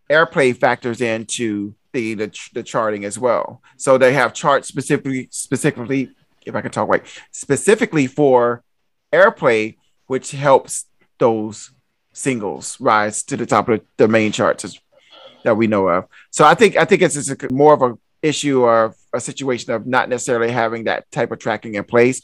airplay 0.09 0.55
factors 0.55 1.01
into 1.01 1.75
the 1.95 2.13
the, 2.13 2.29
the 2.53 2.63
charting 2.63 3.05
as 3.05 3.17
well. 3.17 3.61
So 3.77 3.97
they 3.97 4.13
have 4.13 4.33
charts 4.33 4.67
specifically 4.67 5.27
specifically 5.31 6.11
if 6.45 6.53
I 6.55 6.61
can 6.61 6.71
talk 6.71 6.87
right 6.87 7.05
specifically 7.31 8.07
for 8.07 8.63
airplay, 9.11 9.77
which 10.07 10.31
helps 10.31 10.85
those 11.17 11.71
singles 12.13 12.79
rise 12.79 13.23
to 13.23 13.37
the 13.37 13.45
top 13.45 13.67
of 13.69 13.81
the, 13.97 14.07
main 14.07 14.31
charts 14.31 14.63
as, 14.63 14.79
that 15.43 15.57
we 15.57 15.67
know 15.67 15.87
of. 15.87 16.05
So 16.31 16.45
I 16.45 16.53
think 16.53 16.75
I 16.77 16.85
think 16.85 17.01
it's, 17.01 17.15
it's 17.15 17.29
a, 17.31 17.53
more 17.53 17.73
of 17.73 17.81
a 17.81 17.97
issue 18.21 18.61
or 18.61 18.95
a 19.13 19.19
situation 19.19 19.73
of 19.73 19.85
not 19.85 20.09
necessarily 20.09 20.51
having 20.51 20.85
that 20.85 21.09
type 21.11 21.31
of 21.31 21.39
tracking 21.39 21.75
in 21.75 21.83
place. 21.83 22.21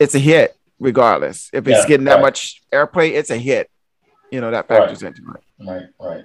It's 0.00 0.14
a 0.14 0.18
hit 0.18 0.56
regardless. 0.78 1.50
If 1.52 1.66
it's 1.68 1.82
Yeah, 1.82 1.88
getting 1.88 2.06
that 2.06 2.14
right. 2.14 2.22
much 2.22 2.62
airplay, 2.72 3.12
it's 3.12 3.30
a 3.30 3.36
hit. 3.36 3.70
You 4.30 4.40
know 4.40 4.50
that 4.50 4.68
factors 4.68 5.02
into 5.02 5.22
it. 5.34 5.42
Right, 5.66 5.86
right. 6.00 6.24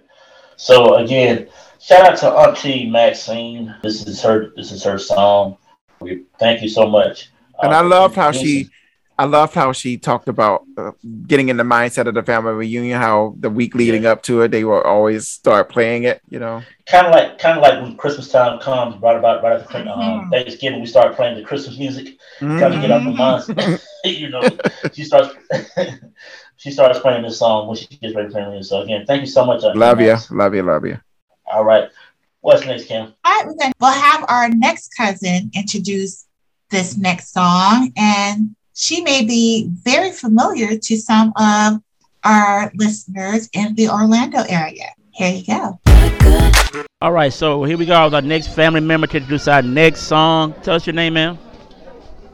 So 0.63 0.95
again, 0.95 1.49
shout 1.81 2.05
out 2.09 2.17
to 2.19 2.29
Auntie 2.31 2.89
Maxine. 2.89 3.75
This 3.83 4.07
is 4.07 4.21
her. 4.21 4.53
This 4.55 4.71
is 4.71 4.81
her 4.85 4.97
song. 4.97 5.57
We 5.99 6.23
thank 6.39 6.61
you 6.61 6.69
so 6.69 6.87
much. 6.87 7.31
And 7.61 7.73
uh, 7.73 7.79
I 7.79 7.81
loved 7.81 8.15
how 8.15 8.31
she, 8.31 8.69
I 9.19 9.25
love 9.25 9.53
how 9.53 9.73
she 9.73 9.97
talked 9.97 10.29
about 10.29 10.63
uh, 10.77 10.91
getting 11.27 11.49
in 11.49 11.57
the 11.57 11.63
mindset 11.65 12.07
of 12.07 12.13
the 12.13 12.23
family 12.23 12.53
reunion. 12.53 12.97
How 12.97 13.35
the 13.39 13.49
week 13.49 13.75
leading 13.75 14.05
up 14.05 14.23
to 14.23 14.39
it, 14.43 14.51
they 14.51 14.63
will 14.63 14.79
always 14.81 15.27
start 15.27 15.67
playing 15.69 16.03
it. 16.03 16.21
You 16.29 16.39
know, 16.39 16.63
kind 16.87 17.07
of 17.07 17.11
like 17.11 17.37
kind 17.39 17.57
of 17.57 17.61
like 17.61 17.81
when 17.81 17.97
Christmas 17.97 18.29
time 18.31 18.57
comes, 18.61 19.01
right 19.01 19.17
about 19.17 19.43
right 19.43 19.59
after 19.59 19.79
Mm-hmm. 19.79 19.89
um, 19.89 20.29
Thanksgiving, 20.31 20.79
we 20.79 20.87
start 20.87 21.13
playing 21.17 21.35
the 21.35 21.43
Christmas 21.43 21.77
music, 21.77 22.17
kind 22.39 22.73
of 22.73 22.79
get 22.79 22.89
Mm-hmm. 22.89 23.11
the 23.11 23.67
minds. 23.67 23.83
you 24.05 24.29
know, 24.29 24.43
she 24.93 25.03
starts 25.03 25.35
she 26.57 26.71
starts 26.71 26.99
playing 26.99 27.23
this 27.23 27.39
song 27.39 27.67
when 27.67 27.75
she 27.75 27.87
gets 27.87 28.15
ready 28.15 28.31
for 28.31 28.57
the 28.57 28.63
So 28.63 28.81
again, 28.81 29.05
thank 29.05 29.21
you 29.21 29.27
so 29.27 29.45
much. 29.45 29.63
Auntie 29.63 29.79
love 29.79 29.99
you, 29.99 30.15
love 30.31 30.55
you, 30.55 30.63
love 30.63 30.85
you. 30.85 30.99
All 31.51 31.63
right, 31.63 31.89
what's 32.41 32.65
next, 32.65 32.85
Kim? 32.85 33.13
All 33.23 33.39
right, 33.39 33.47
we're 33.47 33.55
gonna, 33.55 33.73
we'll 33.79 33.91
have 33.91 34.25
our 34.27 34.49
next 34.49 34.95
cousin 34.95 35.51
introduce 35.53 36.25
this 36.69 36.97
next 36.97 37.33
song, 37.33 37.91
and 37.97 38.55
she 38.75 39.01
may 39.01 39.25
be 39.25 39.69
very 39.83 40.11
familiar 40.11 40.77
to 40.77 40.97
some 40.97 41.33
of 41.37 41.81
our 42.23 42.71
listeners 42.75 43.49
in 43.53 43.75
the 43.75 43.89
Orlando 43.89 44.43
area. 44.49 44.89
Here 45.11 45.31
you 45.31 45.45
go. 45.45 45.79
All 47.01 47.11
right, 47.11 47.31
so 47.31 47.63
here 47.63 47.77
we 47.77 47.85
go 47.85 48.05
with 48.05 48.15
our 48.15 48.21
next 48.21 48.47
family 48.47 48.79
member 48.79 49.07
to 49.07 49.17
introduce 49.17 49.47
our 49.47 49.61
next 49.61 50.03
song. 50.03 50.53
Tell 50.63 50.75
us 50.75 50.87
your 50.87 50.93
name, 50.93 51.13
ma'am. 51.13 51.37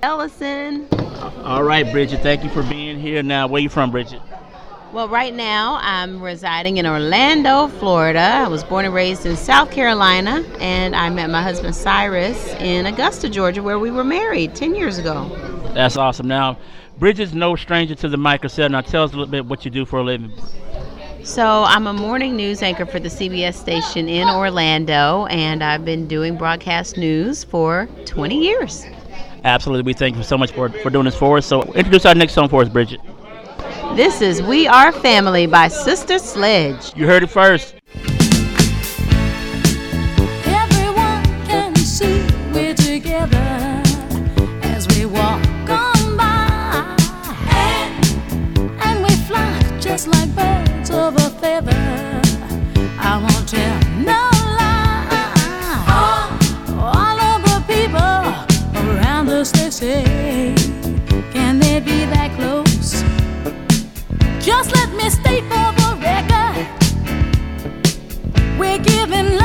Ellison. 0.01 0.87
All 1.43 1.63
right, 1.63 1.91
Bridget. 1.91 2.21
Thank 2.21 2.43
you 2.43 2.49
for 2.49 2.63
being 2.63 2.88
here. 2.99 3.23
Now, 3.23 3.47
where 3.47 3.61
you 3.61 3.69
from, 3.69 3.91
Bridget? 3.91 4.21
Well, 4.91 5.07
right 5.07 5.33
now 5.33 5.77
I'm 5.81 6.19
residing 6.19 6.77
in 6.77 6.87
Orlando, 6.87 7.67
Florida. 7.67 8.19
I 8.19 8.47
was 8.47 8.63
born 8.63 8.85
and 8.85 8.93
raised 8.93 9.23
in 9.23 9.37
South 9.37 9.69
Carolina, 9.69 10.43
and 10.59 10.95
I 10.95 11.11
met 11.11 11.29
my 11.29 11.43
husband 11.43 11.75
Cyrus 11.75 12.55
in 12.55 12.87
Augusta, 12.87 13.29
Georgia, 13.29 13.61
where 13.61 13.77
we 13.77 13.91
were 13.91 14.03
married 14.03 14.55
10 14.55 14.73
years 14.73 14.97
ago. 14.97 15.29
That's 15.75 15.95
awesome. 15.95 16.27
Now, 16.27 16.57
Bridget's 16.97 17.33
no 17.33 17.55
stranger 17.55 17.93
to 17.93 18.09
the 18.09 18.17
microphone. 18.17 18.71
Now, 18.71 18.81
tell 18.81 19.03
us 19.03 19.11
a 19.11 19.15
little 19.15 19.31
bit 19.31 19.45
what 19.45 19.63
you 19.63 19.69
do 19.69 19.85
for 19.85 19.99
a 19.99 20.03
living. 20.03 20.33
So, 21.23 21.65
I'm 21.67 21.85
a 21.85 21.93
morning 21.93 22.35
news 22.35 22.63
anchor 22.63 22.87
for 22.87 22.99
the 22.99 23.09
CBS 23.09 23.53
station 23.53 24.09
in 24.09 24.27
Orlando, 24.27 25.27
and 25.27 25.63
I've 25.63 25.85
been 25.85 26.07
doing 26.07 26.35
broadcast 26.35 26.97
news 26.97 27.43
for 27.43 27.87
20 28.05 28.43
years. 28.43 28.85
Absolutely. 29.43 29.83
We 29.83 29.93
thank 29.93 30.17
you 30.17 30.23
so 30.23 30.37
much 30.37 30.51
for, 30.51 30.69
for 30.69 30.89
doing 30.89 31.05
this 31.05 31.15
for 31.15 31.37
us. 31.37 31.45
So, 31.45 31.61
introduce 31.73 32.05
our 32.05 32.15
next 32.15 32.33
song 32.33 32.49
for 32.49 32.61
us, 32.61 32.69
Bridget. 32.69 32.99
This 33.95 34.21
is 34.21 34.41
We 34.41 34.67
Are 34.67 34.91
Family 34.91 35.47
by 35.47 35.67
Sister 35.67 36.19
Sledge. 36.19 36.95
You 36.95 37.05
heard 37.07 37.23
it 37.23 37.27
first. 37.27 37.78
Just 68.83 69.38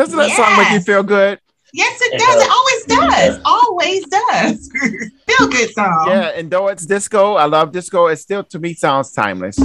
Doesn't 0.00 0.18
that 0.18 0.30
song 0.34 0.56
make 0.56 0.70
you 0.72 0.80
feel 0.80 1.02
good? 1.02 1.38
Yes, 1.74 2.00
it 2.00 2.14
It 2.14 2.18
does. 2.18 2.34
does. 2.36 2.44
It 2.44 2.50
always 2.50 2.84
does. 2.86 3.40
Always 3.44 4.04
does. 4.06 4.70
Feel 5.38 5.48
good 5.48 5.70
song. 5.74 6.04
Yeah, 6.08 6.32
and 6.34 6.50
though 6.50 6.68
it's 6.68 6.86
disco, 6.86 7.34
I 7.34 7.44
love 7.44 7.70
disco. 7.70 8.06
It 8.06 8.16
still 8.16 8.42
to 8.44 8.58
me 8.58 8.72
sounds 8.74 9.12
timeless. 9.12 9.58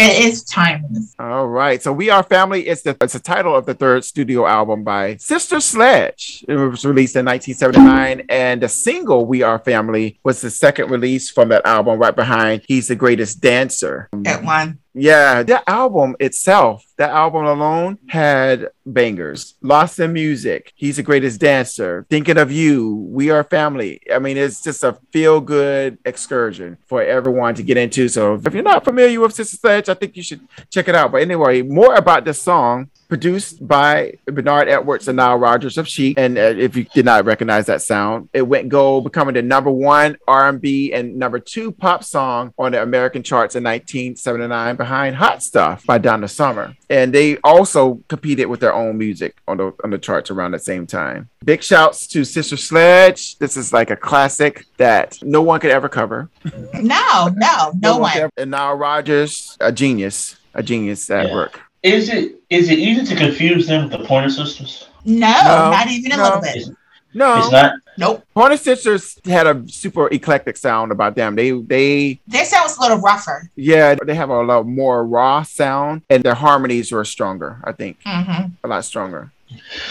It 0.00 0.26
is 0.26 0.44
timeless. 0.44 1.14
All 1.18 1.48
right, 1.48 1.82
so 1.82 1.92
we 1.92 2.10
are 2.10 2.22
family. 2.22 2.68
It's 2.68 2.82
the 2.82 2.96
it's 3.00 3.14
the 3.14 3.18
title 3.18 3.56
of 3.56 3.66
the 3.66 3.74
third 3.74 4.04
studio 4.04 4.46
album 4.46 4.84
by 4.84 5.16
Sister 5.16 5.58
Sledge. 5.58 6.44
It 6.46 6.54
was 6.54 6.84
released 6.84 7.16
in 7.16 7.24
1979, 7.26 8.26
and 8.28 8.62
the 8.62 8.68
single 8.68 9.26
"We 9.26 9.42
Are 9.42 9.58
Family" 9.58 10.20
was 10.22 10.40
the 10.40 10.50
second 10.50 10.90
release 10.90 11.28
from 11.30 11.48
that 11.48 11.66
album, 11.66 11.98
right 11.98 12.14
behind 12.14 12.62
"He's 12.68 12.86
the 12.86 12.94
Greatest 12.94 13.40
Dancer." 13.40 14.08
That 14.12 14.44
one. 14.44 14.78
Yeah, 14.98 15.44
that 15.44 15.64
album 15.66 16.16
itself, 16.18 16.84
that 16.96 17.10
album 17.10 17.44
alone 17.44 17.98
had 18.08 18.68
bangers. 18.84 19.54
Lost 19.62 20.00
in 20.00 20.12
Music, 20.12 20.72
He's 20.74 20.96
the 20.96 21.02
Greatest 21.02 21.40
Dancer, 21.40 22.04
Thinking 22.10 22.36
of 22.36 22.50
You, 22.50 23.06
We 23.08 23.30
Are 23.30 23.44
Family. 23.44 24.00
I 24.12 24.18
mean, 24.18 24.36
it's 24.36 24.62
just 24.62 24.82
a 24.82 24.98
feel 25.12 25.40
good 25.40 25.98
excursion 26.04 26.78
for 26.86 27.02
everyone 27.02 27.54
to 27.54 27.62
get 27.62 27.76
into. 27.76 28.08
So 28.08 28.34
if 28.34 28.52
you're 28.52 28.62
not 28.62 28.84
familiar 28.84 29.20
with 29.20 29.34
Sister 29.34 29.56
Sledge, 29.56 29.88
I 29.88 29.94
think 29.94 30.16
you 30.16 30.22
should 30.22 30.40
check 30.68 30.88
it 30.88 30.94
out. 30.94 31.12
But 31.12 31.22
anyway, 31.22 31.62
more 31.62 31.94
about 31.94 32.24
this 32.24 32.42
song. 32.42 32.90
Produced 33.08 33.66
by 33.66 34.12
Bernard 34.26 34.68
Edwards 34.68 35.08
and 35.08 35.16
Nile 35.16 35.38
Rodgers 35.38 35.78
of 35.78 35.88
Chic, 35.88 36.18
and 36.18 36.36
uh, 36.36 36.42
if 36.42 36.76
you 36.76 36.84
did 36.92 37.06
not 37.06 37.24
recognize 37.24 37.64
that 37.64 37.80
sound, 37.80 38.28
it 38.34 38.42
went 38.42 38.68
gold, 38.68 39.04
becoming 39.04 39.32
the 39.34 39.40
number 39.40 39.70
one 39.70 40.18
R&B 40.28 40.92
and 40.92 41.16
number 41.16 41.38
two 41.38 41.72
pop 41.72 42.04
song 42.04 42.52
on 42.58 42.72
the 42.72 42.82
American 42.82 43.22
charts 43.22 43.56
in 43.56 43.64
1979, 43.64 44.76
behind 44.76 45.16
"Hot 45.16 45.42
Stuff" 45.42 45.86
by 45.86 45.96
Donna 45.96 46.28
Summer. 46.28 46.74
And 46.90 47.10
they 47.14 47.38
also 47.38 47.94
competed 48.08 48.46
with 48.46 48.60
their 48.60 48.74
own 48.74 48.98
music 48.98 49.36
on 49.48 49.56
the 49.56 49.72
on 49.82 49.88
the 49.88 49.96
charts 49.98 50.30
around 50.30 50.50
the 50.50 50.58
same 50.58 50.86
time. 50.86 51.30
Big 51.42 51.62
shouts 51.62 52.06
to 52.08 52.24
Sister 52.24 52.58
Sledge. 52.58 53.38
This 53.38 53.56
is 53.56 53.72
like 53.72 53.90
a 53.90 53.96
classic 53.96 54.66
that 54.76 55.16
no 55.22 55.40
one 55.40 55.60
could 55.60 55.70
ever 55.70 55.88
cover. 55.88 56.28
No, 56.74 57.30
no, 57.34 57.72
no, 57.80 57.98
one. 57.98 58.12
could 58.12 58.22
ever- 58.24 58.32
and 58.36 58.50
Nile 58.50 58.74
Rodgers, 58.74 59.56
a 59.60 59.72
genius, 59.72 60.36
a 60.52 60.62
genius 60.62 61.08
at 61.08 61.28
Yeah. 61.28 61.34
work. 61.34 61.60
Is 61.82 62.08
it 62.08 62.40
is 62.50 62.70
it 62.70 62.78
easy 62.78 63.04
to 63.04 63.14
confuse 63.16 63.66
them 63.66 63.88
with 63.88 63.92
the 63.92 64.04
Pointer 64.06 64.30
Sisters? 64.30 64.88
No, 65.04 65.28
No, 65.44 65.70
not 65.70 65.88
even 65.88 66.12
a 66.12 66.16
no. 66.16 66.22
little 66.24 66.40
bit. 66.40 66.56
It's, 66.56 66.70
No, 67.14 67.38
it's 67.38 67.50
not. 67.52 67.72
Nope. 67.96 68.24
Pointer 68.34 68.56
Sisters 68.56 69.18
had 69.24 69.46
a 69.46 69.62
super 69.68 70.08
eclectic 70.08 70.56
sound 70.56 70.92
about 70.92 71.14
them. 71.14 71.36
They 71.36 71.50
they 71.52 72.20
Their 72.26 72.44
sound 72.44 72.64
was 72.64 72.76
a 72.78 72.80
little 72.80 72.98
rougher. 72.98 73.50
yeah, 73.56 73.94
they 74.04 74.14
have 74.14 74.30
a 74.30 74.42
lot 74.42 74.66
more 74.66 75.04
raw 75.06 75.42
sound 75.42 76.02
and 76.10 76.22
their 76.22 76.34
harmonies 76.34 76.90
were 76.92 77.04
stronger, 77.04 77.60
I 77.64 77.72
think. 77.72 77.98
hmm 78.04 78.46
A 78.64 78.68
lot 78.68 78.84
stronger. 78.84 79.30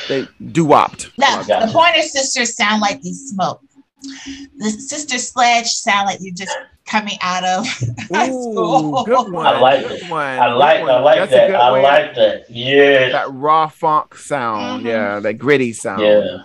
They 0.08 0.28
doo-wopped. 0.52 1.12
No, 1.18 1.42
the 1.44 1.70
Pointer 1.74 2.02
Sisters 2.04 2.56
sound 2.56 2.80
like 2.82 3.02
they 3.02 3.12
smoke. 3.14 3.62
The 4.02 4.70
Sister 4.70 5.18
Sledge 5.18 5.68
salad 5.68 6.18
you're 6.22 6.34
just 6.34 6.56
coming 6.86 7.18
out 7.22 7.44
of 7.44 7.66
high 8.12 8.28
school. 8.28 9.04
good 9.04 9.32
one. 9.32 9.46
I 9.46 9.60
like 9.60 9.88
Good 9.88 10.02
it. 10.04 10.10
one. 10.10 10.22
I 10.40 10.52
like 10.54 10.82
Good 10.82 10.90
I 10.90 11.00
like 11.00 11.20
That's 11.20 11.32
that. 11.32 11.56
I 11.56 11.72
way- 11.72 11.84
like 11.84 12.16
that. 12.16 12.50
Yeah. 12.50 13.10
that 13.10 13.32
raw 13.32 13.68
funk 13.68 14.16
sound. 14.16 14.86
Yeah, 14.86 15.20
that 15.20 15.34
gritty 15.36 15.74
sound. 15.74 16.02
Yeah. 16.02 16.44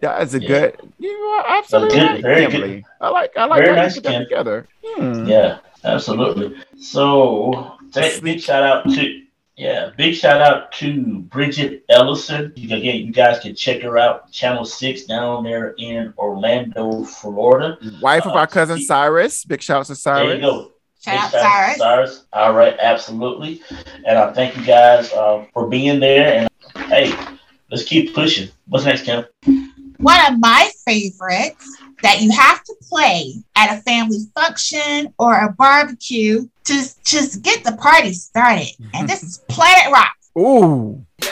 That 0.00 0.22
is 0.22 0.34
a 0.34 0.40
Yeah. 0.40 0.48
good. 0.48 0.76
You 0.98 1.10
are 1.10 1.58
absolutely 1.58 1.98
good- 1.98 2.10
right, 2.10 2.22
very 2.22 2.46
good. 2.50 2.84
I 3.00 3.08
like 3.10 3.36
I 3.36 3.44
like 3.44 3.62
Very 3.64 3.74
how 3.76 3.82
you 3.82 3.86
nice, 3.88 3.94
put 3.94 4.04
that 4.04 4.18
together. 4.20 4.68
Hmm. 4.84 5.26
Yeah, 5.26 5.58
absolutely. 5.84 6.56
So, 6.80 7.76
take, 7.92 8.18
a 8.18 8.22
big 8.22 8.40
shout 8.40 8.62
out 8.62 8.84
to 8.90 9.22
yeah, 9.56 9.90
big 9.96 10.14
shout 10.14 10.42
out 10.42 10.70
to 10.72 11.20
Bridget 11.20 11.84
Ellison. 11.88 12.52
You 12.56 12.76
again, 12.76 12.96
you 12.96 13.12
guys 13.12 13.40
can 13.40 13.54
check 13.54 13.80
her 13.82 13.96
out. 13.96 14.30
Channel 14.30 14.66
Six 14.66 15.04
down 15.04 15.44
there 15.44 15.74
in 15.78 16.12
Orlando, 16.18 17.04
Florida. 17.04 17.78
Wife 18.02 18.26
of 18.26 18.32
our 18.32 18.46
cousin 18.46 18.82
Cyrus. 18.82 19.44
Big 19.44 19.62
shouts 19.62 19.88
to 19.88 19.94
Cyrus. 19.94 20.28
There 20.28 20.34
you 20.34 20.40
go. 20.42 20.72
Shout 21.00 21.14
Big 21.14 21.20
out 21.20 21.30
shout 21.30 21.42
Cyrus. 21.42 21.78
Cyrus. 21.78 22.24
All 22.34 22.52
right, 22.52 22.76
absolutely. 22.78 23.62
And 24.04 24.18
I 24.18 24.30
thank 24.34 24.58
you 24.58 24.64
guys 24.64 25.10
uh, 25.14 25.46
for 25.54 25.68
being 25.68 26.00
there. 26.00 26.48
And 26.74 26.90
hey, 26.90 27.16
let's 27.70 27.84
keep 27.84 28.14
pushing. 28.14 28.50
What's 28.68 28.84
next, 28.84 29.04
Kim? 29.04 29.24
One 29.96 30.20
of 30.30 30.38
my 30.38 30.70
favorites 30.84 31.78
that 32.02 32.20
you 32.20 32.30
have 32.30 32.62
to 32.64 32.74
play 32.82 33.32
at 33.56 33.78
a 33.78 33.80
family 33.80 34.18
function 34.34 35.14
or 35.18 35.34
a 35.34 35.52
barbecue 35.52 36.46
to 36.66 36.74
just 37.04 37.42
get 37.42 37.64
the 37.64 37.76
party 37.76 38.12
started. 38.12 38.68
And 38.94 39.08
this 39.08 39.22
is 39.22 39.38
Planet 39.48 39.92
Rock. 39.92 40.14
Ooh. 40.38 41.04
It's 41.18 41.28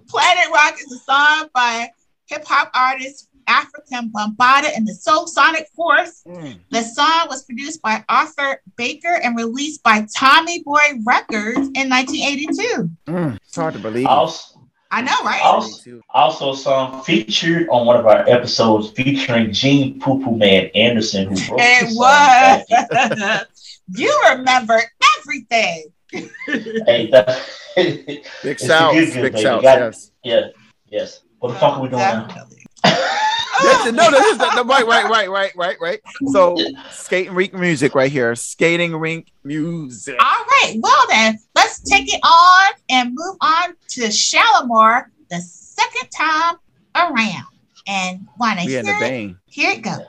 Planet 0.07 0.47
Rock 0.53 0.75
is 0.79 0.91
a 0.91 0.97
song 0.99 1.49
by 1.53 1.89
hip 2.27 2.43
hop 2.45 2.71
artist 2.73 3.29
Afrika 3.47 4.09
Bambaataa 4.11 4.75
and 4.75 4.85
the 4.87 4.93
Soulsonic 4.93 5.67
Force. 5.75 6.23
The 6.69 6.81
song 6.83 7.27
was 7.29 7.43
produced 7.43 7.81
by 7.81 8.03
Arthur 8.09 8.61
Baker 8.75 9.19
and 9.23 9.37
released 9.37 9.83
by 9.83 10.05
Tommy 10.15 10.63
Boy 10.63 10.79
Records 11.05 11.69
in 11.75 11.89
1982. 11.89 12.89
Mm, 13.07 13.37
It's 13.45 13.55
hard 13.55 13.73
to 13.75 13.79
believe. 13.79 14.07
Also, 14.07 14.56
I 14.89 15.01
know, 15.01 15.11
right? 15.23 15.41
also, 15.43 16.01
also 16.09 16.53
a 16.53 16.57
song 16.57 17.03
featured 17.03 17.67
on 17.69 17.85
one 17.85 17.97
of 17.97 18.05
our 18.05 18.27
episodes 18.29 18.91
featuring 18.91 19.51
Gene 19.51 19.99
Poo 19.99 20.23
Poo 20.23 20.35
Man 20.35 20.69
Anderson, 20.75 21.25
who 21.27 21.33
wrote 21.51 21.59
It 21.61 21.89
the 21.89 22.65
song. 22.69 23.17
was. 23.27 23.45
you 23.99 24.21
remember 24.29 24.81
everything. 25.19 25.85
Hey, 26.11 27.09
that, 27.11 27.45
Big 27.75 28.23
it's 28.43 28.61
the 28.61 28.67
shouts. 28.67 28.93
good, 28.95 29.13
good, 29.13 29.21
Big 29.23 29.31
baby. 29.33 29.43
shouts. 29.43 29.63
Got- 29.63 29.79
Yes. 29.79 30.11
Yeah, 30.23 30.41
yes. 30.87 31.19
What 31.39 31.49
the 31.53 31.59
fuck 31.59 31.77
are 31.77 31.81
we 31.81 31.89
doing 31.89 31.99
now? 32.01 32.27
Yes, 33.63 33.93
no, 33.93 34.11
this 34.11 34.25
is 34.31 34.37
the, 34.37 34.51
the- 34.55 34.63
right, 34.65 34.85
right, 34.85 35.09
right, 35.09 35.29
right, 35.29 35.55
right, 35.55 35.77
right. 35.81 35.99
So, 36.31 36.57
skating 36.91 37.33
rink 37.33 37.53
music 37.53 37.95
right 37.95 38.11
here. 38.11 38.35
Skating 38.35 38.95
rink 38.95 39.31
music. 39.43 40.15
All 40.19 40.45
right. 40.45 40.75
Well, 40.79 41.05
then, 41.09 41.39
let's 41.55 41.79
take 41.79 42.13
it 42.13 42.19
on 42.23 42.73
and 42.89 43.09
move 43.15 43.37
on 43.41 43.75
to 43.89 44.01
Shalamar 44.01 45.05
the 45.29 45.39
second 45.39 46.09
time 46.09 46.55
around. 46.95 47.45
And 47.87 48.27
want 48.37 48.59
to 48.59 48.65
We 48.65 48.73
hear 48.73 48.83
it? 49.01 49.35
Here 49.45 49.71
it 49.71 49.81
goes. 49.81 50.01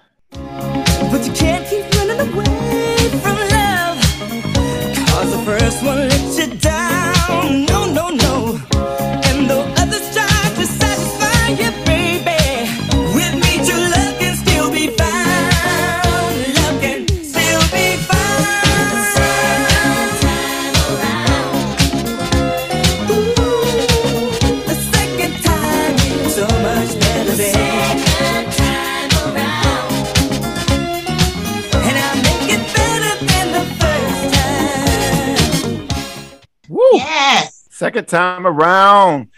Second 37.79 38.09
time 38.09 38.45
around 38.45 39.29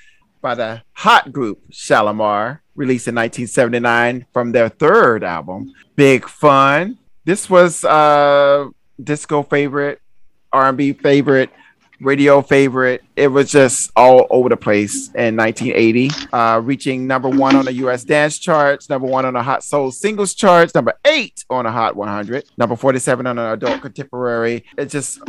by 0.40 0.54
the 0.54 0.80
hot 0.92 1.30
group 1.30 1.60
Shalamar, 1.70 2.60
released 2.74 3.06
in 3.06 3.14
1979 3.14 4.24
from 4.32 4.52
their 4.52 4.70
third 4.70 5.22
album, 5.22 5.74
Big 5.94 6.26
Fun. 6.26 6.96
This 7.26 7.50
was 7.50 7.84
uh 7.84 8.68
disco 9.04 9.42
favorite, 9.42 10.00
R&B 10.54 10.94
favorite, 10.94 11.50
radio 12.00 12.42
favorite. 12.42 13.02
It 13.16 13.28
was 13.28 13.50
just 13.50 13.90
all 13.96 14.26
over 14.30 14.48
the 14.48 14.56
place 14.56 15.08
in 15.14 15.36
1980, 15.36 16.10
uh, 16.32 16.60
reaching 16.62 17.06
number 17.06 17.28
one 17.28 17.56
on 17.56 17.66
the 17.66 17.72
U.S. 17.74 18.04
dance 18.04 18.38
charts, 18.38 18.88
number 18.88 19.06
one 19.06 19.24
on 19.24 19.34
the 19.34 19.42
Hot 19.42 19.62
Soul 19.62 19.90
singles 19.90 20.34
charts, 20.34 20.74
number 20.74 20.94
eight 21.04 21.44
on 21.50 21.64
the 21.64 21.70
Hot 21.70 21.96
100, 21.96 22.44
number 22.56 22.76
47 22.76 23.26
on 23.26 23.36
the 23.36 23.52
Adult 23.52 23.82
Contemporary. 23.82 24.64
It 24.78 24.86
just 24.86 25.20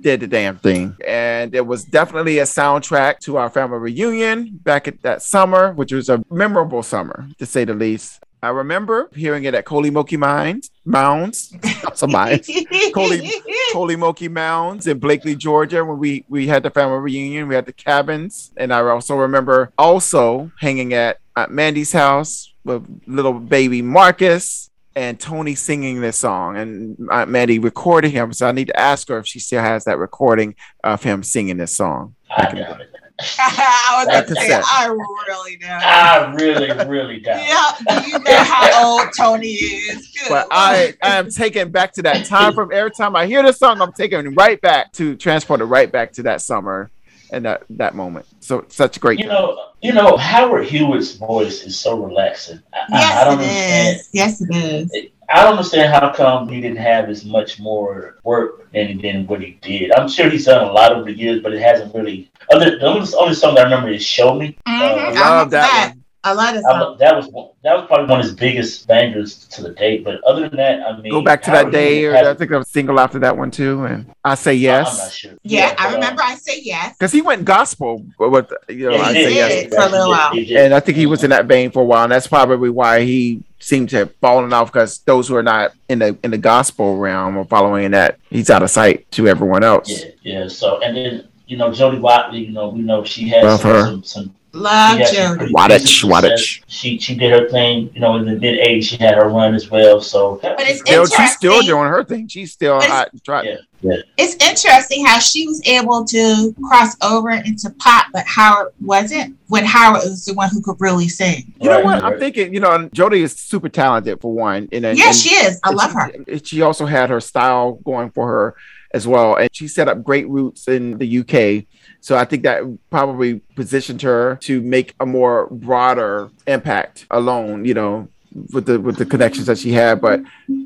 did 0.00 0.20
the 0.20 0.26
damn 0.26 0.56
thing, 0.58 0.96
and 1.06 1.54
it 1.54 1.66
was 1.66 1.84
definitely 1.84 2.38
a 2.38 2.44
soundtrack 2.44 3.18
to 3.20 3.36
our 3.36 3.50
family 3.50 3.78
reunion 3.78 4.58
back 4.62 4.88
at 4.88 5.02
that 5.02 5.22
summer, 5.22 5.72
which 5.72 5.92
was 5.92 6.08
a 6.08 6.22
memorable 6.30 6.82
summer 6.82 7.28
to 7.38 7.46
say 7.46 7.64
the 7.64 7.74
least. 7.74 8.20
I 8.44 8.50
remember 8.50 9.08
hearing 9.14 9.44
it 9.44 9.54
at 9.54 9.64
Kolomoki 9.64 10.18
Mines, 10.18 10.70
Mounds, 10.84 11.56
some 11.94 12.12
mines, 12.12 12.46
Coley, 12.94 13.30
Kolomoki 13.72 14.30
Mounds 14.30 14.86
in 14.86 14.98
Blakely, 14.98 15.34
Georgia, 15.34 15.84
when 15.84 15.98
we 15.98 16.24
we 16.28 16.46
had 16.46 16.62
the 16.62 16.70
family 16.70 16.98
reunion. 16.98 17.48
We 17.48 17.54
had 17.54 17.66
the 17.66 17.72
cabins, 17.72 18.52
and 18.56 18.72
I 18.72 18.80
also 18.80 19.16
remember 19.16 19.72
also 19.78 20.52
hanging 20.60 20.92
at 20.94 21.20
Aunt 21.36 21.50
Mandy's 21.50 21.92
house 21.92 22.52
with 22.64 22.84
little 23.06 23.34
baby 23.34 23.82
Marcus 23.82 24.70
and 24.96 25.18
Tony 25.18 25.54
singing 25.54 26.00
this 26.00 26.16
song, 26.16 26.56
and 26.56 26.96
Aunt 27.10 27.30
Mandy 27.30 27.58
recorded 27.58 28.10
him. 28.10 28.32
So 28.32 28.46
I 28.46 28.52
need 28.52 28.68
to 28.68 28.78
ask 28.78 29.08
her 29.08 29.18
if 29.18 29.26
she 29.26 29.38
still 29.40 29.62
has 29.62 29.84
that 29.84 29.98
recording 29.98 30.54
of 30.84 31.02
him 31.02 31.22
singing 31.22 31.56
this 31.56 31.74
song. 31.76 32.14
I 32.30 32.54
doubt 32.54 32.80
it. 32.80 32.93
I 33.38 34.04
was 34.06 34.26
gonna 34.28 34.40
say. 34.40 34.60
I 34.64 34.86
really 34.86 35.56
don't. 35.56 35.70
I 35.70 36.34
really, 36.34 36.88
really 36.88 37.20
doubt 37.20 37.38
it. 37.40 37.46
Yeah, 37.88 38.00
do 38.02 38.10
you 38.10 38.18
know 38.18 38.36
how 38.44 38.98
old 39.00 39.08
Tony 39.16 39.48
is? 39.52 40.08
Good 40.08 40.28
But 40.28 40.48
I, 40.50 40.94
I 41.02 41.16
am 41.16 41.30
taken 41.30 41.70
back 41.70 41.92
to 41.94 42.02
that 42.02 42.26
time 42.26 42.54
from 42.54 42.72
every 42.72 42.90
time 42.90 43.14
I 43.14 43.26
hear 43.26 43.42
this 43.44 43.58
song, 43.58 43.80
I'm 43.80 43.92
taken 43.92 44.34
right 44.34 44.60
back 44.60 44.92
to 44.94 45.14
transported 45.16 45.68
right 45.68 45.90
back 45.90 46.12
to 46.14 46.24
that 46.24 46.40
summer 46.40 46.90
and 47.30 47.44
that 47.44 47.62
that 47.70 47.94
moment. 47.94 48.26
So 48.40 48.64
such 48.68 49.00
great. 49.00 49.20
You 49.20 49.26
know, 49.26 49.58
you 49.80 49.92
know, 49.92 50.16
Howard 50.16 50.66
Hewitt's 50.66 51.12
voice 51.14 51.62
is 51.62 51.78
so 51.78 51.98
relaxing. 52.04 52.60
I, 52.72 52.78
I- 52.78 52.84
Yes, 52.90 53.16
I 53.16 53.24
don't 53.24 53.32
it 53.40 53.42
understand. 53.42 53.96
is. 53.96 54.08
Yes, 54.12 54.40
it 54.40 54.54
is. 54.56 55.10
I 55.32 55.42
don't 55.42 55.52
understand 55.52 55.92
how 55.92 56.12
come 56.12 56.48
he 56.48 56.60
didn't 56.60 56.78
have 56.78 57.08
as 57.08 57.24
much 57.24 57.58
more 57.58 58.18
work 58.24 58.70
than 58.72 59.00
than 59.00 59.26
what 59.26 59.40
he 59.40 59.58
did. 59.62 59.92
I'm 59.92 60.08
sure 60.08 60.28
he's 60.28 60.44
done 60.46 60.68
a 60.68 60.72
lot 60.72 60.92
over 60.92 61.04
the 61.04 61.16
years, 61.16 61.42
but 61.42 61.52
it 61.52 61.60
hasn't 61.62 61.94
really. 61.94 62.30
Other 62.52 62.78
the 62.78 62.86
only, 62.86 63.08
only 63.14 63.34
song 63.34 63.54
that 63.54 63.62
I 63.62 63.64
remember 63.64 63.88
is 63.88 64.04
"Show 64.04 64.34
Me." 64.34 64.56
Mhm, 64.68 64.80
Uh, 64.82 65.20
I 65.22 65.30
love 65.38 65.50
that. 65.50 65.88
one. 65.94 66.03
I 66.24 66.32
love 66.32 66.54
that 66.54 66.64
I 66.64 66.96
that 66.98 67.16
was 67.16 67.26
that 67.62 67.76
was 67.76 67.86
probably 67.86 68.06
one 68.06 68.20
of 68.20 68.24
his 68.24 68.34
biggest 68.34 68.88
bangers 68.88 69.46
to 69.48 69.62
the 69.62 69.72
date. 69.72 70.04
But 70.04 70.24
other 70.24 70.48
than 70.48 70.56
that, 70.56 70.80
I 70.80 70.98
mean, 70.98 71.12
Go 71.12 71.20
back 71.20 71.42
to 71.42 71.50
that 71.50 71.70
day, 71.70 72.00
Hewitt 72.00 72.24
or 72.24 72.30
I 72.30 72.34
think 72.34 72.50
I 72.50 72.56
was 72.56 72.68
single 72.68 72.98
after 72.98 73.18
that 73.18 73.36
one 73.36 73.50
too. 73.50 73.84
And 73.84 74.10
I 74.24 74.34
say 74.34 74.52
I'm 74.52 74.56
not 74.56 74.62
yes 74.62 75.12
sure. 75.12 75.32
Yeah, 75.42 75.74
I 75.78 75.84
but, 75.84 75.92
uh, 75.92 75.94
remember 75.96 76.22
I 76.22 76.36
say 76.36 76.60
yes. 76.62 76.96
because 76.96 77.12
he 77.12 77.20
went 77.20 77.44
gospel. 77.44 78.02
With 78.18 78.50
you 78.70 78.88
know, 78.88 78.96
Yeah, 78.96 79.02
I 79.02 79.12
say 79.12 79.28
he 79.28 79.36
yes. 79.36 79.74
for 79.74 79.82
a 79.82 79.88
little 79.90 80.08
while. 80.08 80.32
And 80.34 80.72
I 80.72 80.80
think 80.80 80.96
he 80.96 81.04
was 81.04 81.24
in 81.24 81.30
that 81.30 81.44
vein 81.44 81.70
for 81.70 81.82
a 81.82 81.84
while, 81.84 82.04
and 82.04 82.12
that's 82.12 82.26
probably 82.26 82.70
why 82.70 83.02
he 83.02 83.44
seemed 83.58 83.90
to 83.90 83.96
have 83.98 84.14
fallen 84.16 84.50
off. 84.54 84.72
Because 84.72 85.00
those 85.00 85.28
who 85.28 85.36
are 85.36 85.42
not 85.42 85.72
in 85.90 85.98
the 85.98 86.16
in 86.24 86.30
the 86.30 86.38
gospel 86.38 86.96
realm 86.96 87.36
or 87.36 87.44
following 87.44 87.90
that, 87.90 88.18
he's 88.30 88.48
out 88.48 88.62
of 88.62 88.70
sight 88.70 89.10
to 89.12 89.28
everyone 89.28 89.62
else. 89.62 89.90
Yeah, 89.90 90.10
yeah. 90.22 90.48
So 90.48 90.80
and 90.80 90.96
then 90.96 91.28
you 91.46 91.58
know 91.58 91.70
Jody 91.70 91.98
Watley, 91.98 92.46
you 92.46 92.52
know 92.52 92.70
we 92.70 92.80
know 92.80 93.04
she 93.04 93.28
has 93.28 93.60
some, 93.60 94.02
some, 94.02 94.04
some 94.04 94.34
Love 94.54 94.92
she 94.94 94.98
had 94.98 95.08
some 95.08 95.16
Jodie. 95.16 95.38
pretty 95.38 95.52
Waddich, 95.52 95.78
decent 95.80 96.12
Waddich. 96.12 96.38
success. 96.38 96.64
She 96.68 96.98
she 96.98 97.14
did 97.16 97.32
her 97.32 97.48
thing, 97.48 97.90
you 97.94 98.00
know, 98.00 98.16
in 98.16 98.24
the 98.24 98.32
mid 98.36 98.58
'80s. 98.58 98.84
She 98.84 98.96
had 98.96 99.14
her 99.14 99.28
run 99.28 99.54
as 99.54 99.70
well. 99.70 100.00
So 100.00 100.38
But 100.42 100.54
it's 100.60 100.80
Still, 100.80 101.06
she's 101.06 101.34
still 101.34 101.60
doing 101.62 101.88
her 101.88 102.04
thing. 102.04 102.28
She's 102.28 102.52
still 102.52 102.78
it's- 102.78 102.90
hot. 103.26 103.44
Yeah, 103.44 103.56
yeah. 103.82 103.96
It's 104.16 104.34
interesting 104.44 105.04
how 105.04 105.18
she 105.18 105.46
was 105.46 105.60
able 105.66 106.04
to 106.06 106.54
cross 106.68 106.96
over 107.02 107.30
into 107.30 107.68
pop, 107.78 108.06
but 108.12 108.24
Howard 108.26 108.72
wasn't. 108.80 109.36
When 109.48 109.64
Howard 109.64 110.02
was 110.04 110.24
the 110.24 110.34
one 110.34 110.48
who 110.50 110.62
could 110.62 110.76
really 110.80 111.08
sing. 111.08 111.52
You 111.60 111.68
know 111.68 111.76
Right, 111.76 111.84
what? 111.84 112.04
I'm 112.04 112.18
thinking. 112.18 112.54
You 112.54 112.60
know, 112.60 112.88
Jodie 112.94 113.22
is 113.22 113.32
super 113.32 113.68
talented 113.68 114.20
for 114.20 114.32
one. 114.32 114.68
And, 114.72 114.84
and 114.84 114.98
Yeah, 114.98 115.08
and- 115.08 115.16
she 115.16 115.30
is. 115.34 115.60
I 115.64 115.70
love 115.70 115.90
she- 115.90 115.96
her. 115.96 116.12
and 116.28 116.46
She 116.46 116.62
also 116.62 116.86
had 116.86 117.10
her 117.10 117.20
style 117.20 117.72
going 117.84 118.10
for 118.10 118.26
her 118.28 118.54
as 118.92 119.06
well, 119.08 119.34
and 119.34 119.48
she 119.52 119.66
set 119.66 119.88
up 119.88 120.04
great 120.04 120.28
roots 120.28 120.68
in 120.68 120.96
the 120.98 121.18
UK. 121.18 121.66
So 122.04 122.18
I 122.18 122.26
think 122.26 122.42
that 122.42 122.60
probably 122.90 123.40
positioned 123.56 124.02
her 124.02 124.36
to 124.42 124.60
make 124.60 124.94
a 125.00 125.06
more 125.06 125.46
broader 125.50 126.28
impact 126.46 127.06
alone. 127.10 127.64
You 127.64 127.72
know, 127.72 128.08
with 128.52 128.66
the 128.66 128.78
with 128.78 128.96
the 128.98 129.06
connections 129.06 129.46
that 129.46 129.56
she 129.56 129.72
had, 129.72 130.02
but 130.02 130.20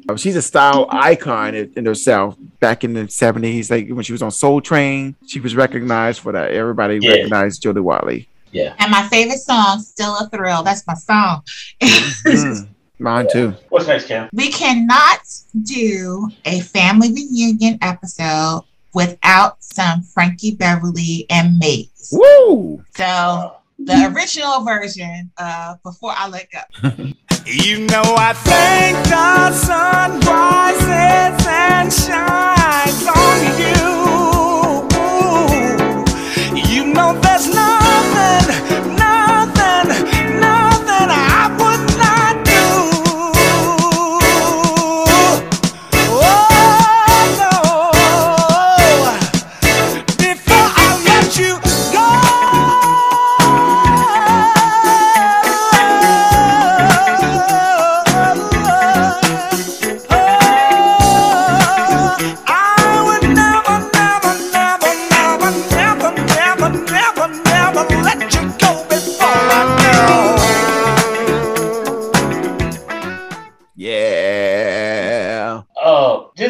uh, 0.08 0.16
she's 0.16 0.34
a 0.34 0.42
style 0.42 0.88
icon 0.90 1.54
in, 1.54 1.72
in 1.76 1.86
herself. 1.86 2.34
Back 2.58 2.82
in 2.82 2.92
the 2.94 3.02
'70s, 3.04 3.70
like 3.70 3.88
when 3.88 4.02
she 4.02 4.10
was 4.10 4.20
on 4.20 4.32
Soul 4.32 4.60
Train, 4.60 5.14
she 5.28 5.38
was 5.38 5.54
recognized 5.54 6.18
for 6.22 6.32
that. 6.32 6.50
Everybody 6.50 6.98
Yeah. 7.00 7.10
recognized 7.12 7.62
Jody 7.62 7.80
Watley. 7.80 8.28
yeah. 8.50 8.74
And 8.80 8.90
my 8.90 9.06
favorite 9.06 9.38
song, 9.38 9.78
Still 9.80 10.16
a 10.18 10.28
Thrill. 10.30 10.64
That's 10.64 10.84
my 10.88 10.94
song. 10.94 11.42
Mm, 11.80 12.68
mine 12.98 13.28
too. 13.30 13.54
What's 13.68 13.86
next, 13.86 14.08
Cam? 14.08 14.28
we 14.32 14.50
cannot 14.50 15.20
do 15.62 16.28
a 16.44 16.58
family 16.62 17.12
reunion 17.12 17.78
episode 17.80 18.64
without 18.94 19.62
some 19.62 20.02
Frankie 20.02 20.54
Beverly 20.54 21.26
and 21.30 21.58
Maze. 21.58 22.10
Woo! 22.12 22.82
So 22.96 23.56
the 23.78 24.12
original 24.14 24.64
version 24.64 25.30
of 25.38 25.82
Before 25.82 26.12
I 26.14 26.28
Let 26.28 26.48
Go. 26.50 27.12
You 27.50 27.78
know 27.86 28.02
I 28.04 28.34
thank 28.34 29.08
the 29.08 29.52
sun 29.52 30.20
rises 30.20 31.46
and 31.48 31.90
shines 31.90 33.06
on 33.08 33.40
you. 33.56 33.88
You 36.70 36.92
know 36.92 37.18
there's 37.22 37.48
nothing, 37.48 38.48
nothing, 38.96 40.04
nothing 40.04 40.17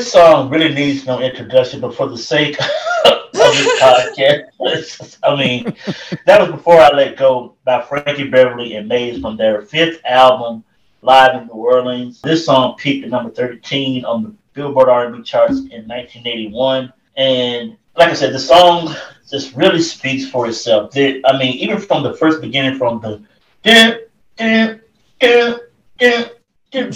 this 0.09 0.15
song 0.15 0.49
really 0.49 0.73
needs 0.73 1.05
no 1.05 1.21
introduction, 1.21 1.83
but 1.83 1.95
for 1.95 2.09
the 2.09 2.17
sake 2.17 2.59
of 3.05 3.19
this 3.31 3.79
podcast, 3.79 5.19
I 5.23 5.37
mean, 5.37 5.65
that 6.25 6.41
was 6.41 6.51
before 6.51 6.81
I 6.81 6.89
let 6.89 7.19
go 7.19 7.57
by 7.67 7.83
Frankie 7.83 8.31
Beverly 8.31 8.77
and 8.77 8.89
Maze 8.89 9.21
from 9.21 9.37
their 9.37 9.61
fifth 9.61 10.01
album, 10.07 10.65
Live 11.03 11.43
in 11.43 11.49
New 11.49 11.53
Orleans. 11.53 12.23
This 12.23 12.47
song 12.47 12.77
peaked 12.79 13.05
at 13.05 13.11
number 13.11 13.31
13 13.31 14.07
on 14.07 14.23
the 14.23 14.35
Billboard 14.55 14.89
R&B 14.89 15.23
charts 15.25 15.59
in 15.59 15.87
1981, 15.87 16.91
and 17.19 17.77
like 17.95 18.09
I 18.09 18.15
said, 18.15 18.33
the 18.33 18.39
song 18.39 18.95
just 19.29 19.55
really 19.55 19.83
speaks 19.83 20.27
for 20.27 20.49
itself. 20.49 20.91
The- 20.91 21.21
I 21.27 21.39
mean, 21.39 21.53
even 21.53 21.79
from 21.79 22.03
the 22.03 22.15
first 22.15 22.41
beginning, 22.41 22.79
from 22.79 23.03
the 23.03 23.23
dun, 23.63 23.99
dun, 24.39 24.81
dun, 25.21 26.31
you 26.73 26.83
know, 26.83 26.93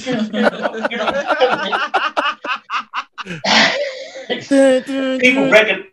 people 5.19 5.51
reckon 5.51 5.87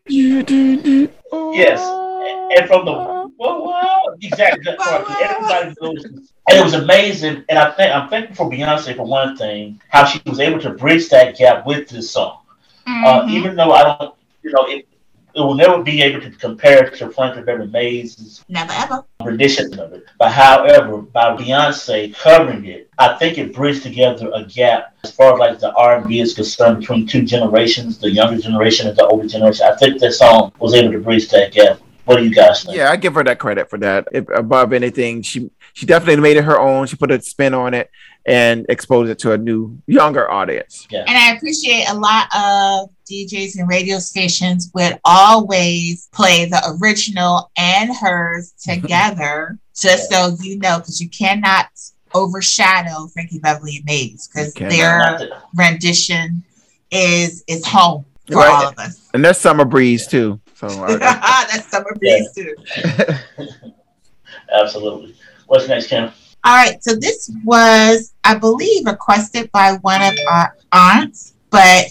yes, 1.53 1.79
and 2.57 2.67
from 2.67 2.85
the 2.85 2.91
whoa, 2.91 3.29
whoa, 3.37 4.15
exactly 4.21 4.63
that 4.65 4.77
part. 4.79 5.05
Everybody 5.21 5.75
knows, 5.81 6.03
and 6.05 6.27
it 6.49 6.63
was 6.63 6.73
amazing. 6.73 7.45
And 7.47 7.57
I 7.57 7.71
think 7.71 7.95
I'm 7.95 8.09
thankful 8.09 8.35
for 8.35 8.51
Beyonce 8.51 8.95
for 8.95 9.05
one 9.05 9.37
thing, 9.37 9.79
how 9.89 10.03
she 10.05 10.21
was 10.25 10.39
able 10.39 10.59
to 10.59 10.71
bridge 10.71 11.07
that 11.09 11.37
gap 11.37 11.65
with 11.65 11.87
this 11.87 12.11
song. 12.11 12.39
Uh, 12.87 13.25
even 13.29 13.55
though 13.55 13.71
I 13.71 13.83
don't, 13.83 14.15
you 14.41 14.51
know, 14.51 14.65
it, 14.67 14.87
it 15.39 15.43
will 15.43 15.55
never 15.55 15.81
be 15.81 16.01
able 16.01 16.21
to 16.21 16.29
compare 16.31 16.85
it 16.85 16.97
to 16.97 17.09
Frankie 17.11 17.41
Beverly 17.41 17.67
Maze' 17.69 18.43
Never 18.49 18.71
ever. 18.73 19.05
rendition 19.23 19.79
of 19.79 19.93
it. 19.93 20.05
But 20.17 20.31
however, 20.31 20.97
by 20.97 21.35
Beyonce 21.35 22.13
covering 22.15 22.65
it, 22.65 22.89
I 22.97 23.15
think 23.15 23.37
it 23.37 23.53
bridged 23.53 23.83
together 23.83 24.29
a 24.33 24.43
gap 24.43 24.95
as 25.03 25.11
far 25.11 25.33
as 25.33 25.39
like 25.39 25.59
the 25.59 25.73
R 25.73 25.97
and 25.97 26.07
B 26.07 26.19
is 26.19 26.33
concerned 26.33 26.79
between 26.81 27.07
two 27.07 27.23
generations, 27.23 27.97
the 27.97 28.09
younger 28.11 28.41
generation 28.41 28.87
and 28.87 28.97
the 28.97 29.05
older 29.07 29.27
generation. 29.27 29.65
I 29.65 29.75
think 29.77 29.99
this 29.99 30.19
song 30.19 30.51
was 30.59 30.73
able 30.73 30.91
to 30.91 30.99
bridge 30.99 31.29
that 31.29 31.53
gap. 31.53 31.79
What 32.05 32.17
do 32.17 32.23
you 32.23 32.33
guys 32.33 32.63
think? 32.63 32.75
Yeah, 32.75 32.89
I 32.89 32.95
give 32.95 33.13
her 33.13 33.23
that 33.23 33.37
credit 33.37 33.69
for 33.69 33.77
that. 33.79 34.07
If, 34.11 34.27
above 34.29 34.73
anything, 34.73 35.21
she 35.21 35.51
she 35.73 35.85
definitely 35.85 36.21
made 36.21 36.37
it 36.37 36.43
her 36.43 36.59
own. 36.59 36.87
She 36.87 36.95
put 36.97 37.11
a 37.11 37.21
spin 37.21 37.53
on 37.53 37.73
it, 37.75 37.89
and 38.25 38.65
expose 38.69 39.09
it 39.09 39.17
to 39.19 39.31
a 39.31 39.37
new 39.37 39.77
younger 39.87 40.29
audience. 40.29 40.87
Yeah. 40.91 41.03
And 41.07 41.17
I 41.17 41.35
appreciate 41.35 41.85
a 41.89 41.93
lot 41.95 42.27
of 42.35 42.89
DJs 43.09 43.57
and 43.57 43.67
radio 43.67 43.97
stations 43.99 44.69
would 44.75 44.99
always 45.05 46.07
play 46.13 46.45
the 46.45 46.77
original 46.81 47.49
and 47.57 47.95
hers 47.95 48.51
together, 48.63 49.57
just 49.75 50.11
so 50.11 50.35
you 50.41 50.57
know, 50.59 50.77
because 50.79 51.01
you 51.01 51.09
cannot 51.09 51.67
overshadow 52.13 53.07
Frankie 53.07 53.39
Beverly 53.39 53.77
and 53.77 53.85
Maze 53.85 54.27
because 54.27 54.53
their 54.53 55.29
rendition 55.55 56.43
is 56.91 57.43
is 57.47 57.65
home 57.65 58.05
for 58.27 58.37
Right. 58.37 58.49
all 58.49 58.67
of 58.69 58.77
us. 58.79 59.09
And 59.13 59.23
there's 59.23 59.37
Summer 59.37 59.65
Breeze 59.65 60.07
too. 60.07 60.39
So 60.55 60.67
That's 60.67 61.67
summer 61.71 61.95
breeze 61.97 62.29
too. 62.35 62.53
Absolutely. 64.53 65.15
What's 65.47 65.67
next, 65.69 65.87
Kim? 65.87 66.11
All 66.43 66.55
right, 66.55 66.81
so 66.83 66.95
this 66.95 67.29
was, 67.43 68.13
I 68.23 68.35
believe, 68.35 68.85
requested 68.85 69.51
by 69.51 69.73
one 69.81 70.01
of 70.01 70.13
our 70.29 70.55
aunts, 70.71 71.33
but 71.49 71.87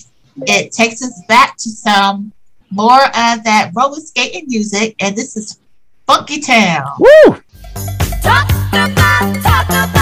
it 0.47 0.73
takes 0.73 1.03
us 1.03 1.23
back 1.29 1.57
to 1.59 1.69
some 1.69 2.33
more 2.71 3.05
of 3.05 3.45
that 3.45 3.73
roller 3.77 4.01
skating 4.01 4.45
music, 4.49 4.95
and 5.01 5.15
this 5.15 5.37
is 5.37 5.59
Funky 6.07 6.41
Town. 6.41 6.87
Woo! 6.99 7.43
Gotta 8.23 9.98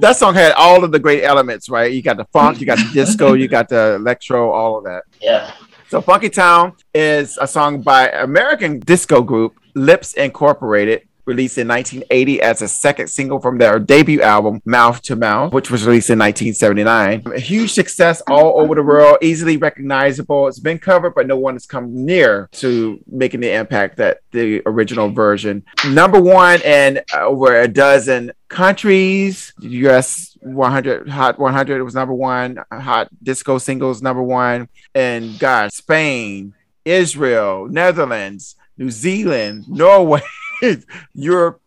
that 0.00 0.16
song 0.16 0.34
had 0.34 0.52
all 0.52 0.82
of 0.82 0.92
the 0.92 0.98
great 0.98 1.22
elements, 1.24 1.68
right? 1.68 1.92
You 1.92 2.02
got 2.02 2.16
the 2.16 2.24
funk, 2.26 2.60
you 2.60 2.66
got 2.66 2.78
the 2.78 2.90
disco, 2.92 3.34
you 3.34 3.48
got 3.48 3.68
the 3.68 3.94
electro, 4.00 4.50
all 4.50 4.78
of 4.78 4.84
that. 4.84 5.04
Yeah. 5.20 5.52
So 5.88 6.00
Funky 6.00 6.30
Town 6.30 6.74
is 6.94 7.38
a 7.40 7.46
song 7.46 7.82
by 7.82 8.08
American 8.10 8.80
disco 8.80 9.22
group 9.22 9.54
Lipps 9.74 10.14
Incorporated, 10.14 11.02
released 11.24 11.58
in 11.58 11.68
1980 11.68 12.42
as 12.42 12.62
a 12.62 12.68
second 12.68 13.08
single 13.08 13.40
from 13.40 13.58
their 13.58 13.78
debut 13.78 14.22
album 14.22 14.60
Mouth 14.64 15.02
to 15.02 15.16
Mouth, 15.16 15.52
which 15.52 15.70
was 15.70 15.84
released 15.84 16.10
in 16.10 16.18
1979. 16.18 17.22
A 17.34 17.40
huge 17.40 17.72
success 17.72 18.20
all 18.28 18.60
over 18.60 18.74
the 18.74 18.82
world, 18.82 19.18
easily 19.22 19.56
recognizable. 19.56 20.48
It's 20.48 20.58
been 20.58 20.78
covered, 20.78 21.14
but 21.14 21.26
no 21.26 21.36
one 21.36 21.54
has 21.54 21.66
come 21.66 22.04
near 22.04 22.48
to 22.52 23.00
making 23.06 23.40
the 23.40 23.52
impact 23.52 23.96
that 23.98 24.20
the 24.32 24.62
original 24.66 25.10
version. 25.10 25.64
Number 25.88 26.20
one 26.20 26.60
in 26.62 27.00
over 27.14 27.60
a 27.60 27.68
dozen 27.68 28.32
countries, 28.48 29.52
US 29.60 30.36
100 30.40 31.08
Hot 31.08 31.38
100 31.38 31.82
was 31.82 31.94
number 31.94 32.14
one, 32.14 32.58
Hot 32.72 33.08
Disco 33.22 33.58
Singles 33.58 34.02
number 34.02 34.22
one, 34.22 34.68
and 34.94 35.38
gosh, 35.38 35.70
Spain, 35.72 36.54
Israel, 36.84 37.68
Netherlands, 37.68 38.56
New 38.76 38.90
Zealand, 38.90 39.66
Norway, 39.68 40.22
Europe, 41.14 41.60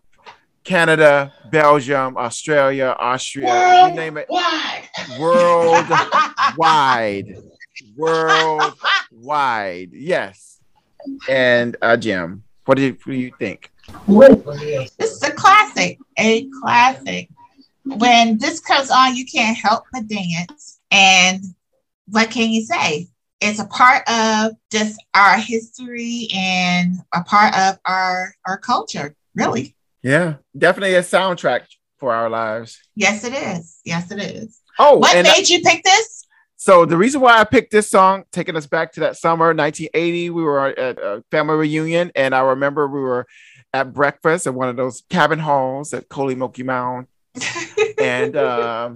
Canada, 0.64 1.34
Belgium, 1.52 2.18
Australia, 2.18 2.96
Austria, 3.00 3.88
you 3.88 3.96
name 3.96 4.18
it. 4.18 4.28
Worldwide. 5.20 6.46
Worldwide. 7.98 9.90
Yes. 9.92 10.60
And 11.28 11.76
uh, 11.82 11.98
Jim, 11.98 12.44
what 12.66 12.76
do 12.76 12.84
you, 12.84 12.98
what 13.04 13.14
do 13.14 13.14
you 13.14 13.34
think? 13.38 13.72
This 14.08 15.12
is 15.12 15.24
a 15.24 15.32
classic, 15.32 16.00
a 16.18 16.48
classic. 16.62 17.30
When 17.86 18.38
this 18.38 18.62
comes 18.62 18.90
on, 18.90 19.16
you 19.16 19.26
can't 19.26 19.58
help 19.58 19.84
but 19.92 20.08
dance. 20.08 20.80
And 20.90 21.44
what 22.08 22.32
can 22.32 22.50
you 22.50 22.62
say? 22.64 23.08
It's 23.44 23.60
a 23.60 23.66
part 23.66 24.08
of 24.10 24.54
just 24.72 25.04
our 25.14 25.38
history 25.38 26.30
and 26.34 26.98
a 27.14 27.24
part 27.24 27.54
of 27.58 27.78
our 27.86 28.34
our 28.46 28.58
culture, 28.58 29.16
really. 29.36 29.76
Yeah, 30.02 30.36
definitely 30.58 30.96
a 30.96 31.02
soundtrack 31.02 31.66
for 31.98 32.14
our 32.14 32.30
lives. 32.30 32.80
Yes, 32.96 33.24
it 33.24 33.34
is. 33.34 33.80
Yes, 33.86 34.12
it 34.12 34.20
is. 34.20 34.60
Oh, 34.80 34.98
what 34.98 35.22
made 35.24 35.50
you 35.50 35.62
pick 35.62 35.84
this? 35.84 36.26
So 36.56 36.86
the 36.86 36.96
reason 36.96 37.20
why 37.20 37.40
I 37.40 37.44
picked 37.44 37.72
this 37.72 37.90
song, 37.90 38.24
taking 38.32 38.56
us 38.56 38.66
back 38.66 38.94
to 38.94 39.02
that 39.02 39.18
summer 39.18 39.48
1980, 39.48 40.30
we 40.30 40.44
were 40.44 40.68
at 40.70 40.98
a 40.98 41.24
family 41.30 41.56
reunion, 41.56 42.12
and 42.16 42.34
I 42.34 42.40
remember 42.40 42.88
we 42.88 43.02
were 43.02 43.28
at 43.74 43.92
breakfast 43.92 44.48
at 44.48 44.54
one 44.54 44.70
of 44.70 44.78
those 44.78 45.04
cabin 45.10 45.40
halls 45.40 45.94
at 45.94 46.08
Kolomoki 46.08 46.64
Mound, 46.64 47.08
and 48.00 48.38
um, 48.38 48.96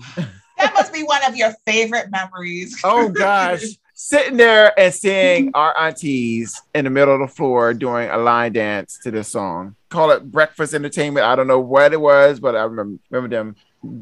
That 0.57 0.73
must 0.73 0.93
be 0.93 1.03
one 1.03 1.23
of 1.25 1.35
your 1.35 1.53
favorite 1.65 2.09
memories. 2.09 2.79
oh 2.85 3.09
gosh, 3.09 3.63
sitting 3.99 4.37
there 4.37 4.79
and 4.79 4.93
seeing 4.93 5.49
our 5.55 5.75
aunties 5.77 6.61
in 6.75 6.85
the 6.85 6.91
middle 6.91 7.15
of 7.15 7.19
the 7.19 7.27
floor 7.27 7.73
doing 7.73 8.09
a 8.09 8.17
line 8.17 8.53
dance 8.53 8.99
to 9.03 9.09
this 9.11 9.27
song. 9.27 9.75
Call 9.89 10.11
it 10.11 10.31
breakfast 10.31 10.73
entertainment. 10.75 11.25
I 11.25 11.35
don't 11.35 11.47
know 11.47 11.59
what 11.59 11.91
it 11.93 11.99
was, 11.99 12.39
but 12.39 12.55
I 12.55 12.63
remember, 12.63 12.99
remember 13.09 13.35
them. 13.35 13.55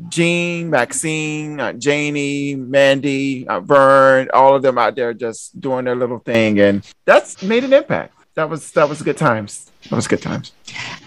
Jean, 0.10 0.70
Maxine, 0.70 1.60
uh, 1.60 1.74
Janie, 1.74 2.56
Mandy, 2.56 3.48
uh, 3.48 3.60
Vern, 3.62 4.30
all 4.34 4.56
of 4.56 4.62
them 4.62 4.78
out 4.78 4.96
there 4.96 5.14
just 5.14 5.60
doing 5.60 5.86
their 5.86 5.96
little 5.96 6.20
thing, 6.20 6.60
and 6.60 6.86
that's 7.06 7.42
made 7.44 7.64
an 7.64 7.74
impact. 7.74 8.14
That 8.36 8.50
was 8.50 8.72
that 8.72 8.90
was 8.90 9.02
good 9.02 9.18
times. 9.18 9.72
That 9.90 9.96
was 9.96 10.08
good 10.08 10.22
times. 10.22 10.54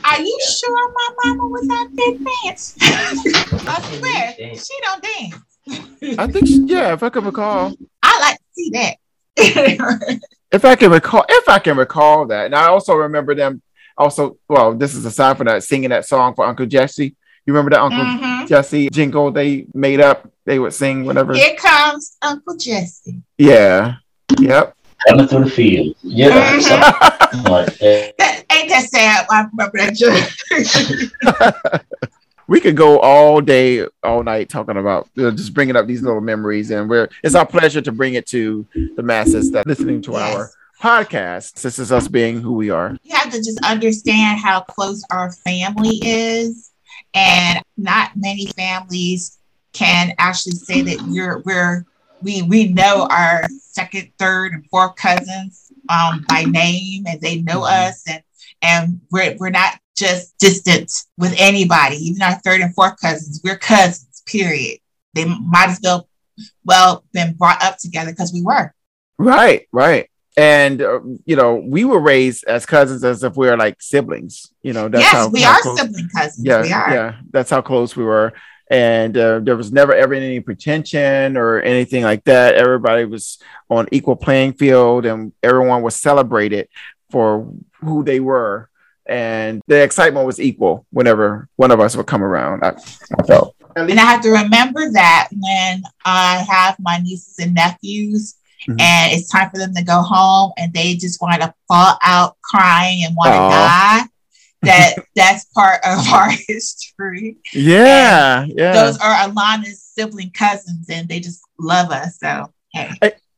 Are 0.05 0.21
you 0.21 0.39
sure 0.49 0.93
my 0.93 1.09
mama 1.25 1.47
was 1.49 1.69
out 1.73 1.89
there 1.93 2.15
dancing? 2.45 2.83
I 3.69 3.99
swear, 3.99 4.55
she 4.55 4.75
don't 4.83 5.03
dance. 5.03 6.19
I 6.19 6.27
think 6.27 6.47
she- 6.47 6.63
yeah, 6.67 6.93
if 6.93 7.03
I 7.03 7.09
can 7.11 7.25
recall, 7.25 7.75
I 8.03 8.21
like 8.21 8.37
to 8.39 8.45
see 8.59 8.71
that. 8.71 8.97
if 10.53 10.65
I 10.65 10.75
can 10.77 10.91
recall, 10.91 11.25
if 11.29 11.49
I 11.49 11.59
can 11.59 11.77
recall 11.77 12.27
that, 12.27 12.47
and 12.47 12.55
I 12.55 12.67
also 12.69 12.95
remember 12.95 13.35
them. 13.35 13.63
Also, 13.97 14.39
well, 14.49 14.75
this 14.75 14.95
is 14.95 15.05
aside 15.05 15.37
from 15.37 15.47
that 15.47 15.65
singing 15.65 15.91
that 15.91 16.07
song 16.07 16.35
for 16.35 16.45
Uncle 16.45 16.67
Jesse. 16.67 17.17
You 17.47 17.53
remember 17.55 17.71
that 17.71 17.81
Uncle 17.81 18.05
Mhm. 18.05 18.47
Jesse 18.47 18.91
jingle 18.91 19.31
they 19.33 19.67
made 19.75 20.01
up? 20.01 20.31
They 20.45 20.59
would 20.59 20.73
sing 20.73 21.05
whenever. 21.05 21.35
Here 21.35 21.57
comes 21.57 22.17
Uncle 22.23 22.57
Jesse. 22.57 23.23
Yeah. 23.39 23.97
Yep. 24.39 24.75
Coming 25.09 25.27
through 25.27 25.45
the 25.45 25.51
field. 25.51 25.97
Yeah. 26.03 26.59
something 26.61 27.53
like 27.53 27.79
that. 27.79 28.15
That, 28.19 28.45
ain't 28.53 28.69
that 28.69 28.89
sad? 28.89 29.27
I 29.31 29.47
remember 29.51 29.79
that 29.79 29.95
joke. 29.95 31.83
we 32.49 32.61
could 32.61 32.77
go 32.77 32.99
all 32.99 33.41
day, 33.41 33.87
all 34.03 34.25
night 34.25 34.49
talking 34.49 34.79
about 34.79 35.09
you 35.15 35.25
know, 35.25 35.31
just 35.31 35.55
bringing 35.55 35.77
up 35.77 35.87
these 35.87 36.03
little 36.03 36.23
memories, 36.23 36.71
and 36.71 36.91
we're 36.91 37.09
it's 37.23 37.35
our 37.35 37.47
pleasure 37.47 37.83
to 37.83 37.93
bring 37.93 38.15
it 38.15 38.27
to 38.29 38.67
the 38.97 39.03
masses 39.03 39.53
that 39.53 39.67
listening 39.67 40.03
to 40.03 40.17
our 40.17 40.51
podcast. 40.81 41.61
This 41.61 41.79
is 41.79 41.93
us 41.93 42.09
being 42.09 42.41
who 42.41 42.55
we 42.55 42.71
are. 42.71 42.97
you 43.03 43.15
have 43.15 43.31
to 43.31 43.39
just 43.39 43.61
understand 43.65 44.41
how 44.41 44.63
close 44.63 45.05
our 45.11 45.31
family 45.31 46.01
is, 46.03 46.71
and 47.15 47.63
not 47.77 48.13
many 48.17 48.47
families 48.47 49.39
can 49.75 50.13
actually 50.19 50.53
say 50.53 50.81
that 50.83 51.07
you're 51.09 51.43
we're 51.45 51.85
we 52.23 52.43
we 52.43 52.69
know 52.69 53.07
our 53.11 53.47
second, 53.61 54.11
third, 54.19 54.53
and 54.53 54.67
fourth 54.71 54.97
cousins 54.97 55.71
um, 55.91 56.25
by 56.29 56.45
name, 56.45 57.05
and 57.07 57.21
they 57.21 57.43
know 57.43 57.63
us, 57.63 58.03
and 58.09 58.23
and 58.63 59.01
we're 59.11 59.37
we're 59.39 59.51
not 59.51 59.79
just 59.99 60.37
distant 60.39 61.05
with 61.17 61.35
anybody, 61.39 61.97
even 61.97 62.23
our 62.23 62.35
third 62.41 62.61
and 62.61 62.75
fourth 62.75 63.01
cousins. 63.01 63.41
We're 63.43 63.59
cousins. 63.59 64.23
Period. 64.27 64.79
They 65.15 65.25
might 65.25 65.71
as 65.71 65.81
well 65.83 66.09
well 66.65 67.05
been 67.13 67.35
brought 67.35 67.63
up 67.63 67.79
together 67.79 68.11
because 68.13 68.33
we 68.33 68.43
were. 68.43 68.73
Right, 69.19 69.67
right. 69.73 70.09
And 70.37 70.81
uh, 70.81 71.01
you 71.25 71.35
know, 71.35 71.57
we 71.57 71.85
were 71.85 71.99
raised 71.99 72.45
as 72.47 72.65
cousins 72.67 73.03
as 73.03 73.25
if 73.25 73.37
we 73.37 73.49
were 73.49 73.57
like 73.57 73.81
siblings. 73.81 74.53
You 74.63 74.73
know, 74.73 74.89
that's 74.89 75.03
yes, 75.03 75.13
how 75.13 75.29
we 75.29 75.41
how 75.43 75.55
are 75.55 75.61
close- 75.63 75.79
sibling 75.81 76.09
cousins. 76.15 76.47
Yeah, 76.47 76.63
we 76.63 76.73
are. 76.73 76.95
yeah. 76.95 77.17
That's 77.31 77.51
how 77.51 77.61
close 77.63 77.97
we 77.97 78.05
were. 78.05 78.33
and 78.71 79.17
uh, 79.17 79.41
there 79.41 79.57
was 79.57 79.73
never 79.73 79.95
ever 79.95 80.13
any 80.15 80.41
pretension 80.41 81.37
or 81.39 81.61
anything 81.61 82.05
like 82.05 82.23
that. 82.25 82.55
Everybody 82.55 83.07
was 83.07 83.39
on 83.71 83.89
equal 83.91 84.17
playing 84.17 84.53
field, 84.53 85.07
and 85.07 85.33
everyone 85.43 85.83
was 85.83 85.97
celebrated 85.97 86.69
for 87.11 87.51
who 87.81 88.05
they 88.05 88.21
were, 88.21 88.69
and 89.09 89.63
the 89.67 89.83
excitement 89.83 90.27
was 90.27 90.41
equal 90.41 90.87
whenever 90.91 91.49
one 91.57 91.71
of 91.71 91.81
us 91.81 91.97
would 91.97 92.07
come 92.07 92.23
around. 92.23 92.63
I, 92.65 92.77
I 93.19 93.23
felt. 93.25 93.55
And 93.77 93.91
I 93.99 94.05
have 94.05 94.21
to 94.23 94.31
remember 94.31 94.91
that 94.93 95.29
when 95.33 95.83
I 96.05 96.45
have 96.51 96.77
my 96.81 96.99
nieces 96.99 97.39
and 97.39 97.55
nephews 97.55 98.35
Mhm. 98.69 98.81
and 98.81 99.13
it's 99.13 99.31
time 99.31 99.49
for 99.51 99.59
them 99.59 99.73
to 99.77 99.85
go 99.85 100.03
home 100.03 100.51
and 100.59 100.73
they 100.75 100.95
just 100.97 101.23
want 101.23 101.41
to 101.41 101.55
fall 101.69 101.97
out 102.03 102.37
crying 102.43 103.05
and 103.05 103.15
want 103.17 103.29
to 103.31 103.39
die. 103.39 104.03
That 104.63 104.95
that's 105.15 105.45
part 105.55 105.79
of 105.85 106.05
our 106.13 106.31
history. 106.49 107.37
Yeah, 107.55 108.45
yeah. 108.49 108.73
Those 108.73 108.99
are 108.99 109.15
Alana's 109.15 109.81
sibling 109.85 110.33
cousins 110.33 110.91
and 110.91 111.09
they 111.09 111.21
just 111.21 111.41
love 111.61 111.93
us. 111.93 112.19
So 112.19 112.53
hey. 112.73 112.91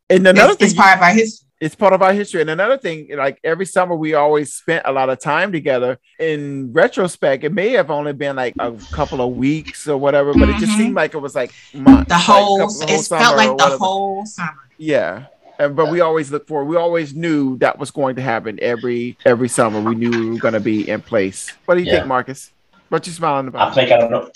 And 0.09 0.25
another 0.27 0.53
It's- 0.53 0.57
thing, 0.57 0.65
it's 0.69 0.73
part 0.73 0.97
of 0.97 1.03
our 1.03 1.13
history. 1.13 1.47
It's 1.61 1.75
part 1.75 1.93
of 1.93 2.01
our 2.01 2.11
history. 2.11 2.41
And 2.41 2.49
another 2.49 2.75
thing, 2.77 3.09
like 3.15 3.39
every 3.43 3.67
summer, 3.67 3.95
we 3.95 4.15
always 4.15 4.51
spent 4.51 4.81
a 4.85 4.91
lot 4.91 5.09
of 5.11 5.19
time 5.19 5.51
together. 5.51 5.99
In 6.19 6.73
retrospect, 6.73 7.43
it 7.43 7.53
may 7.53 7.69
have 7.73 7.91
only 7.91 8.13
been 8.13 8.35
like 8.35 8.55
a 8.59 8.73
couple 8.91 9.21
of 9.21 9.35
weeks 9.35 9.87
or 9.87 9.95
whatever, 9.97 10.33
but 10.33 10.49
it 10.49 10.57
just 10.57 10.71
Mhm. 10.71 10.77
seemed 10.77 10.95
like 10.95 11.13
it 11.13 11.19
was 11.19 11.35
like 11.35 11.51
months. 11.75 12.09
The 12.09 12.15
like 12.15 12.23
whole 12.23 12.57
couple- 12.57 12.73
the 12.79 12.85
whole 12.87 12.95
it 12.95 13.05
felt 13.05 13.05
summer 13.05 13.33
or 13.33 13.35
like 13.37 13.57
the 13.59 13.77
whole 13.77 14.25
summer. 14.25 14.69
Yeah. 14.79 15.23
And, 15.59 15.75
but 15.75 15.91
we 15.91 16.01
always 16.01 16.31
look 16.31 16.47
for. 16.47 16.65
We 16.65 16.77
always 16.77 17.13
knew 17.13 17.57
that 17.59 17.77
was 17.77 17.91
going 17.91 18.15
to 18.15 18.23
happen 18.23 18.57
every 18.59 19.15
every 19.23 19.47
summer. 19.47 19.79
We 19.79 19.93
knew 19.93 20.09
we 20.09 20.29
were 20.31 20.39
going 20.39 20.55
to 20.55 20.59
be 20.59 20.89
in 20.89 21.01
place. 21.03 21.51
What 21.65 21.75
do 21.75 21.81
you 21.81 21.85
Yeah. 21.91 21.97
think, 21.97 22.07
Marcus? 22.07 22.49
What 22.89 23.05
you 23.05 23.13
smiling 23.13 23.47
about? 23.49 23.71
I 23.71 23.73
think 23.75 23.91
I 23.91 23.97
don't 23.97 24.09
know. 24.09 24.31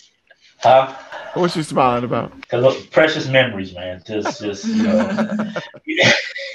Huh? 0.62 0.94
What 1.34 1.56
you 1.56 1.64
smiling 1.64 2.04
about? 2.06 2.32
Cause 2.48 2.62
look, 2.64 2.92
precious 2.92 3.28
memories, 3.28 3.74
man. 3.74 4.02
Just, 4.08 4.40
just 4.42 4.66
you 4.66 4.84
know. 4.84 5.10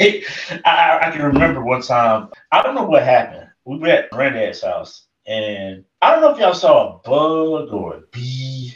I, 0.64 0.64
I 0.64 1.08
I 1.08 1.10
can 1.10 1.22
remember 1.22 1.62
one 1.62 1.82
time. 1.82 2.28
I 2.52 2.62
don't 2.62 2.74
know 2.74 2.84
what 2.84 3.02
happened. 3.02 3.48
We 3.64 3.78
were 3.78 3.88
at 3.88 4.10
granddad's 4.10 4.62
house, 4.62 5.06
and 5.26 5.84
I 6.02 6.12
don't 6.12 6.22
know 6.22 6.30
if 6.32 6.38
y'all 6.38 6.54
saw 6.54 6.96
a 6.96 6.98
bug 7.08 7.72
or 7.72 7.96
a 7.96 8.00
bee 8.12 8.74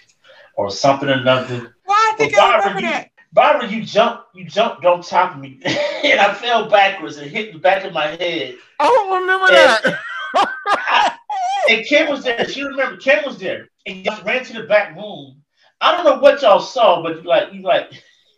or 0.56 0.70
something 0.70 1.08
or 1.08 1.22
nothing. 1.24 1.66
Why 1.84 2.10
I 2.12 2.16
think 2.16 2.34
I 2.34 2.36
Barbara, 2.38 2.58
remember 2.70 2.80
you- 2.82 2.88
that. 2.92 3.10
Barbara, 3.32 3.68
you 3.68 3.82
jumped, 3.84 4.26
you 4.36 4.44
jumped 4.44 4.84
on 4.84 5.02
top 5.02 5.34
of 5.34 5.40
me, 5.40 5.58
and 5.64 6.20
I 6.20 6.32
fell 6.34 6.68
backwards 6.68 7.16
and 7.16 7.28
hit 7.28 7.52
the 7.52 7.58
back 7.58 7.82
of 7.84 7.92
my 7.92 8.06
head. 8.06 8.54
I 8.78 8.84
don't 8.86 9.20
remember 9.22 9.46
that. 9.48 11.18
and 11.70 11.84
Kim 11.86 12.08
was 12.10 12.22
there. 12.22 12.48
She 12.48 12.62
remember 12.62 12.96
Kim 12.96 13.24
was 13.24 13.38
there, 13.38 13.68
and 13.86 14.04
y'all 14.04 14.22
ran 14.24 14.44
to 14.44 14.52
the 14.52 14.64
back 14.64 14.94
room. 14.94 15.42
I 15.80 15.96
don't 15.96 16.04
know 16.04 16.18
what 16.20 16.42
y'all 16.42 16.60
saw, 16.60 17.02
but 17.02 17.16
you 17.16 17.28
like, 17.28 17.52
you 17.52 17.62
like, 17.62 17.90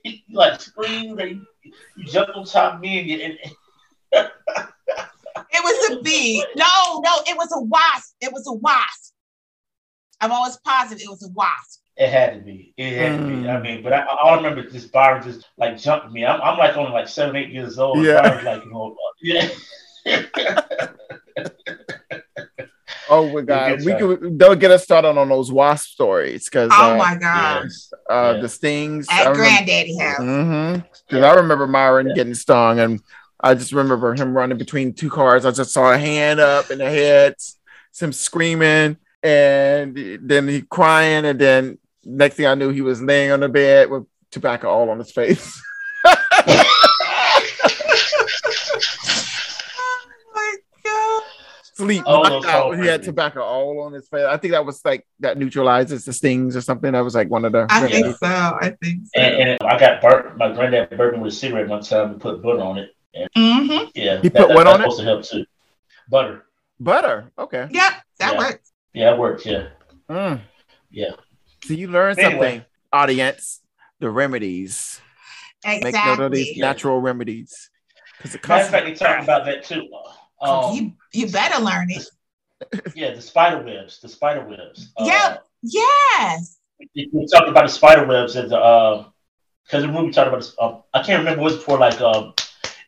you 0.04 0.14
like 0.32 0.60
screamed, 0.60 1.20
and 1.20 1.42
you, 1.66 1.72
you 1.96 2.04
jumped 2.04 2.32
on 2.32 2.44
top 2.44 2.74
of 2.74 2.80
me, 2.80 2.98
and, 2.98 3.08
you, 3.08 3.38
and 4.12 4.30
It 5.50 5.62
was 5.62 5.98
a 5.98 6.02
bee. 6.02 6.44
No, 6.56 7.00
no, 7.00 7.12
it 7.26 7.36
was 7.36 7.52
a 7.54 7.60
wasp. 7.60 8.14
It 8.20 8.32
was 8.32 8.46
a 8.46 8.52
wasp. 8.52 9.14
I'm 10.20 10.32
always 10.32 10.56
positive 10.58 11.04
it 11.04 11.10
was 11.10 11.22
a 11.22 11.28
wasp. 11.32 11.82
It 11.96 12.10
had 12.10 12.34
to 12.34 12.40
be. 12.40 12.74
It 12.76 12.96
had 12.98 13.18
to 13.18 13.26
be. 13.26 13.48
I 13.48 13.56
mm. 13.56 13.62
mean, 13.62 13.82
but 13.82 13.92
I, 13.92 14.00
I 14.00 14.16
all 14.22 14.36
remember 14.36 14.68
this 14.68 14.84
Byron 14.84 15.22
just 15.22 15.48
like 15.56 15.78
jumped 15.78 16.12
me. 16.12 16.26
I'm, 16.26 16.40
I'm 16.42 16.58
like 16.58 16.76
only 16.76 16.92
like 16.92 17.08
seven, 17.08 17.36
eight 17.36 17.50
years 17.50 17.78
old. 17.78 18.04
Yeah. 18.04 18.22
Byron's 18.22 18.44
like, 18.44 18.64
you 18.64 18.70
know, 18.70 18.96
yeah. 19.22 19.48
Oh 23.08 23.32
my 23.32 23.40
god, 23.42 23.84
we 23.84 23.92
time. 23.92 23.98
could 24.18 24.38
don't 24.38 24.58
get 24.58 24.70
us 24.70 24.82
started 24.84 25.08
on 25.16 25.28
those 25.28 25.52
wasp 25.52 25.90
stories 25.90 26.44
because 26.46 26.70
Oh 26.72 26.96
my 26.96 27.16
God. 27.16 27.66
uh, 28.10 28.32
Yeah. 28.34 28.40
the 28.42 28.48
stings 28.48 29.06
At 29.10 29.32
Granddaddy 29.34 29.96
house. 29.98 30.18
Mm-hmm. 30.20 30.80
Because 31.08 31.24
I 31.24 31.34
remember 31.34 31.66
Myron 31.66 32.12
getting 32.14 32.34
stung, 32.34 32.80
and 32.80 33.00
I 33.40 33.54
just 33.54 33.72
remember 33.72 34.14
him 34.14 34.36
running 34.36 34.58
between 34.58 34.92
two 34.92 35.10
cars. 35.10 35.44
I 35.46 35.50
just 35.52 35.72
saw 35.72 35.92
a 35.92 35.98
hand 35.98 36.40
up 36.40 36.70
in 36.70 36.78
the 36.78 36.88
head, 36.90 37.34
some 37.92 38.12
screaming, 38.12 38.96
and 39.22 40.18
then 40.22 40.48
he 40.48 40.62
crying, 40.62 41.24
and 41.24 41.38
then 41.38 41.78
next 42.04 42.34
thing 42.36 42.46
I 42.46 42.54
knew, 42.54 42.70
he 42.70 42.80
was 42.80 43.00
laying 43.02 43.30
on 43.30 43.40
the 43.40 43.48
bed 43.48 43.90
with 43.90 44.04
tobacco 44.30 44.68
all 44.68 44.90
on 44.90 44.98
his 44.98 45.12
face. 45.12 45.62
Sleep 51.76 52.02
Oh, 52.06 52.22
knocked 52.22 52.30
those 52.30 52.44
out. 52.46 52.62
all 52.62 52.72
He 52.72 52.86
had 52.86 53.02
tobacco 53.02 53.42
all 53.42 53.80
on 53.82 53.92
his 53.92 54.08
face. 54.08 54.24
I 54.24 54.36
think 54.38 54.52
that 54.52 54.64
was 54.64 54.82
like 54.84 55.06
that 55.20 55.36
neutralizes 55.36 56.04
the 56.06 56.12
stings 56.12 56.56
or 56.56 56.62
something. 56.62 56.92
That 56.92 57.00
was 57.00 57.14
like 57.14 57.28
one 57.28 57.44
of 57.44 57.52
the. 57.52 57.66
I 57.68 57.86
think 57.86 58.16
so. 58.16 58.26
I 58.26 58.74
think 58.82 59.02
so. 59.14 59.20
And, 59.20 59.50
and 59.50 59.58
I 59.62 59.78
got 59.78 60.00
burnt. 60.00 60.38
My 60.38 60.52
granddad 60.52 60.96
burnt 60.96 61.16
me 61.18 61.22
with 61.24 61.32
a 61.34 61.36
cigarette 61.36 61.68
one 61.68 61.82
time 61.82 62.12
and 62.12 62.20
put 62.20 62.42
butter 62.42 62.60
on 62.62 62.78
it. 62.78 62.90
And 63.14 63.28
Mm-hmm. 63.36 63.88
yeah, 63.94 64.20
He 64.22 64.28
that- 64.28 64.32
put 64.40 64.48
that- 64.48 64.54
what 64.54 64.64
that's 64.64 64.74
on 64.74 64.80
it? 64.80 64.84
Supposed 64.84 64.98
to 65.00 65.04
help 65.04 65.22
too. 65.24 65.44
Butter. 66.08 66.44
Butter. 66.80 67.32
Okay. 67.38 67.68
Yep, 67.70 67.92
that 68.20 68.32
Yeah. 68.32 68.38
works. 68.38 68.72
Yeah, 68.94 69.12
it 69.12 69.18
works. 69.18 69.44
Yeah, 69.46 69.66
Mm. 70.08 70.40
yeah. 70.90 71.10
So 71.64 71.74
you 71.74 71.88
learn 71.88 72.18
Anyway. 72.18 72.30
something, 72.50 72.64
audience. 72.92 73.60
The 73.98 74.10
remedies. 74.10 75.00
Exactly. 75.64 75.92
Make 75.92 76.04
note 76.06 76.20
of 76.24 76.32
these 76.32 76.40
Exactly. 76.48 76.60
natural 76.62 77.00
remedies. 77.00 77.70
Because 78.16 78.34
it 78.34 78.46
Matter 78.48 78.60
costs. 78.62 78.66
of 78.68 78.72
fact, 78.72 78.86
they 78.86 78.94
talked 78.94 79.24
about 79.24 79.44
that 79.46 79.64
too. 79.64 79.88
Um, 80.40 80.74
you 80.74 80.92
you 81.12 81.28
better 81.30 81.62
learn 81.62 81.90
it. 81.90 82.04
yeah, 82.94 83.14
the 83.14 83.22
spider 83.22 83.62
webs. 83.64 84.00
The 84.00 84.08
spider 84.08 84.46
webs. 84.46 84.92
Uh, 84.96 85.04
Yep. 85.06 85.46
Yes. 85.62 86.58
we 86.94 87.08
we 87.12 87.26
talked 87.26 87.48
about 87.48 87.62
the 87.66 87.72
spider 87.72 88.06
webs 88.06 88.36
and 88.36 88.50
the 88.50 88.58
uh 88.58 89.04
because 89.64 89.82
the 89.82 89.88
movie 89.88 90.12
talked 90.12 90.28
about 90.28 90.40
this, 90.40 90.54
uh, 90.60 90.76
I 90.94 91.02
can't 91.02 91.18
remember 91.18 91.42
what 91.42 91.52
it's 91.54 91.64
for 91.64 91.78
like 91.78 92.00
um 92.00 92.34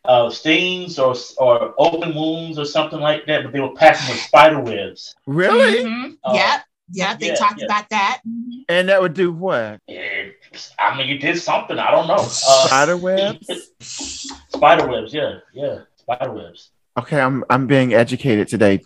uh 0.04 0.30
stings 0.30 0.98
or 0.98 1.14
or 1.38 1.74
open 1.78 2.14
wounds 2.14 2.58
or 2.58 2.64
something 2.64 3.00
like 3.00 3.26
that, 3.26 3.44
but 3.44 3.52
they 3.52 3.60
were 3.60 3.74
packing 3.74 4.08
with 4.14 4.20
spider 4.22 4.60
webs. 4.60 5.14
Really? 5.26 5.84
Mhm. 5.84 6.16
Uh, 6.24 6.32
yep. 6.34 6.64
Yep. 6.92 7.18
They 7.20 7.26
yeah, 7.28 7.34
talked 7.34 7.58
yeah. 7.60 7.64
about 7.66 7.88
that. 7.90 8.20
Mhm. 8.26 8.64
And 8.68 8.88
that 8.88 9.00
would 9.00 9.14
do 9.14 9.32
what? 9.32 9.80
It- 9.88 10.34
I 10.78 10.96
mean, 10.96 11.08
you 11.08 11.18
did 11.18 11.38
something. 11.38 11.78
I 11.78 11.90
don't 11.90 12.06
know. 12.08 12.14
Uh, 12.14 12.66
Spider 12.66 12.96
webs? 12.96 13.46
spider 14.48 14.88
webs. 14.88 15.12
Yeah, 15.12 15.38
yeah, 15.52 15.80
spider 15.96 16.32
webs. 16.32 16.70
Okay, 16.98 17.20
I'm 17.20 17.44
I'm 17.48 17.66
being 17.66 17.94
educated 17.94 18.48
today. 18.48 18.84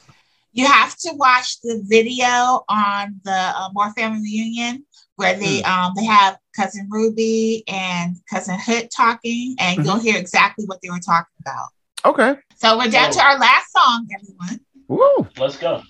You 0.53 0.67
have 0.67 0.95
to 0.99 1.13
watch 1.15 1.61
the 1.63 1.83
video 1.87 2.63
on 2.69 3.21
the 3.25 3.33
uh, 3.33 3.69
More 3.73 3.91
Family 3.95 4.21
Reunion 4.23 4.85
where 5.17 5.35
they 5.39 5.63
Hmm. 5.63 5.71
um 5.73 5.93
they 5.97 6.05
have 6.05 6.37
cousin 6.55 6.89
Ruby 6.91 7.65
and 7.69 8.17
cousin 8.31 8.59
Hood 8.61 8.91
talking, 8.95 9.55
and 9.59 9.79
Mm-hmm. 9.79 9.87
you'll 9.87 9.99
hear 9.99 10.19
exactly 10.19 10.65
what 10.67 10.81
they 10.83 10.91
were 10.91 10.99
talking 11.01 11.33
about. 11.41 11.69
Okay. 12.05 12.39
So 12.57 12.77
we're 12.77 12.91
down 12.91 13.11
to 13.13 13.21
our 13.23 13.39
last 13.39 13.73
song, 13.73 14.07
everyone. 14.15 14.61
Woo. 14.89 15.27
Let's 15.39 15.57
go. 15.57 15.83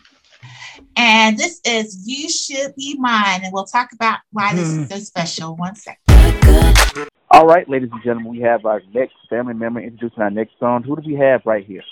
And 0.96 1.36
this 1.36 1.60
is 1.64 2.06
You 2.06 2.28
Should 2.30 2.74
Be 2.76 2.96
Mine. 2.98 3.40
And 3.42 3.52
we'll 3.52 3.64
talk 3.66 3.92
about 3.92 4.20
why 4.30 4.54
this 4.54 4.68
Hmm. 4.72 4.82
is 4.82 4.88
so 4.90 4.98
special. 4.98 5.56
One 5.56 5.74
second. 5.74 5.98
All 7.30 7.46
right, 7.46 7.66
ladies 7.68 7.88
and 7.90 8.02
gentlemen, 8.04 8.30
we 8.30 8.40
have 8.40 8.64
our 8.66 8.82
next 8.94 9.14
family 9.30 9.54
member 9.54 9.80
introducing 9.80 10.22
our 10.22 10.30
next 10.30 10.52
song. 10.60 10.82
Who 10.84 10.94
do 10.96 11.02
we 11.04 11.14
have 11.14 11.40
right 11.46 11.64
here? 11.64 11.82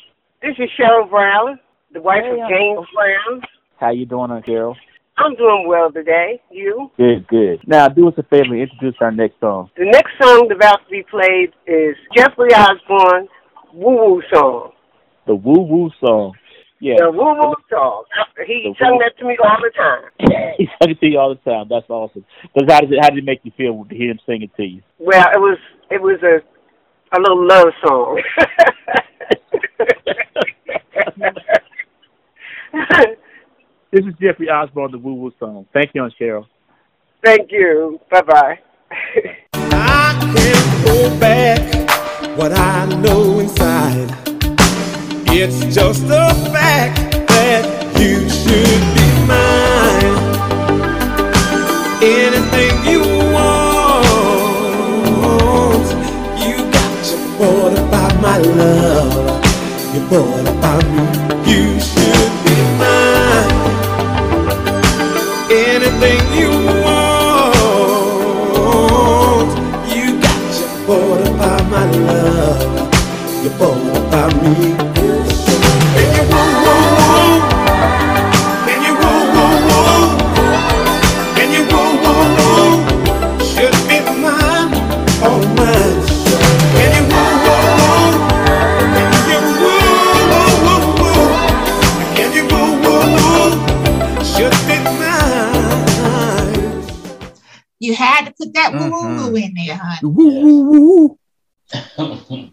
This 0.43 0.55
is 0.59 0.71
Cheryl 0.79 1.09
Brown, 1.09 1.59
the 1.93 2.01
wife 2.01 2.23
Hey, 2.25 2.31
of 2.41 2.49
James 2.49 2.87
Brown. 2.95 3.43
How 3.79 3.91
you 3.91 4.07
doing, 4.07 4.31
uh, 4.31 4.41
Cheryl? 4.47 4.75
I'm 5.19 5.35
doing 5.35 5.67
well 5.69 5.93
today. 5.93 6.41
You? 6.51 6.91
Good, 6.97 7.27
good. 7.29 7.61
Now, 7.67 7.89
do 7.89 8.09
us 8.09 8.15
a 8.17 8.23
favor 8.23 8.55
and 8.55 8.63
introduce 8.63 8.95
our 9.03 9.11
next 9.13 9.39
song. 9.41 9.71
The 9.77 9.85
next 9.85 10.13
song 10.21 10.47
that's 10.49 10.57
about 10.59 10.81
to 10.87 10.91
be 10.91 11.03
played 11.11 11.53
is 11.67 11.95
Jeffrey 12.17 12.49
Osborne, 12.55 13.29
Woo 13.75 13.97
Woo 14.15 14.23
Song. 14.33 14.73
The 15.27 15.35
Woo 15.35 15.61
Woo 15.61 15.91
song. 16.03 16.33
Yeah. 16.81 16.95
The 16.99 17.11
Woo 17.13 17.35
Woo 17.35 17.55
Song. 17.69 18.05
He 18.47 18.63
The 18.65 18.75
sung 18.83 18.93
woo- 18.95 18.99
that 19.05 19.19
to 19.19 19.27
me 19.27 19.37
all 19.45 19.59
the 19.61 19.71
time. 19.77 20.55
he 20.57 20.67
sang 20.81 20.91
it 20.93 21.01
to 21.01 21.07
you 21.07 21.19
all 21.19 21.35
the 21.35 21.51
time. 21.51 21.67
That's 21.69 21.89
awesome. 21.91 22.25
Because 22.55 22.73
how 22.73 22.81
did 22.81 22.93
it, 22.93 22.99
how 23.03 23.11
did 23.11 23.19
it 23.19 23.25
make 23.27 23.41
you 23.43 23.53
feel 23.59 23.85
to 23.85 23.95
hear 23.95 24.11
him 24.11 24.19
sing 24.25 24.41
it 24.43 24.57
to 24.57 24.63
you? 24.65 24.81
Well, 24.99 25.27
it 25.35 25.39
was 25.39 25.59
it 25.91 26.01
was 26.01 26.19
a 26.23 26.41
a 27.15 27.19
little 27.21 27.47
love 27.47 27.67
song. 27.85 28.23
This 33.93 34.05
is 34.07 34.15
Jeffrey 34.23 34.49
Osborne, 34.49 34.93
the 34.93 34.99
Woo 34.99 35.15
Woo 35.15 35.33
song. 35.41 35.67
Thank 35.73 35.91
you, 35.95 36.05
Aunt 36.05 36.15
Cheryl. 36.21 36.47
Thank 37.25 37.51
you. 37.51 37.99
Bye 38.09 38.23
bye. 38.23 38.61
hold 40.87 41.19
back 41.19 41.59
what 42.39 42.53
I 42.53 42.87
know 43.03 43.41
inside. 43.41 44.15
It's 45.27 45.75
just 45.75 46.05
a 46.05 46.33
fact 46.53 47.01
that 47.27 47.65
you 47.99 48.31
should 48.31 48.95
be 48.95 49.11
mine. 49.27 50.19
Anything 52.01 52.85
you 52.93 53.03
want, 53.35 54.07
you 56.47 56.57
got 56.71 57.11
your 57.11 57.23
bored 57.39 57.75
about 57.77 58.15
my 58.23 58.39
love 58.39 59.40
what 60.11 60.49
about 60.49 60.85
me? 60.87 61.07
You 61.49 61.79
should 61.79 62.33
be 62.45 62.57
mine. 62.81 63.55
Anything 65.53 66.21
you 66.35 66.51
want, 66.83 67.91
you 69.95 70.21
got 70.21 70.43
your 70.59 70.73
border 70.87 71.31
about 71.35 71.65
my 71.71 71.87
love. 71.93 72.63
You're 73.45 73.57
border 73.57 73.91
about 74.09 74.33
me. 74.43 74.90
Put 98.41 98.55
that 98.55 98.73
woo 98.73 98.91
woo 98.91 99.01
Mm-hmm. 99.31 99.37
in 99.37 99.55
there, 99.67 99.77
honey. 99.77 99.99
Woo 100.03 100.41
woo 100.41 101.17
woo. 101.99 102.51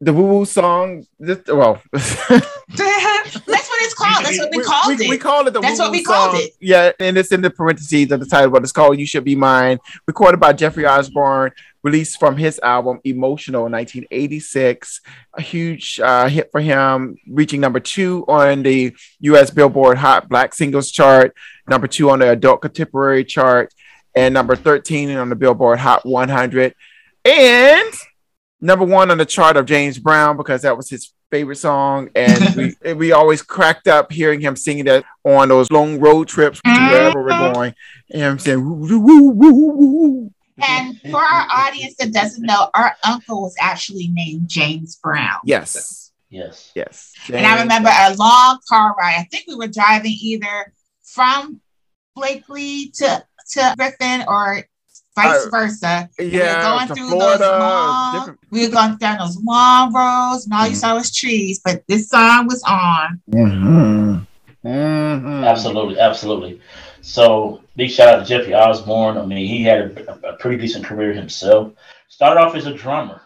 the 0.00 0.12
woo 0.12 0.24
woo 0.26 0.44
song. 0.44 1.04
This, 1.18 1.38
well, 1.48 1.80
That's 1.92 3.34
what 3.36 3.82
it's 3.82 3.94
called. 3.94 4.24
That's 4.24 4.38
what 4.38 4.50
we, 4.54 4.62
called 4.62 4.88
we, 4.98 5.04
it. 5.06 5.10
we 5.10 5.18
call 5.18 5.46
it 5.46 5.52
the 5.52 5.60
That's 5.60 5.78
woo 5.78 5.84
what 5.86 5.90
woo 5.92 5.98
we 5.98 6.04
called 6.04 6.32
song. 6.32 6.40
it. 6.42 6.52
Yeah, 6.60 6.92
and 7.00 7.16
it's 7.18 7.32
in 7.32 7.40
the 7.42 7.50
parentheses 7.50 8.10
of 8.12 8.20
the 8.20 8.26
title, 8.26 8.50
but 8.50 8.62
it's 8.62 8.72
called 8.72 8.98
"You 8.98 9.06
Should 9.06 9.24
Be 9.24 9.34
Mine." 9.36 9.78
Recorded 10.06 10.38
by 10.40 10.52
Jeffrey 10.52 10.86
Osborne, 10.86 11.52
released 11.82 12.18
from 12.18 12.36
his 12.36 12.58
album 12.62 13.00
"Emotional" 13.04 13.66
in 13.66 13.72
1986. 13.72 15.00
A 15.34 15.42
huge 15.42 16.00
uh, 16.00 16.28
hit 16.28 16.50
for 16.52 16.60
him, 16.60 17.16
reaching 17.28 17.60
number 17.60 17.80
two 17.80 18.24
on 18.28 18.62
the 18.62 18.94
U.S. 19.20 19.50
Billboard 19.50 19.98
Hot 19.98 20.28
Black 20.28 20.54
Singles 20.54 20.90
chart, 20.90 21.34
number 21.68 21.86
two 21.86 22.10
on 22.10 22.18
the 22.20 22.30
Adult 22.30 22.62
Contemporary 22.62 23.24
chart, 23.24 23.72
and 24.14 24.34
number 24.34 24.56
13 24.56 25.10
on 25.16 25.28
the 25.28 25.36
Billboard 25.36 25.78
Hot 25.78 26.04
100, 26.04 26.74
and 27.24 27.92
number 28.60 28.84
one 28.84 29.10
on 29.10 29.18
the 29.18 29.26
chart 29.26 29.56
of 29.56 29.66
James 29.66 29.98
Brown 29.98 30.36
because 30.36 30.62
that 30.62 30.76
was 30.76 30.90
his 30.90 31.12
favorite 31.30 31.56
song, 31.56 32.10
and 32.14 32.74
we 32.82 32.92
we 32.94 33.12
always 33.12 33.42
cracked 33.42 33.88
up 33.88 34.12
hearing 34.12 34.40
him 34.40 34.56
singing 34.56 34.84
that 34.86 35.04
on 35.24 35.48
those 35.48 35.70
long 35.70 36.00
road 36.00 36.28
trips 36.28 36.60
wherever 36.64 37.22
we're 37.22 37.30
mm-hmm. 37.30 37.54
going, 37.54 37.74
and 38.12 38.24
I'm 38.24 38.38
saying 38.38 38.64
woo 38.64 38.98
woo 38.98 39.30
woo 39.30 39.52
woo 39.52 39.76
woo. 39.76 40.30
And 40.62 41.00
for 41.10 41.22
our 41.22 41.46
audience 41.50 41.96
that 41.98 42.12
doesn't 42.12 42.44
know, 42.44 42.68
our 42.74 42.94
uncle 43.04 43.42
was 43.42 43.54
actually 43.58 44.08
named 44.08 44.48
James 44.48 44.96
Brown. 44.96 45.38
Yes, 45.44 46.12
yes, 46.28 46.70
yes. 46.74 47.14
And 47.32 47.46
I 47.46 47.62
remember 47.62 47.88
a 47.90 48.14
long 48.14 48.58
car 48.68 48.94
ride. 48.98 49.16
I 49.18 49.24
think 49.30 49.44
we 49.48 49.54
were 49.54 49.68
driving 49.68 50.16
either 50.20 50.72
from 51.02 51.60
Blakely 52.14 52.90
to, 52.96 53.24
to 53.52 53.74
Griffin 53.78 54.24
or 54.28 54.62
vice 55.16 55.46
Uh, 55.46 55.50
versa. 55.50 56.08
And 56.18 56.30
we 56.32 56.38
were 56.38 56.44
yeah, 56.44 56.62
going 56.62 56.88
through 56.96 57.08
Florida, 57.10 57.38
those 57.38 57.60
long, 57.60 58.14
different- 58.18 58.38
we 58.50 58.66
were 58.66 58.72
going 58.72 58.96
down 58.96 59.18
those 59.18 59.38
long 59.42 59.92
roads, 59.92 60.44
and 60.44 60.54
all 60.54 60.66
you 60.66 60.74
saw 60.74 60.94
was 60.94 61.14
trees. 61.14 61.60
But 61.64 61.82
this 61.88 62.08
song 62.08 62.46
was 62.46 62.62
on. 62.64 63.20
Mm-hmm. 63.30 64.18
Mm-hmm. 64.68 65.44
Absolutely, 65.44 65.98
absolutely. 65.98 66.60
So 67.02 67.62
big 67.76 67.90
shout 67.90 68.08
out 68.08 68.18
to 68.20 68.28
Jeffrey 68.28 68.54
Osborne. 68.54 69.16
I 69.16 69.24
mean, 69.24 69.46
he 69.46 69.62
had 69.62 69.96
a, 69.98 70.28
a 70.28 70.32
pretty 70.34 70.58
decent 70.58 70.84
career 70.84 71.12
himself. 71.12 71.72
Started 72.08 72.40
off 72.40 72.54
as 72.54 72.66
a 72.66 72.74
drummer, 72.74 73.22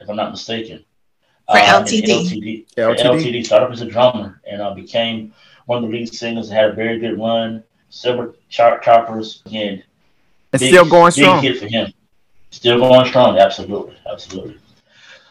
if 0.00 0.08
I'm 0.08 0.16
not 0.16 0.30
mistaken. 0.30 0.84
For 1.46 1.58
Um, 1.58 1.62
in 1.62 1.84
LTD. 1.84 2.06
LTD. 2.06 2.74
For 2.74 2.80
LTD. 2.94 3.04
LTD. 3.04 3.44
Started 3.46 3.66
off 3.66 3.72
as 3.72 3.82
a 3.82 3.86
drummer 3.86 4.40
and 4.50 4.62
uh, 4.62 4.72
became 4.74 5.34
one 5.66 5.84
of 5.84 5.90
the 5.90 5.96
lead 5.96 6.12
singers. 6.14 6.48
and 6.48 6.56
Had 6.58 6.70
a 6.70 6.72
very 6.72 6.98
good 6.98 7.18
run, 7.18 7.62
several 7.92 8.34
chart 8.48 8.82
toppers, 8.82 9.42
and 9.52 9.82
And 10.52 10.60
still 10.60 10.88
going 10.88 11.12
strong. 11.12 11.40
big 11.40 11.52
hit 11.52 11.60
for 11.62 11.68
him. 11.68 11.92
Still 12.50 12.78
going 12.78 13.06
strong. 13.06 13.38
Absolutely, 13.38 13.96
absolutely. 14.10 14.58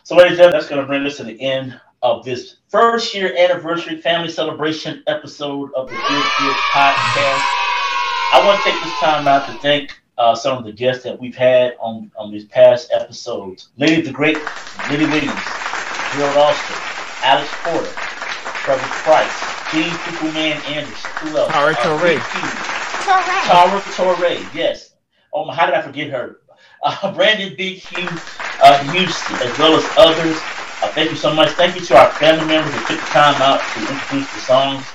So, 0.04 0.16
ladies 0.16 0.32
and 0.32 0.38
gentlemen, 0.38 0.60
that's 0.60 0.70
going 0.70 0.82
to 0.82 0.88
bring 0.88 1.06
us 1.06 1.18
to 1.18 1.24
the 1.24 1.40
end 1.42 1.80
of 2.02 2.24
this 2.24 2.58
first 2.70 3.14
year 3.14 3.36
anniversary 3.38 4.00
family 4.00 4.30
celebration 4.30 5.04
episode 5.08 5.72
of 5.74 5.88
the 5.90 5.96
Good 5.96 6.26
Good 6.40 6.56
Podcast. 6.72 7.42
I 8.34 8.42
want 8.46 8.64
to 8.64 8.72
take 8.72 8.82
this 8.82 8.94
time 9.00 9.28
out 9.28 9.46
to 9.48 9.54
thank 9.60 10.00
uh, 10.18 10.36
some 10.36 10.58
of 10.58 10.64
the 10.64 10.72
guests 10.72 11.04
that 11.04 11.20
we've 11.20 11.36
had 11.36 11.76
on, 11.80 12.12
on 12.18 12.32
these 12.32 12.46
past 12.46 12.92
episodes. 12.94 13.70
Lady 13.78 14.02
the 14.02 14.12
Great, 14.12 14.38
Lily 14.90 15.06
Williams, 15.06 15.42
Gerald 16.14 16.38
Austin, 16.38 16.76
Alex 17.24 17.50
Porter, 17.64 17.92
Trevor 18.64 18.88
Price, 19.04 19.51
Gene 19.72 19.92
Superman 20.06 20.62
Anderson, 20.68 21.12
who 21.22 21.38
else? 21.38 21.52
Tara 21.52 21.72
Uh, 21.72 21.84
Torre. 21.84 22.20
Tara 23.46 23.82
Torre, 23.96 24.38
yes. 24.54 24.96
Oh 25.34 25.46
my, 25.46 25.56
how 25.56 25.66
did 25.66 25.76
I 25.76 25.82
forget 25.82 26.10
her? 26.10 26.38
Uh, 26.84 27.12
Brandon 27.16 27.56
Big 27.58 27.78
Hughes, 27.78 28.22
uh, 28.64 28.92
Houston, 28.92 29.36
as 29.38 29.58
well 29.58 29.76
as 29.76 29.86
others. 29.98 30.38
Uh, 30.82 30.92
thank 30.94 31.10
you 31.12 31.16
so 31.16 31.34
much. 31.34 31.50
Thank 31.52 31.76
you 31.76 31.82
to 31.86 31.98
our 31.98 32.12
family 32.14 32.46
members 32.46 32.74
that 32.74 32.88
took 32.88 33.00
the 33.00 33.06
time 33.08 33.42
out 33.42 33.62
to 33.74 33.80
introduce 33.94 34.34
the 34.34 34.40
songs 34.42 34.86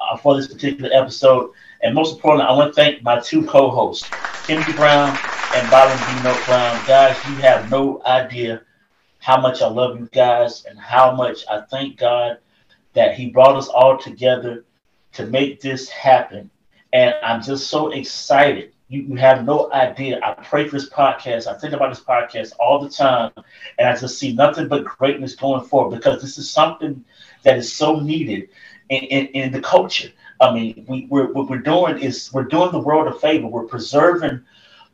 uh, 0.00 0.16
for 0.16 0.36
this 0.36 0.48
particular 0.52 0.90
episode. 0.92 1.50
And 1.82 1.94
most 1.94 2.14
importantly, 2.16 2.46
I 2.48 2.52
want 2.56 2.74
to 2.74 2.74
thank 2.74 3.02
my 3.02 3.20
two 3.20 3.44
co-hosts, 3.44 4.08
Timothy 4.46 4.72
Brown 4.72 5.16
and 5.54 5.70
Byron 5.70 5.98
B. 5.98 6.22
Note 6.22 6.40
Brown. 6.46 6.80
Guys, 6.86 7.16
you 7.28 7.34
have 7.36 7.70
no 7.70 8.02
idea 8.06 8.62
how 9.18 9.40
much 9.40 9.60
I 9.62 9.68
love 9.68 9.98
you 9.98 10.08
guys 10.12 10.64
and 10.64 10.78
how 10.78 11.12
much 11.12 11.44
I 11.50 11.60
thank 11.60 11.98
God 11.98 12.38
that 12.94 13.14
He 13.14 13.30
brought 13.30 13.56
us 13.56 13.68
all 13.68 13.98
together 13.98 14.64
to 15.12 15.26
make 15.26 15.60
this 15.60 15.88
happen. 15.88 16.50
And 16.92 17.14
I'm 17.22 17.42
just 17.42 17.68
so 17.68 17.90
excited. 17.90 18.72
You, 18.88 19.02
you 19.02 19.16
have 19.16 19.44
no 19.44 19.72
idea. 19.72 20.20
I 20.22 20.34
pray 20.34 20.68
for 20.68 20.76
this 20.76 20.88
podcast. 20.88 21.46
I 21.46 21.58
think 21.58 21.72
about 21.72 21.90
this 21.90 22.04
podcast 22.04 22.52
all 22.58 22.80
the 22.80 22.90
time. 22.90 23.32
And 23.78 23.88
I 23.88 23.96
just 23.96 24.18
see 24.18 24.32
nothing 24.32 24.68
but 24.68 24.84
greatness 24.84 25.34
going 25.34 25.64
forward 25.66 25.96
because 25.96 26.20
this 26.20 26.38
is 26.38 26.50
something 26.50 27.04
that 27.42 27.58
is 27.58 27.72
so 27.72 27.98
needed 28.00 28.48
in, 28.88 29.04
in, 29.04 29.26
in 29.28 29.52
the 29.52 29.60
culture. 29.60 30.10
I 30.40 30.52
mean, 30.52 30.84
we, 30.88 31.06
we're, 31.10 31.32
what 31.32 31.48
we're 31.48 31.58
doing 31.58 31.98
is 31.98 32.32
we're 32.32 32.44
doing 32.44 32.72
the 32.72 32.78
world 32.78 33.08
a 33.08 33.18
favor. 33.18 33.46
We're 33.46 33.64
preserving 33.64 34.42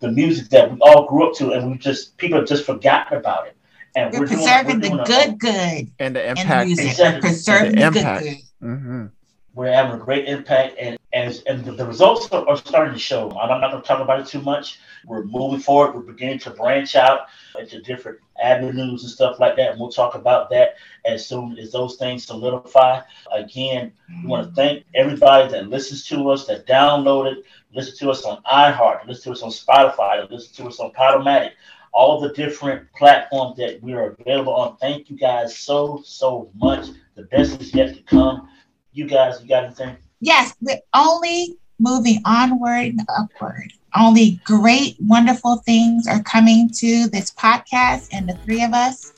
the 0.01 0.11
music 0.11 0.49
that 0.51 0.71
we 0.71 0.79
all 0.81 1.07
grew 1.07 1.29
up 1.29 1.35
to, 1.37 1.53
and 1.53 1.71
we 1.71 1.79
just 1.79 2.17
people 2.17 2.39
have 2.39 2.49
just 2.49 2.65
forgotten 2.65 3.19
about 3.19 3.47
it. 3.47 3.57
And 3.97 4.13
We're 4.13 4.21
we're, 4.21 4.27
doing- 4.27 4.39
preserving 4.39 4.81
we're 4.81 4.81
the 4.81 4.89
doing 4.89 5.01
a- 5.01 5.05
good, 5.05 5.39
good 5.39 5.91
and 5.99 6.17
the 6.17 6.31
in 6.31 6.37
impact. 6.39 6.67
music. 6.67 6.87
Exactly. 6.91 7.17
We're 7.17 7.21
preserving 7.21 7.73
The 7.75 7.81
the, 7.81 7.91
good, 7.91 7.97
impact. 7.99 8.23
good. 8.25 8.37
Mm-hmm. 8.63 9.07
we're 9.55 9.73
having 9.73 9.93
a 10.01 10.05
great 10.05 10.29
impact 10.29 10.77
and 10.81 10.97
and, 11.13 11.43
and 11.49 11.65
the, 11.65 11.73
the 11.73 11.85
results 11.85 12.31
are, 12.31 12.49
are 12.49 12.57
starting 12.57 12.95
to 12.95 13.01
show. 13.01 13.33
I'm 13.33 13.49
not 13.61 13.73
going 13.73 13.83
to 13.83 13.89
talk 13.89 13.99
about 14.01 14.21
it 14.21 14.27
too 14.27 14.41
much. 14.41 14.79
We're 15.05 15.25
moving 15.25 15.59
forward. 15.59 15.93
We're 15.97 16.03
beginning 16.13 16.39
to 16.41 16.51
branch 16.51 16.95
out 16.95 17.23
into 17.59 17.83
different 17.83 18.21
avenues 18.41 19.03
and 19.03 19.11
stuff 19.11 19.41
like 19.41 19.57
that. 19.57 19.73
And 19.73 19.81
we'll 19.81 19.91
talk 19.91 20.15
about 20.15 20.51
that 20.51 20.77
as 21.05 21.27
soon 21.27 21.59
as 21.59 21.73
those 21.73 21.97
things 21.97 22.27
solidify. 22.27 23.01
Again, 23.33 23.93
we 24.23 24.29
want 24.29 24.47
to 24.47 24.55
thank 24.55 24.85
everybody 24.95 25.49
that 25.51 25.69
listens 25.69 26.05
to 26.07 26.31
us, 26.31 26.47
that 26.47 26.65
downloaded, 26.69 27.43
listen 27.75 27.97
to 27.99 28.11
us 28.13 28.23
on 28.25 28.41
iHeart, 28.45 29.05
listen 29.09 29.33
to 29.35 29.37
us 29.37 29.43
on 29.43 29.51
Spotify, 29.51 30.31
listen 30.31 30.55
to 30.63 30.69
us 30.69 30.79
on 30.79 30.93
Podomatic, 30.93 31.51
all 31.93 32.21
the 32.21 32.33
different 32.33 32.91
platforms 32.97 33.57
that 33.57 33.83
we 33.83 33.93
are 33.95 34.17
available 34.19 34.55
on. 34.55 34.77
Thank 34.77 35.11
you 35.11 35.17
guys 35.17 35.57
so, 35.57 36.03
so 36.05 36.51
much. 36.57 36.89
The 37.15 37.23
best 37.25 37.61
is 37.61 37.75
yet 37.75 37.95
to 37.97 38.03
come. 38.03 38.49
You 38.93 39.07
guys, 39.07 39.41
you 39.43 39.49
got 39.49 39.65
anything? 39.65 39.97
Yes, 40.21 40.55
we're 40.61 40.81
only 40.95 41.59
moving 41.79 42.21
onward 42.25 42.87
and 42.87 43.07
upward. 43.19 43.73
Only 43.97 44.41
great, 44.45 44.97
wonderful 45.01 45.57
things 45.67 46.07
are 46.07 46.23
coming 46.23 46.71
to 46.77 47.09
this 47.09 47.31
podcast 47.33 48.09
and 48.13 48.29
the 48.29 48.35
three 48.45 48.63
of 48.63 48.73
us. 48.73 49.13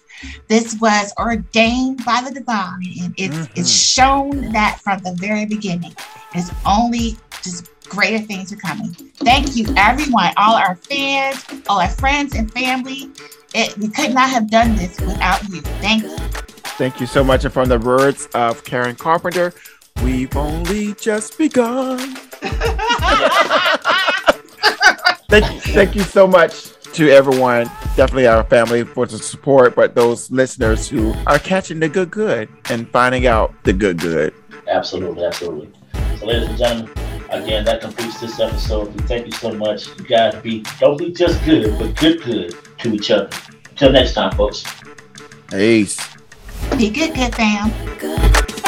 This 0.48 0.78
was 0.80 1.12
ordained 1.18 2.04
by 2.04 2.22
the 2.24 2.32
divine, 2.32 2.94
and 3.02 3.14
it's 3.16 3.36
it's 3.56 3.72
mm-hmm. 3.72 4.42
shown 4.44 4.52
that 4.52 4.78
from 4.80 5.00
the 5.02 5.14
very 5.14 5.46
beginning. 5.46 5.94
It's 6.32 6.50
only 6.64 7.16
just 7.42 7.71
greater 7.92 8.24
things 8.24 8.50
are 8.52 8.56
coming. 8.56 8.92
Thank 8.92 9.54
you, 9.54 9.66
everyone, 9.76 10.32
all 10.38 10.54
our 10.54 10.76
fans, 10.76 11.44
all 11.68 11.78
our 11.78 11.90
friends 11.90 12.34
and 12.34 12.50
family. 12.50 13.10
It, 13.54 13.76
we 13.76 13.88
could 13.88 14.14
not 14.14 14.30
have 14.30 14.50
done 14.50 14.74
this 14.76 14.98
without 14.98 15.46
you. 15.50 15.60
Thank 15.60 16.04
you. 16.04 16.16
Thank 16.78 17.00
you 17.00 17.06
so 17.06 17.22
much. 17.22 17.44
And 17.44 17.52
from 17.52 17.68
the 17.68 17.78
words 17.78 18.28
of 18.34 18.64
Karen 18.64 18.96
Carpenter, 18.96 19.52
we've 20.02 20.34
only 20.34 20.94
just 20.94 21.36
begun. 21.36 21.98
thank, 25.28 25.52
you, 25.52 25.60
thank 25.60 25.94
you 25.94 26.02
so 26.02 26.26
much 26.26 26.72
to 26.94 27.10
everyone, 27.10 27.66
definitely 27.94 28.26
our 28.26 28.44
family 28.44 28.84
for 28.84 29.04
the 29.04 29.18
support, 29.18 29.74
but 29.74 29.94
those 29.94 30.30
listeners 30.30 30.88
who 30.88 31.12
are 31.26 31.38
catching 31.38 31.78
the 31.78 31.90
good 31.90 32.10
good 32.10 32.48
and 32.70 32.88
finding 32.88 33.26
out 33.26 33.54
the 33.64 33.72
good 33.74 33.98
good. 33.98 34.32
Absolutely, 34.66 35.24
absolutely. 35.24 35.70
So, 36.18 36.26
ladies 36.26 36.48
and 36.48 36.58
gentlemen, 36.58 37.11
again, 37.32 37.64
that 37.64 37.80
completes 37.80 38.20
this 38.20 38.38
episode. 38.38 38.94
We 38.94 39.02
thank 39.02 39.26
you 39.26 39.32
so 39.32 39.52
much. 39.52 39.88
You 39.98 40.04
guys 40.04 40.34
be 40.42 40.64
don't 40.78 40.98
be 40.98 41.12
just 41.12 41.44
good, 41.44 41.78
but 41.78 41.96
good 41.96 42.22
good 42.22 42.54
to 42.78 42.94
each 42.94 43.10
other. 43.10 43.30
Until 43.70 43.92
next 43.92 44.14
time, 44.14 44.32
folks. 44.36 44.64
Peace. 45.50 45.98
Be 46.76 46.90
good, 46.90 47.14
good 47.14 47.34
fam. 47.34 47.70
Good 47.98 48.62